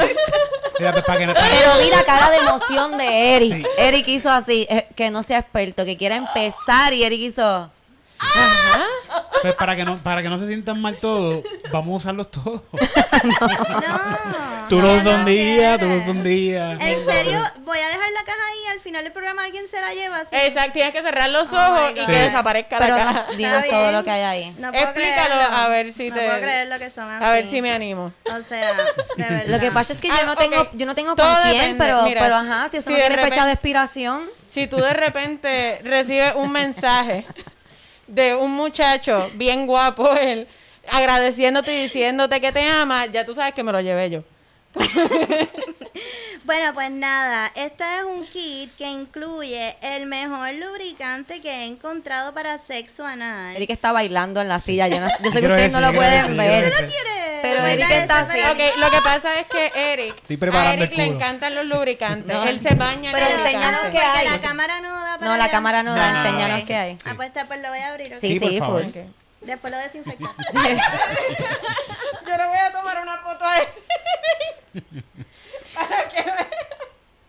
Mira, 0.79 0.91
pues, 0.91 1.03
para 1.05 1.19
que 1.19 1.25
no- 1.25 1.33
para- 1.33 1.49
Pero 1.49 1.77
vi 1.79 1.89
la 1.89 2.03
cara 2.03 2.29
de 2.29 2.37
emoción 2.37 2.97
de 2.97 3.35
Eric. 3.35 3.53
Sí. 3.55 3.65
Eric 3.77 4.07
hizo 4.07 4.29
así, 4.29 4.67
eh, 4.69 4.87
que 4.95 5.09
no 5.09 5.23
sea 5.23 5.39
experto, 5.39 5.85
que 5.85 5.97
quiera 5.97 6.15
empezar 6.15 6.93
y 6.93 7.03
Eric 7.03 7.19
hizo... 7.21 7.71
pues, 9.41 9.53
para 9.55 9.75
que 9.75 9.85
no 9.85 9.97
para 9.97 10.21
que 10.21 10.29
no 10.29 10.37
se 10.37 10.47
sientan 10.47 10.81
mal 10.81 10.95
todos, 10.97 11.43
vamos 11.71 11.93
a 11.93 11.97
usarlos 11.97 12.31
todos. 12.31 12.61
No. 13.23 14.67
Tú 14.69 14.81
lo 14.81 14.87
no, 14.89 14.93
usas 14.93 15.05
un 15.07 15.19
no 15.21 15.25
día, 15.25 15.77
tú 15.79 15.85
usas 15.85 16.09
un 16.09 16.23
día. 16.23 16.73
En 16.73 17.05
serio, 17.05 17.39
voy 17.61 17.77
a 17.79 17.87
dejar 17.87 18.11
la 18.11 18.23
caja 18.25 18.39
ahí, 18.51 18.73
al 18.75 18.79
final 18.81 19.03
del 19.03 19.13
programa 19.13 19.43
alguien 19.43 19.63
se 19.69 19.79
la 19.79 19.93
lleva. 19.93 20.17
así. 20.19 20.35
Exacto, 20.35 20.73
tienes 20.73 20.93
que 20.93 21.01
cerrar 21.01 21.29
los 21.29 21.47
Oh 21.51 21.55
my 21.55 21.57
ojos 21.57 21.91
y 21.95 21.99
God. 21.99 22.05
que 22.05 22.05
Sí. 22.05 22.11
desaparezca 22.19 22.77
Pero 22.79 22.97
la 22.97 23.03
no, 23.05 23.13
caja. 23.13 23.31
dinos 23.37 23.53
Está 23.63 23.69
todo 23.69 23.81
bien. 23.83 23.93
lo 23.93 24.03
que 24.03 24.11
hay 24.11 24.21
ahí. 24.21 24.55
No 24.59 24.71
puedo 24.71 24.83
Explícalo, 24.83 25.35
creerlo. 25.35 25.55
a 25.57 25.67
ver 25.69 25.93
si 25.93 26.09
no 26.09 26.15
te- 26.15 26.25
puedo 26.25 26.39
creer 26.41 26.67
lo 26.67 26.79
que 26.79 26.89
son 26.89 27.03
así. 27.09 27.23
A 27.23 27.31
ver 27.31 27.47
si 27.47 27.61
me 27.61 27.71
animo. 27.73 28.11
O 28.25 28.43
sea, 28.43 28.73
de 28.73 28.83
verdad. 29.29 29.43
Lo 29.47 29.59
que 29.59 29.71
pasa 29.71 29.93
es 29.93 30.01
que 30.01 30.09
yo 30.09 30.13
Ah, 30.21 30.25
no 30.25 30.35
tengo, 30.35 30.69
yo 30.73 30.85
no 30.85 30.95
tengo 30.95 31.15
Todo 31.15 31.25
con 31.33 31.41
quién, 31.43 31.53
depende. 31.61 31.77
pero, 31.85 32.03
Mira, 32.03 32.21
pero 32.21 32.35
ajá, 32.35 32.67
si 32.69 32.77
eso 32.77 32.87
si 32.87 32.93
no 32.93 32.99
de 32.99 33.07
tiene 33.07 33.15
fecha 33.15 33.23
repente- 33.29 33.45
de 33.47 33.53
expiración, 33.53 34.21
Si 34.53 34.67
tú 34.67 34.77
de 34.77 34.93
repente 34.93 35.81
recibes 35.83 36.33
un 36.35 36.51
mensaje 36.51 37.25
de 38.07 38.35
un 38.35 38.51
muchacho 38.55 39.29
bien 39.35 39.67
guapo, 39.67 40.11
él, 40.17 40.47
agradeciéndote 40.89 41.77
y 41.77 41.83
diciéndote 41.83 42.39
que 42.41 42.51
te 42.51 42.63
ama, 42.63 43.05
ya 43.07 43.25
tú 43.25 43.33
sabes 43.33 43.53
que 43.53 43.63
me 43.63 43.71
lo 43.71 43.81
llevé 43.81 44.09
yo. 44.09 44.23
Bueno, 46.43 46.73
pues 46.73 46.89
nada, 46.91 47.51
este 47.55 47.83
es 47.97 48.03
un 48.05 48.25
kit 48.27 48.73
que 48.77 48.85
incluye 48.85 49.75
el 49.81 50.05
mejor 50.05 50.53
lubricante 50.53 51.41
que 51.41 51.49
he 51.51 51.65
encontrado 51.65 52.33
para 52.33 52.57
sexo 52.57 53.05
anal. 53.05 53.53
Eric 53.57 53.71
está 53.71 53.91
bailando 53.91 54.39
en 54.39 54.47
la 54.47 54.61
silla. 54.61 54.87
Yo, 54.87 55.01
no- 55.01 55.09
yo 55.21 55.31
sé 55.31 55.41
que 55.41 55.45
ustedes 55.47 55.73
no 55.73 55.81
lo 55.81 55.91
pueden 55.93 56.37
ver. 56.37 56.63
Pero 57.41 57.65
Eric 57.67 57.81
dale, 57.89 57.97
está 57.99 58.19
así. 58.19 58.39
lo 58.39 58.89
que 58.89 58.97
pasa 59.03 59.37
es 59.41 59.47
que 59.47 59.71
Eric, 59.75 60.15
Estoy 60.29 60.49
a 60.55 60.73
Eric 60.75 60.95
le 60.95 61.05
encantan 61.05 61.53
los 61.53 61.65
lubricantes. 61.65 62.33
No. 62.33 62.43
Él 62.45 62.61
se 62.61 62.75
baña 62.75 63.09
en 63.11 63.17
Pero 63.17 63.29
enséñanos 63.39 63.81
qué 63.81 63.87
Porque 63.91 63.99
hay. 63.99 64.27
la 64.29 64.39
cámara 64.41 64.79
no 64.79 64.93
da 64.93 65.17
para 65.17 65.25
No, 65.31 65.35
la 65.37 65.43
allá. 65.43 65.51
cámara 65.51 65.83
no 65.83 65.95
da, 65.95 66.21
enséñanos 66.21 66.61
ok. 66.61 66.67
qué 66.67 66.75
hay. 66.77 66.97
Ah, 67.05 67.13
pues, 67.17 67.31
pues 67.45 67.61
lo 67.61 67.69
voy 67.69 67.79
a 67.79 67.87
abrir. 67.89 68.13
ok. 68.13 68.21
Sí, 68.21 68.27
Sí, 68.27 68.39
por 68.39 68.49
sí, 68.51 68.59
favor. 68.59 68.85
Después 69.41 69.71
lo 69.73 69.79
desinfecto. 69.79 70.25
Yo 70.53 72.37
le 72.37 72.47
voy 72.47 72.57
a 72.57 72.71
tomar 72.71 73.01
una 73.01 73.17
foto 73.17 73.43
a 73.45 73.57
él. 73.59 73.67
Para 75.73 76.09
que 76.09 76.23
vea. 76.23 76.49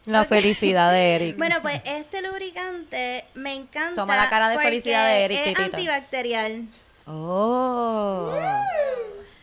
La 0.08 0.24
felicidad 0.24 0.90
de 0.90 1.16
Eric. 1.16 1.36
Bueno, 1.36 1.56
pues 1.60 1.82
este 1.84 2.22
lubricante 2.22 3.26
me 3.34 3.52
encanta. 3.52 3.94
Toma 3.94 4.16
la 4.16 4.30
cara 4.30 4.48
de 4.48 4.58
felicidad 4.58 5.06
de 5.06 5.24
Eric, 5.24 5.38
Es 5.44 5.58
antibacterial. 5.58 6.66
Oh. 7.06 8.32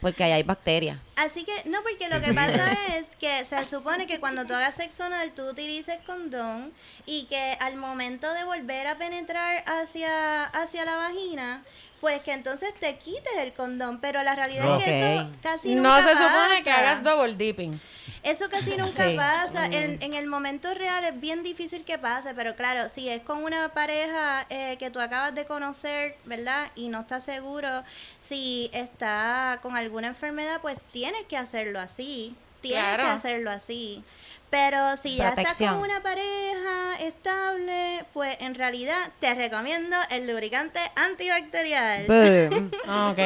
Porque 0.01 0.23
ahí 0.23 0.31
hay 0.31 0.43
bacterias. 0.43 0.99
Así 1.15 1.45
que, 1.45 1.69
no, 1.69 1.79
porque 1.83 2.09
lo 2.09 2.19
que 2.19 2.33
pasa 2.33 2.71
es 2.97 3.15
que 3.15 3.45
se 3.45 3.63
supone 3.65 4.07
que 4.07 4.19
cuando 4.19 4.45
tú 4.45 4.53
hagas 4.55 4.73
sexo 4.73 5.03
anal, 5.03 5.33
tú 5.35 5.49
utilices 5.49 5.99
condón 6.05 6.73
y 7.05 7.25
que 7.25 7.57
al 7.59 7.77
momento 7.77 8.31
de 8.33 8.43
volver 8.43 8.87
a 8.87 8.97
penetrar 8.97 9.63
hacia, 9.67 10.45
hacia 10.45 10.83
la 10.85 10.97
vagina, 10.97 11.63
pues 12.01 12.21
que 12.21 12.33
entonces 12.33 12.73
te 12.79 12.97
quites 12.97 13.35
el 13.39 13.53
condón. 13.53 13.99
Pero 13.99 14.21
la 14.23 14.35
realidad 14.35 14.77
es 14.77 14.83
que 14.83 15.15
eso 15.17 15.29
casi 15.41 15.75
nunca 15.75 15.89
No 15.89 16.01
se 16.01 16.11
supone 16.15 16.63
que 16.63 16.69
pasa. 16.69 16.79
hagas 16.91 17.03
double 17.03 17.35
dipping. 17.35 17.79
Eso 18.23 18.49
casi 18.49 18.75
nunca 18.77 19.07
Sí. 19.07 19.15
pasa. 19.15 19.65
En, 19.67 20.01
en 20.01 20.13
el 20.15 20.25
momento 20.27 20.73
real 20.73 21.03
es 21.05 21.19
bien 21.19 21.43
difícil 21.43 21.83
que 21.83 21.97
pase, 21.99 22.33
pero 22.33 22.55
claro, 22.55 22.89
si 22.93 23.07
es 23.09 23.21
con 23.21 23.43
una 23.43 23.69
pareja 23.69 24.45
eh, 24.49 24.77
que 24.79 24.89
tú 24.89 24.99
acabas 24.99 25.33
de 25.35 25.45
conocer, 25.45 26.17
¿verdad? 26.25 26.71
Y 26.75 26.89
no 26.89 27.01
estás 27.01 27.23
seguro 27.23 27.83
si 28.19 28.69
está 28.73 29.59
con 29.61 29.75
alguna 29.77 30.07
enfermedad, 30.07 30.59
pues 30.61 30.79
tienes 30.91 31.23
que 31.25 31.37
hacerlo 31.37 31.79
así. 31.79 32.35
Tienes 32.61 32.81
Claro. 32.83 33.03
que 33.03 33.09
hacerlo 33.11 33.51
así. 33.51 34.03
Pero 34.49 34.95
si 34.97 35.17
ya 35.17 35.29
estás 35.29 35.43
Protección. 35.43 35.75
con 35.75 35.89
una 35.89 36.01
pareja 36.01 36.99
estable, 37.01 38.05
pues 38.13 38.37
en 38.39 38.55
realidad 38.55 38.95
te 39.19 39.33
recomiendo 39.33 39.95
el 40.11 40.27
lubricante 40.27 40.79
antibacterial. 40.95 42.05
Boom. 42.07 42.71
Ok. 43.11 43.19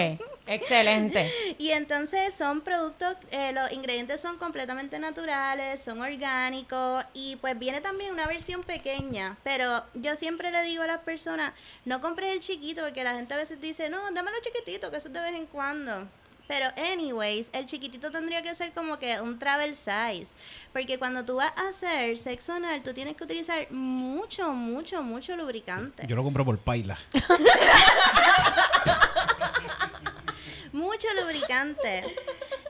Excelente. 0.47 1.32
Y 1.59 1.70
entonces 1.72 2.34
son 2.34 2.61
productos, 2.61 3.15
eh, 3.32 3.51
los 3.53 3.72
ingredientes 3.72 4.20
son 4.20 4.38
completamente 4.39 4.97
naturales, 4.97 5.80
son 5.80 6.01
orgánicos 6.01 7.05
y 7.13 7.36
pues 7.36 7.57
viene 7.59 7.82
también 7.82 8.11
una 8.11 8.26
versión 8.26 8.63
pequeña. 8.63 9.38
Pero 9.43 9.84
yo 9.93 10.15
siempre 10.15 10.51
le 10.51 10.63
digo 10.63 10.82
a 10.82 10.88
las 10.88 10.99
personas, 10.99 11.53
no 11.86 12.01
compres 12.01 12.34
el 12.34 12.39
chiquito 12.39 12.82
porque 12.84 13.03
la 13.03 13.13
gente 13.13 13.36
a 13.36 13.38
veces 13.38 13.61
dice, 13.61 13.89
no, 13.89 13.99
dámelo 14.11 14.38
chiquitito, 14.41 14.89
que 14.89 14.97
eso 14.97 15.09
es 15.09 15.13
de 15.13 15.22
vez 15.22 15.36
en 15.36 15.45
cuando. 15.45 16.07
Pero 16.49 16.65
anyways, 16.91 17.47
el 17.53 17.67
chiquitito 17.67 18.09
tendría 18.09 18.41
que 18.41 18.55
ser 18.55 18.73
como 18.73 18.97
que 18.97 19.21
un 19.21 19.37
travel 19.37 19.75
size. 19.75 20.29
Porque 20.73 20.97
cuando 20.97 21.23
tú 21.23 21.35
vas 21.35 21.53
a 21.55 21.69
hacer 21.69 22.17
sexo 22.17 22.53
anal, 22.53 22.81
tú 22.81 22.91
tienes 22.91 23.15
que 23.15 23.23
utilizar 23.23 23.71
mucho, 23.71 24.51
mucho, 24.51 25.03
mucho 25.03 25.37
lubricante. 25.37 26.07
Yo 26.07 26.15
lo 26.15 26.23
compro 26.23 26.43
por 26.43 26.57
paila. 26.57 26.97
mucho 30.74 31.07
lubricante. 31.22 32.03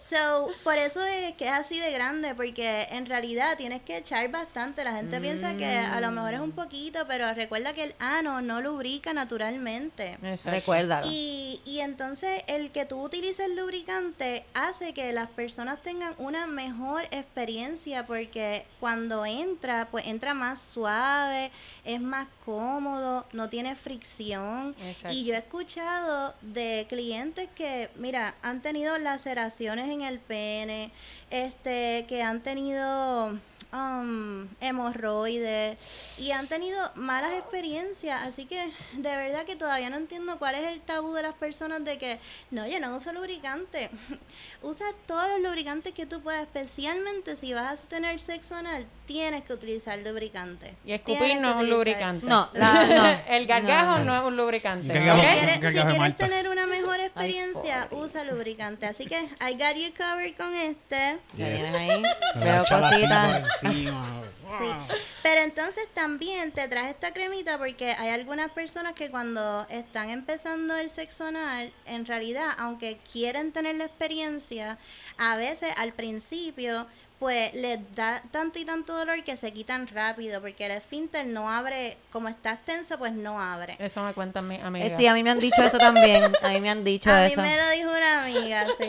So, 0.02 0.50
por 0.64 0.78
eso 0.78 1.02
es 1.06 1.34
que 1.36 1.46
es 1.46 1.52
así 1.52 1.78
de 1.78 1.92
grande, 1.92 2.34
porque 2.34 2.88
en 2.92 3.06
realidad 3.06 3.58
tienes 3.58 3.84
que 3.84 3.98
echar 3.98 4.28
bastante. 4.32 4.84
La 4.84 4.94
gente 4.96 5.22
piensa 5.22 5.56
que 5.56 5.68
a 5.68 6.02
lo 6.02 6.10
mejor 6.10 6.34
es 6.34 6.40
un 6.40 6.52
poquito, 6.52 7.06
pero 7.08 7.32
recuerda 7.34 7.74
que 7.74 7.84
el 7.84 7.96
ano 8.00 8.42
no 8.42 8.60
lubrica 8.60 9.14
naturalmente. 9.14 10.18
Recuérdalo. 10.46 11.08
Y, 11.08 11.62
y 11.64 11.82
entonces 11.82 12.44
el 12.48 12.72
que 12.72 12.86
tú 12.86 13.04
utilices 13.04 13.50
lubricante 13.50 14.46
hace 14.56 14.94
que 14.94 15.14
las 15.14 15.30
personas 15.30 15.82
tengan 15.84 16.14
una 16.18 16.48
mejor 16.48 17.04
experiencia 17.12 18.08
porque 18.08 18.66
cuando 18.80 19.26
entra, 19.26 19.90
pues 19.92 20.08
entra 20.08 20.34
más 20.34 20.62
suave, 20.62 21.52
es 21.84 22.02
más 22.02 22.28
cómodo, 22.46 23.28
no 23.32 23.50
tiene 23.50 23.76
fricción. 23.76 24.76
Exacto. 24.82 25.16
Y 25.16 25.26
yo 25.26 25.36
he 25.36 25.38
escuchado 25.38 26.34
de 26.42 26.86
clientes 26.90 27.48
que, 27.56 27.89
mira, 27.96 28.36
han 28.42 28.62
tenido 28.62 28.98
laceraciones 28.98 29.90
en 29.90 30.02
el 30.02 30.20
pene, 30.20 30.92
este, 31.30 32.06
que 32.08 32.24
han 32.24 32.42
tenido 32.42 33.40
um, 33.74 34.48
hemorroides 34.62 35.78
y 36.18 36.32
han 36.32 36.48
tenido 36.48 36.78
malas 36.96 37.34
experiencias. 37.34 38.22
Así 38.24 38.46
que 38.46 38.60
de 38.94 39.16
verdad 39.16 39.44
que 39.46 39.56
todavía 39.56 39.90
no 39.90 39.98
entiendo 39.98 40.38
cuál 40.40 40.56
es 40.56 40.64
el 40.68 40.82
tabú 40.82 41.14
de 41.14 41.22
las 41.24 41.34
personas 41.34 41.84
de 41.84 41.98
que, 41.98 42.20
no, 42.52 42.68
yo 42.68 42.80
no 42.80 42.96
uso 42.96 43.14
lubricante. 43.14 43.90
Usa 44.62 44.86
todos 45.06 45.30
los 45.30 45.40
lubricantes 45.42 45.94
que 45.94 46.06
tú 46.06 46.22
puedas, 46.22 46.42
especialmente 46.42 47.38
si 47.38 47.54
vas 47.54 47.84
a 47.84 47.88
tener 47.88 48.20
sexo 48.20 48.56
anal, 48.56 48.86
tienes 49.06 49.44
que 49.44 49.54
utilizar 49.54 49.98
lubricante. 50.00 50.76
Y 50.84 50.92
escupir 50.92 51.40
no 51.40 51.52
es 51.52 51.56
un 51.56 51.70
lubricante. 51.70 52.26
No, 52.26 52.50
la- 52.54 52.86
no. 52.86 53.34
el 53.34 53.48
gargajo 53.48 54.00
No. 54.00 54.04
no, 54.06 54.18
es 54.18 54.24
un 54.24 54.36
lubricante. 54.36 54.94
Si 54.94 55.00
quieres, 55.00 56.08
si 56.08 56.14
tener 56.14 56.50
una 56.50 56.68
mejor 56.68 57.00
experiencia, 57.00 57.88
usa 57.92 58.26
lubricante. 58.26 58.86
Así 58.86 59.06
que 59.06 59.16
I 59.18 59.54
got 59.54 59.76
you 59.76 59.94
covered 59.98 60.36
con 60.36 60.54
este. 60.54 61.20
Yes. 61.38 61.74
ahí. 61.76 62.04
Veo 62.36 62.66
cositas. 62.66 63.59
Encima. 63.64 64.22
Sí. 64.60 64.96
Pero 65.24 65.42
entonces 65.42 65.88
también 65.94 66.52
te 66.52 66.68
traje 66.68 66.90
esta 66.92 67.12
cremita 67.14 67.58
porque 67.58 67.92
hay 67.92 68.10
algunas 68.10 68.52
personas 68.52 68.94
que 68.94 69.10
cuando 69.10 69.66
están 69.70 70.10
empezando 70.10 70.76
el 70.76 70.90
sexo 70.90 71.26
anal, 71.26 71.72
en 71.86 72.06
realidad, 72.06 72.48
aunque 72.58 73.00
quieren 73.12 73.52
tener 73.52 73.76
la 73.76 73.86
experiencia, 73.86 74.78
a 75.18 75.36
veces 75.36 75.72
al 75.78 75.94
principio 75.94 76.88
pues 77.20 77.54
les 77.54 77.80
da 77.96 78.24
tanto 78.32 78.60
y 78.60 78.66
tanto 78.66 78.96
dolor 78.96 79.22
que 79.26 79.36
se 79.36 79.52
quitan 79.52 79.88
rápido 79.90 80.40
porque 80.40 80.68
el 80.68 80.72
esfínter 80.72 81.26
no 81.28 81.50
abre, 81.50 81.98
como 82.14 82.30
está 82.30 82.56
tenso, 82.56 82.98
pues 82.98 83.12
no 83.12 83.42
abre. 83.42 83.76
Eso 83.78 84.02
me 84.04 84.14
cuentan 84.14 84.48
mis 84.48 84.60
Eh, 84.60 84.64
amigas. 84.64 84.94
sí, 84.98 85.06
a 85.06 85.14
mí 85.14 85.22
me 85.22 85.32
han 85.32 85.40
dicho 85.40 85.62
eso 85.62 85.78
también. 85.78 86.34
A 86.42 86.48
mí 86.48 86.62
me 86.62 86.70
han 86.70 86.86
dicho 86.86 87.12
A 87.12 87.20
mí 87.20 87.26
eso. 87.34 87.42
me 87.42 87.58
lo 87.58 87.70
dijo 87.72 87.90
una 87.90 88.24
amiga, 88.24 88.68
sí. 88.78 88.88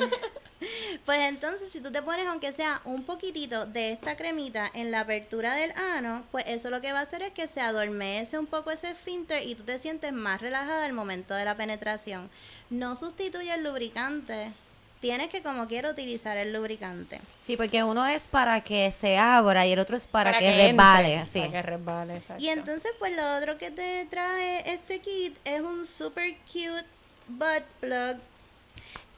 Pues 1.05 1.19
entonces, 1.21 1.73
si 1.73 1.81
tú 1.81 1.91
te 1.91 2.03
pones, 2.03 2.27
aunque 2.27 2.53
sea 2.53 2.81
un 2.85 3.05
poquitito 3.05 3.67
de 3.67 3.93
esta 3.93 4.17
cremita 4.17 4.71
en 4.75 4.91
la 4.91 5.01
apertura 5.01 5.55
del 5.55 5.73
ano, 5.97 6.25
pues 6.31 6.45
eso 6.47 6.71
lo 6.71 6.81
que 6.81 6.93
va 6.93 7.01
a 7.01 7.03
hacer 7.03 7.23
es 7.23 7.31
que 7.31 7.49
se 7.49 7.61
adormece 7.61 8.39
un 8.39 8.47
poco 8.47 8.71
ese 8.71 8.91
esfínter 8.91 9.47
y 9.47 9.55
tú 9.55 9.65
te 9.65 9.79
sientes 9.79 10.13
más 10.13 10.41
relajada 10.41 10.85
al 10.85 10.93
momento 10.93 11.35
de 11.35 11.45
la 11.45 11.57
penetración. 11.57 12.31
No 12.69 12.97
sustituye 12.97 13.53
el 13.53 13.65
lubricante. 13.65 14.53
Tienes 15.01 15.29
que, 15.29 15.43
como 15.43 15.67
quiera, 15.67 15.91
utilizar 15.91 16.37
el 16.37 16.53
lubricante. 16.53 17.21
Sí, 17.43 17.57
porque 17.57 17.83
uno 17.83 18.07
es 18.07 18.29
para 18.29 18.61
que 18.61 18.93
se 18.93 19.17
abra 19.17 19.67
y 19.67 19.73
el 19.73 19.79
otro 19.79 19.97
es 19.97 20.07
para, 20.07 20.39
que, 20.39 20.53
resbale. 20.53 21.25
Sí. 21.25 21.41
Para 21.41 21.53
que 21.53 21.63
resbale, 21.63 22.17
exacto. 22.19 22.43
Y 22.43 22.49
entonces, 22.51 22.93
pues 22.99 23.17
lo 23.17 23.37
otro 23.39 23.57
que 23.57 23.71
te 23.71 24.05
traje 24.11 24.71
este 24.71 24.99
kit 24.99 25.35
es 25.45 25.63
un 25.63 25.87
super 25.87 26.37
cute 26.45 26.85
butt 27.29 27.65
plug. 27.81 28.19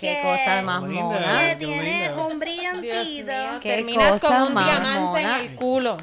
Qué 0.02 0.16
que- 0.16 0.22
cosa 0.22 0.62
más 0.62 0.82
Linda. 0.82 1.02
mona. 1.02 1.48
que 1.50 1.56
tiene 1.56 2.10
un 2.16 2.38
brillantito. 2.38 3.32
mío, 3.32 3.60
Qué 3.60 3.76
terminas 3.76 4.20
con 4.20 4.42
un 4.42 4.54
más 4.54 4.64
diamante 4.66 5.00
mona. 5.00 5.38
en 5.38 5.46
el 5.46 5.54
culo, 5.56 5.96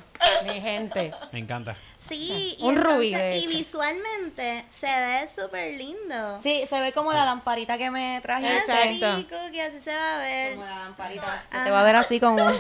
mi 0.48 0.60
gente. 0.62 1.14
Me 1.32 1.40
encanta. 1.40 1.76
Sí, 2.08 2.58
y, 2.60 2.64
Un 2.66 2.78
rubí, 2.78 3.14
entonces- 3.14 3.34
de 3.36 3.38
y 3.42 3.48
visualmente 3.58 4.66
se 4.80 4.88
ve 4.88 5.30
súper 5.32 5.74
lindo. 5.76 6.40
Sí, 6.42 6.64
se 6.68 6.82
ve 6.82 6.92
como 6.92 7.14
la 7.14 7.24
lamparita 7.24 7.78
que 7.78 7.92
me 7.92 8.20
trajiste. 8.22 8.58
Exacto. 8.58 9.06
Así, 9.06 9.28
que 9.52 9.62
así 9.62 9.80
se 9.84 9.94
va 9.96 10.16
a 10.16 10.18
ver. 10.18 10.54
Como 10.56 10.66
la 10.66 10.76
lamparita. 10.80 11.44
Se 11.52 11.64
te 11.66 11.70
va 11.70 11.82
a 11.82 11.84
ver 11.84 11.96
así 11.98 12.20
con 12.20 12.34
un... 12.40 12.40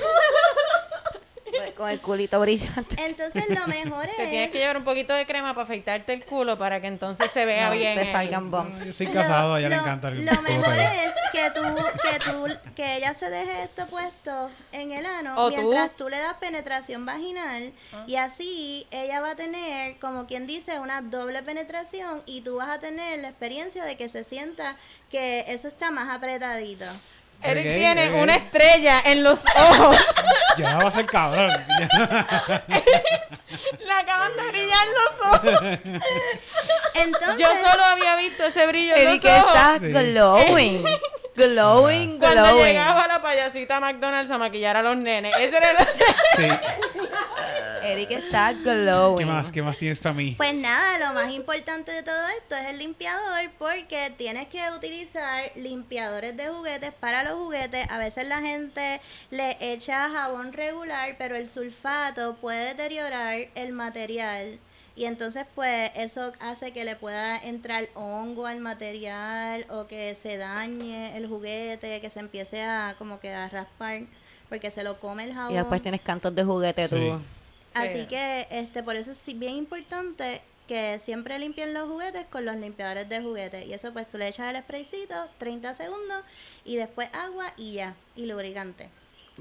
con 1.75 1.89
el 1.89 1.99
culito 1.99 2.39
brillante. 2.39 2.95
Entonces 3.05 3.45
lo 3.49 3.67
mejor 3.67 4.05
Te 4.07 4.27
tienes 4.27 4.47
es... 4.47 4.51
que 4.51 4.59
llevar 4.59 4.77
un 4.77 4.83
poquito 4.83 5.13
de 5.13 5.25
crema 5.25 5.53
para 5.53 5.63
afeitarte 5.65 6.13
el 6.13 6.25
culo 6.25 6.57
para 6.57 6.81
que 6.81 6.87
entonces 6.87 7.29
se 7.31 7.45
vea 7.45 7.67
No, 7.69 7.75
bien. 7.75 7.95
te 7.95 8.03
el- 8.03 8.11
salgan 8.11 8.49
bumps. 8.51 8.85
Yo 8.85 8.93
soy 8.93 9.07
casado, 9.07 9.55
a 9.55 9.59
ella 9.59 9.69
le 9.69 9.75
lo- 9.75 9.81
encanta 9.81 10.07
el 10.09 10.25
Lo 10.25 10.41
mejor 10.41 10.73
es 10.79 11.11
que 11.31 11.51
tú, 11.51 11.61
que 12.03 12.19
tú, 12.31 12.73
que 12.75 12.97
ella 12.97 13.13
se 13.13 13.29
deje 13.29 13.63
esto 13.63 13.87
puesto 13.87 14.49
en 14.71 14.91
el 14.91 15.05
ano 15.05 15.35
O 15.45 15.49
mientras 15.49 15.95
tú. 15.95 16.09
le 16.09 16.17
das 16.19 16.33
penetración 16.35 17.05
vaginal 17.05 17.71
y 18.07 18.15
así 18.15 18.87
ella 18.91 19.21
va 19.21 19.31
a 19.31 19.35
tener, 19.35 19.97
como 19.99 20.25
quien 20.25 20.47
dice, 20.47 20.79
una 20.79 21.01
doble 21.01 21.43
penetración 21.43 22.23
y 22.25 22.41
tú 22.41 22.57
vas 22.57 22.69
a 22.69 22.79
tener 22.79 23.19
la 23.19 23.29
experiencia 23.29 23.83
de 23.83 23.95
que 23.97 24.09
se 24.09 24.23
sienta 24.23 24.75
que 25.09 25.45
eso 25.47 25.67
está 25.67 25.91
más 25.91 26.09
apretadito. 26.15 26.85
Eric 27.41 27.65
Ok, 27.65 27.73
tiene 27.77 28.09
ok. 28.09 28.15
una 28.23 28.35
estrella 28.35 29.01
en 29.05 29.23
los 29.23 29.41
ojos. 29.55 29.97
Ya 30.57 30.77
va 30.77 30.89
a 30.89 30.91
ser 30.91 31.05
cabrón. 31.05 31.51
Le 33.79 33.91
acaban 33.93 34.35
de 34.35 34.43
brillar 34.49 34.87
los 34.87 35.33
ojos. 35.33 35.39
Entonces, 36.95 37.37
Yo 37.37 37.47
solo 37.65 37.83
había 37.85 38.17
visto 38.17 38.43
ese 38.43 38.67
brillo 38.67 38.93
en 38.95 39.07
Eric 39.07 39.23
los 39.23 39.33
ojos. 39.37 39.53
está 39.55 39.79
Sí. 40.47 40.83
glowing. 41.47 42.17
Glowing, 42.17 42.19
Cuando 42.19 42.65
llegaba 42.65 43.07
la 43.07 43.21
payasita 43.21 43.79
McDonald's 43.79 44.31
a 44.31 44.37
maquillar 44.37 44.77
a 44.77 44.83
los 44.83 44.97
nenes. 44.97 45.33
Ese 45.37 45.57
era 45.57 45.71
el... 45.71 45.77
Sí. 46.35 46.47
Eric 47.83 48.11
está 48.11 48.53
glowing. 48.53 49.17
¿Qué 49.17 49.25
más? 49.25 49.51
¿Qué 49.51 49.61
más 49.61 49.77
tienes 49.77 49.99
para 49.99 50.13
mí? 50.13 50.35
Pues 50.37 50.53
nada, 50.53 50.99
lo 50.99 51.13
más 51.13 51.31
importante 51.31 51.91
de 51.91 52.03
todo 52.03 52.21
esto 52.37 52.55
es 52.55 52.69
el 52.69 52.77
limpiador 52.77 53.49
porque 53.57 54.11
tienes 54.17 54.47
que 54.47 54.61
utilizar 54.75 55.51
limpiadores 55.55 56.35
de 56.37 56.47
juguetes 56.47 56.93
para 56.93 57.23
los 57.23 57.33
juguetes. 57.33 57.89
A 57.89 57.97
veces 57.97 58.27
la 58.27 58.39
gente 58.39 59.01
le 59.31 59.57
echa 59.59 60.09
jabón 60.09 60.53
regular, 60.53 61.15
pero 61.17 61.35
el 61.35 61.47
sulfato 61.47 62.35
puede 62.35 62.65
deteriorar 62.65 63.47
el 63.55 63.71
material. 63.73 64.59
Y 64.99 65.05
entonces 65.05 65.45
pues 65.55 65.91
eso 65.95 66.33
hace 66.41 66.73
que 66.73 66.83
le 66.83 66.97
pueda 66.97 67.37
entrar 67.37 67.87
hongo 67.95 68.45
al 68.47 68.59
material 68.59 69.65
o 69.69 69.87
que 69.87 70.13
se 70.13 70.35
dañe 70.35 71.15
el 71.15 71.25
juguete, 71.25 72.01
que 72.01 72.09
se 72.09 72.19
empiece 72.19 72.63
a 72.63 72.95
como 72.97 73.21
que 73.21 73.33
a 73.33 73.47
raspar 73.47 74.01
porque 74.49 74.69
se 74.71 74.83
lo 74.83 74.99
come 74.99 75.23
el 75.23 75.33
jabón. 75.33 75.53
Y 75.53 75.55
después 75.55 75.81
tienes 75.81 76.01
cantos 76.01 76.35
de 76.35 76.43
juguete 76.43 76.85
Sí. 76.89 76.95
tú. 76.95 77.21
Así 77.73 78.01
Sí. 78.01 78.07
que 78.07 78.45
este 78.51 78.83
por 78.83 78.97
eso 78.97 79.11
es 79.11 79.39
bien 79.39 79.55
importante 79.55 80.41
que 80.67 80.99
siempre 80.99 81.39
limpien 81.39 81.73
los 81.73 81.87
juguetes 81.87 82.25
con 82.25 82.43
los 82.43 82.57
limpiadores 82.57 83.07
de 83.07 83.21
juguetes. 83.21 83.67
Y 83.67 83.73
eso 83.73 83.93
pues 83.93 84.09
tú 84.09 84.17
le 84.17 84.27
echas 84.27 84.53
el 84.53 84.61
spraycito, 84.61 85.29
30 85.37 85.75
segundos, 85.75 86.23
y 86.65 86.75
después 86.75 87.07
agua 87.13 87.53
y 87.55 87.75
ya, 87.75 87.95
y 88.17 88.25
lubricante. 88.25 88.89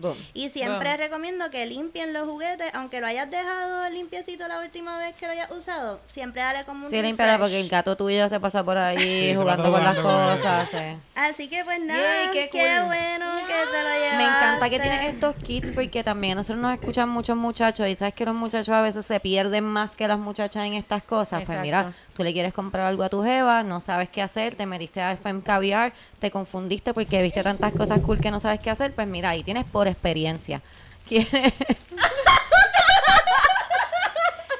Boom. 0.00 0.16
Y 0.34 0.48
siempre 0.50 0.96
recomiendo 0.96 1.50
que 1.50 1.66
limpien 1.66 2.12
los 2.12 2.28
juguetes, 2.28 2.70
aunque 2.74 3.00
lo 3.00 3.06
hayas 3.06 3.30
dejado 3.30 3.88
limpiecito 3.90 4.46
la 4.48 4.60
última 4.60 4.96
vez 4.98 5.14
que 5.14 5.26
lo 5.26 5.32
hayas 5.32 5.50
usado, 5.50 6.00
siempre 6.08 6.42
dale 6.42 6.64
como 6.64 6.84
un 6.86 6.90
Sí, 6.90 7.00
refresh. 7.00 7.38
porque 7.38 7.60
el 7.60 7.68
gato 7.68 7.96
tuyo 7.96 8.28
se 8.28 8.38
pasa 8.40 8.62
por 8.64 8.76
ahí 8.76 9.30
Sí, 9.30 9.34
jugando 9.36 9.70
con 9.72 9.82
las 9.82 9.96
cosas. 9.96 10.68
sí. 10.70 10.76
Así 11.14 11.48
que 11.48 11.64
pues 11.64 11.80
nada, 11.80 12.00
Yay, 12.00 12.30
qué, 12.32 12.48
qué 12.50 12.58
cool. 12.78 12.86
bueno 12.86 13.26
que 13.46 13.54
te 13.54 13.82
lo 13.82 13.88
llevaste. 13.88 14.16
Me 14.16 14.24
encanta 14.24 14.70
que 14.70 14.78
tienen 14.78 15.02
estos 15.14 15.34
kits 15.36 15.70
porque 15.72 16.04
también 16.04 16.32
a 16.32 16.34
nosotros 16.36 16.60
nos 16.60 16.72
escuchan 16.74 17.08
muchos 17.08 17.36
muchachos 17.36 17.88
y 17.88 17.96
sabes 17.96 18.14
que 18.14 18.24
los 18.24 18.34
muchachos 18.36 18.68
a 18.68 18.80
veces 18.82 19.04
se 19.04 19.18
pierden 19.18 19.64
más 19.64 19.96
que 19.96 20.06
las 20.06 20.18
muchachas 20.18 20.64
en 20.66 20.74
estas 20.74 21.02
cosas. 21.02 21.42
Pues 21.44 21.60
mira, 21.60 21.92
tú 22.16 22.22
le 22.22 22.32
quieres 22.32 22.54
comprar 22.54 22.86
algo 22.86 23.02
a 23.02 23.08
tu 23.08 23.22
jeva, 23.24 23.62
no 23.64 23.80
sabes 23.80 24.08
qué 24.10 24.22
hacer, 24.22 24.54
te 24.54 24.64
metiste 24.66 25.00
a 25.02 25.12
FM 25.12 25.42
Caviar, 25.42 25.92
te 26.20 26.30
confundiste 26.30 26.94
porque 26.94 27.20
viste 27.20 27.42
tantas 27.42 27.72
cosas 27.72 27.98
cool 28.00 28.20
que 28.20 28.30
no 28.30 28.38
sabes 28.38 28.60
qué 28.60 28.70
hacer, 28.70 28.94
pues 28.94 29.08
mira, 29.08 29.30
ahí 29.30 29.42
tienes 29.42 29.64
por 29.64 29.87
experiencia. 29.90 30.62
¿Quieres? 31.08 31.52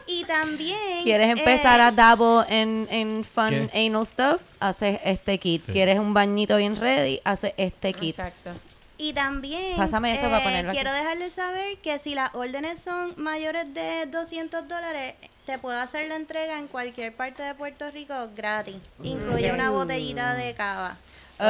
Y 0.07 0.25
también. 0.25 1.03
¿Quieres 1.03 1.39
empezar 1.39 1.79
eh, 1.81 1.83
a 1.83 1.93
dabble 1.93 2.45
en, 2.49 2.89
en 2.91 3.25
fun 3.25 3.69
¿Qué? 3.71 3.87
anal 3.87 4.07
stuff? 4.07 4.41
Haces 4.59 4.99
este 5.05 5.39
kit. 5.39 5.65
Sí. 5.67 5.73
¿Quieres 5.73 5.99
un 5.99 6.15
bañito 6.15 6.57
bien 6.57 6.77
ready? 6.77 7.21
Haces 7.25 7.53
este 7.59 7.93
kit. 7.93 8.19
Exacto. 8.19 8.53
Y 8.97 9.13
también 9.13 9.77
Pásame 9.77 10.11
eso 10.11 10.23
para 10.23 10.39
eh, 10.41 10.45
ponerlo 10.45 10.71
aquí. 10.71 10.81
quiero 10.81 10.93
dejarles 10.93 11.33
saber 11.35 11.77
que 11.79 11.99
si 11.99 12.15
las 12.15 12.35
órdenes 12.35 12.81
son 12.81 13.15
mayores 13.19 13.73
de 13.73 14.07
200 14.07 14.67
dólares, 14.67 15.15
te 15.47 15.59
puedo 15.59 15.79
hacer 15.79 16.09
la 16.09 16.17
entrega 16.17 16.59
en 16.59 16.67
cualquier 16.69 17.15
parte 17.15 17.43
de 17.43 17.55
Puerto 17.55 17.91
Rico 17.91 18.15
gratis. 18.35 18.77
Incluye 19.03 19.53
una 19.53 19.71
botellita 19.71 20.35
de 20.35 20.55
cava. 20.55 20.97
Oh. 21.41 21.45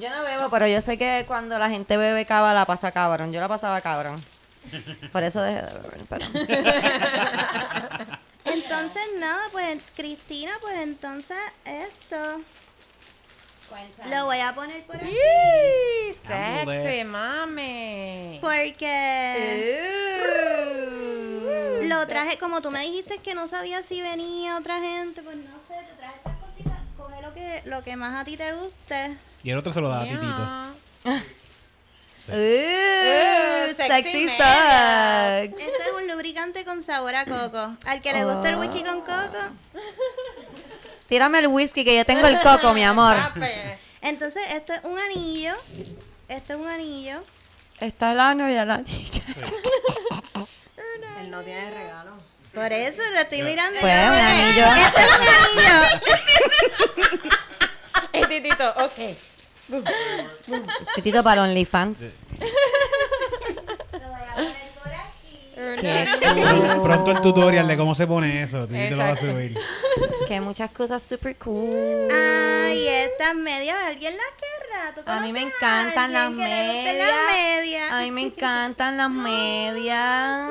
Yo 0.00 0.10
no 0.10 0.22
bebo, 0.24 0.48
pero 0.50 0.66
yo 0.66 0.80
sé 0.80 0.96
que 0.98 1.24
cuando 1.26 1.58
la 1.58 1.68
gente 1.70 1.96
bebe 1.96 2.24
cava 2.26 2.54
la 2.54 2.64
pasa 2.64 2.92
cabrón. 2.92 3.32
Yo 3.32 3.40
la 3.40 3.48
pasaba 3.48 3.80
cabrón. 3.80 4.24
Por 5.12 5.22
eso 5.22 5.40
dejé 5.42 5.62
de 5.62 5.72
beber. 5.80 6.00
pero- 6.08 6.26
Entonces, 8.44 9.02
nada, 9.18 9.42
pues 9.52 9.78
Cristina, 9.96 10.52
pues 10.60 10.76
entonces 10.78 11.36
esto 11.64 12.40
lo 14.10 14.24
voy 14.24 14.40
a 14.40 14.54
poner 14.54 14.82
por 14.84 14.96
aquí. 14.96 15.14
Sexy, 16.26 17.04
mami. 17.04 18.38
Porque 18.40 19.82
lo 21.82 22.06
traje, 22.06 22.38
como 22.38 22.60
tú 22.62 22.70
me 22.70 22.80
dijiste 22.80 23.18
que 23.18 23.34
no 23.34 23.46
sabías 23.48 23.84
si 23.84 24.00
venía 24.00 24.56
otra 24.56 24.80
gente, 24.80 25.22
pues 25.22 25.36
no 25.36 25.50
sé, 25.68 25.84
te 25.86 25.94
traje 25.96 26.18
que, 27.38 27.62
lo 27.68 27.82
que 27.82 27.96
más 27.96 28.14
a 28.14 28.24
ti 28.24 28.36
te 28.36 28.52
guste. 28.52 29.16
Y 29.42 29.50
el 29.50 29.58
otro 29.58 29.72
se 29.72 29.80
lo 29.80 29.88
da 29.88 30.00
a 30.00 30.04
Titito. 30.04 30.74
Yeah. 31.04 31.22
Ooh, 32.30 33.74
sexy 33.74 34.28
sucks. 34.28 35.62
Este 35.62 35.64
es 35.64 35.92
un 35.96 36.08
lubricante 36.08 36.64
con 36.64 36.82
sabor 36.82 37.14
a 37.14 37.24
coco. 37.24 37.76
Al 37.86 38.02
que 38.02 38.12
le 38.12 38.24
gusta 38.24 38.50
el 38.50 38.56
whisky 38.56 38.82
con 38.84 39.00
coco. 39.00 39.38
Tírame 41.08 41.38
el 41.38 41.46
whisky 41.46 41.84
que 41.84 41.96
yo 41.96 42.04
tengo 42.04 42.26
el 42.26 42.38
coco, 42.40 42.74
mi 42.74 42.84
amor. 42.84 43.16
Entonces, 44.02 44.42
esto 44.52 44.74
es 44.74 44.84
un 44.84 44.98
anillo. 44.98 45.54
Este 46.28 46.52
es 46.52 46.58
un 46.58 46.68
anillo. 46.68 47.24
Está 47.80 48.12
el 48.12 48.20
ano 48.20 48.50
y 48.50 48.54
el 48.54 48.70
anillo. 48.70 49.22
Él 51.20 51.30
no 51.30 51.42
tiene 51.42 51.70
regalo. 51.70 52.12
Por 52.54 52.72
eso 52.72 52.98
lo 53.14 53.20
estoy 53.20 53.42
mirando. 53.42 53.78
Pues, 53.80 53.94
yo, 53.94 54.08
un 54.10 54.18
"Ok, 54.18 54.22
anillo". 54.24 54.66
Este 54.86 55.00
es 55.02 55.08
un 55.18 55.26
anillo. 55.66 55.78
Y 58.12 58.20
Titito, 58.26 58.68
ok. 58.70 59.16
Titito 60.96 61.22
para 61.22 61.42
OnlyFans. 61.42 62.00
Lo 62.00 62.08
voy 63.98 64.22
a 64.28 64.34
poner 64.34 64.72
por 64.82 64.92
aquí. 64.92 65.38
Qué 65.80 66.08
Pron- 66.20 66.74
cool. 66.74 66.82
Pronto 66.82 67.10
el 67.12 67.20
tutorial 67.20 67.68
de 67.68 67.76
cómo 67.76 67.94
se 67.94 68.06
pone 68.06 68.42
eso. 68.42 68.66
Titito 68.66 68.96
lo 68.96 69.02
va 69.04 69.10
a 69.10 69.16
subir. 69.16 69.56
Que 70.26 70.40
muchas 70.40 70.70
cosas 70.70 71.02
super 71.02 71.36
cool. 71.36 72.08
Ay, 72.12 72.88
estas 72.88 73.34
medias, 73.34 73.76
¿alguien 73.86 74.14
las 74.16 74.26
querrá? 74.40 74.94
¿Tú 74.94 75.02
A 75.10 75.20
mí 75.20 75.32
me 75.32 75.42
encantan 75.42 76.12
las 76.12 76.30
medias. 76.30 76.96
las 76.96 77.32
medias? 77.32 77.92
A 77.92 78.00
mí 78.00 78.10
me 78.10 78.22
encantan 78.22 78.96
las 78.96 79.10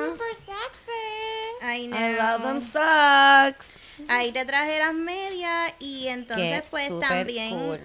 I 1.76 2.16
love 2.16 2.42
them 2.42 2.60
socks. 2.62 3.68
Ahí 4.08 4.32
te 4.32 4.44
traje 4.44 4.78
las 4.78 4.94
medias 4.94 5.74
y 5.80 6.08
entonces 6.08 6.62
Qué 6.62 6.66
pues 6.70 6.88
también 7.00 7.50
cool. 7.50 7.80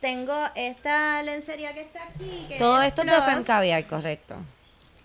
tengo 0.00 0.34
esta 0.56 1.22
lencería 1.22 1.72
que 1.74 1.82
está 1.82 2.04
aquí. 2.04 2.46
Que 2.48 2.58
Todo 2.58 2.82
esto 2.82 3.02
es 3.02 3.10
de. 3.10 3.22
Fem 3.22 3.44
Caviar, 3.44 3.86
correcto. 3.86 4.36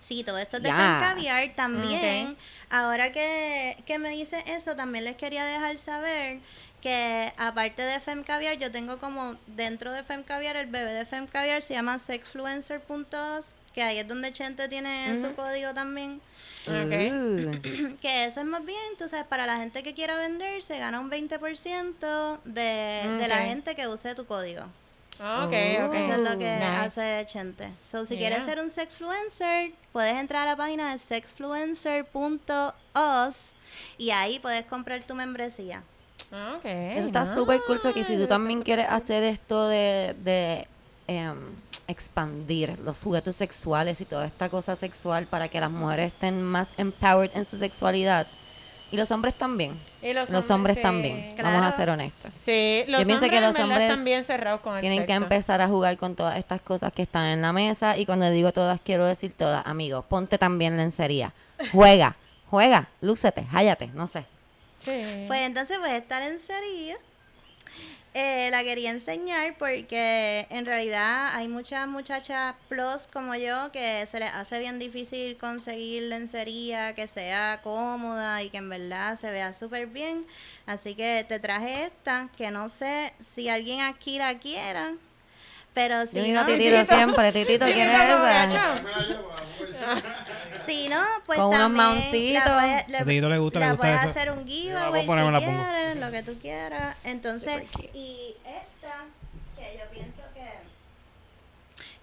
Sí, 0.00 0.24
todo 0.24 0.38
esto 0.38 0.56
es 0.56 0.64
de 0.64 0.70
Yes. 0.70 0.76
Fem 0.76 1.00
Caviar 1.00 1.48
también. 1.54 2.36
Ahora 2.68 3.12
que, 3.12 3.76
que 3.86 3.98
me 3.98 4.10
dice 4.10 4.42
eso, 4.48 4.74
también 4.74 5.04
les 5.04 5.16
quería 5.16 5.44
dejar 5.44 5.78
saber 5.78 6.40
que 6.80 7.32
aparte 7.36 7.82
de 7.82 8.00
Fem 8.00 8.24
Caviar, 8.24 8.56
yo 8.58 8.72
tengo 8.72 8.98
como 8.98 9.36
dentro 9.46 9.92
de 9.92 10.02
Fem 10.02 10.22
Caviar, 10.22 10.56
el 10.56 10.66
bebé 10.66 10.92
de 10.92 11.04
Fem 11.06 11.26
Caviar 11.26 11.62
se 11.62 11.74
llama 11.74 11.98
sexfluencer.os, 11.98 13.54
que 13.74 13.82
ahí 13.82 13.98
es 13.98 14.08
donde 14.08 14.32
Chente 14.32 14.68
tiene 14.68 15.20
su 15.20 15.34
código 15.34 15.74
también. 15.74 16.20
Que 18.00 18.24
eso 18.24 18.40
es 18.40 18.46
más 18.46 18.64
bien, 18.64 18.78
tú 18.98 19.08
sabes, 19.08 19.26
para 19.26 19.46
la 19.46 19.56
gente 19.56 19.82
que 19.82 19.94
quiera 19.94 20.16
vender, 20.16 20.62
se 20.62 20.78
gana 20.78 21.00
un 21.00 21.10
20% 21.10 22.40
de, 22.44 23.08
de 23.18 23.28
la 23.28 23.38
gente 23.38 23.74
que 23.74 23.88
use 23.88 24.14
tu 24.14 24.26
código. 24.26 24.62
Ok, 25.20 25.52
ok. 25.84 25.94
Eso 25.94 26.12
es 26.12 26.18
lo 26.18 26.38
que 26.38 26.50
Nice. 26.50 26.64
hace 26.64 27.26
Chente. 27.26 27.68
So, 27.90 28.06
si 28.06 28.16
quieres 28.16 28.42
ser 28.44 28.58
un 28.58 28.70
sexfluencer, 28.70 29.72
puedes 29.92 30.14
entrar 30.14 30.48
a 30.48 30.52
la 30.52 30.56
página 30.56 30.92
de 30.92 30.98
sexfluencer.os 30.98 33.36
y 33.98 34.10
ahí 34.10 34.38
puedes 34.38 34.64
comprar 34.66 35.02
tu 35.02 35.14
membresía. 35.14 35.82
Ok. 36.56 36.64
Eso 36.64 37.06
está 37.06 37.26
súper 37.26 37.60
cool. 37.66 37.80
que 37.92 38.04
si 38.04 38.16
tú 38.16 38.26
también 38.26 38.62
quieres 38.62 38.86
hacer 38.88 39.22
esto 39.24 39.68
de, 39.68 40.14
de 40.22 40.66
em, 41.06 41.36
expandir 41.90 42.78
los 42.84 43.02
juguetes 43.02 43.36
sexuales 43.36 44.00
y 44.00 44.04
toda 44.04 44.26
esta 44.26 44.48
cosa 44.48 44.76
sexual 44.76 45.26
para 45.26 45.48
que 45.48 45.60
las 45.60 45.70
mujeres 45.70 46.12
estén 46.12 46.42
más 46.42 46.72
empowered 46.78 47.30
en 47.34 47.44
su 47.44 47.58
sexualidad. 47.58 48.26
Y 48.92 48.96
los 48.96 49.10
hombres 49.12 49.34
también. 49.34 49.78
Y 50.02 50.12
los 50.12 50.30
Los 50.30 50.50
hombres, 50.50 50.50
hombres 50.50 50.76
sí. 50.78 50.82
también. 50.82 51.34
Vamos 51.40 51.62
a 51.62 51.70
ser 51.72 51.90
honestos. 51.90 52.32
Sí, 52.44 52.82
los 52.88 53.00
Yo 53.00 53.06
pienso 53.06 53.24
hombres 53.24 53.30
que 53.30 53.46
los 53.46 53.58
hombres 53.58 53.82
están 53.82 54.04
bien 54.04 54.24
cerrados 54.24 54.60
con 54.62 54.74
el 54.74 54.80
Tienen 54.80 55.06
que 55.06 55.12
empezar 55.12 55.60
a 55.60 55.68
jugar 55.68 55.96
con 55.96 56.16
todas 56.16 56.36
estas 56.38 56.60
cosas 56.60 56.92
que 56.92 57.02
están 57.02 57.26
en 57.26 57.40
la 57.42 57.52
mesa. 57.52 57.96
Y 57.96 58.04
cuando 58.04 58.28
digo 58.30 58.52
todas, 58.52 58.80
quiero 58.80 59.06
decir 59.06 59.32
todas. 59.36 59.64
Amigo, 59.64 60.02
ponte 60.02 60.38
también 60.38 60.76
lencería. 60.76 61.32
Juega, 61.70 62.16
juega, 62.50 62.88
lúcete, 63.00 63.46
hállate, 63.52 63.88
no 63.88 64.08
sé. 64.08 64.24
Sí. 64.80 65.24
Pues 65.28 65.40
entonces 65.42 65.78
voy 65.78 65.90
a 65.90 65.96
estar 65.96 66.22
en 66.22 66.40
serio. 66.40 66.96
Eh, 68.12 68.48
la 68.50 68.64
quería 68.64 68.90
enseñar 68.90 69.54
porque 69.56 70.44
en 70.50 70.66
realidad 70.66 71.30
hay 71.32 71.46
muchas 71.46 71.86
muchachas 71.86 72.56
plus 72.68 73.06
como 73.12 73.36
yo 73.36 73.70
que 73.70 74.04
se 74.06 74.18
les 74.18 74.34
hace 74.34 74.58
bien 74.58 74.80
difícil 74.80 75.36
conseguir 75.36 76.02
lencería 76.04 76.92
que 76.96 77.06
sea 77.06 77.60
cómoda 77.62 78.42
y 78.42 78.50
que 78.50 78.58
en 78.58 78.68
verdad 78.68 79.16
se 79.16 79.30
vea 79.30 79.52
súper 79.54 79.86
bien. 79.86 80.26
Así 80.66 80.96
que 80.96 81.24
te 81.28 81.38
traje 81.38 81.84
esta, 81.84 82.28
que 82.36 82.50
no 82.50 82.68
sé 82.68 83.12
si 83.20 83.48
alguien 83.48 83.80
aquí 83.80 84.18
la 84.18 84.40
quiera, 84.40 84.94
pero 85.74 86.04
Yo 86.04 86.10
si 86.10 86.20
digo 86.20 86.40
no, 86.40 86.46
titito 86.46 86.84
siempre, 86.94 87.32
titito, 87.32 87.64
¿quién 87.66 87.90
es 87.90 87.98
esa? 88.00 88.82
si 90.66 90.88
no, 90.88 91.00
pues 91.26 91.38
Con 91.38 91.48
unos 91.54 91.70
mauncitos. 91.70 92.44
la 92.44 92.54
puedes- 92.54 92.88
le- 92.88 92.96
A 92.98 93.04
Titito 93.04 93.28
le 93.28 93.38
gusta, 93.38 93.58
le 93.58 93.66
la 93.66 93.72
gusta 93.72 93.86
puedes 93.86 94.02
hacer 94.04 94.30
un 94.32 94.46
giveaway 94.46 95.02
si 95.02 95.08
la 95.08 95.24
pongo. 95.24 95.38
quieres, 95.38 95.96
lo 95.96 96.10
que 96.10 96.22
tú 96.22 96.38
quieras. 96.40 96.96
Entonces, 97.04 97.62
y 97.94 98.34
esta, 98.44 99.04
que 99.58 99.78
yo 99.78 99.84
pienso 99.92 100.20
que 100.34 100.40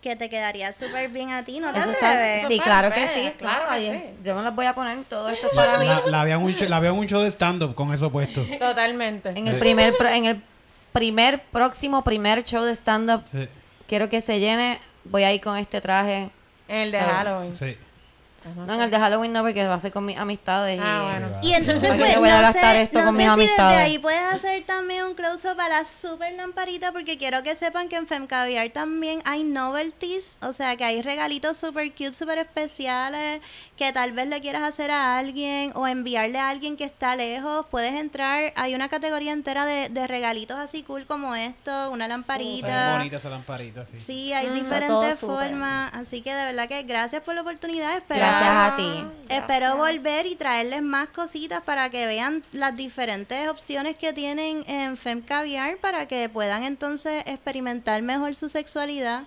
que 0.02 0.16
te 0.16 0.30
quedaría 0.30 0.72
súper 0.74 1.10
bien 1.10 1.32
a 1.32 1.44
ti, 1.44 1.60
¿no 1.60 1.74
te 1.74 1.80
Eso 1.80 1.92
está, 1.92 2.12
atreves? 2.12 2.48
sí, 2.48 2.60
claro 2.60 2.92
que 2.94 3.08
sí, 3.08 3.32
claro 3.38 3.38
claro. 3.38 3.66
que 3.70 3.74
ahí- 3.74 3.92
sí. 3.92 4.24
Yo 4.24 4.36
me 4.36 4.42
las 4.44 4.56
voy 4.56 4.66
a 4.66 4.74
poner, 4.76 5.04
todo 5.06 5.30
esto 5.30 5.48
es 5.48 5.54
para 5.54 5.78
mí. 5.80 5.86
La, 5.86 6.02
la, 6.06 6.24
veo 6.24 6.38
en 6.40 6.46
un 6.46 6.54
show, 6.56 6.70
la 6.70 6.80
veo 6.80 6.94
en 6.94 7.00
un 7.00 7.08
show 7.08 7.22
de 7.24 7.32
stand-up 7.32 7.74
con 7.76 7.94
eso 7.94 8.10
puesto. 8.12 8.44
Totalmente. 8.60 9.30
En 9.30 9.48
el 9.48 9.58
primer, 9.58 9.98
pro- 9.98 10.08
en 10.10 10.26
el 10.26 10.42
primer, 10.98 11.44
próximo 11.52 12.04
primer 12.04 12.44
show 12.44 12.64
de 12.64 12.76
stand-up, 12.76 13.22
Sí, 13.26 13.48
quiero 13.88 14.10
que 14.10 14.22
se 14.22 14.40
llene, 14.40 14.80
voy 15.04 15.24
a 15.24 15.34
ir 15.34 15.42
con 15.42 15.58
este 15.58 15.80
traje. 15.80 16.30
El 16.68 16.92
de. 16.92 17.00
Halloween. 17.00 17.54
sí. 17.54 17.78
No, 18.56 18.74
en 18.74 18.82
el 18.82 18.92
de 18.92 18.98
Halloween 18.98 19.34
no, 19.34 19.42
porque 19.42 19.68
va 19.68 19.76
a 19.76 19.80
ser 19.80 19.92
con 19.92 20.06
mis 20.06 20.18
amistades. 20.18 20.80
Ah, 20.82 21.00
y, 21.00 21.20
bueno. 21.20 21.38
Y 21.44 21.54
entonces, 21.54 21.92
pues, 21.92 22.14
yo 22.14 22.20
voy 22.20 22.30
a 22.30 22.36
no 22.38 22.42
gastar 22.42 22.76
sé, 22.76 22.82
esto 22.84 23.00
no 23.00 23.06
con 23.06 23.14
sé 23.14 23.18
mis 23.18 23.26
si 23.26 23.32
amistades. 23.32 23.72
desde 23.72 23.84
ahí 23.84 24.00
puedes 24.00 24.22
hacer 24.34 24.64
también 24.66 25.06
un 25.06 25.14
close-up 25.16 25.60
a 25.60 25.70
la 25.70 25.86
super 25.86 26.34
lamparita, 26.34 26.92
porque 26.92 27.18
quiero 27.18 27.44
que 27.44 27.56
sepan 27.56 27.90
que 27.90 27.96
en 27.96 28.08
Femcaviar 28.08 28.70
también 28.70 29.20
hay 29.26 29.44
novelties, 29.44 30.38
o 30.42 30.54
sea, 30.54 30.76
que 30.76 30.84
hay 30.84 31.02
regalitos 31.02 31.58
super 31.58 31.90
cute, 31.92 32.14
super 32.14 32.38
especiales, 32.38 33.42
que 33.76 33.92
tal 33.92 34.12
vez 34.14 34.28
le 34.28 34.42
quieras 34.42 34.64
hacer 34.64 34.92
a 34.92 35.18
alguien 35.18 35.72
o 35.76 35.88
enviarle 35.88 36.40
a 36.40 36.50
alguien 36.50 36.78
que 36.78 36.84
está 36.84 37.16
lejos. 37.16 37.66
Puedes 37.70 37.94
entrar, 37.94 38.54
hay 38.56 38.76
una 38.76 38.90
categoría 38.90 39.34
entera 39.34 39.66
de, 39.66 39.90
de 39.90 40.08
regalitos 40.08 40.58
así 40.58 40.84
cool 40.84 41.06
como 41.06 41.36
esto, 41.36 41.92
una 41.92 42.08
lamparita. 42.08 42.68
bien 42.68 42.98
bonita 42.98 43.18
esa 43.18 43.30
lamparita, 43.30 43.86
sí. 43.86 43.98
Sí, 43.98 44.34
hay 44.34 44.50
diferentes 44.50 45.20
formas, 45.20 45.92
así 45.94 46.22
que 46.22 46.34
de 46.34 46.46
verdad 46.46 46.68
que 46.68 46.84
gracias 46.84 47.22
por 47.22 47.36
la 47.36 47.42
oportunidad. 47.42 47.96
Espero, 47.96 48.20
Gracias 48.20 48.37
a 48.42 48.76
ti. 48.76 49.04
espero 49.30 49.78
volver 49.78 50.26
y 50.26 50.36
traerles 50.36 50.82
más 50.82 51.08
cositas 51.10 51.62
para 51.62 51.90
que 51.90 52.06
vean 52.06 52.44
las 52.52 52.76
diferentes 52.76 53.48
opciones 53.48 53.96
que 53.96 54.14
tienen 54.14 54.64
en 54.68 54.98
Fem 54.98 55.22
Caviar 55.22 55.78
para 55.78 56.08
que 56.08 56.30
puedan 56.30 56.64
entonces 56.64 57.24
experimentar 57.26 58.02
mejor 58.02 58.36
su 58.36 58.50
sexualidad. 58.50 59.24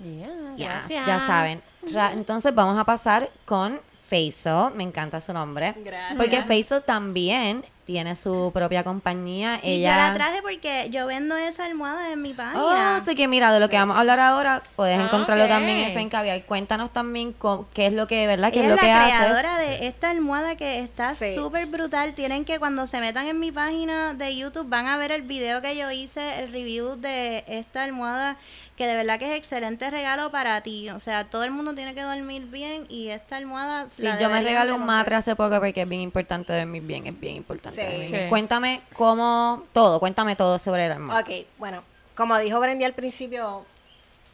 Yeah, 0.00 0.54
Yes, 0.56 0.66
gracias. 0.66 1.06
ya 1.06 1.20
saben. 1.20 1.62
Ra- 1.92 2.12
Entonces 2.12 2.54
vamos 2.54 2.78
a 2.78 2.84
pasar 2.84 3.30
con 3.44 3.80
Faisal. 4.08 4.74
Me 4.74 4.84
encanta 4.84 5.20
su 5.20 5.32
nombre. 5.32 5.74
Gracias. 5.78 6.16
Porque 6.16 6.42
Faisal 6.42 6.84
también 6.84 7.64
tiene 7.88 8.16
su 8.16 8.50
propia 8.52 8.84
compañía. 8.84 9.58
Sí, 9.62 9.70
ella... 9.76 9.92
yo 9.96 9.96
la 10.08 10.12
traje 10.14 10.42
porque 10.42 10.88
yo 10.90 11.06
vendo 11.06 11.34
esa 11.38 11.64
almohada 11.64 12.12
en 12.12 12.20
mi 12.20 12.34
página. 12.34 12.62
Oh, 12.62 12.68
así 13.00 13.14
que 13.16 13.26
mira, 13.28 13.50
de 13.50 13.60
lo 13.60 13.70
que 13.70 13.76
vamos 13.78 13.96
a 13.96 14.00
hablar 14.00 14.20
ahora, 14.20 14.62
puedes 14.76 14.98
Ah, 14.98 15.04
encontrarlo 15.04 15.48
también 15.48 15.78
en 15.78 15.94
Fencaviar. 15.94 16.44
Cuéntanos 16.44 16.92
también 16.92 17.32
co- 17.32 17.66
qué 17.72 17.86
es 17.86 17.94
lo 17.94 18.06
que, 18.06 18.26
¿verdad? 18.26 18.52
¿Qué 18.52 18.58
Ella 18.58 18.74
es 18.74 18.74
es 18.74 18.82
lo 18.82 18.88
la 18.88 19.00
que 19.00 19.06
creadora 19.16 19.56
haces? 19.56 19.80
de 19.80 19.86
esta 19.86 20.10
almohada 20.10 20.54
que 20.56 20.80
está 20.80 21.14
Sí. 21.14 21.34
súper 21.34 21.64
brutal. 21.64 22.12
Tienen 22.14 22.44
que 22.44 22.58
cuando 22.58 22.86
se 22.86 23.00
metan 23.00 23.26
en 23.26 23.40
mi 23.40 23.52
página 23.52 24.12
de 24.12 24.36
YouTube 24.36 24.68
van 24.68 24.86
a 24.86 24.98
ver 24.98 25.10
el 25.10 25.22
video 25.22 25.62
que 25.62 25.74
yo 25.74 25.90
hice, 25.90 26.40
el 26.40 26.52
review 26.52 26.96
de 26.96 27.42
esta 27.48 27.84
almohada, 27.84 28.36
que 28.76 28.86
de 28.86 28.94
verdad 28.96 29.18
que 29.18 29.32
es 29.32 29.34
excelente 29.38 29.90
regalo 29.90 30.30
para 30.30 30.60
ti. 30.60 30.90
O 30.90 31.00
sea, 31.00 31.24
todo 31.30 31.42
el 31.44 31.52
mundo 31.52 31.74
tiene 31.74 31.94
que 31.94 32.02
dormir 32.02 32.44
bien 32.48 32.84
y 32.90 33.08
esta 33.08 33.36
almohada... 33.38 33.88
Sí, 33.88 34.02
la 34.02 34.20
yo 34.20 34.28
me 34.28 34.42
regalé 34.42 34.72
un 34.72 34.84
matre 34.84 35.16
hace 35.16 35.34
poco 35.34 35.58
porque 35.58 35.80
es 35.82 35.88
bien 35.88 36.02
importante 36.02 36.52
dormir 36.52 36.82
bien, 36.82 37.06
es 37.06 37.18
bien 37.18 37.36
importante. 37.36 37.77
Sí. 37.78 38.06
Sí. 38.06 38.16
Cuéntame 38.28 38.82
cómo, 38.94 39.64
todo, 39.72 40.00
cuéntame 40.00 40.36
todo 40.36 40.58
sobre 40.58 40.86
el 40.86 40.92
almohada. 40.92 41.20
Ok, 41.20 41.46
bueno, 41.58 41.82
como 42.14 42.36
dijo 42.38 42.58
Brendy 42.60 42.84
al 42.84 42.94
principio, 42.94 43.64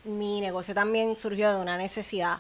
mi 0.04 0.40
negocio 0.40 0.74
también 0.74 1.16
surgió 1.16 1.54
de 1.54 1.60
una 1.60 1.76
necesidad. 1.76 2.38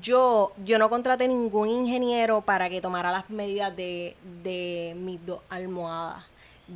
Yo, 0.00 0.52
yo 0.64 0.78
no 0.78 0.88
contraté 0.88 1.26
ningún 1.26 1.68
ingeniero 1.68 2.42
para 2.42 2.68
que 2.70 2.80
tomara 2.80 3.10
las 3.10 3.28
medidas 3.28 3.74
de, 3.74 4.16
de 4.42 4.94
mis 4.96 5.24
dos 5.26 5.40
almohadas. 5.48 6.24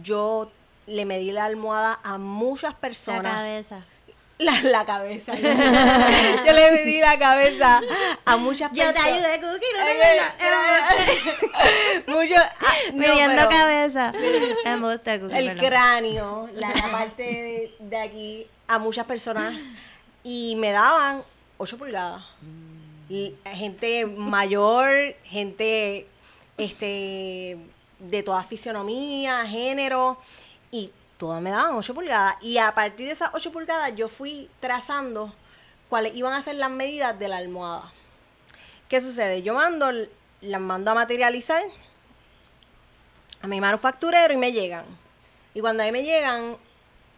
Yo 0.03 0.51
le 0.86 1.05
medí 1.05 1.31
la 1.31 1.45
almohada 1.45 2.01
a 2.03 2.19
muchas 2.19 2.73
La 2.73 2.78
personas. 2.81 3.32
cabeza. 3.32 3.85
La, 4.36 4.61
la 4.62 4.85
cabeza. 4.85 5.32
yo 5.36 6.53
le 6.53 6.70
medí 6.73 6.99
la 7.01 7.16
cabeza 7.20 7.81
a 8.24 8.36
muchas 8.36 8.73
Yo 8.73 8.85
te 8.85 8.93
personas. 8.95 9.12
ayudé, 9.15 9.41
Cookie, 9.41 9.66
no 9.78 9.85
te 9.86 9.93
acuerdas. 9.93 10.35
Mucho. 12.09 12.35
ah, 12.36 12.73
no, 12.93 12.99
Midiendo 12.99 13.36
pero 13.36 13.49
cabeza. 13.49 14.12
Embuste, 14.65 15.20
Cookie, 15.20 15.36
El 15.36 15.47
perdón. 15.47 15.65
cráneo, 15.65 16.49
la, 16.55 16.69
la 16.70 16.89
parte 16.91 17.23
de, 17.23 17.74
de 17.78 17.97
aquí, 17.97 18.47
a 18.66 18.78
muchas 18.81 19.07
personas. 19.07 19.55
Y 20.24 20.57
me 20.57 20.73
daban 20.73 21.23
8 21.59 21.78
pulgadas. 21.78 22.24
Gente 23.09 24.06
mayor, 24.06 25.14
gente 25.24 26.06
este 26.56 27.59
de 27.98 28.22
toda 28.22 28.43
fisionomía, 28.43 29.47
género, 29.47 30.18
y 30.70 30.93
todas 31.16 31.40
me 31.40 31.51
daban 31.51 31.74
8 31.74 31.94
pulgadas. 31.94 32.36
Y 32.43 32.59
a 32.59 32.74
partir 32.74 33.06
de 33.06 33.12
esas 33.12 33.31
8 33.32 33.52
pulgadas 33.52 33.94
yo 33.97 34.09
fui 34.09 34.51
trazando 34.60 35.32
cuáles 35.89 36.14
iban 36.14 36.32
a 36.32 36.43
ser 36.43 36.56
las 36.56 36.70
medidas 36.70 37.18
de 37.18 37.28
la 37.28 37.39
almohada. 37.39 37.93
¿Qué 38.89 39.01
sucede? 39.01 39.43
Yo 39.43 39.55
mando, 39.55 39.90
las 40.40 40.60
mando 40.60 40.90
a 40.90 40.94
materializar 40.94 41.62
a 43.40 43.47
mi 43.47 43.60
manufacturero 43.60 44.35
y 44.35 44.36
me 44.36 44.52
llegan. 44.52 44.85
Y 45.55 45.60
cuando 45.60 45.82
ahí 45.82 45.93
me 45.93 46.02
llegan, 46.02 46.56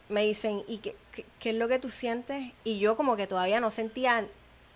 me 0.08 0.22
dicen, 0.22 0.62
¿y 0.68 0.78
qué, 0.78 0.96
qué, 1.12 1.24
qué 1.40 1.50
es 1.50 1.56
lo 1.56 1.68
que 1.68 1.78
tú 1.78 1.90
sientes? 1.90 2.52
Y 2.64 2.78
yo 2.78 2.96
como 2.96 3.16
que 3.16 3.26
todavía 3.26 3.60
no 3.60 3.70
sentía, 3.70 4.26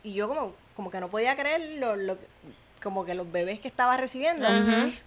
y 0.02 0.14
yo 0.14 0.28
como, 0.28 0.54
como 0.76 0.90
que 0.90 1.00
no 1.00 1.08
podía 1.08 1.36
creer 1.36 1.78
lo, 1.78 1.96
lo- 1.96 2.18
como 2.82 3.04
que 3.04 3.14
los 3.14 3.30
bebés 3.30 3.60
que 3.60 3.68
estaba 3.68 3.96
recibiendo, 3.96 4.48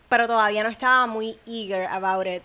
pero 0.09 0.27
todavía 0.27 0.63
no 0.63 0.69
estaba 0.69 1.07
muy 1.07 1.39
eager 1.47 1.87
about 1.87 2.27
it, 2.27 2.43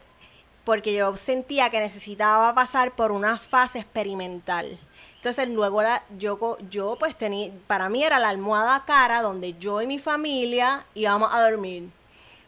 porque 0.65 0.95
yo 0.95 1.15
sentía 1.17 1.69
que 1.71 1.81
necesitaba 1.81 2.55
pasar 2.55 2.93
por 2.93 3.13
una 3.13 3.39
fase 3.39 3.79
experimental. 3.81 4.79
Entonces 5.17 5.49
luego 5.49 5.83
la, 5.83 6.03
yo, 6.19 6.39
co- 6.39 6.59
yo 6.71 6.97
pues 6.99 7.17
tenía, 7.19 7.51
para 7.67 7.89
mí 7.89 8.05
era 8.05 8.19
la 8.19 8.29
almohada 8.31 8.85
cara 8.87 9.21
donde 9.21 9.55
yo 9.59 9.83
y 9.83 9.87
mi 9.87 9.99
familia 9.99 10.85
íbamos 10.95 11.31
a 11.35 11.43
dormir. 11.51 11.91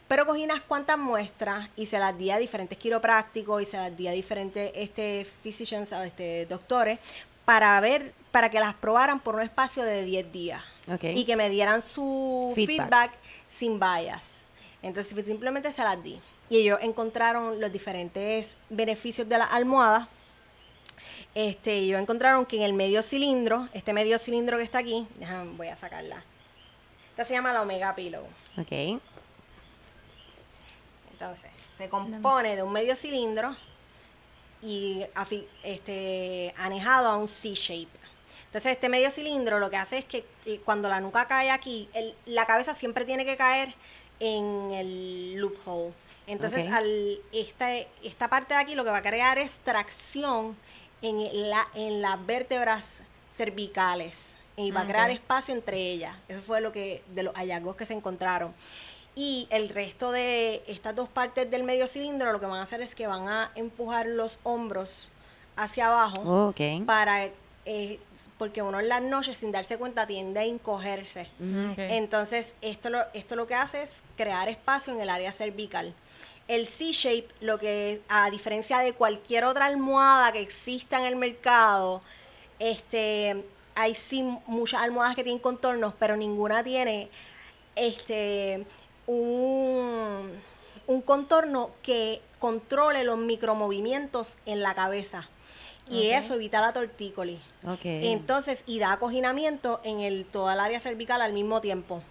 Pero 0.07 0.25
cogí 0.25 0.43
unas 0.43 0.61
cuantas 0.61 0.97
muestras 0.97 1.69
y 1.75 1.85
se 1.85 1.99
las 1.99 2.17
di 2.17 2.31
a 2.31 2.37
diferentes 2.37 2.77
quiroprácticos 2.77 3.61
y 3.61 3.65
se 3.65 3.77
las 3.77 3.95
di 3.95 4.07
a 4.07 4.11
diferentes 4.11 4.71
este, 4.75 5.25
physicians, 5.43 5.91
este, 5.91 6.45
doctores, 6.47 6.99
para 7.45 7.79
ver, 7.79 8.13
para 8.31 8.49
que 8.49 8.59
las 8.59 8.73
probaran 8.73 9.19
por 9.19 9.35
un 9.35 9.41
espacio 9.41 9.83
de 9.83 10.03
10 10.03 10.31
días. 10.31 10.63
Ok. 10.87 11.03
Y 11.03 11.25
que 11.25 11.35
me 11.35 11.49
dieran 11.49 11.81
su 11.81 12.51
Feedback. 12.55 12.77
feedback, 12.77 13.11
sin 13.47 13.79
bias. 13.79 14.45
Entonces 14.81 15.13
pues, 15.13 15.25
simplemente 15.25 15.71
se 15.71 15.83
las 15.83 16.01
di. 16.01 16.19
Y 16.49 16.57
ellos 16.57 16.79
encontraron 16.81 17.59
los 17.61 17.71
diferentes 17.71 18.57
beneficios 18.69 19.27
de 19.29 19.37
la 19.37 19.45
almohada. 19.45 20.09
Este, 21.33 21.73
ellos 21.73 22.01
encontraron 22.01 22.45
que 22.45 22.57
en 22.57 22.63
el 22.63 22.73
medio 22.73 23.01
cilindro, 23.03 23.69
este 23.73 23.93
medio 23.93 24.19
cilindro 24.19 24.57
que 24.57 24.63
está 24.63 24.79
aquí, 24.79 25.07
déjame, 25.17 25.51
voy 25.55 25.67
a 25.67 25.75
sacarla. 25.75 26.23
Esta 27.11 27.23
se 27.25 27.33
llama 27.33 27.53
la 27.53 27.61
Omega 27.61 27.95
Pillow. 27.95 28.25
Ok. 28.57 28.99
Entonces, 31.13 31.51
se 31.71 31.87
compone 31.87 32.55
de 32.55 32.63
un 32.63 32.71
medio 32.73 32.95
cilindro 32.95 33.55
y 34.61 35.03
este, 35.63 36.53
anejado 36.57 37.09
a 37.09 37.17
un 37.17 37.27
C-shape. 37.27 38.00
Entonces, 38.51 38.73
este 38.73 38.89
medio 38.89 39.09
cilindro 39.11 39.59
lo 39.59 39.69
que 39.69 39.77
hace 39.77 39.97
es 39.99 40.05
que 40.05 40.25
eh, 40.45 40.59
cuando 40.65 40.89
la 40.89 40.99
nuca 40.99 41.25
cae 41.25 41.49
aquí, 41.51 41.87
el- 41.93 42.13
la 42.25 42.45
cabeza 42.45 42.73
siempre 42.75 43.05
tiene 43.05 43.25
que 43.25 43.37
caer 43.37 43.73
en 44.19 44.71
el 44.73 45.33
loophole. 45.35 45.93
Entonces, 46.27 46.67
al, 46.71 47.19
esta, 47.31 47.73
esta 48.03 48.27
parte 48.29 48.53
de 48.53 48.59
aquí 48.59 48.75
lo 48.75 48.83
que 48.83 48.89
va 48.89 48.97
a 48.97 49.01
crear 49.01 49.37
es 49.37 49.59
tracción 49.59 50.55
en, 51.01 51.49
la, 51.49 51.65
en 51.75 52.01
las 52.01 52.23
vértebras 52.25 53.03
cervicales 53.31 54.37
y 54.57 54.69
va 54.71 54.81
a 54.81 54.85
crear 54.87 55.09
Ok. 55.09 55.15
espacio 55.15 55.53
entre 55.55 55.77
ellas. 55.77 56.15
Eso 56.27 56.41
fue 56.41 56.61
lo 56.61 56.71
que 56.71 57.03
de 57.15 57.23
los 57.23 57.33
hallazgos 57.35 57.75
que 57.75 57.85
se 57.85 57.93
encontraron. 57.93 58.53
Y 59.15 59.47
el 59.49 59.69
resto 59.69 60.11
de 60.11 60.61
estas 60.67 60.95
dos 60.95 61.09
partes 61.09 61.49
del 61.49 61.63
medio 61.63 61.87
cilindro 61.87 62.31
lo 62.31 62.39
que 62.39 62.45
van 62.45 62.59
a 62.59 62.63
hacer 62.63 62.81
es 62.81 62.95
que 62.95 63.07
van 63.07 63.27
a 63.27 63.51
empujar 63.55 64.07
los 64.07 64.39
hombros 64.43 65.11
hacia 65.55 65.87
abajo 65.87 66.21
para 66.85 67.29
eh, 67.65 67.99
porque 68.37 68.61
uno 68.61 68.79
en 68.79 68.89
las 68.89 69.01
noches 69.01 69.37
sin 69.37 69.51
darse 69.51 69.77
cuenta 69.77 70.07
tiende 70.07 70.39
a 70.39 70.45
encogerse. 70.45 71.27
Entonces, 71.77 72.55
esto 72.61 72.89
lo, 72.89 72.99
esto 73.13 73.35
lo 73.35 73.45
que 73.45 73.55
hace 73.55 73.83
es 73.83 74.03
crear 74.17 74.49
espacio 74.49 74.93
en 74.93 75.01
el 75.01 75.09
área 75.09 75.31
cervical. 75.31 75.93
el 76.47 76.67
C-Shape, 76.67 77.27
lo 77.39 77.59
que 77.59 78.01
a 78.09 78.29
diferencia 78.29 78.79
de 78.79 78.93
cualquier 78.93 79.45
otra 79.45 79.67
almohada 79.67 80.31
que 80.31 80.41
exista 80.41 80.99
en 80.99 81.05
el 81.05 81.15
mercado, 81.15 82.01
este, 82.59 83.43
hay 83.75 83.95
sí 83.95 84.23
muchas 84.47 84.81
almohadas 84.81 85.15
que 85.15 85.23
tienen 85.23 85.39
contornos, 85.41 85.93
pero 85.97 86.17
ninguna 86.17 86.63
tiene 86.63 87.09
este 87.75 88.65
un, 89.07 90.29
un 90.87 91.01
contorno 91.01 91.71
que 91.81 92.21
controle 92.39 93.03
los 93.03 93.17
micromovimientos 93.17 94.39
en 94.45 94.61
la 94.61 94.73
cabeza. 94.73 95.29
Y 95.89 96.09
eso 96.11 96.35
evita 96.35 96.61
la 96.61 96.71
tortícolis. 96.71 97.39
Entonces, 97.83 98.63
y 98.65 98.79
da 98.79 98.93
acoginamiento 98.93 99.81
en 99.83 99.99
el, 99.99 100.25
toda 100.25 100.53
el 100.53 100.59
área 100.61 100.79
cervical 100.79 101.21
al 101.21 101.33
mismo 101.33 101.59
tiempo. 101.59 102.01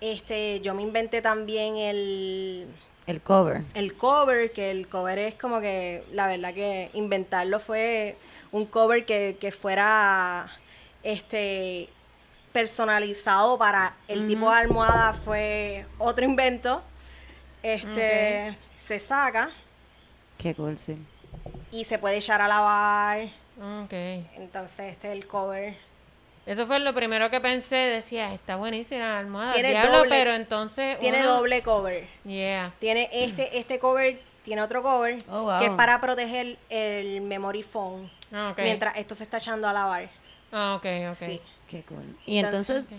Este, 0.00 0.60
yo 0.60 0.74
me 0.74 0.82
inventé 0.82 1.20
también 1.20 1.76
el, 1.76 2.66
el 3.06 3.20
cover. 3.20 3.62
el 3.74 3.94
cover, 3.94 4.52
que 4.52 4.70
el 4.70 4.88
cover 4.88 5.18
es 5.18 5.34
como 5.34 5.60
que, 5.60 6.04
la 6.12 6.28
verdad 6.28 6.54
que 6.54 6.90
inventarlo 6.94 7.60
fue 7.60 8.16
un 8.52 8.66
cover 8.66 9.04
que, 9.04 9.36
que 9.40 9.52
fuera 9.52 10.50
este 11.02 11.88
personalizado 12.52 13.58
para 13.58 13.94
el 14.08 14.26
tipo 14.26 14.50
de 14.50 14.56
almohada 14.56 15.12
fue 15.12 15.86
otro 15.98 16.24
invento. 16.24 16.82
Este 17.62 18.56
se 18.74 18.98
saca 18.98 19.50
Qué 20.38 20.54
cool, 20.54 20.78
sí. 20.78 20.96
Y 21.72 21.84
se 21.84 21.98
puede 21.98 22.16
echar 22.18 22.40
a 22.40 22.48
lavar. 22.48 23.24
Ok. 23.84 23.92
Entonces, 24.36 24.92
este 24.92 25.08
es 25.08 25.12
el 25.14 25.26
cover. 25.26 25.74
Eso 26.44 26.66
fue 26.66 26.78
lo 26.78 26.94
primero 26.94 27.28
que 27.30 27.40
pensé. 27.40 27.74
Decía, 27.76 28.32
está 28.32 28.56
buenísima 28.56 29.00
la 29.00 29.18
almohada. 29.18 29.52
Tiene 29.54 29.70
Diablo, 29.70 29.98
doble- 30.04 30.08
pero 30.10 30.32
entonces. 30.32 30.98
Tiene 31.00 31.20
uno- 31.22 31.36
doble 31.36 31.62
cover. 31.62 32.06
Yeah. 32.24 32.72
Tiene 32.78 33.08
este, 33.12 33.58
este 33.58 33.78
cover, 33.78 34.20
tiene 34.44 34.62
otro 34.62 34.82
cover 34.82 35.18
Oh, 35.28 35.42
wow. 35.42 35.58
que 35.58 35.64
es 35.66 35.70
para 35.72 36.00
proteger 36.00 36.56
el 36.68 37.20
memory 37.22 37.62
foam 37.64 38.08
Ah, 38.32 38.50
ok. 38.52 38.58
mientras 38.62 38.96
esto 38.96 39.14
se 39.16 39.24
está 39.24 39.38
echando 39.38 39.66
a 39.68 39.72
lavar. 39.72 40.08
Ah, 40.52 40.74
ok, 40.76 40.86
ok. 41.10 41.14
Sí. 41.16 41.40
Qué 41.68 41.82
cool. 41.82 42.16
Y 42.26 42.38
Entonces, 42.38 42.76
entonces, 42.86 42.98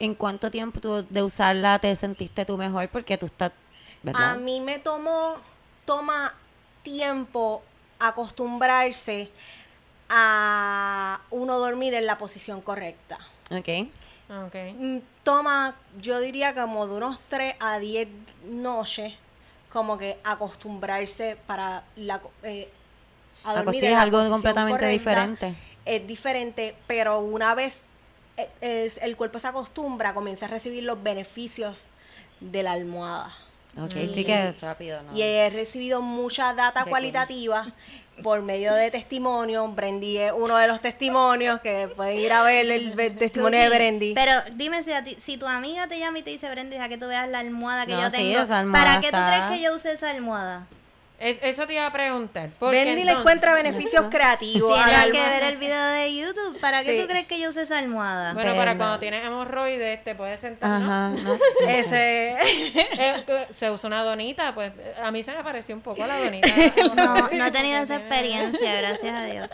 ¿en 0.00 0.14
cuánto 0.16 0.50
tiempo 0.50 0.80
tú 0.80 1.06
de 1.08 1.22
usarla 1.22 1.78
te 1.78 1.94
sentiste 1.94 2.44
tú 2.44 2.56
mejor? 2.56 2.88
Porque 2.88 3.16
tú 3.16 3.26
estás, 3.26 3.52
¿verdad? 4.02 4.30
A 4.32 4.34
mí 4.38 4.60
me 4.60 4.80
tomó, 4.80 5.36
toma 5.84 6.34
tiempo 6.90 7.62
acostumbrarse 7.98 9.28
a 10.08 11.20
uno 11.30 11.58
dormir 11.58 11.94
en 11.94 12.06
la 12.06 12.16
posición 12.16 12.60
correcta. 12.60 13.18
Ok. 13.50 13.88
Ok. 14.46 14.54
Mm, 14.76 14.98
Toma, 15.24 15.74
yo 16.00 16.20
diría 16.20 16.54
como 16.54 16.86
de 16.86 16.94
unos 16.94 17.18
3 17.28 17.54
a 17.58 17.78
10 17.80 18.08
noches, 18.44 19.12
como 19.72 19.98
que 19.98 20.18
acostumbrarse 20.24 21.36
para 21.46 21.82
la, 21.96 22.20
eh, 22.44 22.68
a 23.44 23.54
dormir 23.54 23.84
en 23.84 23.90
es 23.90 23.96
la 23.96 24.02
algo 24.02 24.28
completamente 24.30 24.80
correcta. 24.80 24.98
diferente. 24.98 25.54
Es 25.84 26.06
diferente, 26.06 26.76
pero 26.86 27.20
una 27.20 27.54
vez 27.54 27.84
eh, 28.36 28.48
es- 28.60 28.98
el 28.98 29.16
cuerpo 29.16 29.38
se 29.40 29.48
acostumbra, 29.48 30.14
comienza 30.14 30.46
a 30.46 30.48
recibir 30.48 30.84
los 30.84 31.02
beneficios 31.02 31.90
de 32.40 32.62
la 32.62 32.72
almohada. 32.72 33.34
Ok, 33.78 33.92
sí 34.14 34.24
que 34.24 34.48
es 34.48 34.60
rápido, 34.60 35.02
¿no? 35.02 35.16
Y 35.16 35.22
he 35.22 35.50
recibido 35.50 36.00
mucha 36.00 36.54
data 36.54 36.84
Qué 36.84 36.90
cualitativa 36.90 37.72
por 38.22 38.40
medio 38.40 38.72
de 38.72 38.90
testimonios. 38.90 39.74
Brendy 39.74 40.16
es 40.18 40.32
uno 40.34 40.56
de 40.56 40.66
los 40.66 40.80
testimonios 40.80 41.60
que 41.60 41.88
pueden 41.94 42.18
ir 42.18 42.32
a 42.32 42.42
ver 42.42 42.70
el 42.70 42.94
testimonio 43.16 43.60
de 43.60 43.68
Brendy. 43.68 44.14
Pero 44.14 44.32
dime 44.54 44.82
si, 44.82 44.92
a 44.92 45.04
ti- 45.04 45.16
si 45.22 45.36
tu 45.36 45.46
amiga 45.46 45.86
te 45.88 45.98
llama 45.98 46.18
y 46.18 46.22
te 46.22 46.30
dice, 46.30 46.50
Brendy, 46.50 46.76
deja 46.76 46.88
que 46.88 46.96
tú 46.96 47.06
veas 47.06 47.28
la 47.28 47.40
almohada 47.40 47.84
que 47.84 47.92
No, 47.92 48.00
yo 48.00 48.06
sí, 48.10 48.16
tengo. 48.16 48.38
esa 48.40 48.58
almohada 48.60 48.84
¿Para 48.86 49.00
qué 49.02 49.08
tú 49.08 49.18
crees 49.26 49.42
que 49.58 49.64
yo 49.64 49.76
use 49.76 49.92
esa 49.92 50.10
almohada? 50.10 50.66
Es- 51.18 51.38
eso 51.40 51.66
te 51.66 51.72
iba 51.72 51.86
a 51.86 51.92
preguntar. 51.92 52.50
porque 52.58 52.82
Brendy 52.82 53.04
le 53.04 53.12
encuentra 53.12 53.54
beneficios 53.54 54.04
creativos. 54.10 54.74
Tienes 54.84 55.04
que 55.12 55.18
ver 55.30 55.42
el 55.44 55.56
video 55.56 55.82
de 55.86 56.14
YouTube. 56.14 56.60
¿Para 56.60 56.82
qué 56.84 56.90
Sí. 56.92 56.98
tú 57.02 57.08
crees 57.08 57.26
que 57.26 57.40
yo 57.40 57.48
use 57.50 57.62
esa 57.62 57.78
almohada? 57.78 58.34
Bueno, 58.34 58.54
para 58.54 58.76
cuando 58.76 58.98
tienes 58.98 59.24
hemorroides, 59.24 60.04
te 60.04 60.14
puedes 60.14 60.40
sentar. 60.40 60.70
Ajá, 60.70 61.10
¿no? 61.10 61.38
Ese. 61.68 62.36
Se 63.58 63.70
usa 63.70 63.86
una 63.86 64.02
donita, 64.02 64.54
pues 64.54 64.72
a 65.02 65.10
mí 65.10 65.22
se 65.22 65.32
me 65.32 65.42
pareció 65.42 65.74
un 65.74 65.80
poco 65.80 66.06
la 66.06 66.18
donita. 66.24 66.48
No, 66.94 67.28
no 67.28 67.46
he 67.46 67.50
tenido 67.50 67.78
esa 67.82 67.96
experiencia, 67.96 68.76
gracias 68.80 69.14
a 69.14 69.24
Dios. 69.24 69.48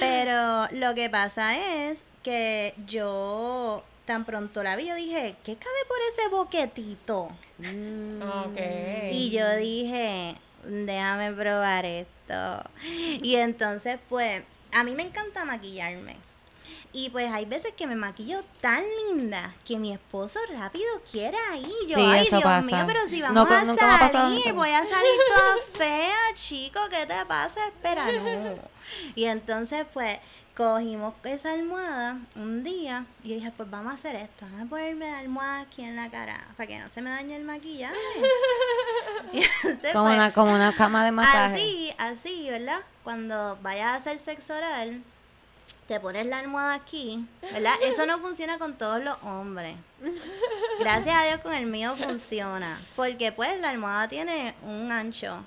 Pero 0.00 0.66
lo 0.72 0.94
que 0.94 1.08
pasa 1.08 1.56
es 1.56 2.04
que 2.22 2.74
yo 2.86 3.82
tan 4.04 4.24
pronto 4.26 4.62
la 4.62 4.76
vi, 4.76 4.86
yo 4.88 4.94
dije, 4.94 5.36
¿qué 5.44 5.56
cabe 5.56 5.78
por 5.88 5.98
ese 6.12 6.28
boquetito? 6.28 7.28
Ok. 8.44 8.58
Y 9.10 9.30
yo 9.30 9.56
dije, 9.56 10.34
déjame 10.64 11.32
probar 11.32 11.84
esto. 11.84 12.62
Y 13.22 13.36
entonces, 13.36 13.98
pues, 14.08 14.42
a 14.72 14.84
mí 14.84 14.92
me 14.92 15.02
encanta 15.02 15.44
maquillarme. 15.44 16.16
Y 16.90 17.10
pues 17.10 17.30
hay 17.30 17.44
veces 17.44 17.72
que 17.76 17.86
me 17.86 17.96
maquillo 17.96 18.42
tan 18.62 18.82
linda 19.10 19.54
que 19.66 19.78
mi 19.78 19.92
esposo 19.92 20.40
rápido 20.50 20.86
quiere 21.12 21.36
ahí. 21.52 21.70
Yo, 21.86 21.96
Sí, 21.96 22.04
ay, 22.04 22.26
Dios 22.30 22.42
pasa. 22.42 22.62
mío, 22.62 22.84
pero 22.86 23.00
si 23.08 23.20
vamos 23.20 23.46
a 23.50 24.08
salir, 24.10 24.52
voy 24.54 24.70
a 24.70 24.80
salir 24.86 25.20
toda 25.28 25.56
fea, 25.76 26.16
chico, 26.34 26.80
¿qué 26.90 27.04
te 27.04 27.26
pasa? 27.26 27.66
Espera, 27.66 28.10
no. 28.10 28.54
Y 29.14 29.26
entonces, 29.26 29.84
pues, 29.92 30.18
cogimos 30.58 31.14
esa 31.22 31.52
almohada 31.52 32.18
un 32.34 32.64
día 32.64 33.06
y 33.22 33.34
dije, 33.34 33.52
pues 33.56 33.70
vamos 33.70 33.92
a 33.92 33.94
hacer 33.94 34.16
esto, 34.16 34.44
vamos 34.50 34.62
a 34.62 34.70
ponerme 34.70 35.08
la 35.08 35.20
almohada 35.20 35.60
aquí 35.60 35.84
en 35.84 35.94
la 35.94 36.10
cara 36.10 36.36
para 36.56 36.66
que 36.66 36.80
no 36.80 36.90
se 36.90 37.00
me 37.00 37.10
dañe 37.10 37.36
el 37.36 37.44
maquillaje. 37.44 37.94
Entonces, 39.32 39.92
Como 39.92 40.06
pues, 40.06 40.16
una, 40.16 40.32
como 40.32 40.52
una 40.52 40.74
cama 40.74 41.04
de 41.04 41.12
masaje. 41.12 41.54
Así, 41.54 41.94
así, 41.98 42.50
¿verdad? 42.50 42.80
Cuando 43.04 43.56
vayas 43.62 43.86
a 43.86 43.94
hacer 43.94 44.18
sexo 44.18 44.52
oral, 44.52 45.00
te 45.86 46.00
pones 46.00 46.26
la 46.26 46.40
almohada 46.40 46.74
aquí, 46.74 47.24
¿verdad? 47.40 47.74
Eso 47.84 48.04
no 48.06 48.18
funciona 48.18 48.58
con 48.58 48.76
todos 48.76 49.00
los 49.04 49.16
hombres. 49.22 49.76
Gracias 50.80 51.16
a 51.16 51.24
Dios 51.26 51.40
con 51.40 51.54
el 51.54 51.66
mío 51.66 51.94
funciona. 51.96 52.80
Porque 52.96 53.30
pues 53.30 53.60
la 53.60 53.70
almohada 53.70 54.08
tiene 54.08 54.56
un 54.62 54.90
ancho. 54.90 55.44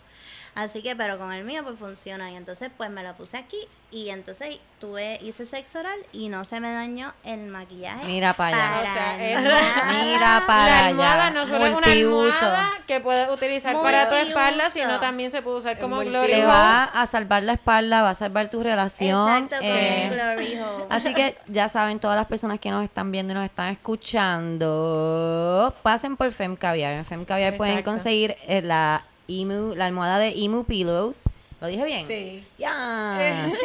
Así 0.53 0.82
que, 0.82 0.95
pero 0.95 1.18
con 1.18 1.32
el 1.32 1.45
mío 1.45 1.61
pues 1.64 1.80
funciona. 1.80 2.30
Y 2.32 2.36
entonces 2.36 2.69
pues 2.76 2.90
me 2.90 3.03
la 3.03 3.15
puse 3.15 3.38
aquí. 3.38 3.57
Y 3.94 4.10
entonces 4.10 4.61
tuve, 4.80 5.19
hice 5.22 5.45
sexo 5.45 5.80
oral 5.80 5.99
y 6.14 6.30
no 6.30 6.45
se 6.45 6.61
me 6.61 6.72
dañó 6.72 7.14
el 7.26 7.48
maquillaje. 7.48 8.06
Mira 8.06 8.34
para 8.34 8.80
allá. 8.80 8.80
O 8.80 8.94
sea, 8.94 9.30
es-. 9.30 9.44
Mira 9.44 10.44
para 10.48 10.65
la 10.65 10.78
allá. 10.78 10.88
almohada 10.88 11.30
no 11.32 11.45
solo 11.45 11.65
es 11.65 11.76
una 11.76 11.91
almohada 11.91 12.72
que 12.88 13.02
puedes 13.02 13.30
utilizar 13.30 13.76
para 13.82 14.07
tu 14.07 14.15
espalda, 14.15 14.69
sino 14.69 14.98
también 14.99 15.30
se 15.32 15.41
puede 15.41 15.57
usar 15.57 15.78
como 15.78 15.98
glory 15.99 16.32
Te 16.32 16.38
hole. 16.38 16.45
va 16.45 16.86
a 16.86 17.06
salvar 17.06 17.44
la 17.44 17.52
espalda, 17.53 18.02
va 18.02 18.11
a 18.11 18.15
salvar 18.15 18.49
tu 18.49 18.64
relación. 18.64 19.28
Exacto, 19.30 19.57
eh, 19.61 20.10
glory 20.14 20.61
hole. 20.61 20.86
Así 20.90 21.14
que 21.14 21.38
ya 21.48 21.68
saben, 21.68 21.99
todas 21.99 22.15
las 22.15 22.28
personas 22.28 22.61
que 22.61 22.72
nos 22.72 22.86
están 22.86 23.11
viendo 23.11 23.34
y 23.34 23.36
nos 23.36 23.45
están 23.45 23.68
escuchando, 23.69 25.76
pasen 25.84 26.15
por 26.15 26.32
Fem 26.32 26.56
Caviar. 26.56 26.94
En 26.94 27.06
Fem 27.06 27.26
Caviar 27.26 27.57
pueden 27.57 27.84
conseguir 27.84 28.38
eh, 28.48 28.61
la 28.61 29.03
Emu, 29.32 29.76
la 29.76 29.86
almohada 29.86 30.20
de 30.20 30.30
Emu 30.36 30.64
Pillows. 30.66 31.22
¿Lo 31.60 31.68
dije 31.68 31.86
bien? 31.86 32.06
Sí. 32.08 32.45
Ya. 32.58 32.72
Ah, 32.74 33.49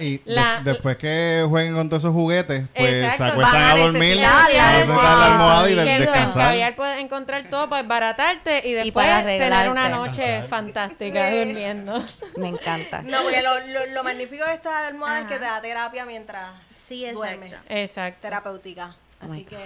Y 0.00 0.18
de- 0.18 0.22
La- 0.24 0.60
después 0.64 0.96
que 0.96 1.46
jueguen 1.48 1.72
con 1.74 1.88
todos 1.88 2.02
esos 2.02 2.12
juguetes, 2.12 2.64
pues 2.74 2.92
Exacto. 3.04 3.24
se 3.24 3.30
acuestan 3.30 3.62
a 3.62 3.70
a 3.70 3.76
dormir, 3.78 4.16
necesitar 4.18 4.88
la 4.96 5.26
almohada 5.32 5.70
y 5.70 5.74
de- 5.76 5.84
que 5.84 5.98
descansar. 6.00 6.42
Caviar 6.48 6.74
puedes 6.76 6.98
encontrar 6.98 7.48
todo 7.48 7.68
para 7.70 7.84
baratarte 7.86 8.68
y 8.68 8.72
después 8.72 9.06
para 9.06 9.22
tener 9.24 9.70
una 9.70 9.88
noche 9.88 10.20
Descansar. 10.20 10.48
fantástica 10.48 11.30
durmiendo. 11.30 12.04
Me 12.36 12.48
encanta. 12.48 13.02
No, 13.02 13.22
porque 13.22 13.40
lo, 13.40 13.56
lo, 13.68 13.86
lo 13.94 14.02
magnífico 14.02 14.44
de 14.46 14.54
esta 14.54 14.88
almohada 14.88 15.20
es 15.20 15.26
que 15.26 15.34
Ajá. 15.34 15.44
te 15.44 15.48
da 15.48 15.60
terapia 15.62 16.04
mientras 16.04 16.50
Sí, 16.68 17.04
exacto. 17.04 17.18
duermes. 17.24 17.66
Exacto. 17.70 18.18
Terapéutica. 18.20 18.96
Así 19.20 19.44
que. 19.44 19.58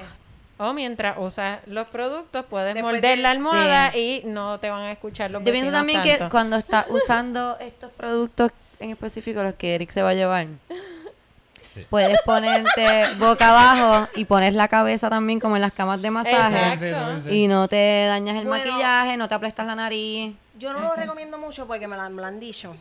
O 0.59 0.73
mientras 0.75 1.17
usas 1.19 1.61
los 1.67 1.87
productos, 1.89 2.45
puedes 2.47 2.75
Después 2.75 2.95
morder 2.95 3.17
de- 3.17 3.23
la 3.23 3.31
almohada 3.31 3.97
y 3.97 4.23
no 4.27 4.61
te 4.61 4.71
van 4.71 4.83
a 4.83 4.93
escuchar 4.93 5.31
los 5.31 5.43
Yo 5.45 5.53
pienso 5.53 5.73
también 5.73 6.03
que 6.03 6.19
cuando 6.31 6.57
está 6.57 6.87
usando 6.91 7.57
estos 7.59 7.91
productos 7.93 8.53
en 8.79 8.91
específico, 8.91 9.43
los 9.43 9.55
que 9.55 9.75
Eric 9.75 9.91
se 9.91 10.03
va 10.03 10.11
a 10.11 10.15
llevar, 10.15 10.47
puedes 11.91 12.21
ponerte 12.23 13.15
boca 13.19 13.49
abajo 13.51 14.09
y 14.15 14.25
pones 14.25 14.55
la 14.55 14.69
cabeza 14.69 15.09
también 15.09 15.41
como 15.41 15.57
en 15.57 15.63
las 15.63 15.73
camas 15.73 16.01
de 16.03 16.11
masaje. 16.11 16.75
Exacto. 16.75 17.31
Y 17.31 17.49
no 17.49 17.67
te 17.69 18.05
dañas 18.07 18.37
el 18.37 18.47
Bueno. 18.47 18.65
maquillaje, 18.71 19.17
no 19.17 19.29
te 19.29 19.35
aplastas 19.35 19.67
la 19.67 19.75
nariz. 19.75 20.35
Yo 20.59 20.73
no 20.73 20.81
lo 20.81 20.95
recomiendo 20.95 21.39
mucho 21.39 21.67
porque 21.67 21.89
me 21.89 21.97
lo, 21.97 22.09
me 22.11 22.21
lo 22.23 22.27
han 22.29 22.39
dicho. 22.39 22.73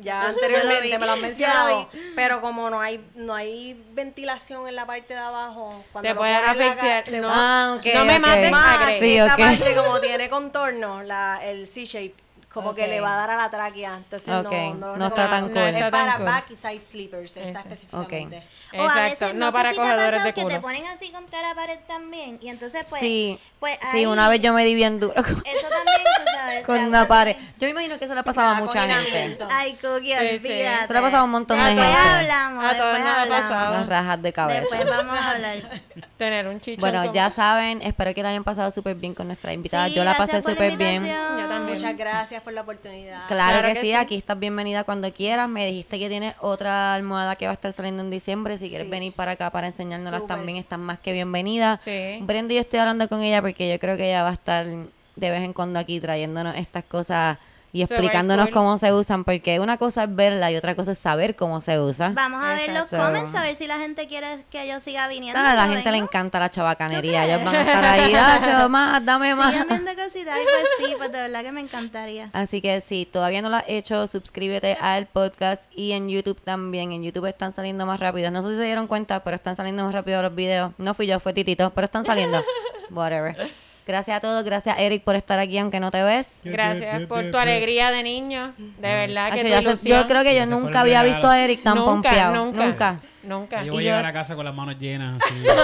Ya 0.00 0.22
lo 0.22 0.28
anteriormente 0.28 0.98
me 0.98 1.06
lo 1.06 1.12
han 1.12 1.18
lo 1.20 1.26
mencionado. 1.26 1.88
Pero 2.16 2.40
como 2.40 2.70
no 2.70 2.80
hay 2.80 3.04
no 3.14 3.34
hay 3.34 3.82
ventilación 3.92 4.66
en 4.68 4.76
la 4.76 4.86
parte 4.86 5.14
de 5.14 5.20
abajo, 5.20 5.84
cuando 5.92 6.08
Te 6.08 6.14
lo 6.14 6.20
puedes 6.20 6.40
pones 6.40 6.52
en 6.52 6.58
la 6.58 6.72
asfixiar. 6.98 7.20
No, 7.22 7.28
Ah, 7.30 7.78
no 7.94 8.04
me 8.04 8.18
mates, 8.18 8.50
Más, 8.50 8.82
agre. 8.82 8.98
Sí, 9.00 9.16
esta 9.16 9.36
parte 9.36 9.74
como 9.76 10.00
tiene 10.00 10.28
contorno, 10.28 11.02
la, 11.02 11.40
el 11.44 11.66
C-shape, 11.66 12.14
como 12.52 12.70
Ok. 12.70 12.76
que 12.76 12.88
le 12.88 13.00
va 13.00 13.14
a 13.14 13.16
dar 13.16 13.30
a 13.30 13.36
la 13.36 13.50
tráquea. 13.50 13.96
Entonces 13.96 14.34
Ok, 14.34 14.50
no, 14.52 14.74
no, 14.74 14.86
lo 14.88 14.96
no 14.96 15.06
está 15.06 15.30
tan 15.30 15.42
cool. 15.44 15.54
No 15.54 15.66
Es 15.66 15.90
para 15.90 16.16
cool. 16.16 16.24
back 16.26 16.50
y 16.50 16.56
side 16.56 16.82
sleepers, 16.82 17.36
está 17.36 17.60
específicamente. 17.60 18.42
O 18.76 18.82
a 18.82 18.84
Exacto, 18.86 19.00
veces, 19.02 19.34
no, 19.34 19.46
no, 19.46 19.52
para 19.52 19.68
sé 19.70 19.74
si 19.76 19.80
te 19.80 19.86
ha 19.86 19.90
cogedores 19.92 20.10
pasado 20.20 20.26
de 20.26 20.34
que 20.34 20.42
culo. 20.42 20.54
te 20.54 20.60
ponen 20.60 20.86
así 20.86 21.12
contra 21.12 21.42
la 21.42 21.54
pared 21.54 21.78
también. 21.86 22.38
Y 22.42 22.48
entonces, 22.48 22.86
pues, 22.90 23.00
sí, 23.00 23.38
pues 23.60 23.78
sí, 23.92 23.98
ahí- 23.98 24.06
una 24.06 24.28
vez 24.28 24.40
yo 24.40 24.52
me 24.52 24.64
di 24.64 24.74
bien 24.74 24.98
duro 25.00 25.14
con, 25.14 25.24
Eso 25.24 25.34
también, 25.68 26.02
tú 26.16 26.22
sabes. 26.36 26.62
con 26.66 26.78
una 26.80 27.06
pared. 27.06 27.36
Yo 27.58 27.66
me 27.66 27.70
imagino 27.70 27.98
que 27.98 28.04
eso 28.04 28.14
le 28.14 28.20
ha 28.20 28.24
pasado 28.24 28.48
a 28.48 28.54
mucha 28.54 28.82
gente. 28.82 29.38
Ay, 29.50 29.72
Cookie, 29.80 30.06
Sí, 30.08 30.14
sí. 30.18 30.36
olvídate. 30.36 30.84
Eso 30.84 30.92
le 30.92 30.98
ha 30.98 31.02
pasado 31.02 31.22
a 31.22 31.24
un 31.24 31.30
montón 31.30 31.56
de 31.58 31.64
Después 31.66 31.86
gente. 31.86 32.08
hablamos, 32.08 32.64
A 32.64 32.76
todos 32.76 32.84
después 32.96 33.04
nos 33.04 33.12
ha 33.16 33.22
hablamos. 33.22 33.42
pasado. 33.48 33.72
Las 33.78 33.86
rajas 33.86 34.22
de 34.22 34.32
cabeza. 34.32 34.60
Después 34.60 34.84
vamos 34.86 35.18
a 35.18 35.30
hablar. 35.30 35.56
Tener 36.18 36.46
un 36.48 36.60
chichón. 36.60 36.80
Bueno, 36.80 37.12
ya 37.12 37.30
saben, 37.30 37.80
espero 37.82 38.12
que 38.14 38.22
la 38.22 38.28
hayan 38.30 38.44
pasado 38.44 38.70
súper 38.70 38.94
bien 38.94 39.14
con 39.14 39.26
nuestra 39.26 39.52
invitada. 39.52 39.88
Sí, 39.88 39.94
yo 39.94 40.04
la 40.04 40.14
pasé 40.14 40.42
súper 40.42 40.76
bien. 40.76 41.04
Yo 41.06 41.48
también. 41.48 41.74
Muchas 41.76 41.96
gracias 41.96 42.39
por 42.42 42.52
la 42.52 42.62
oportunidad. 42.62 43.26
Claro, 43.28 43.58
Claro 43.58 43.68
que, 43.68 43.74
que 43.74 43.80
sí, 43.80 43.86
sí. 43.88 43.94
aquí 43.94 44.14
estás 44.16 44.38
bienvenida 44.38 44.84
cuando 44.84 45.12
quieras. 45.12 45.48
Me 45.48 45.66
dijiste 45.66 45.98
que 45.98 46.08
tienes 46.08 46.34
otra 46.40 46.94
almohada 46.94 47.36
que 47.36 47.46
va 47.46 47.52
a 47.52 47.54
estar 47.54 47.72
saliendo 47.72 48.02
en 48.02 48.10
diciembre. 48.10 48.58
Si 48.58 48.68
quieres 48.68 48.86
Sí. 48.86 48.90
venir 48.90 49.12
para 49.12 49.32
acá 49.32 49.50
para 49.50 49.66
enseñárnoslas 49.68 50.22
Súper. 50.22 50.36
también, 50.36 50.58
estás 50.58 50.78
más 50.78 50.98
que 50.98 51.12
bienvenida. 51.12 51.80
Sí. 51.84 52.18
Brenda, 52.22 52.54
yo 52.54 52.60
estoy 52.60 52.78
hablando 52.80 53.08
con 53.08 53.22
ella 53.22 53.40
porque 53.40 53.68
yo 53.70 53.78
creo 53.78 53.96
que 53.96 54.06
ella 54.08 54.22
va 54.22 54.30
a 54.30 54.34
estar 54.34 54.66
de 54.66 55.30
vez 55.30 55.42
en 55.42 55.52
cuando 55.52 55.78
aquí 55.78 56.00
trayéndonos 56.00 56.56
estas 56.56 56.84
cosas 56.84 57.38
y 57.72 57.82
explicándonos 57.82 58.48
cómo 58.48 58.78
se 58.78 58.92
usan, 58.92 59.24
porque 59.24 59.60
una 59.60 59.76
cosa 59.76 60.04
es 60.04 60.14
verla 60.14 60.50
y 60.50 60.56
otra 60.56 60.74
cosa 60.74 60.92
es 60.92 60.98
saber 60.98 61.36
cómo 61.36 61.60
se 61.60 61.78
usa. 61.80 62.12
Vamos 62.14 62.42
a 62.42 62.54
ver 62.54 62.72
los 62.72 62.88
comments, 62.90 63.34
a 63.34 63.42
ver 63.42 63.54
si 63.54 63.66
la 63.66 63.78
gente 63.78 64.08
quiere 64.08 64.44
que 64.50 64.68
yo 64.68 64.80
siga 64.80 65.08
viniendo. 65.08 65.38
A 65.40 65.54
la 65.54 65.68
gente 65.68 65.90
le 65.90 65.98
encanta 65.98 66.40
la 66.40 66.50
chabacanería. 66.50 67.22
¿Tú 67.22 67.28
Ellos 67.30 67.44
van 67.44 67.54
a 67.54 67.60
estar 67.60 67.84
ahí, 67.84 68.12
"Dacho, 68.12 68.68
más, 68.68 69.04
dame 69.04 69.34
más. 69.34 69.52
Viendo 69.52 69.90
cositas. 69.94 70.34
Pues 70.34 70.64
sí, 70.88 70.94
pues 70.96 71.12
de 71.12 71.18
verdad 71.18 71.42
que 71.42 71.52
me 71.52 71.60
encantaría. 71.60 72.30
Así 72.32 72.60
que 72.60 72.80
si 72.80 73.06
todavía 73.06 73.42
no 73.42 73.48
lo 73.48 73.56
has 73.56 73.64
hecho, 73.68 74.06
suscríbete 74.06 74.76
al 74.80 75.06
podcast 75.06 75.64
y 75.74 75.92
en 75.92 76.08
YouTube 76.08 76.40
también. 76.42 76.92
En 76.92 77.02
YouTube 77.02 77.26
están 77.26 77.52
saliendo 77.52 77.86
más 77.86 78.00
rápido. 78.00 78.30
No 78.30 78.42
sé 78.42 78.50
si 78.50 78.56
se 78.56 78.64
dieron 78.64 78.86
cuenta, 78.86 79.22
pero 79.22 79.36
están 79.36 79.56
saliendo 79.56 79.84
más 79.84 79.94
rápido 79.94 80.22
los 80.22 80.34
videos. 80.34 80.72
No 80.78 80.94
fui 80.94 81.06
yo, 81.06 81.20
fue 81.20 81.32
Titito, 81.32 81.70
pero 81.70 81.84
están 81.84 82.04
saliendo. 82.04 82.42
Whatever. 82.90 83.69
Gracias 83.86 84.16
a 84.16 84.20
todos, 84.20 84.44
gracias 84.44 84.78
Eric 84.78 85.02
por 85.02 85.16
estar 85.16 85.38
aquí 85.38 85.58
aunque 85.58 85.80
no 85.80 85.90
te 85.90 86.02
ves. 86.02 86.40
Gracias 86.44 87.02
por 87.08 87.30
tu 87.30 87.38
alegría 87.38 87.90
de 87.90 88.02
niño. 88.02 88.54
De 88.56 88.88
verdad 88.88 89.32
que 89.32 89.42
tu 89.42 89.88
yo 89.88 90.06
creo 90.06 90.22
que 90.22 90.34
yo 90.36 90.46
nunca 90.46 90.80
había 90.80 91.02
visto 91.02 91.28
a 91.28 91.40
Eric 91.40 91.62
tan 91.62 91.76
nunca, 91.76 91.90
pompeado. 91.90 92.34
nunca, 92.34 92.66
Nunca. 92.66 93.00
Nunca. 93.22 93.62
Yo 93.64 93.72
voy 93.72 93.84
Y 93.84 93.88
a 93.88 93.90
yo- 93.90 93.96
llegar 93.96 94.06
a 94.06 94.12
casa 94.14 94.34
con 94.34 94.44
las 94.46 94.54
manos 94.54 94.78
llenas. 94.78 95.20
así. 95.22 95.34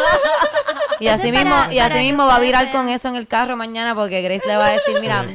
Y 0.99 1.09
así 1.09 1.31
mismo, 1.31 1.51
para- 1.55 1.73
y 1.75 1.79
así 1.79 1.99
mismo 1.99 2.27
va 2.27 2.37
a 2.37 2.41
virar 2.41 2.71
con 2.73 2.89
eso 2.89 3.09
en 3.09 3.17
el 3.17 3.27
carro 3.27 3.55
mañana 3.55 3.95
porque 3.95 4.23
Grace 4.23 4.47
le 4.47 4.57
va 4.57 4.69
a 4.69 4.71
decir, 4.71 4.97
mira, 4.99 5.27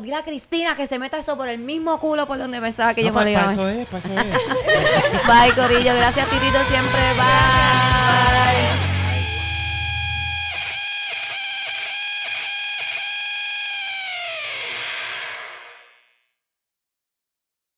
dile 0.00 0.14
a 0.14 0.22
Cristina 0.22 0.76
que 0.76 0.86
se 0.86 0.96
meta 1.00 1.18
eso 1.18 1.36
por 1.36 1.48
el 1.48 1.58
mismo 1.58 1.98
culo 1.98 2.24
por 2.28 2.38
donde 2.38 2.60
pensaba 2.60 2.94
que 2.94 3.02
yo 3.02 3.08
No, 3.10 3.18
me 3.18 3.24
lo 3.24 3.24
pa- 3.24 3.30
iba 3.32 3.44
pa' 3.46 3.52
eso 3.52 3.68
es, 3.68 3.88
eso 3.88 3.96
es. 3.96 5.26
Bye, 5.26 5.52
Corillo. 5.56 5.92
Gracias, 5.96 6.24
Titito, 6.30 6.58
siempre. 6.68 7.00
Bye. 7.16 8.87